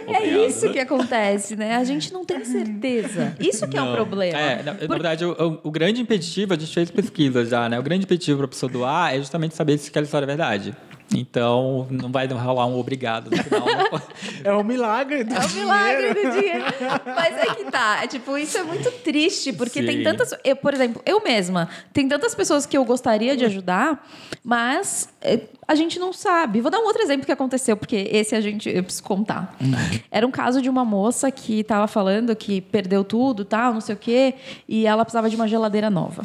É 0.08 0.26
isso 0.26 0.70
que 0.70 0.78
acontece, 0.78 1.56
né? 1.56 1.76
A 1.76 1.84
gente 1.84 2.12
não 2.12 2.24
tem 2.24 2.44
certeza. 2.44 3.34
Isso 3.38 3.66
que 3.68 3.76
não. 3.76 3.86
é 3.86 3.90
um 3.90 3.94
problema. 3.94 4.38
É, 4.38 4.62
na, 4.62 4.74
Por... 4.74 4.88
na 4.88 4.94
verdade, 4.94 5.24
o, 5.24 5.60
o, 5.62 5.70
grande 5.70 6.00
impeditivo, 6.00 6.54
a 6.54 6.58
gente 6.58 6.72
fez 6.72 6.90
pesquisa 6.90 7.44
já, 7.44 7.68
né? 7.68 7.78
O 7.78 7.82
grande 7.82 8.04
impeditivo 8.04 8.38
para 8.38 8.46
a 8.46 8.48
pessoa 8.48 8.70
doar 8.70 9.14
é 9.14 9.18
justamente 9.18 9.54
saber 9.54 9.78
se 9.78 9.88
aquela 9.88 10.04
história 10.04 10.24
é 10.24 10.26
verdade. 10.26 10.76
Então, 11.14 11.88
não 11.90 12.10
vai 12.10 12.26
rolar 12.28 12.66
um 12.66 12.78
obrigado 12.78 13.30
no 13.30 13.42
final. 13.42 13.66
é 14.44 14.52
um 14.52 14.62
milagre 14.62 15.24
do 15.24 15.34
É 15.34 15.40
um 15.40 15.48
milagre 15.50 16.14
do 16.14 16.30
dinheiro. 16.30 16.64
Mas 17.04 17.36
é 17.36 17.54
que 17.54 17.64
tá. 17.64 18.00
É, 18.02 18.06
tipo, 18.06 18.38
isso 18.38 18.56
é 18.58 18.62
muito 18.62 18.90
triste, 19.02 19.52
porque 19.52 19.80
Sim. 19.80 19.86
tem 19.86 20.02
tantas. 20.04 20.32
Eu, 20.44 20.54
por 20.56 20.72
exemplo, 20.72 21.02
eu 21.04 21.22
mesma, 21.22 21.68
tem 21.92 22.08
tantas 22.08 22.34
pessoas 22.34 22.64
que 22.64 22.76
eu 22.76 22.84
gostaria 22.84 23.36
de 23.36 23.44
ajudar, 23.44 24.06
mas 24.44 25.08
é, 25.20 25.40
a 25.66 25.74
gente 25.74 25.98
não 25.98 26.12
sabe. 26.12 26.60
Vou 26.60 26.70
dar 26.70 26.78
um 26.78 26.84
outro 26.84 27.02
exemplo 27.02 27.26
que 27.26 27.32
aconteceu, 27.32 27.76
porque 27.76 28.08
esse 28.12 28.36
a 28.36 28.40
gente 28.40 28.68
eu 28.68 28.84
preciso 28.84 29.02
contar. 29.02 29.56
Era 30.10 30.26
um 30.26 30.30
caso 30.30 30.62
de 30.62 30.70
uma 30.70 30.84
moça 30.84 31.30
que 31.30 31.60
estava 31.60 31.88
falando 31.88 32.34
que 32.36 32.60
perdeu 32.60 33.02
tudo, 33.02 33.44
tal, 33.44 33.74
não 33.74 33.80
sei 33.80 33.94
o 33.94 33.98
quê, 33.98 34.34
e 34.68 34.86
ela 34.86 35.04
precisava 35.04 35.28
de 35.28 35.34
uma 35.34 35.48
geladeira 35.48 35.90
nova. 35.90 36.22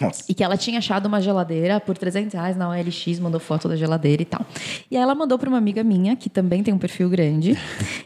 Nossa. 0.00 0.24
E 0.28 0.34
que 0.34 0.42
ela 0.42 0.56
tinha 0.56 0.78
achado 0.78 1.06
uma 1.06 1.20
geladeira 1.20 1.80
por 1.80 1.96
300 1.96 2.34
reais 2.34 2.56
na 2.56 2.68
OLX, 2.68 3.18
mandou 3.20 3.40
foto 3.40 3.68
da 3.68 3.76
geladeira 3.76 4.22
e 4.22 4.24
tal. 4.24 4.44
E 4.90 4.96
aí 4.96 5.02
ela 5.02 5.14
mandou 5.14 5.38
para 5.38 5.48
uma 5.48 5.58
amiga 5.58 5.84
minha, 5.84 6.16
que 6.16 6.28
também 6.28 6.62
tem 6.62 6.72
um 6.74 6.78
perfil 6.78 7.08
grande. 7.08 7.58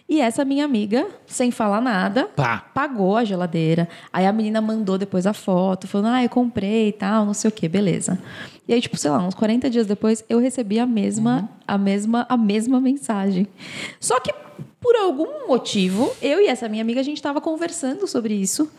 e 0.08 0.20
essa 0.20 0.44
minha 0.44 0.64
amiga, 0.64 1.06
sem 1.26 1.50
falar 1.50 1.80
nada, 1.80 2.24
Pá. 2.36 2.58
pagou 2.74 3.16
a 3.16 3.24
geladeira. 3.24 3.88
Aí 4.12 4.26
a 4.26 4.32
menina 4.32 4.60
mandou 4.60 4.98
depois 4.98 5.26
a 5.26 5.32
foto, 5.32 5.86
falando: 5.86 6.14
ah, 6.14 6.22
eu 6.22 6.28
comprei 6.28 6.88
e 6.88 6.92
tal, 6.92 7.24
não 7.24 7.34
sei 7.34 7.48
o 7.48 7.52
que, 7.52 7.68
beleza. 7.68 8.18
E 8.66 8.74
aí, 8.74 8.80
tipo, 8.80 8.96
sei 8.98 9.10
lá, 9.10 9.18
uns 9.26 9.34
40 9.34 9.70
dias 9.70 9.86
depois, 9.86 10.22
eu 10.28 10.38
recebi 10.38 10.78
a 10.78 10.86
mesma, 10.86 11.40
uhum. 11.40 11.48
a 11.66 11.78
mesma, 11.78 12.26
a 12.28 12.36
mesma 12.36 12.80
mensagem. 12.80 13.48
Só 13.98 14.20
que, 14.20 14.30
por 14.78 14.94
algum 14.94 15.48
motivo, 15.48 16.14
eu 16.20 16.40
e 16.40 16.48
essa 16.48 16.68
minha 16.68 16.82
amiga, 16.82 17.00
a 17.00 17.04
gente 17.04 17.16
estava 17.16 17.40
conversando 17.40 18.06
sobre 18.06 18.34
isso. 18.34 18.70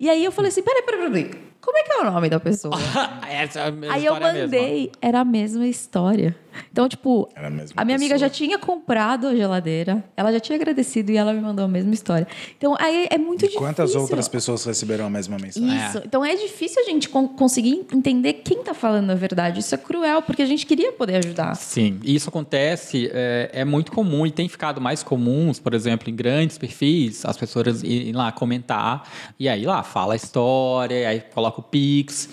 E 0.00 0.10
aí 0.10 0.24
eu 0.24 0.32
falei 0.32 0.48
assim: 0.48 0.62
peraí, 0.62 0.82
peraí, 0.82 1.10
peraí. 1.10 1.51
Como 1.62 1.78
é 1.78 1.84
que 1.84 1.92
é 1.92 2.00
o 2.00 2.10
nome 2.10 2.28
da 2.28 2.40
pessoa? 2.40 2.74
Essa 3.30 3.60
é 3.60 3.68
a 3.68 3.70
mesma 3.70 3.94
Aí 3.94 4.04
eu 4.04 4.18
mandei, 4.18 4.46
mesma. 4.48 4.92
era 5.00 5.20
a 5.20 5.24
mesma 5.24 5.66
história. 5.66 6.36
Então, 6.70 6.88
tipo, 6.88 7.28
a, 7.34 7.46
a, 7.80 7.84
minha 7.84 7.96
amiga 7.96 8.18
já 8.18 8.28
tinha 8.28 8.58
comprado 8.58 9.26
a 9.26 9.34
geladeira, 9.34 10.04
ela 10.16 10.32
já 10.32 10.40
tinha 10.40 10.56
agradecido 10.56 11.10
e 11.10 11.16
ela 11.16 11.32
me 11.32 11.40
mandou 11.40 11.64
a 11.64 11.68
mesma 11.68 11.94
história. 11.94 12.26
Então, 12.58 12.76
aí 12.78 13.06
é 13.10 13.16
muito 13.16 13.44
e 13.44 13.48
difícil. 13.48 13.60
Quantas 13.60 13.94
outras 13.94 14.28
pessoas 14.28 14.64
receberam 14.64 15.06
a 15.06 15.10
mesma 15.10 15.38
mensagem? 15.38 15.76
Isso. 15.76 15.98
É. 15.98 16.02
Então, 16.04 16.24
é 16.24 16.34
difícil 16.34 16.82
a 16.82 16.84
gente 16.84 17.08
conseguir 17.08 17.86
entender 17.92 18.34
quem 18.34 18.60
está 18.60 18.74
falando 18.74 19.10
a 19.10 19.14
verdade. 19.14 19.60
Isso 19.60 19.74
é 19.74 19.78
cruel, 19.78 20.22
porque 20.22 20.42
a 20.42 20.46
gente 20.46 20.66
queria 20.66 20.92
poder 20.92 21.16
ajudar. 21.16 21.54
Sim, 21.54 22.00
e 22.02 22.14
isso 22.14 22.28
acontece, 22.28 23.10
é, 23.12 23.50
é 23.52 23.64
muito 23.64 23.92
comum 23.92 24.26
e 24.26 24.30
tem 24.30 24.48
ficado 24.48 24.80
mais 24.80 25.02
comuns, 25.02 25.58
por 25.58 25.74
exemplo, 25.74 26.10
em 26.10 26.14
grandes 26.14 26.58
perfis, 26.58 27.24
as 27.24 27.36
pessoas 27.36 27.82
irem 27.82 28.12
lá 28.12 28.32
comentar 28.32 29.08
e 29.38 29.48
aí 29.48 29.64
lá 29.64 29.82
fala 29.82 30.14
a 30.14 30.16
história, 30.16 31.08
aí 31.08 31.20
coloca 31.32 31.51
o 31.60 31.64
Pix. 31.64 32.28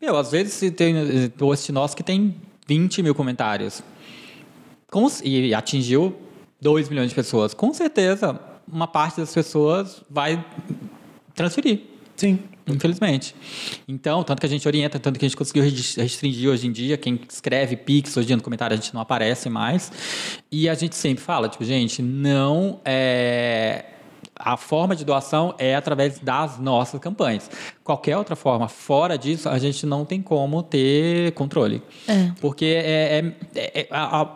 Meu, 0.00 0.16
às 0.16 0.30
vezes 0.30 0.72
tem 0.72 1.28
post 1.30 1.72
nosso 1.72 1.96
que 1.96 2.02
tem 2.02 2.36
20 2.66 3.02
mil 3.02 3.14
comentários. 3.14 3.82
Com, 4.90 5.06
e 5.24 5.54
atingiu 5.54 6.16
2 6.60 6.88
milhões 6.88 7.08
de 7.08 7.14
pessoas. 7.14 7.54
Com 7.54 7.72
certeza, 7.74 8.40
uma 8.70 8.86
parte 8.86 9.20
das 9.20 9.32
pessoas 9.32 10.02
vai 10.08 10.44
transferir. 11.34 11.80
Sim. 12.16 12.38
Infelizmente. 12.66 13.34
Então, 13.86 14.22
tanto 14.22 14.40
que 14.40 14.46
a 14.46 14.48
gente 14.48 14.66
orienta, 14.68 14.98
tanto 14.98 15.18
que 15.18 15.24
a 15.24 15.28
gente 15.28 15.36
conseguiu 15.36 15.62
restringir 15.62 16.50
hoje 16.50 16.66
em 16.66 16.72
dia, 16.72 16.96
quem 16.96 17.18
escreve 17.28 17.76
Pix 17.76 18.16
hoje 18.16 18.26
em 18.26 18.28
dia 18.28 18.36
no 18.36 18.42
comentário, 18.42 18.74
a 18.74 18.76
gente 18.76 18.92
não 18.92 19.00
aparece 19.00 19.48
mais. 19.48 19.90
E 20.52 20.68
a 20.68 20.74
gente 20.74 20.94
sempre 20.94 21.24
fala, 21.24 21.48
tipo, 21.48 21.64
gente, 21.64 22.02
não 22.02 22.80
é 22.84 23.84
a 24.38 24.56
forma 24.56 24.94
de 24.94 25.04
doação 25.04 25.54
é 25.58 25.74
através 25.74 26.18
das 26.20 26.58
nossas 26.58 27.00
campanhas. 27.00 27.50
Qualquer 27.82 28.16
outra 28.16 28.36
forma 28.36 28.68
fora 28.68 29.18
disso, 29.18 29.48
a 29.48 29.58
gente 29.58 29.84
não 29.84 30.04
tem 30.04 30.22
como 30.22 30.62
ter 30.62 31.32
controle. 31.32 31.82
É. 32.06 32.30
Porque 32.40 32.66
é, 32.66 33.24
é, 33.54 33.78
é, 33.80 33.88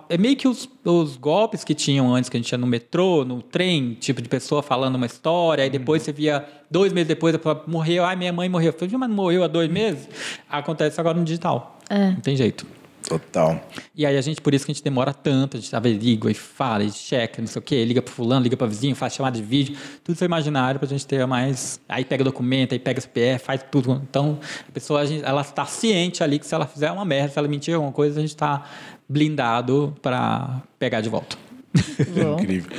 é, 0.09 0.19
meio 0.19 0.37
que 0.37 0.49
os, 0.49 0.69
os, 0.85 1.17
golpes 1.17 1.63
que 1.63 1.75
tinham 1.75 2.15
antes, 2.15 2.29
que 2.29 2.37
a 2.37 2.41
gente 2.41 2.49
tinha 2.49 2.59
no 2.59 2.67
metrô, 2.67 3.25
no 3.25 3.43
trem, 3.43 3.95
tipo 3.95 4.21
de 4.21 4.29
pessoa 4.29 4.63
falando 4.63 4.97
uma 4.97 5.07
história, 5.07 5.65
e 5.65 5.71
depois 5.71 6.03
você 6.03 6.13
via, 6.13 6.45
dois 6.71 6.93
meses 6.93 7.09
depois, 7.09 7.39
morreu, 7.67 8.05
ai, 8.05 8.17
minha 8.17 8.33
mãe 8.33 8.49
morreu. 8.49 8.73
Eu 8.73 8.79
falei, 8.79 8.97
mas 8.97 9.11
morreu 9.11 9.45
há 9.45 9.49
dois 9.49 9.71
meses? 9.71 10.09
Acontece 10.49 11.01
agora 11.01 11.17
no 11.17 11.25
digital. 11.25 11.79
Não 11.91 12.21
tem 12.21 12.37
jeito. 12.37 12.67
Total. 13.09 13.61
E 13.95 14.07
aí 14.07 14.17
a 14.17 14.21
gente, 14.21 14.41
por 14.41 14.55
isso 14.55 14.65
que 14.65 14.73
a 14.73 14.75
gente 14.75 14.85
demora 14.85 15.13
tanto, 15.13 15.57
a 15.57 15.61
gente 15.61 15.75
averigua 15.75 16.31
e 16.31 16.35
fala, 16.35 16.85
e 16.85 16.91
checa, 16.91 17.41
não 17.41 17.49
sei 17.49 17.59
o 17.59 17.63
quê, 17.63 17.85
liga 17.85 18.01
pro 18.01 18.13
fulano, 18.13 18.43
liga 18.43 18.57
pro 18.57 18.67
vizinho, 18.69 18.95
faz 18.95 19.15
chamada 19.15 19.37
de 19.37 19.43
vídeo, 19.43 19.77
tudo 20.03 20.15
isso 20.15 20.25
é 20.25 20.27
imaginário 20.27 20.79
pra 20.79 20.89
gente 20.89 21.07
ter 21.07 21.27
mais. 21.27 21.81
Aí 21.89 22.05
pega 22.05 22.25
documento, 22.25 22.73
aí 22.73 22.79
pega 22.79 23.01
CPF, 23.01 23.45
faz 23.45 23.65
tudo. 23.71 24.01
Então, 24.09 24.39
a 24.69 24.73
pessoa, 24.73 25.01
a 25.01 25.07
gente, 25.07 25.25
ela 25.25 25.43
está 25.43 25.67
ciente 25.67 26.23
ali 26.23 26.39
que 26.39 26.47
se 26.47 26.55
ela 26.55 26.67
fizer 26.67 26.91
uma 26.91 27.05
merda, 27.05 27.33
se 27.33 27.39
ela 27.39 27.49
mentir 27.49 27.75
alguma 27.75 27.93
coisa, 27.93 28.19
a 28.19 28.23
gente 28.23 28.31
está 28.31 28.65
blindado 29.09 29.95
para 30.01 30.63
pegar 30.79 31.01
de 31.01 31.09
volta. 31.09 31.37
Incrível. 32.41 32.71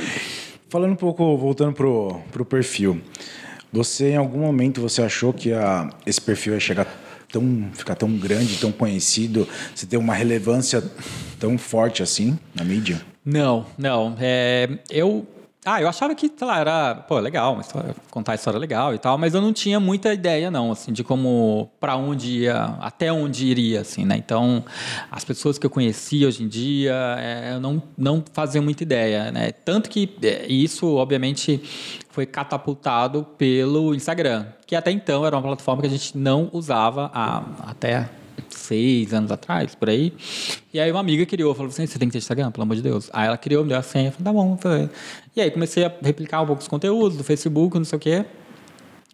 Falando 0.69 0.93
um 0.93 0.97
pouco, 0.97 1.37
voltando 1.37 1.73
pro, 1.73 2.21
pro 2.31 2.45
perfil. 2.45 3.01
Você, 3.71 4.11
em 4.11 4.17
algum 4.17 4.39
momento, 4.39 4.81
você 4.81 5.01
achou 5.01 5.33
que 5.33 5.51
a, 5.51 5.89
esse 6.05 6.21
perfil 6.21 6.53
ia 6.53 6.59
chegar 6.59 6.85
tão 7.33 7.69
ficar 7.73 7.95
tão 7.95 8.15
grande, 8.15 8.57
tão 8.57 8.71
conhecido, 8.71 9.47
você 9.73 9.87
ter 9.87 9.97
uma 9.97 10.13
relevância 10.13 10.83
tão 11.39 11.57
forte 11.57 12.03
assim 12.03 12.37
na 12.53 12.63
mídia? 12.63 13.01
Não, 13.25 13.65
não. 13.77 14.15
É, 14.19 14.69
eu 14.89 15.25
ah, 15.65 15.81
eu 15.81 15.87
achava 15.87 16.13
que, 16.13 16.29
sei 16.35 16.45
lá, 16.45 16.59
era, 16.59 16.95
pô, 16.95 17.17
legal, 17.19 17.57
história, 17.61 17.95
contar 18.11 18.33
a 18.33 18.35
história 18.35 18.59
legal 18.59 18.93
e 18.93 18.97
tal, 18.97 19.17
mas 19.17 19.33
eu 19.33 19.39
não 19.39 19.53
tinha 19.53 19.79
muita 19.79 20.13
ideia, 20.13 20.51
não, 20.51 20.73
assim, 20.73 20.91
de 20.91 21.05
como, 21.05 21.71
para 21.79 21.95
onde 21.95 22.39
ia, 22.39 22.75
até 22.81 23.13
onde 23.13 23.47
iria, 23.47 23.79
assim, 23.79 24.03
né? 24.03 24.17
Então, 24.17 24.65
as 25.09 25.23
pessoas 25.23 25.57
que 25.57 25.65
eu 25.65 25.69
conhecia 25.69 26.27
hoje 26.27 26.43
em 26.43 26.49
dia, 26.49 26.93
é, 27.17 27.53
eu 27.53 27.61
não, 27.61 27.81
não 27.97 28.21
fazia 28.33 28.61
muita 28.61 28.83
ideia, 28.83 29.31
né? 29.31 29.53
Tanto 29.53 29.89
que 29.89 30.13
é, 30.21 30.45
isso, 30.47 30.95
obviamente, 30.95 31.63
foi 32.13 32.27
catapultado 32.27 33.25
pelo 33.39 33.95
Instagram, 33.95 34.45
que 34.67 34.75
até 34.75 34.91
então 34.91 35.25
era 35.25 35.35
uma 35.35 35.41
plataforma 35.41 35.81
que 35.81 35.87
a 35.87 35.89
gente 35.89 36.15
não 36.15 36.47
usava 36.53 37.09
a, 37.11 37.43
até 37.71 38.07
seis 38.49 39.11
anos 39.15 39.31
atrás, 39.31 39.73
por 39.73 39.89
aí. 39.89 40.13
E 40.71 40.79
aí 40.79 40.91
uma 40.91 40.99
amiga 40.99 41.25
criou, 41.25 41.55
falou 41.55 41.69
assim, 41.69 41.87
você 41.87 41.97
tem 41.97 42.07
que 42.07 42.11
ter 42.11 42.19
Instagram, 42.19 42.51
pelo 42.51 42.61
amor 42.61 42.75
de 42.75 42.83
Deus. 42.83 43.09
Aí 43.11 43.25
ela 43.25 43.37
criou, 43.37 43.63
me 43.63 43.69
deu 43.69 43.79
a 43.79 43.81
senha, 43.81 44.11
falei, 44.11 44.25
tá 44.25 44.31
bom, 44.31 44.55
fazer. 44.57 44.91
E 45.35 45.41
aí 45.41 45.49
comecei 45.49 45.85
a 45.85 45.91
replicar 46.03 46.43
um 46.43 46.45
pouco 46.45 46.61
os 46.61 46.67
conteúdos 46.67 47.17
do 47.17 47.23
Facebook, 47.23 47.75
não 47.77 47.85
sei 47.85 47.97
o 47.97 47.99
quê. 47.99 48.25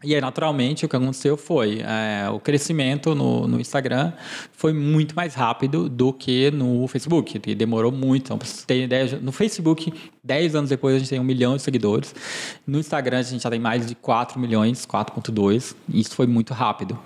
E 0.02 0.16
aí, 0.16 0.22
naturalmente, 0.22 0.86
o 0.86 0.90
que 0.90 0.96
aconteceu 0.96 1.36
foi 1.36 1.82
é, 1.82 2.30
o 2.30 2.40
crescimento 2.40 3.14
no, 3.14 3.46
no, 3.46 3.60
Instagram 3.60 4.14
foi 4.54 4.72
muito 4.72 5.14
mais 5.14 5.34
rápido 5.34 5.90
do 5.90 6.14
que 6.14 6.50
no 6.52 6.88
Facebook, 6.88 7.38
que 7.38 7.54
demorou 7.54 7.92
muito. 7.92 8.28
Então, 8.28 8.38
para 8.38 8.48
vocês 8.48 8.64
terem 8.64 8.86
ideia, 8.86 9.20
no 9.22 9.34
Facebook, 9.34 9.94
10 10.24 10.56
anos 10.56 10.70
depois, 10.70 10.96
a 10.96 11.00
gente 11.00 11.10
tem 11.10 11.20
um 11.20 11.24
milhão 11.24 11.58
de 11.58 11.62
seguidores. 11.62 12.16
No 12.66 12.80
Instagram, 12.80 13.20
a 13.20 13.24
gente 13.24 13.44
já 13.44 13.50
tem 13.50 13.60
mais 13.60 13.88
de 13.88 13.96
4 13.96 14.40
milhões, 14.40 14.86
4,2. 14.86 15.76
Isso 15.94 16.16
foi 16.16 16.28
muito 16.28 16.54
rápido. 16.54 16.98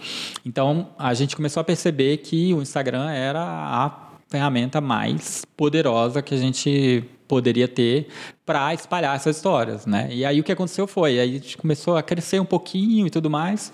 Então, 0.46 0.90
a 1.00 1.16
gente 1.16 1.36
começou 1.36 1.62
a 1.62 1.64
perceber 1.64 2.18
que 2.18 2.54
o 2.54 2.62
Instagram 2.62 3.10
era 3.10 3.42
a 3.42 4.12
ferramenta 4.30 4.80
mais 4.80 5.44
poderosa 5.58 6.22
que 6.22 6.36
a 6.36 6.38
gente 6.38 7.04
poderia 7.34 7.68
ter 7.68 8.08
para 8.46 8.74
espalhar 8.76 9.16
essas 9.16 9.38
histórias, 9.38 9.88
né? 9.88 10.08
E 10.12 10.24
aí 10.24 10.40
o 10.40 10.44
que 10.44 10.52
aconteceu 10.52 10.86
foi, 10.86 11.20
aí 11.20 11.32
a 11.32 11.34
gente 11.40 11.58
começou 11.58 11.98
a 11.98 12.04
crescer 12.04 12.40
um 12.40 12.46
pouquinho 12.46 13.08
e 13.08 13.10
tudo 13.10 13.28
mais. 13.28 13.74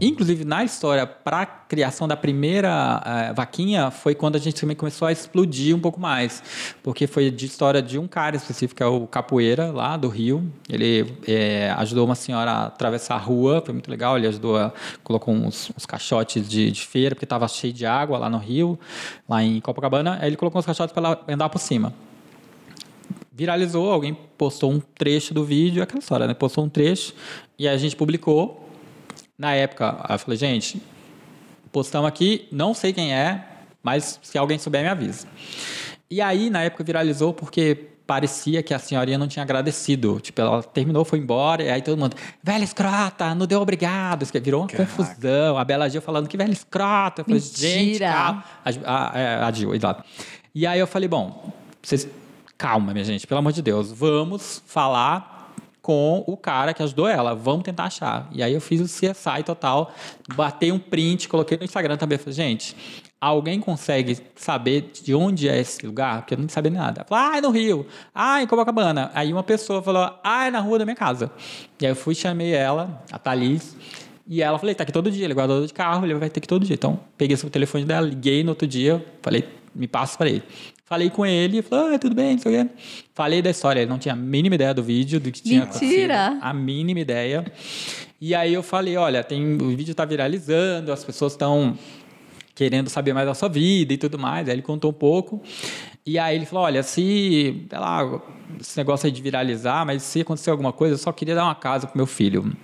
Inclusive 0.00 0.44
na 0.44 0.62
história 0.62 1.04
para 1.04 1.44
criação 1.44 2.06
da 2.06 2.16
primeira 2.16 3.02
uh, 3.02 3.34
vaquinha 3.34 3.90
foi 3.90 4.14
quando 4.14 4.36
a 4.36 4.38
gente 4.38 4.60
também 4.60 4.76
começou 4.76 5.08
a 5.08 5.12
explodir 5.12 5.74
um 5.74 5.80
pouco 5.80 5.98
mais, 5.98 6.40
porque 6.84 7.08
foi 7.08 7.32
de 7.32 7.46
história 7.46 7.82
de 7.82 7.98
um 7.98 8.06
cara 8.06 8.36
específico, 8.36 8.80
é 8.80 8.86
o 8.86 9.08
capoeira 9.08 9.72
lá 9.72 9.96
do 9.96 10.08
Rio. 10.08 10.52
Ele 10.68 11.16
é, 11.26 11.74
ajudou 11.78 12.04
uma 12.04 12.14
senhora 12.14 12.50
a 12.52 12.66
atravessar 12.66 13.16
a 13.16 13.18
rua, 13.18 13.60
foi 13.64 13.72
muito 13.72 13.90
legal. 13.90 14.16
Ele 14.16 14.28
ajudou, 14.28 14.56
a, 14.56 14.72
colocou 15.02 15.34
uns, 15.34 15.72
uns 15.76 15.84
caixotes 15.84 16.48
de, 16.48 16.70
de 16.70 16.86
feira 16.86 17.16
porque 17.16 17.24
estava 17.24 17.48
cheio 17.48 17.72
de 17.72 17.86
água 17.86 18.18
lá 18.18 18.30
no 18.30 18.38
Rio, 18.38 18.78
lá 19.28 19.42
em 19.42 19.60
Copacabana. 19.60 20.18
Aí 20.20 20.28
ele 20.28 20.36
colocou 20.36 20.60
uns 20.60 20.66
caixotes 20.66 20.92
para 20.92 21.08
ela 21.08 21.24
andar 21.26 21.48
por 21.48 21.58
cima 21.58 21.92
viralizou, 23.34 23.90
alguém 23.90 24.16
postou 24.38 24.70
um 24.70 24.80
trecho 24.80 25.34
do 25.34 25.44
vídeo, 25.44 25.82
aquela 25.82 25.98
história, 25.98 26.26
né? 26.26 26.34
Postou 26.34 26.64
um 26.64 26.68
trecho 26.68 27.12
e 27.58 27.66
a 27.66 27.76
gente 27.76 27.96
publicou. 27.96 28.70
Na 29.36 29.52
época, 29.54 30.06
eu 30.08 30.18
falei, 30.18 30.38
gente, 30.38 30.80
postamos 31.72 32.06
aqui, 32.06 32.46
não 32.52 32.72
sei 32.72 32.92
quem 32.92 33.12
é, 33.12 33.44
mas 33.82 34.20
se 34.22 34.38
alguém 34.38 34.58
souber, 34.58 34.82
me 34.82 34.88
avisa. 34.88 35.26
E 36.08 36.20
aí, 36.20 36.48
na 36.48 36.62
época, 36.62 36.84
viralizou 36.84 37.34
porque 37.34 37.88
parecia 38.06 38.62
que 38.62 38.72
a 38.72 38.78
senhorinha 38.78 39.18
não 39.18 39.26
tinha 39.26 39.42
agradecido. 39.42 40.20
Tipo, 40.20 40.40
ela 40.40 40.62
terminou, 40.62 41.04
foi 41.04 41.18
embora, 41.18 41.64
e 41.64 41.70
aí 41.70 41.82
todo 41.82 41.98
mundo, 41.98 42.14
velha 42.40 42.62
escrota, 42.62 43.34
não 43.34 43.46
deu 43.46 43.60
obrigado. 43.60 44.24
Virou 44.40 44.60
uma 44.60 44.68
Caraca. 44.68 44.92
confusão. 44.92 45.58
A 45.58 45.64
Bela 45.64 45.88
Gil 45.88 46.00
falando 46.00 46.28
que 46.28 46.36
velha 46.36 46.52
escrota. 46.52 47.22
Eu 47.22 47.24
falei, 47.24 47.40
Mentira. 47.40 47.68
gente, 47.68 47.98
calma. 47.98 48.44
A, 48.64 48.70
a, 48.84 49.44
a, 49.44 49.48
a 49.48 49.52
Gil, 49.52 49.72
E 50.54 50.66
aí 50.66 50.78
eu 50.78 50.86
falei, 50.86 51.08
bom, 51.08 51.52
vocês 51.82 52.06
calma, 52.56 52.92
minha 52.92 53.04
gente, 53.04 53.26
pelo 53.26 53.38
amor 53.38 53.52
de 53.52 53.62
Deus, 53.62 53.92
vamos 53.92 54.62
falar 54.66 55.52
com 55.82 56.24
o 56.26 56.34
cara 56.34 56.72
que 56.72 56.82
ajudou 56.82 57.06
ela, 57.06 57.34
vamos 57.34 57.62
tentar 57.62 57.84
achar. 57.84 58.28
E 58.32 58.42
aí 58.42 58.54
eu 58.54 58.60
fiz 58.60 58.80
o 58.80 58.84
CSI 58.84 59.42
total, 59.44 59.92
batei 60.34 60.72
um 60.72 60.78
print, 60.78 61.28
coloquei 61.28 61.58
no 61.58 61.64
Instagram 61.64 61.98
também, 61.98 62.16
falei, 62.16 62.32
gente, 62.32 62.74
alguém 63.20 63.60
consegue 63.60 64.18
saber 64.34 64.92
de 65.02 65.14
onde 65.14 65.48
é 65.48 65.58
esse 65.58 65.84
lugar? 65.86 66.22
Porque 66.22 66.34
eu 66.34 66.38
não 66.38 66.48
sabia 66.48 66.70
nada. 66.70 67.04
Falei, 67.06 67.24
ah, 67.24 67.38
é 67.38 67.40
no 67.40 67.50
Rio. 67.50 67.86
Ah, 68.14 68.42
em 68.42 68.46
Copacabana. 68.46 69.10
Aí 69.14 69.32
uma 69.32 69.42
pessoa 69.42 69.82
falou, 69.82 70.10
ah, 70.22 70.46
é 70.46 70.50
na 70.50 70.60
rua 70.60 70.78
da 70.78 70.84
minha 70.86 70.96
casa. 70.96 71.30
E 71.80 71.84
aí 71.84 71.92
eu 71.92 71.96
fui, 71.96 72.14
chamei 72.14 72.54
ela, 72.54 73.02
a 73.12 73.18
Thalys, 73.18 73.76
e 74.26 74.42
ela 74.42 74.58
falei, 74.58 74.74
tá 74.74 74.84
aqui 74.84 74.92
todo 74.92 75.10
dia, 75.10 75.24
ele 75.24 75.34
é 75.34 75.36
guardador 75.36 75.66
de 75.66 75.72
carro, 75.74 76.06
ele 76.06 76.14
vai 76.14 76.30
ter 76.30 76.40
que 76.40 76.48
todo 76.48 76.64
dia. 76.64 76.74
Então, 76.74 76.98
peguei 77.18 77.36
o 77.36 77.50
telefone 77.50 77.84
dela, 77.84 78.06
liguei 78.06 78.42
no 78.42 78.50
outro 78.50 78.66
dia, 78.66 79.04
falei, 79.20 79.46
me 79.74 79.86
passa 79.86 80.16
para 80.16 80.30
ele. 80.30 80.42
Falei 80.86 81.08
com 81.08 81.24
ele, 81.24 81.62
falou, 81.62 81.94
ah, 81.94 81.98
tudo 81.98 82.14
bem, 82.14 82.34
não 82.34 82.38
sei 82.38 82.60
o 82.60 82.64
quê. 82.64 82.70
Falei 83.14 83.40
da 83.40 83.48
história, 83.48 83.80
ele 83.80 83.90
não 83.90 83.98
tinha 83.98 84.12
a 84.12 84.16
mínima 84.16 84.54
ideia 84.54 84.74
do 84.74 84.82
vídeo, 84.82 85.18
do 85.18 85.32
que 85.32 85.40
tinha 85.40 85.64
Mentira. 85.64 86.26
acontecido. 86.26 86.44
A 86.44 86.52
mínima 86.52 87.00
ideia. 87.00 87.44
E 88.20 88.34
aí 88.34 88.52
eu 88.52 88.62
falei, 88.62 88.96
olha, 88.96 89.24
tem, 89.24 89.54
o 89.54 89.68
vídeo 89.70 89.92
está 89.92 90.04
viralizando, 90.04 90.92
as 90.92 91.02
pessoas 91.02 91.32
estão 91.32 91.78
querendo 92.54 92.88
saber 92.90 93.14
mais 93.14 93.26
da 93.26 93.34
sua 93.34 93.48
vida 93.48 93.94
e 93.94 93.96
tudo 93.96 94.18
mais. 94.18 94.46
Aí 94.46 94.54
ele 94.54 94.62
contou 94.62 94.90
um 94.90 94.94
pouco. 94.94 95.42
E 96.04 96.18
aí 96.18 96.36
ele 96.36 96.44
falou, 96.44 96.64
olha, 96.64 96.82
se, 96.82 97.66
sei 97.68 97.78
lá, 97.78 98.22
esse 98.60 98.76
negócio 98.76 99.06
aí 99.06 99.12
de 99.12 99.22
viralizar, 99.22 99.86
mas 99.86 100.02
se 100.02 100.20
acontecer 100.20 100.50
alguma 100.50 100.72
coisa, 100.72 100.94
eu 100.94 100.98
só 100.98 101.10
queria 101.12 101.34
dar 101.34 101.44
uma 101.44 101.54
casa 101.54 101.86
pro 101.86 101.96
meu 101.96 102.06
filho. 102.06 102.54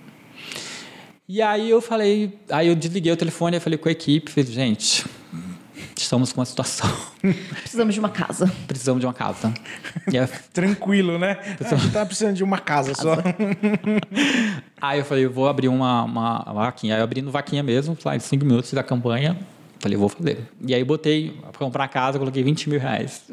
E 1.27 1.41
aí 1.41 1.69
eu 1.69 1.81
falei, 1.81 2.37
aí 2.51 2.67
eu 2.67 2.75
desliguei 2.75 3.11
o 3.11 3.17
telefone 3.17 3.57
e 3.57 3.59
falei 3.59 3.79
com 3.79 3.89
a 3.89 3.91
equipe, 3.91 4.29
falei, 4.29 4.51
gente, 4.51 5.05
estamos 5.95 6.31
com 6.31 6.39
uma 6.39 6.45
situação. 6.45 6.89
Precisamos 7.61 7.93
de 7.93 7.99
uma 7.99 8.09
casa. 8.09 8.51
Precisamos 8.67 8.99
de 8.99 9.05
uma 9.05 9.13
casa. 9.13 9.53
É... 10.13 10.25
Tranquilo, 10.53 11.17
né? 11.17 11.35
Precisamos... 11.35 11.73
A 11.73 11.77
gente 11.77 11.93
tá 11.93 12.05
precisando 12.05 12.35
de 12.35 12.43
uma 12.43 12.57
casa, 12.59 12.93
casa. 12.93 13.01
só. 13.01 13.17
Aí 14.81 14.99
eu 14.99 15.05
falei, 15.05 15.25
eu 15.25 15.31
vou 15.31 15.47
abrir 15.47 15.67
uma, 15.67 16.03
uma 16.03 16.43
vaquinha. 16.53 16.95
Aí 16.95 17.01
eu 17.01 17.03
abri 17.03 17.21
no 17.21 17.31
vaquinha 17.31 17.61
mesmo, 17.61 17.97
lá 18.03 18.15
em 18.15 18.19
cinco 18.19 18.45
minutos 18.45 18.73
da 18.73 18.83
campanha. 18.83 19.37
Falei, 19.79 19.97
vou 19.97 20.09
fazer. 20.09 20.47
E 20.65 20.75
aí 20.75 20.83
botei, 20.83 21.31
para 21.41 21.51
comprar 21.53 21.87
casa, 21.87 22.19
coloquei 22.19 22.43
20 22.43 22.69
mil 22.69 22.79
reais. 22.79 23.23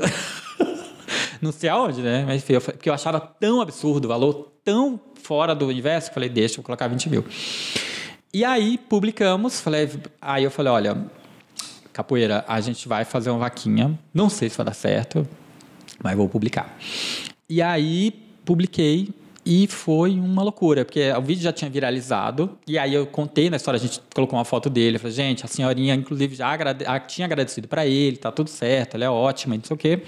Não 1.40 1.52
sei 1.52 1.68
aonde, 1.68 2.00
né? 2.00 2.24
Mas 2.26 2.42
enfim, 2.42 2.54
eu, 2.54 2.60
porque 2.60 2.88
eu 2.88 2.94
achava 2.94 3.20
tão 3.20 3.60
absurdo, 3.60 4.06
o 4.06 4.08
valor 4.08 4.52
tão 4.64 5.00
fora 5.22 5.54
do 5.54 5.66
universo, 5.66 6.08
que 6.08 6.14
falei, 6.14 6.28
deixa, 6.28 6.54
eu 6.54 6.56
vou 6.56 6.64
colocar 6.64 6.88
20 6.88 7.10
mil. 7.10 7.24
E 8.32 8.44
aí 8.44 8.76
publicamos, 8.76 9.60
falei, 9.60 9.88
aí 10.20 10.44
eu 10.44 10.50
falei, 10.50 10.72
olha, 10.72 10.96
Capoeira, 11.98 12.44
a 12.46 12.60
gente 12.60 12.86
vai 12.86 13.04
fazer 13.04 13.28
uma 13.28 13.40
vaquinha. 13.40 13.98
Não 14.14 14.28
sei 14.28 14.48
se 14.48 14.56
vai 14.56 14.64
dar 14.64 14.72
certo, 14.72 15.26
mas 16.00 16.16
vou 16.16 16.28
publicar. 16.28 16.78
E 17.50 17.60
aí 17.60 18.12
publiquei 18.44 19.08
e 19.44 19.66
foi 19.66 20.12
uma 20.12 20.44
loucura, 20.44 20.84
porque 20.84 21.10
o 21.10 21.20
vídeo 21.20 21.42
já 21.42 21.52
tinha 21.52 21.68
viralizado, 21.68 22.56
e 22.68 22.78
aí 22.78 22.94
eu 22.94 23.04
contei 23.04 23.50
na 23.50 23.56
história, 23.56 23.78
a 23.78 23.80
gente 23.80 24.00
colocou 24.14 24.38
uma 24.38 24.44
foto 24.44 24.70
dele, 24.70 24.94
eu 24.94 25.00
falei, 25.00 25.16
gente, 25.16 25.44
a 25.44 25.48
senhorinha, 25.48 25.92
inclusive, 25.92 26.36
já 26.36 26.46
agrade... 26.46 26.84
tinha 27.08 27.24
agradecido 27.24 27.66
para 27.66 27.84
ele, 27.84 28.16
tá 28.16 28.30
tudo 28.30 28.48
certo, 28.48 28.94
ela 28.94 29.04
é 29.04 29.10
ótima, 29.10 29.56
não 29.56 29.64
sei 29.64 29.74
o 29.74 29.76
quê. 29.76 30.00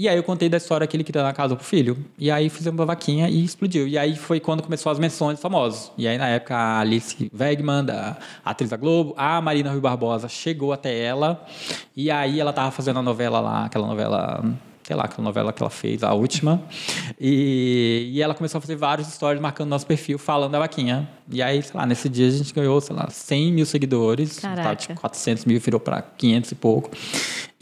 E 0.00 0.08
aí 0.08 0.16
eu 0.16 0.22
contei 0.22 0.48
da 0.48 0.56
história 0.56 0.86
que 0.86 0.96
ele 0.96 1.04
queria 1.04 1.22
dar 1.22 1.34
casa 1.34 1.54
pro 1.54 1.62
filho. 1.62 1.94
E 2.18 2.30
aí 2.30 2.48
fizemos 2.48 2.80
uma 2.80 2.86
vaquinha 2.86 3.28
e 3.28 3.44
explodiu. 3.44 3.86
E 3.86 3.98
aí 3.98 4.16
foi 4.16 4.40
quando 4.40 4.62
começou 4.62 4.90
as 4.90 4.98
menções 4.98 5.38
famosos. 5.38 5.92
E 5.98 6.08
aí 6.08 6.16
na 6.16 6.26
época 6.26 6.56
a 6.56 6.80
Alice 6.80 7.30
Wegman, 7.38 7.84
a 7.90 8.16
atriz 8.42 8.70
da 8.70 8.78
Globo, 8.78 9.12
a 9.14 9.42
Marina 9.42 9.70
Rui 9.70 9.80
Barbosa 9.82 10.26
chegou 10.26 10.72
até 10.72 10.98
ela. 10.98 11.44
E 11.94 12.10
aí 12.10 12.40
ela 12.40 12.50
tava 12.50 12.70
fazendo 12.70 12.98
a 12.98 13.02
novela 13.02 13.40
lá, 13.40 13.66
aquela 13.66 13.86
novela 13.86 14.42
sei 14.82 14.96
lá, 14.96 15.04
aquela 15.04 15.22
novela 15.22 15.52
que 15.52 15.62
ela 15.62 15.70
fez, 15.70 16.02
a 16.02 16.14
última. 16.14 16.62
E, 17.20 18.10
e 18.10 18.22
ela 18.22 18.34
começou 18.34 18.56
a 18.56 18.60
fazer 18.62 18.76
vários 18.76 19.06
stories 19.08 19.40
marcando 19.40 19.68
nosso 19.68 19.86
perfil, 19.86 20.18
falando 20.18 20.52
da 20.52 20.58
vaquinha. 20.58 21.06
E 21.30 21.42
aí, 21.42 21.62
sei 21.62 21.78
lá, 21.78 21.84
nesse 21.84 22.08
dia 22.08 22.26
a 22.26 22.30
gente 22.30 22.54
ganhou, 22.54 22.80
sei 22.80 22.96
lá, 22.96 23.08
100 23.10 23.52
mil 23.52 23.66
seguidores. 23.66 24.38
Caraca. 24.38 24.62
Tava, 24.62 24.76
tipo, 24.76 25.00
400 25.00 25.44
mil, 25.44 25.60
virou 25.60 25.78
para 25.78 26.00
500 26.00 26.50
e 26.50 26.54
pouco. 26.54 26.90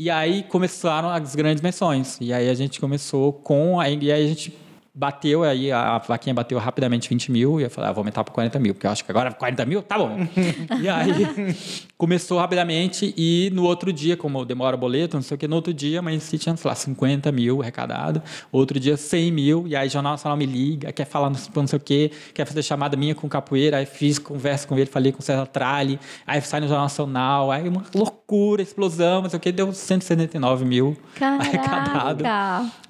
E 0.01 0.09
aí 0.09 0.45
começaram 0.45 1.09
as 1.09 1.35
grandes 1.35 1.61
menções. 1.61 2.19
E 2.20 2.33
aí 2.33 2.49
a 2.49 2.55
gente 2.55 2.79
começou 2.81 3.33
com... 3.33 3.83
E 3.83 4.12
aí 4.12 4.25
a 4.25 4.29
gente 4.29 4.57
bateu 4.99 5.45
aí, 5.45 5.70
a 5.70 5.99
vaquinha 5.99 6.35
bateu 6.35 6.59
rapidamente 6.59 7.09
20 7.09 7.31
mil, 7.31 7.61
e 7.61 7.62
eu 7.62 7.70
falei, 7.70 7.89
ah, 7.89 7.93
vou 7.93 8.01
aumentar 8.01 8.25
para 8.25 8.35
40 8.35 8.59
mil, 8.59 8.75
porque 8.75 8.85
eu 8.85 8.91
acho 8.91 9.05
que 9.05 9.11
agora 9.12 9.33
40 9.33 9.65
mil, 9.65 9.81
tá 9.81 9.97
bom. 9.97 10.19
e 10.83 10.89
aí 10.89 11.55
começou 11.97 12.37
rapidamente, 12.41 13.15
e 13.16 13.49
no 13.55 13.62
outro 13.62 13.93
dia, 13.93 14.16
como 14.16 14.45
demora 14.45 14.75
o 14.75 14.79
boleto, 14.79 15.16
não 15.16 15.23
sei 15.23 15.37
o 15.37 15.39
que, 15.39 15.47
no 15.47 15.55
outro 15.55 15.73
dia 15.73 16.01
amanheci 16.01 16.37
tinha, 16.37 16.57
sei 16.57 16.69
lá, 16.69 16.75
50 16.75 17.31
mil 17.31 17.62
arrecadado, 17.62 18.20
outro 18.51 18.81
dia 18.81 18.97
100 18.97 19.31
mil, 19.31 19.69
e 19.69 19.77
aí 19.77 19.87
o 19.87 19.91
Jornal 19.91 20.15
Nacional 20.15 20.37
me 20.37 20.47
liga, 20.47 20.91
quer 20.91 21.05
falar 21.05 21.31
não 21.31 21.66
sei 21.66 21.77
o 21.77 21.81
que, 21.81 22.11
quer 22.35 22.45
fazer 22.45 22.65
chamada 22.65 22.97
minha 22.97 23.15
com 23.15 23.29
capoeira, 23.29 23.77
aí 23.77 23.87
fiz 23.87 24.19
conversa 24.19 24.66
com 24.66 24.77
ele, 24.77 24.87
falei 24.87 25.12
com 25.12 25.20
o 25.20 25.23
César 25.23 25.47
Tralli, 25.47 26.01
aí 26.27 26.41
sai 26.41 26.59
no 26.59 26.66
Jornal 26.66 26.87
Nacional, 26.87 27.53
aí 27.53 27.69
uma 27.69 27.85
loucura, 27.95 28.62
explosão, 28.62 29.23
não 29.23 29.31
sei 29.31 29.37
o 29.37 29.41
que, 29.41 29.53
deu 29.53 29.73
179 29.73 30.65
mil 30.65 30.97
Caraca. 31.15 31.45
arrecadado. 31.45 32.25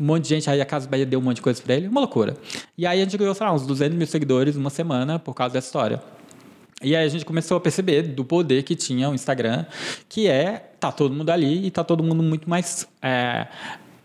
Um 0.00 0.06
monte 0.06 0.22
de 0.22 0.28
gente, 0.30 0.48
aí 0.48 0.60
a 0.62 0.64
Casa 0.64 0.88
Bahia 0.88 1.04
deu 1.04 1.20
um 1.20 1.22
monte 1.22 1.36
de 1.36 1.42
coisa 1.42 1.60
para 1.62 1.74
ele, 1.74 1.97
uma 1.98 2.06
loucura. 2.06 2.36
E 2.76 2.86
aí 2.86 3.00
a 3.00 3.04
gente 3.04 3.16
ganhou, 3.16 3.34
sei 3.34 3.46
lá, 3.46 3.52
uns 3.52 3.66
200 3.66 3.96
mil 3.96 4.06
seguidores 4.06 4.56
uma 4.56 4.70
semana 4.70 5.18
por 5.18 5.34
causa 5.34 5.52
dessa 5.52 5.66
história. 5.66 6.02
E 6.80 6.94
aí 6.94 7.04
a 7.04 7.08
gente 7.08 7.24
começou 7.24 7.56
a 7.56 7.60
perceber 7.60 8.02
do 8.02 8.24
poder 8.24 8.62
que 8.62 8.76
tinha 8.76 9.10
o 9.10 9.14
Instagram, 9.14 9.66
que 10.08 10.28
é 10.28 10.70
tá 10.78 10.92
todo 10.92 11.12
mundo 11.12 11.30
ali 11.30 11.66
e 11.66 11.70
tá 11.70 11.82
todo 11.82 12.04
mundo 12.04 12.22
muito 12.22 12.48
mais 12.48 12.86
é, 13.02 13.48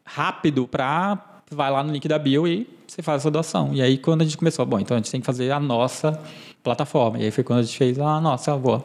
rápido 0.03 0.67
para 0.67 1.29
vai 1.51 1.69
lá 1.69 1.83
no 1.83 1.93
link 1.93 2.07
da 2.07 2.17
bio 2.17 2.47
e 2.47 2.67
você 2.87 3.03
faz 3.03 3.21
essa 3.21 3.29
doação. 3.29 3.69
E 3.73 3.81
aí 3.81 3.95
quando 3.99 4.21
a 4.21 4.25
gente 4.25 4.37
começou, 4.37 4.65
bom, 4.65 4.79
então 4.79 4.97
a 4.97 4.99
gente 4.99 5.11
tem 5.11 5.19
que 5.19 5.25
fazer 5.25 5.51
a 5.51 5.59
nossa 5.59 6.19
plataforma. 6.63 7.19
E 7.19 7.25
aí 7.25 7.31
foi 7.31 7.43
quando 7.43 7.59
a 7.59 7.63
gente 7.63 7.77
fez 7.77 7.99
a 7.99 8.19
nossa 8.19 8.53
avó. 8.53 8.83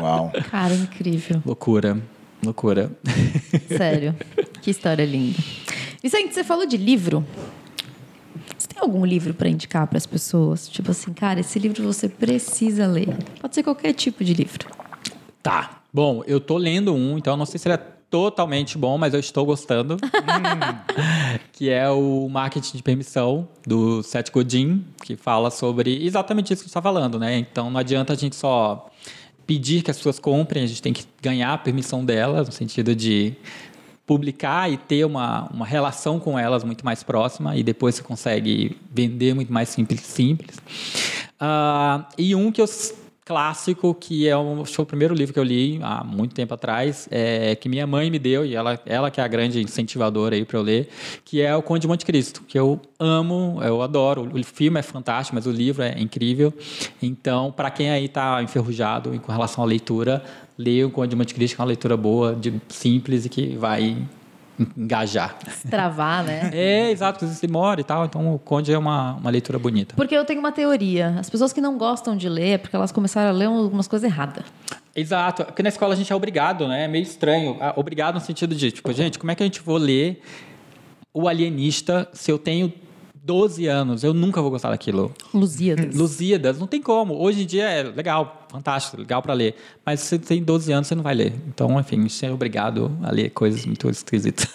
Uau. 0.00 0.32
Cara, 0.50 0.72
incrível. 0.74 1.42
Loucura. 1.44 1.98
Loucura. 2.42 2.90
Sério. 3.68 4.14
que 4.62 4.70
história 4.70 5.04
linda. 5.04 5.38
Vicente, 6.02 6.34
você 6.34 6.44
falou 6.44 6.66
de 6.66 6.76
livro 6.76 7.26
tem 8.68 8.80
algum 8.80 9.04
livro 9.04 9.34
para 9.34 9.48
indicar 9.48 9.86
para 9.86 9.98
as 9.98 10.06
pessoas? 10.06 10.68
Tipo 10.68 10.90
assim, 10.90 11.12
cara, 11.12 11.40
esse 11.40 11.58
livro 11.58 11.82
você 11.82 12.08
precisa 12.08 12.86
ler. 12.86 13.16
Pode 13.40 13.54
ser 13.54 13.62
qualquer 13.62 13.92
tipo 13.92 14.22
de 14.22 14.34
livro. 14.34 14.68
Tá. 15.42 15.80
Bom, 15.92 16.22
eu 16.26 16.38
tô 16.40 16.56
lendo 16.58 16.94
um, 16.94 17.16
então 17.16 17.36
não 17.36 17.46
sei 17.46 17.58
se 17.58 17.66
ele 17.66 17.74
é 17.74 17.82
totalmente 18.10 18.76
bom, 18.76 18.98
mas 18.98 19.14
eu 19.14 19.20
estou 19.20 19.44
gostando. 19.44 19.96
que 21.52 21.70
é 21.70 21.88
o 21.90 22.28
Marketing 22.28 22.76
de 22.76 22.82
Permissão, 22.82 23.48
do 23.66 24.02
Seth 24.02 24.30
Godin, 24.30 24.84
que 25.02 25.16
fala 25.16 25.50
sobre 25.50 26.04
exatamente 26.04 26.52
isso 26.52 26.62
que 26.62 26.68
você 26.68 26.78
está 26.78 26.82
falando, 26.82 27.18
né? 27.18 27.38
Então 27.38 27.70
não 27.70 27.80
adianta 27.80 28.12
a 28.12 28.16
gente 28.16 28.36
só 28.36 28.90
pedir 29.46 29.82
que 29.82 29.90
as 29.90 29.96
pessoas 29.96 30.18
comprem, 30.18 30.62
a 30.62 30.66
gente 30.66 30.82
tem 30.82 30.92
que 30.92 31.04
ganhar 31.22 31.54
a 31.54 31.58
permissão 31.58 32.04
delas, 32.04 32.46
no 32.46 32.52
sentido 32.52 32.94
de 32.94 33.34
publicar 34.08 34.72
e 34.72 34.78
ter 34.78 35.04
uma, 35.04 35.46
uma 35.52 35.66
relação 35.66 36.18
com 36.18 36.38
elas 36.38 36.64
muito 36.64 36.82
mais 36.82 37.02
próxima 37.02 37.54
e 37.54 37.62
depois 37.62 37.94
você 37.94 38.02
consegue 38.02 38.78
vender 38.90 39.34
muito 39.34 39.52
mais 39.52 39.68
simples. 39.68 40.00
simples. 40.00 40.56
Uh, 41.38 42.02
e 42.16 42.34
um 42.34 42.50
que 42.50 42.62
eu 42.62 42.66
clássico 43.28 43.92
que 43.92 44.26
é 44.26 44.34
um, 44.34 44.64
foi 44.64 44.82
o 44.82 44.86
primeiro 44.86 45.12
livro 45.12 45.34
que 45.34 45.38
eu 45.38 45.44
li 45.44 45.78
há 45.82 46.02
muito 46.02 46.34
tempo 46.34 46.54
atrás, 46.54 47.06
é, 47.10 47.54
que 47.54 47.68
minha 47.68 47.86
mãe 47.86 48.10
me 48.10 48.18
deu 48.18 48.42
e 48.46 48.54
ela, 48.54 48.80
ela 48.86 49.10
que 49.10 49.20
é 49.20 49.24
a 49.24 49.28
grande 49.28 49.60
incentivadora 49.60 50.34
aí 50.34 50.46
para 50.46 50.58
eu 50.58 50.62
ler, 50.62 50.88
que 51.26 51.42
é 51.42 51.54
o 51.54 51.60
Conde 51.60 51.82
de 51.82 51.88
Monte 51.88 52.06
Cristo, 52.06 52.42
que 52.48 52.58
eu 52.58 52.80
amo, 52.98 53.60
eu 53.62 53.82
adoro. 53.82 54.30
O 54.34 54.42
filme 54.42 54.80
é 54.80 54.82
fantástico, 54.82 55.34
mas 55.34 55.46
o 55.46 55.50
livro 55.50 55.82
é 55.82 56.00
incrível. 56.00 56.54
Então, 57.02 57.52
para 57.52 57.70
quem 57.70 57.90
aí 57.90 58.06
está 58.06 58.42
enferrujado 58.42 59.20
com 59.20 59.30
relação 59.30 59.62
à 59.62 59.66
leitura, 59.66 60.24
leia 60.58 60.86
o 60.86 60.90
Conde 60.90 61.10
de 61.10 61.16
Monte 61.16 61.34
Cristo, 61.34 61.54
que 61.54 61.60
é 61.60 61.62
uma 61.62 61.68
leitura 61.68 61.96
boa, 61.96 62.34
de, 62.34 62.60
simples 62.68 63.24
e 63.24 63.28
que 63.28 63.56
vai 63.56 63.96
engajar. 64.76 65.38
Travar, 65.70 66.24
né? 66.24 66.50
É, 66.52 66.90
exato, 66.90 67.24
você 67.24 67.46
demora 67.46 67.80
e 67.80 67.84
tal. 67.84 68.04
Então, 68.04 68.34
o 68.34 68.38
Conde 68.38 68.72
é 68.72 68.76
uma, 68.76 69.14
uma 69.14 69.30
leitura 69.30 69.58
bonita. 69.58 69.94
Porque 69.94 70.14
eu 70.14 70.24
tenho 70.24 70.40
uma 70.40 70.50
teoria. 70.50 71.14
As 71.18 71.30
pessoas 71.30 71.52
que 71.52 71.60
não 71.60 71.78
gostam 71.78 72.16
de 72.16 72.28
ler 72.28 72.50
é 72.50 72.58
porque 72.58 72.74
elas 72.74 72.90
começaram 72.90 73.28
a 73.28 73.32
ler 73.32 73.46
algumas 73.46 73.86
coisas 73.86 74.10
erradas. 74.10 74.44
Exato. 74.96 75.44
Porque 75.44 75.62
na 75.62 75.68
escola 75.68 75.94
a 75.94 75.96
gente 75.96 76.12
é 76.12 76.16
obrigado, 76.16 76.66
né? 76.66 76.84
É 76.84 76.88
meio 76.88 77.02
estranho. 77.02 77.56
Ah, 77.60 77.72
obrigado 77.76 78.16
no 78.16 78.20
sentido 78.20 78.54
de, 78.54 78.72
tipo, 78.72 78.92
gente, 78.92 79.18
como 79.18 79.30
é 79.30 79.36
que 79.36 79.42
a 79.44 79.46
gente 79.46 79.60
vou 79.60 79.76
ler 79.76 80.20
o 81.14 81.28
alienista 81.28 82.08
se 82.12 82.30
eu 82.30 82.38
tenho 82.38 82.72
12 83.28 83.66
anos, 83.66 84.04
eu 84.04 84.14
nunca 84.14 84.40
vou 84.40 84.50
gostar 84.50 84.70
daquilo. 84.70 85.12
Lusíadas. 85.34 85.94
Lusíadas, 85.94 86.58
não 86.58 86.66
tem 86.66 86.80
como. 86.80 87.14
Hoje 87.14 87.42
em 87.42 87.46
dia 87.46 87.64
é 87.64 87.82
legal, 87.82 88.47
fantástico, 88.48 88.96
legal 88.96 89.22
para 89.22 89.34
ler. 89.34 89.54
Mas 89.84 90.00
se 90.00 90.06
você 90.06 90.18
tem 90.18 90.42
12 90.42 90.72
anos, 90.72 90.88
você 90.88 90.94
não 90.94 91.02
vai 91.02 91.14
ler. 91.14 91.32
Então, 91.48 91.78
enfim, 91.78 92.08
você 92.08 92.26
é 92.26 92.32
obrigado 92.32 92.96
a 93.02 93.10
ler 93.10 93.30
coisas 93.30 93.64
muito 93.64 93.88
esquisitas. 93.88 94.48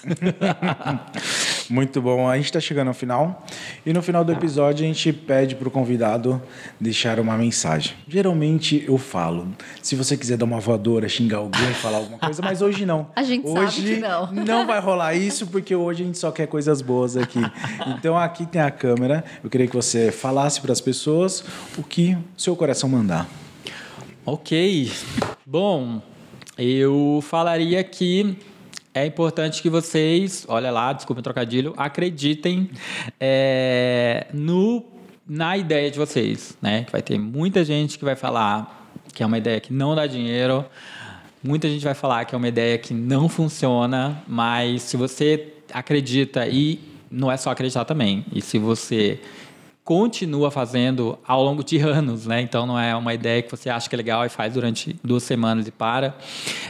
muito 1.70 2.02
bom. 2.02 2.30
A 2.30 2.36
gente 2.36 2.46
está 2.46 2.60
chegando 2.60 2.90
ao 2.90 2.94
final. 2.94 3.46
E 3.86 3.94
no 3.94 4.02
final 4.02 4.24
do 4.24 4.32
episódio, 4.32 4.84
a 4.84 4.88
gente 4.88 5.12
pede 5.14 5.56
para 5.56 5.68
o 5.68 5.72
convidado 5.72 6.42
deixar 6.80 7.20
uma 7.20 7.38
mensagem. 7.38 7.94
Geralmente 8.08 8.84
eu 8.88 8.98
falo. 8.98 9.48
Se 9.82 9.96
você 9.96 10.18
quiser 10.18 10.38
dar 10.38 10.46
uma 10.46 10.60
voadora, 10.60 11.08
xingar 11.08 11.38
alguém, 11.38 11.74
falar 11.74 11.98
alguma 11.98 12.20
coisa, 12.20 12.42
mas 12.42 12.62
hoje 12.62 12.86
não. 12.86 13.08
A 13.16 13.24
gente 13.24 13.48
hoje 13.48 13.82
sabe 13.82 13.96
que 13.96 14.00
não. 14.00 14.32
Não 14.54 14.68
vai 14.68 14.80
rolar 14.80 15.16
isso, 15.16 15.48
porque 15.48 15.76
hoje 15.76 16.04
a 16.04 16.06
gente 16.06 16.18
só 16.18 16.32
quer 16.32 16.48
coisas 16.48 16.82
boas 16.82 17.16
aqui. 17.18 17.40
Então 17.88 18.18
aqui 18.18 18.46
tem 18.46 18.62
a 18.62 18.70
câmera. 18.70 19.24
Eu 19.44 19.50
queria 19.50 19.68
que 19.68 19.76
você 19.76 20.12
falasse 20.12 20.62
para 20.62 20.72
as 20.72 20.82
pessoas 20.82 21.44
o 21.78 21.84
que 21.84 22.18
seu 22.38 22.56
coração 22.56 22.90
mandar. 22.90 23.28
Ok. 24.26 24.90
Bom, 25.46 26.02
eu 26.58 27.20
falaria 27.22 27.84
que 27.84 28.38
é 28.94 29.06
importante 29.06 29.62
que 29.62 29.70
vocês, 29.70 30.46
olha 30.48 30.72
lá, 30.72 30.94
desculpa 30.94 31.20
o 31.20 31.24
trocadilho, 31.24 31.74
acreditem 31.76 32.70
é, 33.20 34.28
no, 34.34 34.86
na 35.28 35.58
ideia 35.58 35.92
de 35.92 36.00
vocês, 36.00 36.58
né? 36.62 36.86
Que 36.86 36.92
vai 36.94 37.02
ter 37.02 37.20
muita 37.20 37.66
gente 37.66 38.00
que 38.00 38.06
vai 38.06 38.16
falar 38.16 38.90
que 39.14 39.22
é 39.22 39.26
uma 39.26 39.38
ideia 39.38 39.60
que 39.60 39.74
não 39.74 39.94
dá 39.94 40.08
dinheiro, 40.08 40.66
muita 41.44 41.68
gente 41.68 41.84
vai 41.84 41.94
falar 41.94 42.24
que 42.24 42.34
é 42.34 42.38
uma 42.38 42.48
ideia 42.48 42.78
que 42.78 42.94
não 42.94 43.28
funciona, 43.28 44.24
mas 44.26 44.84
se 44.84 44.96
você 44.96 45.54
acredita 45.72 46.48
e 46.48 46.80
não 47.12 47.30
é 47.30 47.36
só 47.36 47.52
acreditar 47.52 47.84
também, 47.84 48.26
e 48.34 48.42
se 48.42 48.58
você 48.58 49.20
continua 49.84 50.50
fazendo 50.50 51.20
ao 51.28 51.44
longo 51.44 51.64
de 51.64 51.78
anos, 51.80 52.26
né? 52.26 52.42
Então 52.42 52.66
não 52.66 52.80
é 52.80 52.96
uma 52.96 53.14
ideia 53.14 53.42
que 53.42 53.52
você 53.52 53.70
acha 53.70 53.90
que 53.90 53.96
é 53.96 53.98
legal 53.98 54.26
e 54.26 54.30
faz 54.30 54.54
durante 54.54 54.96
duas 55.04 55.24
semanas 55.24 55.68
e 55.68 55.72
para. 55.72 56.18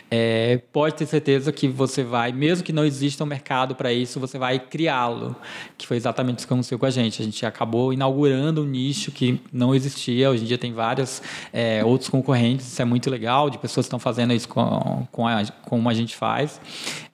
É, 0.09 0.59
pode 0.71 0.95
ter 0.95 1.05
certeza 1.05 1.51
que 1.51 1.67
você 1.67 2.03
vai, 2.03 2.31
mesmo 2.31 2.63
que 2.63 2.73
não 2.73 2.83
exista 2.83 3.23
um 3.23 3.27
mercado 3.27 3.75
para 3.75 3.93
isso, 3.93 4.19
você 4.19 4.37
vai 4.39 4.59
criá-lo, 4.59 5.35
que 5.77 5.85
foi 5.85 5.97
exatamente 5.97 6.39
isso 6.39 6.47
que 6.47 6.53
aconteceu 6.53 6.79
com 6.79 6.87
a 6.87 6.89
gente. 6.89 7.21
A 7.21 7.25
gente 7.25 7.45
acabou 7.45 7.93
inaugurando 7.93 8.63
um 8.63 8.65
nicho 8.65 9.11
que 9.11 9.39
não 9.51 9.75
existia. 9.75 10.31
Hoje 10.31 10.43
em 10.43 10.47
dia 10.47 10.57
tem 10.57 10.73
vários 10.73 11.21
é, 11.51 11.85
outros 11.85 12.09
concorrentes. 12.09 12.67
Isso 12.67 12.81
é 12.81 12.85
muito 12.85 13.11
legal, 13.11 13.49
de 13.49 13.59
pessoas 13.59 13.85
que 13.85 13.89
estão 13.89 13.99
fazendo 13.99 14.33
isso 14.33 14.49
com, 14.49 15.07
com 15.11 15.27
a, 15.27 15.45
como 15.65 15.87
a 15.87 15.93
gente 15.93 16.15
faz. 16.15 16.59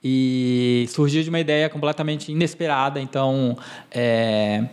E 0.01 0.85
surgiu 0.89 1.21
de 1.23 1.29
uma 1.29 1.41
ideia 1.41 1.67
completamente 1.67 2.31
inesperada. 2.31 3.01
Então, 3.01 3.57
é, 3.91 4.63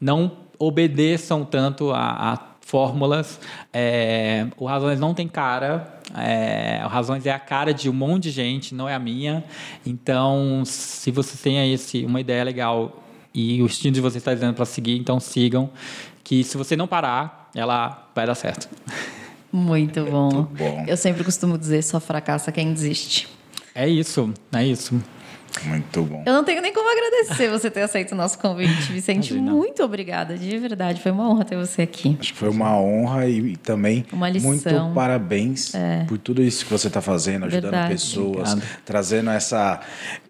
não 0.00 0.48
obedeçam 0.60 1.44
tanto 1.44 1.90
a, 1.90 2.34
a 2.34 2.38
fórmulas. 2.60 3.40
É, 3.72 4.46
o 4.56 4.66
Razões 4.66 5.00
não 5.00 5.14
tem 5.14 5.26
cara. 5.26 5.98
É, 6.16 6.82
o 6.84 6.88
Razões 6.88 7.24
é 7.26 7.32
a 7.32 7.38
cara 7.38 7.72
de 7.72 7.88
um 7.88 7.92
monte 7.92 8.24
de 8.24 8.30
gente, 8.30 8.74
não 8.74 8.88
é 8.88 8.94
a 8.94 8.98
minha. 8.98 9.42
Então, 9.84 10.62
se 10.64 11.10
você 11.10 11.36
tem 11.36 11.58
aí 11.58 11.72
esse, 11.72 12.04
uma 12.04 12.20
ideia 12.20 12.44
legal 12.44 13.02
e 13.34 13.62
o 13.62 13.66
estilo 13.66 13.94
de 13.94 14.00
você 14.00 14.18
está 14.18 14.34
dizendo 14.34 14.54
para 14.54 14.66
seguir, 14.66 14.98
então 14.98 15.18
sigam. 15.18 15.70
Que 16.22 16.44
se 16.44 16.56
você 16.56 16.76
não 16.76 16.86
parar, 16.86 17.50
ela 17.54 18.08
vai 18.14 18.26
dar 18.26 18.34
certo. 18.34 18.68
Muito 19.50 20.04
bom. 20.04 20.32
Muito 20.32 20.54
bom. 20.54 20.84
Eu 20.86 20.96
sempre 20.96 21.24
costumo 21.24 21.58
dizer: 21.58 21.82
só 21.82 21.98
fracassa 21.98 22.52
quem 22.52 22.72
desiste. 22.72 23.28
É 23.74 23.88
isso, 23.88 24.32
é 24.52 24.64
isso. 24.64 25.00
Muito 25.64 26.02
bom. 26.02 26.22
Eu 26.26 26.32
não 26.32 26.44
tenho 26.44 26.60
nem 26.62 26.72
como 26.72 26.88
agradecer 26.90 27.50
você 27.50 27.70
ter 27.70 27.82
aceito 27.82 28.12
o 28.12 28.14
nosso 28.14 28.38
convite, 28.38 28.92
Vicente. 28.92 29.32
Imagina. 29.32 29.52
Muito 29.52 29.82
obrigada, 29.82 30.36
de 30.36 30.58
verdade. 30.58 31.00
Foi 31.00 31.12
uma 31.12 31.28
honra 31.28 31.44
ter 31.44 31.56
você 31.56 31.82
aqui. 31.82 32.16
Acho 32.20 32.32
que 32.32 32.38
foi 32.38 32.48
uma 32.48 32.78
honra 32.78 33.26
e, 33.26 33.52
e 33.52 33.56
também 33.56 34.04
uma 34.12 34.28
lição. 34.28 34.50
muito 34.50 34.94
parabéns 34.94 35.74
é. 35.74 36.04
por 36.08 36.18
tudo 36.18 36.42
isso 36.42 36.64
que 36.64 36.70
você 36.70 36.88
está 36.88 37.00
fazendo, 37.00 37.46
ajudando 37.46 37.70
verdade. 37.70 37.92
pessoas, 37.92 38.52
Obrigado. 38.52 38.80
trazendo 38.84 39.30
essa 39.30 39.80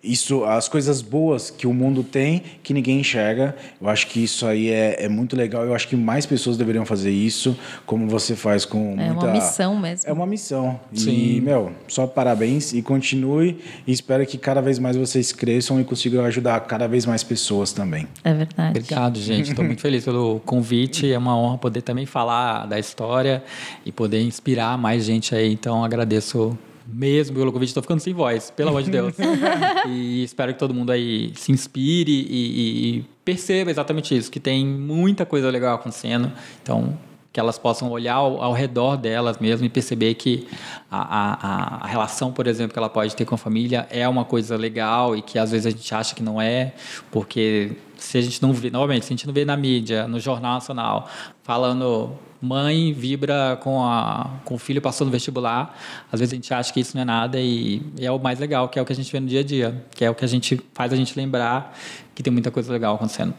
isso, 0.03 0.45
as 0.45 0.67
coisas 0.67 1.03
boas 1.03 1.51
que 1.51 1.67
o 1.67 1.75
mundo 1.75 2.03
tem 2.03 2.43
que 2.63 2.73
ninguém 2.73 3.01
enxerga. 3.01 3.55
Eu 3.81 3.89
acho 3.89 4.07
que 4.07 4.25
isso 4.25 4.47
aí 4.47 4.71
é, 4.71 5.05
é 5.05 5.09
muito 5.09 5.37
legal. 5.37 5.65
Eu 5.65 5.75
acho 5.75 5.87
que 5.87 5.97
mais 5.97 6.25
pessoas 6.25 6.57
deveriam 6.57 6.87
fazer 6.87 7.11
isso, 7.11 7.57
como 7.85 8.09
você 8.09 8.35
faz 8.35 8.65
com 8.65 8.97
é 8.99 9.09
muita... 9.09 9.27
uma 9.27 9.33
missão 9.33 9.79
mesmo. 9.79 10.09
É 10.09 10.13
uma 10.13 10.27
missão. 10.27 10.81
Sim. 10.95 11.37
E 11.37 11.41
meu, 11.41 11.73
só 11.87 12.07
parabéns 12.07 12.73
e 12.73 12.81
continue. 12.81 13.59
E 13.87 13.93
espero 13.93 14.25
que 14.27 14.39
cada 14.39 14.63
vez 14.63 14.79
mais 14.79 14.97
você 14.97 15.20
vocês 15.21 15.33
cresçam 15.33 15.81
e 15.81 15.85
consigam 15.85 16.25
ajudar 16.25 16.61
cada 16.61 16.89
vez 16.89 17.05
mais 17.05 17.23
pessoas 17.23 17.73
também. 17.73 18.09
É 18.25 18.33
verdade. 18.33 18.71
Obrigado, 18.71 19.19
gente. 19.19 19.51
Estou 19.51 19.65
muito 19.65 19.81
feliz 19.81 20.05
pelo 20.05 20.41
convite. 20.41 21.13
É 21.13 21.19
uma 21.19 21.37
honra 21.37 21.59
poder 21.59 21.83
também 21.83 22.07
falar 22.07 22.67
da 22.67 22.79
história 22.79 23.43
e 23.85 23.93
poder 23.93 24.23
inspirar 24.23 24.79
mais 24.79 25.05
gente 25.05 25.35
aí. 25.35 25.53
Então, 25.53 25.85
agradeço 25.85 26.59
mesmo 26.87 27.37
pelo 27.37 27.53
convite. 27.53 27.69
Estou 27.69 27.83
ficando 27.83 28.01
sem 28.01 28.15
voz, 28.15 28.51
pelo 28.51 28.71
amor 28.71 28.83
de 28.83 28.91
Deus. 28.91 29.15
e 29.87 30.25
espero 30.25 30.53
que 30.55 30.59
todo 30.59 30.73
mundo 30.73 30.91
aí 30.91 31.33
se 31.37 31.53
inspire 31.53 32.11
e, 32.11 32.25
e, 32.31 32.99
e 32.99 33.05
perceba 33.25 33.71
exatamente 33.71 34.17
isso, 34.17 34.31
que 34.31 34.41
tem 34.41 34.67
muita 34.67 35.27
coisa 35.27 35.51
legal 35.51 35.75
acontecendo. 35.75 36.33
Então, 36.63 36.99
que 37.33 37.39
elas 37.39 37.59
possam 37.59 37.91
olhar 37.91 38.15
ao, 38.15 38.43
ao, 38.43 38.53
redor 38.53 38.97
delas 38.97 39.39
mesmo 39.39 39.65
e 39.65 39.69
perceber 39.69 40.15
que 40.15 40.49
a, 40.91 40.99
a, 41.01 41.85
a, 41.85 41.87
relação, 41.87 42.33
por 42.33 42.47
exemplo, 42.47 42.73
que 42.73 42.79
ela 42.79 42.89
pode 42.89 43.15
ter 43.15 43.25
com 43.25 43.35
a 43.35 43.39
família 43.39 43.87
é 43.91 44.09
uma 44.09 44.25
coisa 44.25 44.57
legal 44.57 45.17
e 45.17 45.23
que 45.23 45.39
às 45.39 45.53
vezes 45.53 45.67
a 45.67 45.71
gente 45.71 45.95
acha 45.95 46.15
que 46.15 46.23
não 46.23 46.41
é, 46.41 46.73
porque 47.11 47.73
se 47.97 48.19
a 48.19 48.21
gente 48.21 48.43
não 48.43 48.53
vê, 48.53 48.71
novamente, 48.71 49.05
se 49.05 49.13
a 49.13 49.17
gente 49.17 49.27
não 49.27 49.35
vê 49.35 49.45
na 49.45 49.57
mídia, 49.57 50.09
no 50.09 50.19
Jornal 50.19 50.55
Nacional, 50.55 51.09
falando 51.45 52.13
mãe 52.41 52.93
vibra 52.93 53.59
com, 53.63 53.85
a, 53.85 54.39
com 54.45 54.55
o 54.55 54.59
filho 54.59 54.81
passando 54.81 55.07
no 55.07 55.13
vestibular, 55.13 55.79
às 56.11 56.19
vezes 56.19 56.33
a 56.33 56.37
gente 56.37 56.53
acha 56.53 56.73
que 56.73 56.81
isso 56.81 56.97
não 56.97 57.03
é 57.03 57.05
nada 57.05 57.39
e, 57.39 57.83
e 57.99 58.07
é 58.07 58.11
o 58.11 58.19
mais 58.19 58.41
legal, 58.41 58.69
que 58.69 58.79
é 58.79 58.83
o 58.83 58.85
que 58.85 58.93
a 58.93 58.97
gente 58.97 59.13
vê 59.13 59.21
no 59.21 59.27
dia 59.27 59.41
a 59.41 59.45
dia, 59.45 59.85
que 59.95 60.05
é 60.05 60.11
o 60.11 60.15
que 60.15 60.25
a 60.25 60.29
gente 60.29 60.61
faz 60.75 60.93
a 60.93 60.97
gente 60.97 61.17
lembrar 61.17 61.77
que 62.15 62.23
tem 62.23 62.33
muita 62.33 62.51
coisa 62.51 62.73
legal 62.73 62.97
acontecendo. 62.97 63.35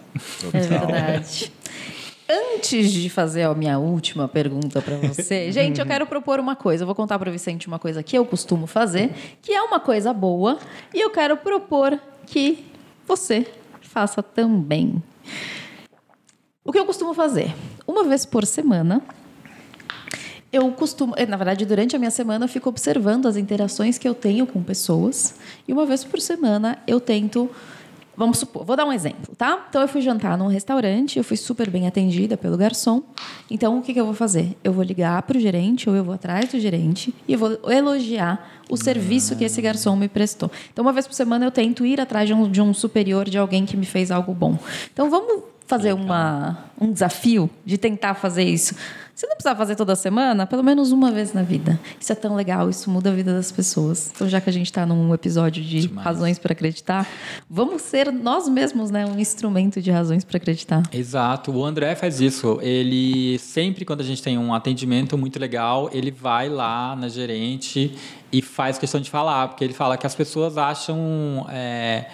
É 0.54 0.60
verdade. 0.60 1.52
Antes 2.34 2.94
de 2.94 3.10
fazer 3.10 3.44
a 3.44 3.54
minha 3.54 3.78
última 3.78 4.26
pergunta 4.26 4.82
para 4.82 4.96
você, 4.96 5.52
gente, 5.54 5.82
eu 5.82 5.86
quero 5.86 6.06
propor 6.06 6.40
uma 6.40 6.56
coisa. 6.56 6.84
Eu 6.84 6.86
vou 6.86 6.96
contar 6.96 7.20
para 7.20 7.28
o 7.28 7.32
Vicente 7.32 7.68
uma 7.68 7.78
coisa 7.78 8.02
que 8.02 8.18
eu 8.18 8.26
costumo 8.26 8.66
fazer, 8.66 9.12
que 9.42 9.52
é 9.52 9.62
uma 9.62 9.82
coisa 9.82 10.14
boa, 10.14 10.58
e 10.94 11.02
eu 11.02 11.10
quero 11.10 11.36
propor 11.36 12.00
que 12.26 12.66
você 13.06 13.46
faça 13.82 14.24
também. 14.24 15.04
O 16.64 16.72
que 16.72 16.80
eu 16.80 16.86
costumo 16.86 17.14
fazer? 17.14 17.54
Uma 17.86 18.06
vez 18.06 18.26
por 18.26 18.46
semana, 18.46 19.02
eu 20.54 20.72
costumo, 20.72 21.14
na 21.28 21.36
verdade, 21.36 21.66
durante 21.66 21.98
a 21.98 22.00
minha 22.00 22.12
semana, 22.12 22.46
eu 22.46 22.50
fico 22.50 22.70
observando 22.70 23.26
as 23.26 23.36
interações 23.36 23.98
que 23.98 24.08
eu 24.08 24.16
tenho 24.16 24.48
com 24.48 24.64
pessoas, 24.64 25.36
e 25.68 25.74
uma 25.74 25.86
vez 25.86 26.06
por 26.06 26.22
semana 26.22 26.78
eu 26.88 27.02
tento 27.02 27.50
vamos 28.22 28.38
supor, 28.38 28.64
vou 28.64 28.76
dar 28.76 28.86
um 28.86 28.94
exemplo, 28.94 29.36
tá? 29.36 29.66
Então 29.68 29.82
eu 29.82 29.88
fui 29.88 30.00
jantar 30.00 30.38
num 30.38 30.46
restaurante, 30.46 31.18
eu 31.18 31.24
fui 31.24 31.36
super 31.36 31.72
bem 31.72 31.88
atendida 31.88 32.38
pelo 32.38 32.56
garçom. 32.56 33.02
Então 33.50 33.80
o 33.80 33.82
que, 33.82 33.96
que 33.96 34.00
eu 34.00 34.06
vou 34.06 34.14
fazer? 34.14 34.56
Eu 34.64 34.72
vou 34.72 34.84
ligar 34.84 35.24
para 35.24 35.40
o 35.40 35.42
gerente 35.42 35.90
ou 35.90 35.96
eu 35.96 36.04
vou 36.04 36.14
atrás 36.14 36.48
do 36.52 36.60
gerente 36.60 37.12
e 37.28 37.34
eu 37.34 37.40
vou 37.40 37.58
elogiar 37.72 38.62
o 38.70 38.78
serviço 38.78 39.36
que 39.36 39.44
esse 39.44 39.60
garçom 39.60 39.96
me 39.96 40.08
prestou. 40.08 40.52
Então 40.72 40.86
uma 40.86 40.94
vez 40.94 41.08
por 41.08 41.16
semana 41.16 41.46
eu 41.46 41.52
tento 41.52 41.84
ir 41.84 42.00
atrás 42.00 42.28
de 42.28 42.34
um, 42.36 42.48
de 42.48 42.62
um 42.62 42.76
superior, 42.76 43.28
de 43.28 43.40
alguém 43.40 43.66
que 43.66 43.76
me 43.76 43.88
fez 43.88 44.12
algo 44.12 44.36
bom. 44.36 44.56
Então 44.94 45.10
vamos 45.10 45.42
fazer 45.66 45.94
uma, 45.94 46.66
um 46.80 46.92
desafio 46.92 47.50
de 47.66 47.76
tentar 47.76 48.14
fazer 48.14 48.44
isso. 48.44 48.76
Se 49.16 49.28
não 49.28 49.36
precisar 49.36 49.56
fazer 49.56 49.76
toda 49.76 49.96
semana, 49.96 50.48
pelo 50.48 50.64
menos 50.64 50.92
uma 50.92 51.12
vez 51.12 51.34
na 51.34 51.44
vida. 51.44 51.80
Isso 52.00 52.12
é 52.12 52.16
tão 52.16 52.36
legal, 52.36 52.70
isso 52.70 52.90
muda 52.90 53.10
a 53.10 53.14
vida 53.14 53.34
das 53.34 53.52
pessoas. 53.52 54.12
Então, 54.16 54.28
já 54.28 54.40
que 54.42 54.50
a 54.50 54.54
gente 54.54 54.68
está 54.68 54.86
num 54.86 55.14
episódio 55.14 55.64
de 55.64 55.82
Demais. 55.82 56.06
razões 56.06 56.40
para 56.40 56.54
acreditar, 56.54 57.08
vamos 57.50 57.82
ser 57.82 58.12
nós 58.12 58.48
mesmos, 58.48 58.90
né, 58.90 59.06
um 59.06 59.20
instrumento 59.20 59.82
de 59.82 59.92
razões 59.92 60.24
para 60.24 60.38
acreditar. 60.38 60.84
Exato, 60.92 61.52
o 61.52 61.64
André 61.64 61.96
faz 61.96 62.22
isso. 62.22 62.60
Ele 62.62 63.38
sempre, 63.40 63.86
quando 63.86 64.02
a 64.02 64.06
gente 64.06 64.24
tem 64.24 64.38
um 64.38 64.54
atendimento 64.54 65.18
muito 65.18 65.40
legal, 65.40 65.90
ele 65.94 66.12
vai 66.12 66.50
lá 66.50 66.96
na 66.96 67.10
gerente 67.10 67.96
e 68.32 68.42
faz 68.42 68.78
questão 68.78 69.02
de 69.02 69.10
falar, 69.10 69.50
porque 69.50 69.64
ele 69.64 69.74
fala 69.74 69.98
que 69.98 70.08
as 70.08 70.16
pessoas 70.16 70.58
acham. 70.58 71.46
é, 71.50 72.06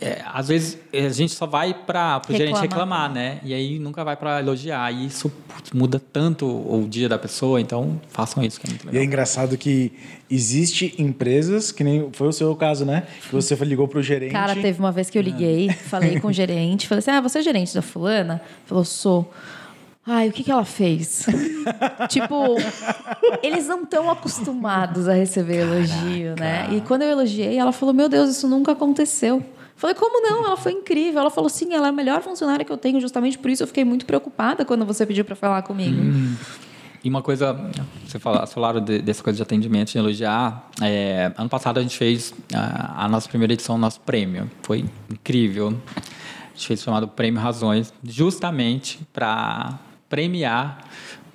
é, 0.00 0.22
às 0.32 0.48
vezes 0.48 0.78
a 0.92 1.08
gente 1.08 1.32
só 1.32 1.46
vai 1.46 1.72
para 1.72 2.20
o 2.28 2.32
gerente 2.32 2.60
Reclamar. 2.60 2.62
reclamar, 2.62 3.12
né? 3.12 3.40
E 3.42 3.54
aí 3.54 3.78
nunca 3.78 4.04
vai 4.04 4.14
para 4.16 4.40
elogiar. 4.40 4.92
E 4.92 5.06
isso 5.06 5.30
putz, 5.30 5.70
muda 5.72 5.98
tanto 6.12 6.46
o 6.46 6.86
dia 6.88 7.08
da 7.08 7.18
pessoa, 7.18 7.60
então 7.60 8.00
façam 8.08 8.42
isso, 8.44 8.60
que 8.60 8.66
é 8.66 8.70
muito 8.70 8.84
E 8.84 8.88
é 8.88 8.92
legal. 8.92 9.04
engraçado 9.04 9.56
que 9.56 9.92
existe 10.30 10.94
empresas, 10.98 11.72
que 11.72 11.82
nem 11.82 12.10
foi 12.12 12.28
o 12.28 12.32
seu 12.32 12.54
caso, 12.54 12.84
né? 12.84 13.04
Que 13.22 13.34
você 13.34 13.54
ligou 13.64 13.88
pro 13.88 14.02
gerente. 14.02 14.32
Cara, 14.32 14.54
teve 14.54 14.78
uma 14.78 14.92
vez 14.92 15.08
que 15.08 15.16
eu 15.16 15.22
liguei, 15.22 15.70
falei 15.70 16.20
com 16.20 16.28
o 16.28 16.32
gerente, 16.32 16.86
falei 16.86 16.98
assim: 16.98 17.10
ah, 17.12 17.20
você 17.20 17.38
é 17.38 17.42
gerente 17.42 17.74
da 17.74 17.82
fulana? 17.82 18.42
Falou, 18.66 18.84
sou. 18.84 19.32
Ai, 20.08 20.28
o 20.28 20.32
que, 20.32 20.44
que 20.44 20.52
ela 20.52 20.64
fez? 20.64 21.26
tipo, 22.08 22.34
eles 23.42 23.66
não 23.66 23.82
estão 23.82 24.08
acostumados 24.08 25.08
a 25.08 25.14
receber 25.14 25.62
elogio, 25.62 26.36
né? 26.38 26.68
E 26.70 26.80
quando 26.82 27.02
eu 27.02 27.08
elogiei, 27.08 27.56
ela 27.58 27.72
falou: 27.72 27.94
Meu 27.94 28.08
Deus, 28.08 28.30
isso 28.30 28.46
nunca 28.46 28.72
aconteceu. 28.72 29.42
Falei, 29.76 29.94
como 29.94 30.22
não? 30.22 30.44
Ela 30.46 30.56
foi 30.56 30.72
incrível. 30.72 31.20
Ela 31.20 31.30
falou, 31.30 31.50
sim, 31.50 31.74
ela 31.74 31.86
é 31.86 31.90
a 31.90 31.92
melhor 31.92 32.22
funcionária 32.22 32.64
que 32.64 32.72
eu 32.72 32.78
tenho. 32.78 33.00
Justamente 33.00 33.38
por 33.38 33.50
isso 33.50 33.62
eu 33.62 33.66
fiquei 33.66 33.84
muito 33.84 34.06
preocupada 34.06 34.64
quando 34.64 34.84
você 34.86 35.04
pediu 35.04 35.24
para 35.24 35.36
falar 35.36 35.62
comigo. 35.62 35.96
E 37.04 37.08
uma 37.08 37.22
coisa, 37.22 37.70
você 38.04 38.18
fala, 38.18 38.46
falaram 38.46 38.80
de, 38.80 39.00
dessa 39.00 39.22
coisa 39.22 39.36
de 39.36 39.42
atendimento, 39.42 39.92
de 39.92 39.98
elogiar. 39.98 40.68
É, 40.82 41.30
ano 41.36 41.48
passado 41.48 41.78
a 41.78 41.82
gente 41.82 41.96
fez 41.96 42.34
a, 42.52 43.04
a 43.04 43.08
nossa 43.08 43.28
primeira 43.28 43.52
edição, 43.52 43.76
nosso 43.76 44.00
prêmio. 44.00 44.50
Foi 44.62 44.84
incrível. 45.10 45.68
A 45.68 46.54
gente 46.54 46.66
fez 46.66 46.80
o 46.80 46.84
chamado 46.84 47.06
Prêmio 47.06 47.40
Razões, 47.40 47.92
justamente 48.02 48.98
para 49.12 49.78
premiar 50.08 50.84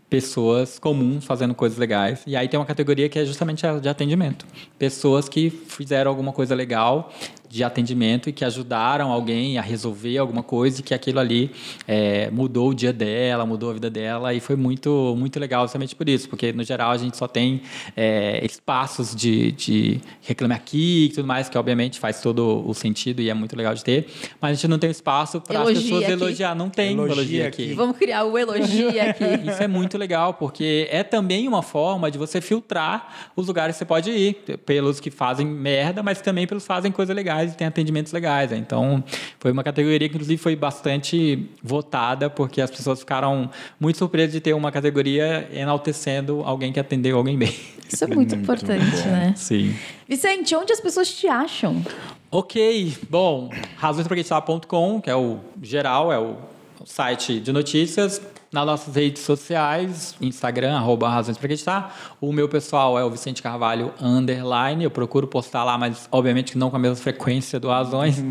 pessoas 0.09 0.77
comuns 0.77 1.23
fazendo 1.23 1.55
coisas 1.55 1.77
legais. 1.77 2.21
E 2.27 2.35
aí 2.35 2.49
tem 2.49 2.59
uma 2.59 2.65
categoria 2.65 3.07
que 3.07 3.17
é 3.17 3.23
justamente 3.23 3.65
a 3.65 3.79
de 3.79 3.87
atendimento. 3.87 4.45
Pessoas 4.77 5.29
que 5.29 5.49
fizeram 5.49 6.11
alguma 6.11 6.33
coisa 6.33 6.53
legal 6.53 7.13
de 7.51 7.63
atendimento 7.63 8.29
e 8.29 8.33
que 8.33 8.45
ajudaram 8.45 9.11
alguém 9.11 9.57
a 9.57 9.61
resolver 9.61 10.17
alguma 10.17 10.41
coisa 10.41 10.79
e 10.79 10.83
que 10.83 10.93
aquilo 10.93 11.19
ali 11.19 11.51
é, 11.87 12.29
mudou 12.31 12.69
o 12.69 12.73
dia 12.73 12.93
dela, 12.93 13.45
mudou 13.45 13.69
a 13.69 13.73
vida 13.73 13.89
dela 13.89 14.33
e 14.33 14.39
foi 14.39 14.55
muito 14.55 15.15
muito 15.17 15.39
legal 15.39 15.63
justamente 15.65 15.95
por 15.95 16.07
isso, 16.07 16.29
porque 16.29 16.53
no 16.53 16.63
geral 16.63 16.91
a 16.91 16.97
gente 16.97 17.17
só 17.17 17.27
tem 17.27 17.61
é, 17.95 18.43
espaços 18.45 19.15
de, 19.15 19.51
de 19.51 20.01
reclame 20.21 20.53
aqui 20.53 21.05
e 21.05 21.09
tudo 21.09 21.27
mais, 21.27 21.49
que 21.49 21.57
obviamente 21.57 21.99
faz 21.99 22.21
todo 22.21 22.63
o 22.65 22.73
sentido 22.73 23.21
e 23.21 23.29
é 23.29 23.33
muito 23.33 23.55
legal 23.55 23.73
de 23.73 23.83
ter, 23.83 24.07
mas 24.39 24.51
a 24.51 24.53
gente 24.53 24.67
não 24.67 24.79
tem 24.79 24.89
espaço 24.89 25.41
para 25.41 25.61
as 25.61 25.67
pessoas 25.69 26.03
aqui. 26.03 26.11
elogiar, 26.11 26.55
não 26.55 26.69
tem 26.69 26.93
Elogia 26.93 27.13
elogia, 27.13 27.47
aqui. 27.47 27.63
aqui. 27.63 27.73
Vamos 27.73 27.97
criar 27.97 28.23
o 28.23 28.37
elogio 28.37 28.89
aqui. 29.01 29.49
Isso 29.49 29.61
é 29.61 29.67
muito 29.67 29.97
legal, 29.97 30.33
porque 30.35 30.87
é 30.89 31.03
também 31.03 31.47
uma 31.47 31.61
forma 31.61 32.09
de 32.09 32.17
você 32.17 32.39
filtrar 32.39 33.31
os 33.35 33.47
lugares 33.47 33.75
que 33.75 33.79
você 33.79 33.85
pode 33.85 34.11
ir, 34.11 34.33
pelos 34.65 34.99
que 34.99 35.11
fazem 35.11 35.45
merda, 35.45 36.01
mas 36.01 36.21
também 36.21 36.47
pelos 36.47 36.63
que 36.63 36.67
fazem 36.67 36.91
coisas 36.91 37.15
legais 37.41 37.53
e 37.53 37.57
tem 37.57 37.67
atendimentos 37.67 38.13
legais. 38.13 38.51
né? 38.51 38.57
Então, 38.57 39.03
foi 39.39 39.51
uma 39.51 39.63
categoria 39.63 40.07
que, 40.07 40.15
inclusive, 40.15 40.37
foi 40.37 40.55
bastante 40.55 41.49
votada, 41.63 42.29
porque 42.29 42.61
as 42.61 42.69
pessoas 42.69 42.99
ficaram 42.99 43.49
muito 43.79 43.97
surpresas 43.97 44.31
de 44.31 44.39
ter 44.39 44.53
uma 44.53 44.71
categoria 44.71 45.49
enaltecendo 45.53 46.41
alguém 46.43 46.71
que 46.71 46.79
atendeu 46.79 47.17
alguém 47.17 47.37
bem. 47.37 47.53
Isso 47.91 48.03
é 48.03 48.07
muito, 48.07 48.35
importante, 48.35 49.05
né? 49.07 49.33
Sim. 49.35 49.75
Vicente, 50.07 50.55
onde 50.55 50.71
as 50.71 50.79
pessoas 50.79 51.13
te 51.13 51.27
acham? 51.27 51.83
Ok, 52.31 52.95
bom, 53.09 53.49
razõespraacreditar.com, 53.75 55.01
que 55.01 55.09
é 55.09 55.15
o 55.15 55.39
geral, 55.61 56.13
é 56.13 56.17
o 56.17 56.37
site 56.85 57.39
de 57.39 57.51
notícias. 57.51 58.21
Nas 58.51 58.65
nossas 58.65 58.95
redes 58.95 59.23
sociais, 59.23 60.13
Instagram, 60.19 60.75
arroba 60.75 61.07
Razões 61.07 61.37
para 61.37 61.45
Acreditar. 61.45 62.10
O 62.21 62.31
meu 62.31 62.47
pessoal 62.47 62.99
é 62.99 63.03
o 63.03 63.09
Vicente 63.09 63.41
Carvalho 63.41 63.91
Underline. 63.99 64.83
Eu 64.83 64.91
procuro 64.91 65.25
postar 65.25 65.63
lá, 65.63 65.75
mas 65.75 66.07
obviamente 66.11 66.51
que 66.51 66.57
não 66.57 66.69
com 66.69 66.75
a 66.75 66.79
mesma 66.79 66.95
frequência 67.01 67.59
do 67.59 67.67
Razões. 67.67 68.23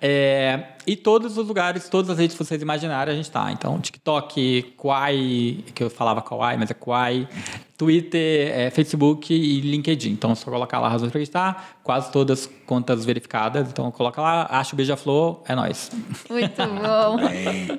É, 0.00 0.76
e 0.86 0.94
todos 0.94 1.36
os 1.36 1.48
lugares, 1.48 1.88
todas 1.88 2.08
as 2.10 2.18
redes 2.18 2.36
que 2.36 2.44
vocês 2.44 2.62
imaginarem, 2.62 3.12
a 3.12 3.16
gente 3.16 3.28
tá. 3.28 3.50
Então, 3.50 3.80
TikTok, 3.80 4.74
Quai, 4.76 5.64
que 5.74 5.82
eu 5.82 5.90
falava 5.90 6.22
Kawaii, 6.22 6.56
mas 6.56 6.70
é 6.70 6.74
Quai, 6.74 7.28
Twitter, 7.76 8.52
é, 8.56 8.70
Facebook 8.70 9.34
e 9.34 9.60
LinkedIn. 9.60 10.12
Então, 10.12 10.30
é 10.30 10.34
só 10.36 10.48
colocar 10.48 10.78
lá 10.78 10.88
Razões 10.88 11.10
para 11.10 11.18
Acreditar. 11.18 11.78
Quase 11.82 12.12
todas 12.12 12.48
contas 12.64 13.04
verificadas. 13.04 13.68
Então, 13.68 13.90
coloca 13.90 14.22
lá, 14.22 14.46
acha 14.48 14.74
o 14.74 14.76
Beija-Flor, 14.76 15.42
é 15.48 15.56
nóis. 15.56 15.90
Muito 16.30 16.54
bom. 16.62 17.16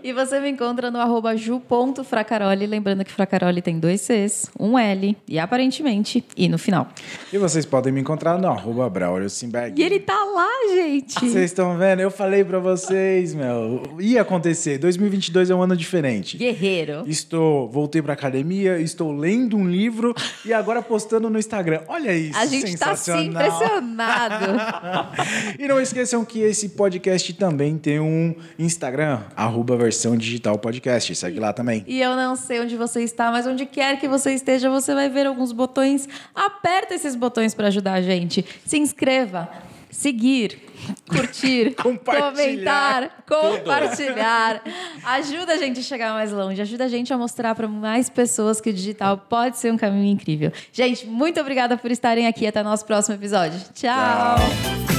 e 0.04 0.12
você 0.12 0.42
me 0.42 0.50
encontra 0.50 0.92
no 0.92 1.00
arroba 1.00 1.38
ju.fracaroli. 1.38 2.68
Lembrando 2.68 3.06
que 3.06 3.12
Fracaroli 3.12 3.62
tem 3.62 3.80
dois 3.80 4.02
Cs, 4.02 4.52
um 4.60 4.78
L 4.78 5.16
e 5.26 5.37
aparentemente 5.40 6.24
I 6.36 6.48
no 6.48 6.58
final. 6.58 6.88
E 7.32 7.38
vocês 7.38 7.66
podem 7.66 7.92
me 7.92 8.02
encontrar 8.02 8.38
no 8.38 8.48
arroba 8.48 8.90
Braulio 8.90 9.30
Simberg. 9.30 9.80
E 9.80 9.84
ele 9.84 10.00
tá 10.00 10.24
lá, 10.24 10.50
gente. 10.74 11.20
Vocês 11.20 11.52
estão 11.52 11.78
vendo? 11.78 12.02
Eu 12.02 12.12
falei 12.12 12.44
pra 12.44 12.60
vocês, 12.60 13.34
meu. 13.34 13.84
Ia 14.00 14.22
acontecer. 14.22 14.78
2022 14.78 15.50
é 15.50 15.56
um 15.56 15.62
ano 15.62 15.76
diferente. 15.76 16.38
Guerreiro. 16.38 17.04
Estou, 17.08 17.70
voltei 17.70 18.02
pra 18.02 18.14
academia, 18.14 18.80
estou 18.80 19.12
lendo 19.12 19.58
um 19.58 19.68
livro 19.70 20.14
e 20.46 20.54
agora 20.54 20.82
postando 20.82 21.30
no 21.30 21.38
Instagram. 21.38 21.82
Olha 21.88 22.14
isso, 22.16 22.38
A 22.38 22.46
gente 22.46 22.78
tá 22.78 22.92
assim 22.92 23.28
impressionado. 23.28 24.46
E 25.60 25.68
não 25.68 25.80
esqueçam 25.80 26.24
que 26.24 26.40
esse 26.40 26.70
podcast 26.70 27.34
também 27.34 27.78
tem 27.78 28.00
um 28.00 28.36
Instagram, 28.58 29.22
arroba 29.36 29.76
versão 29.76 30.16
digital 30.16 30.58
podcast. 30.58 31.14
Segue 31.16 31.40
lá 31.40 31.54
também. 31.54 31.84
E 31.88 32.02
eu 32.02 32.16
não 32.16 32.36
sei 32.36 32.60
onde 32.60 32.76
você 32.76 33.02
está, 33.02 33.32
mas 33.32 33.46
onde 33.48 33.66
quer 33.66 34.00
que 34.00 34.08
você 34.08 34.34
esteja, 34.34 34.70
você 34.70 34.94
vai 34.94 35.10
ver 35.10 35.27
alguns 35.28 35.52
botões. 35.52 36.08
Aperta 36.34 36.96
esses 36.96 37.16
botões 37.16 37.54
para 37.54 37.68
ajudar 37.68 37.94
a 37.94 38.02
gente. 38.02 38.46
Se 38.66 38.78
inscreva, 38.78 39.50
seguir, 39.90 40.60
curtir, 41.08 41.76
Compartilhar. 41.82 42.32
comentar, 42.32 43.24
compartilhar. 43.28 44.62
Ajuda 45.04 45.54
a 45.54 45.58
gente 45.58 45.80
a 45.80 45.84
chegar 45.84 46.14
mais 46.14 46.32
longe, 46.32 46.62
ajuda 46.62 46.86
a 46.86 46.88
gente 46.88 47.14
a 47.14 47.18
mostrar 47.18 47.54
para 47.56 47.68
mais 47.68 48.10
pessoas 48.10 48.60
que 48.62 48.70
o 48.70 48.74
digital 48.74 49.18
pode 49.18 49.58
ser 49.58 49.72
um 49.72 49.78
caminho 49.78 50.12
incrível. 50.12 50.52
Gente, 50.72 51.06
muito 51.08 51.40
obrigada 51.40 51.78
por 51.78 51.92
estarem 51.92 52.28
aqui. 52.28 52.46
Até 52.48 52.62
o 52.62 52.64
nosso 52.64 52.86
próximo 52.86 53.16
episódio. 53.16 53.60
Tchau. 53.74 54.36
Tchau. 54.38 54.97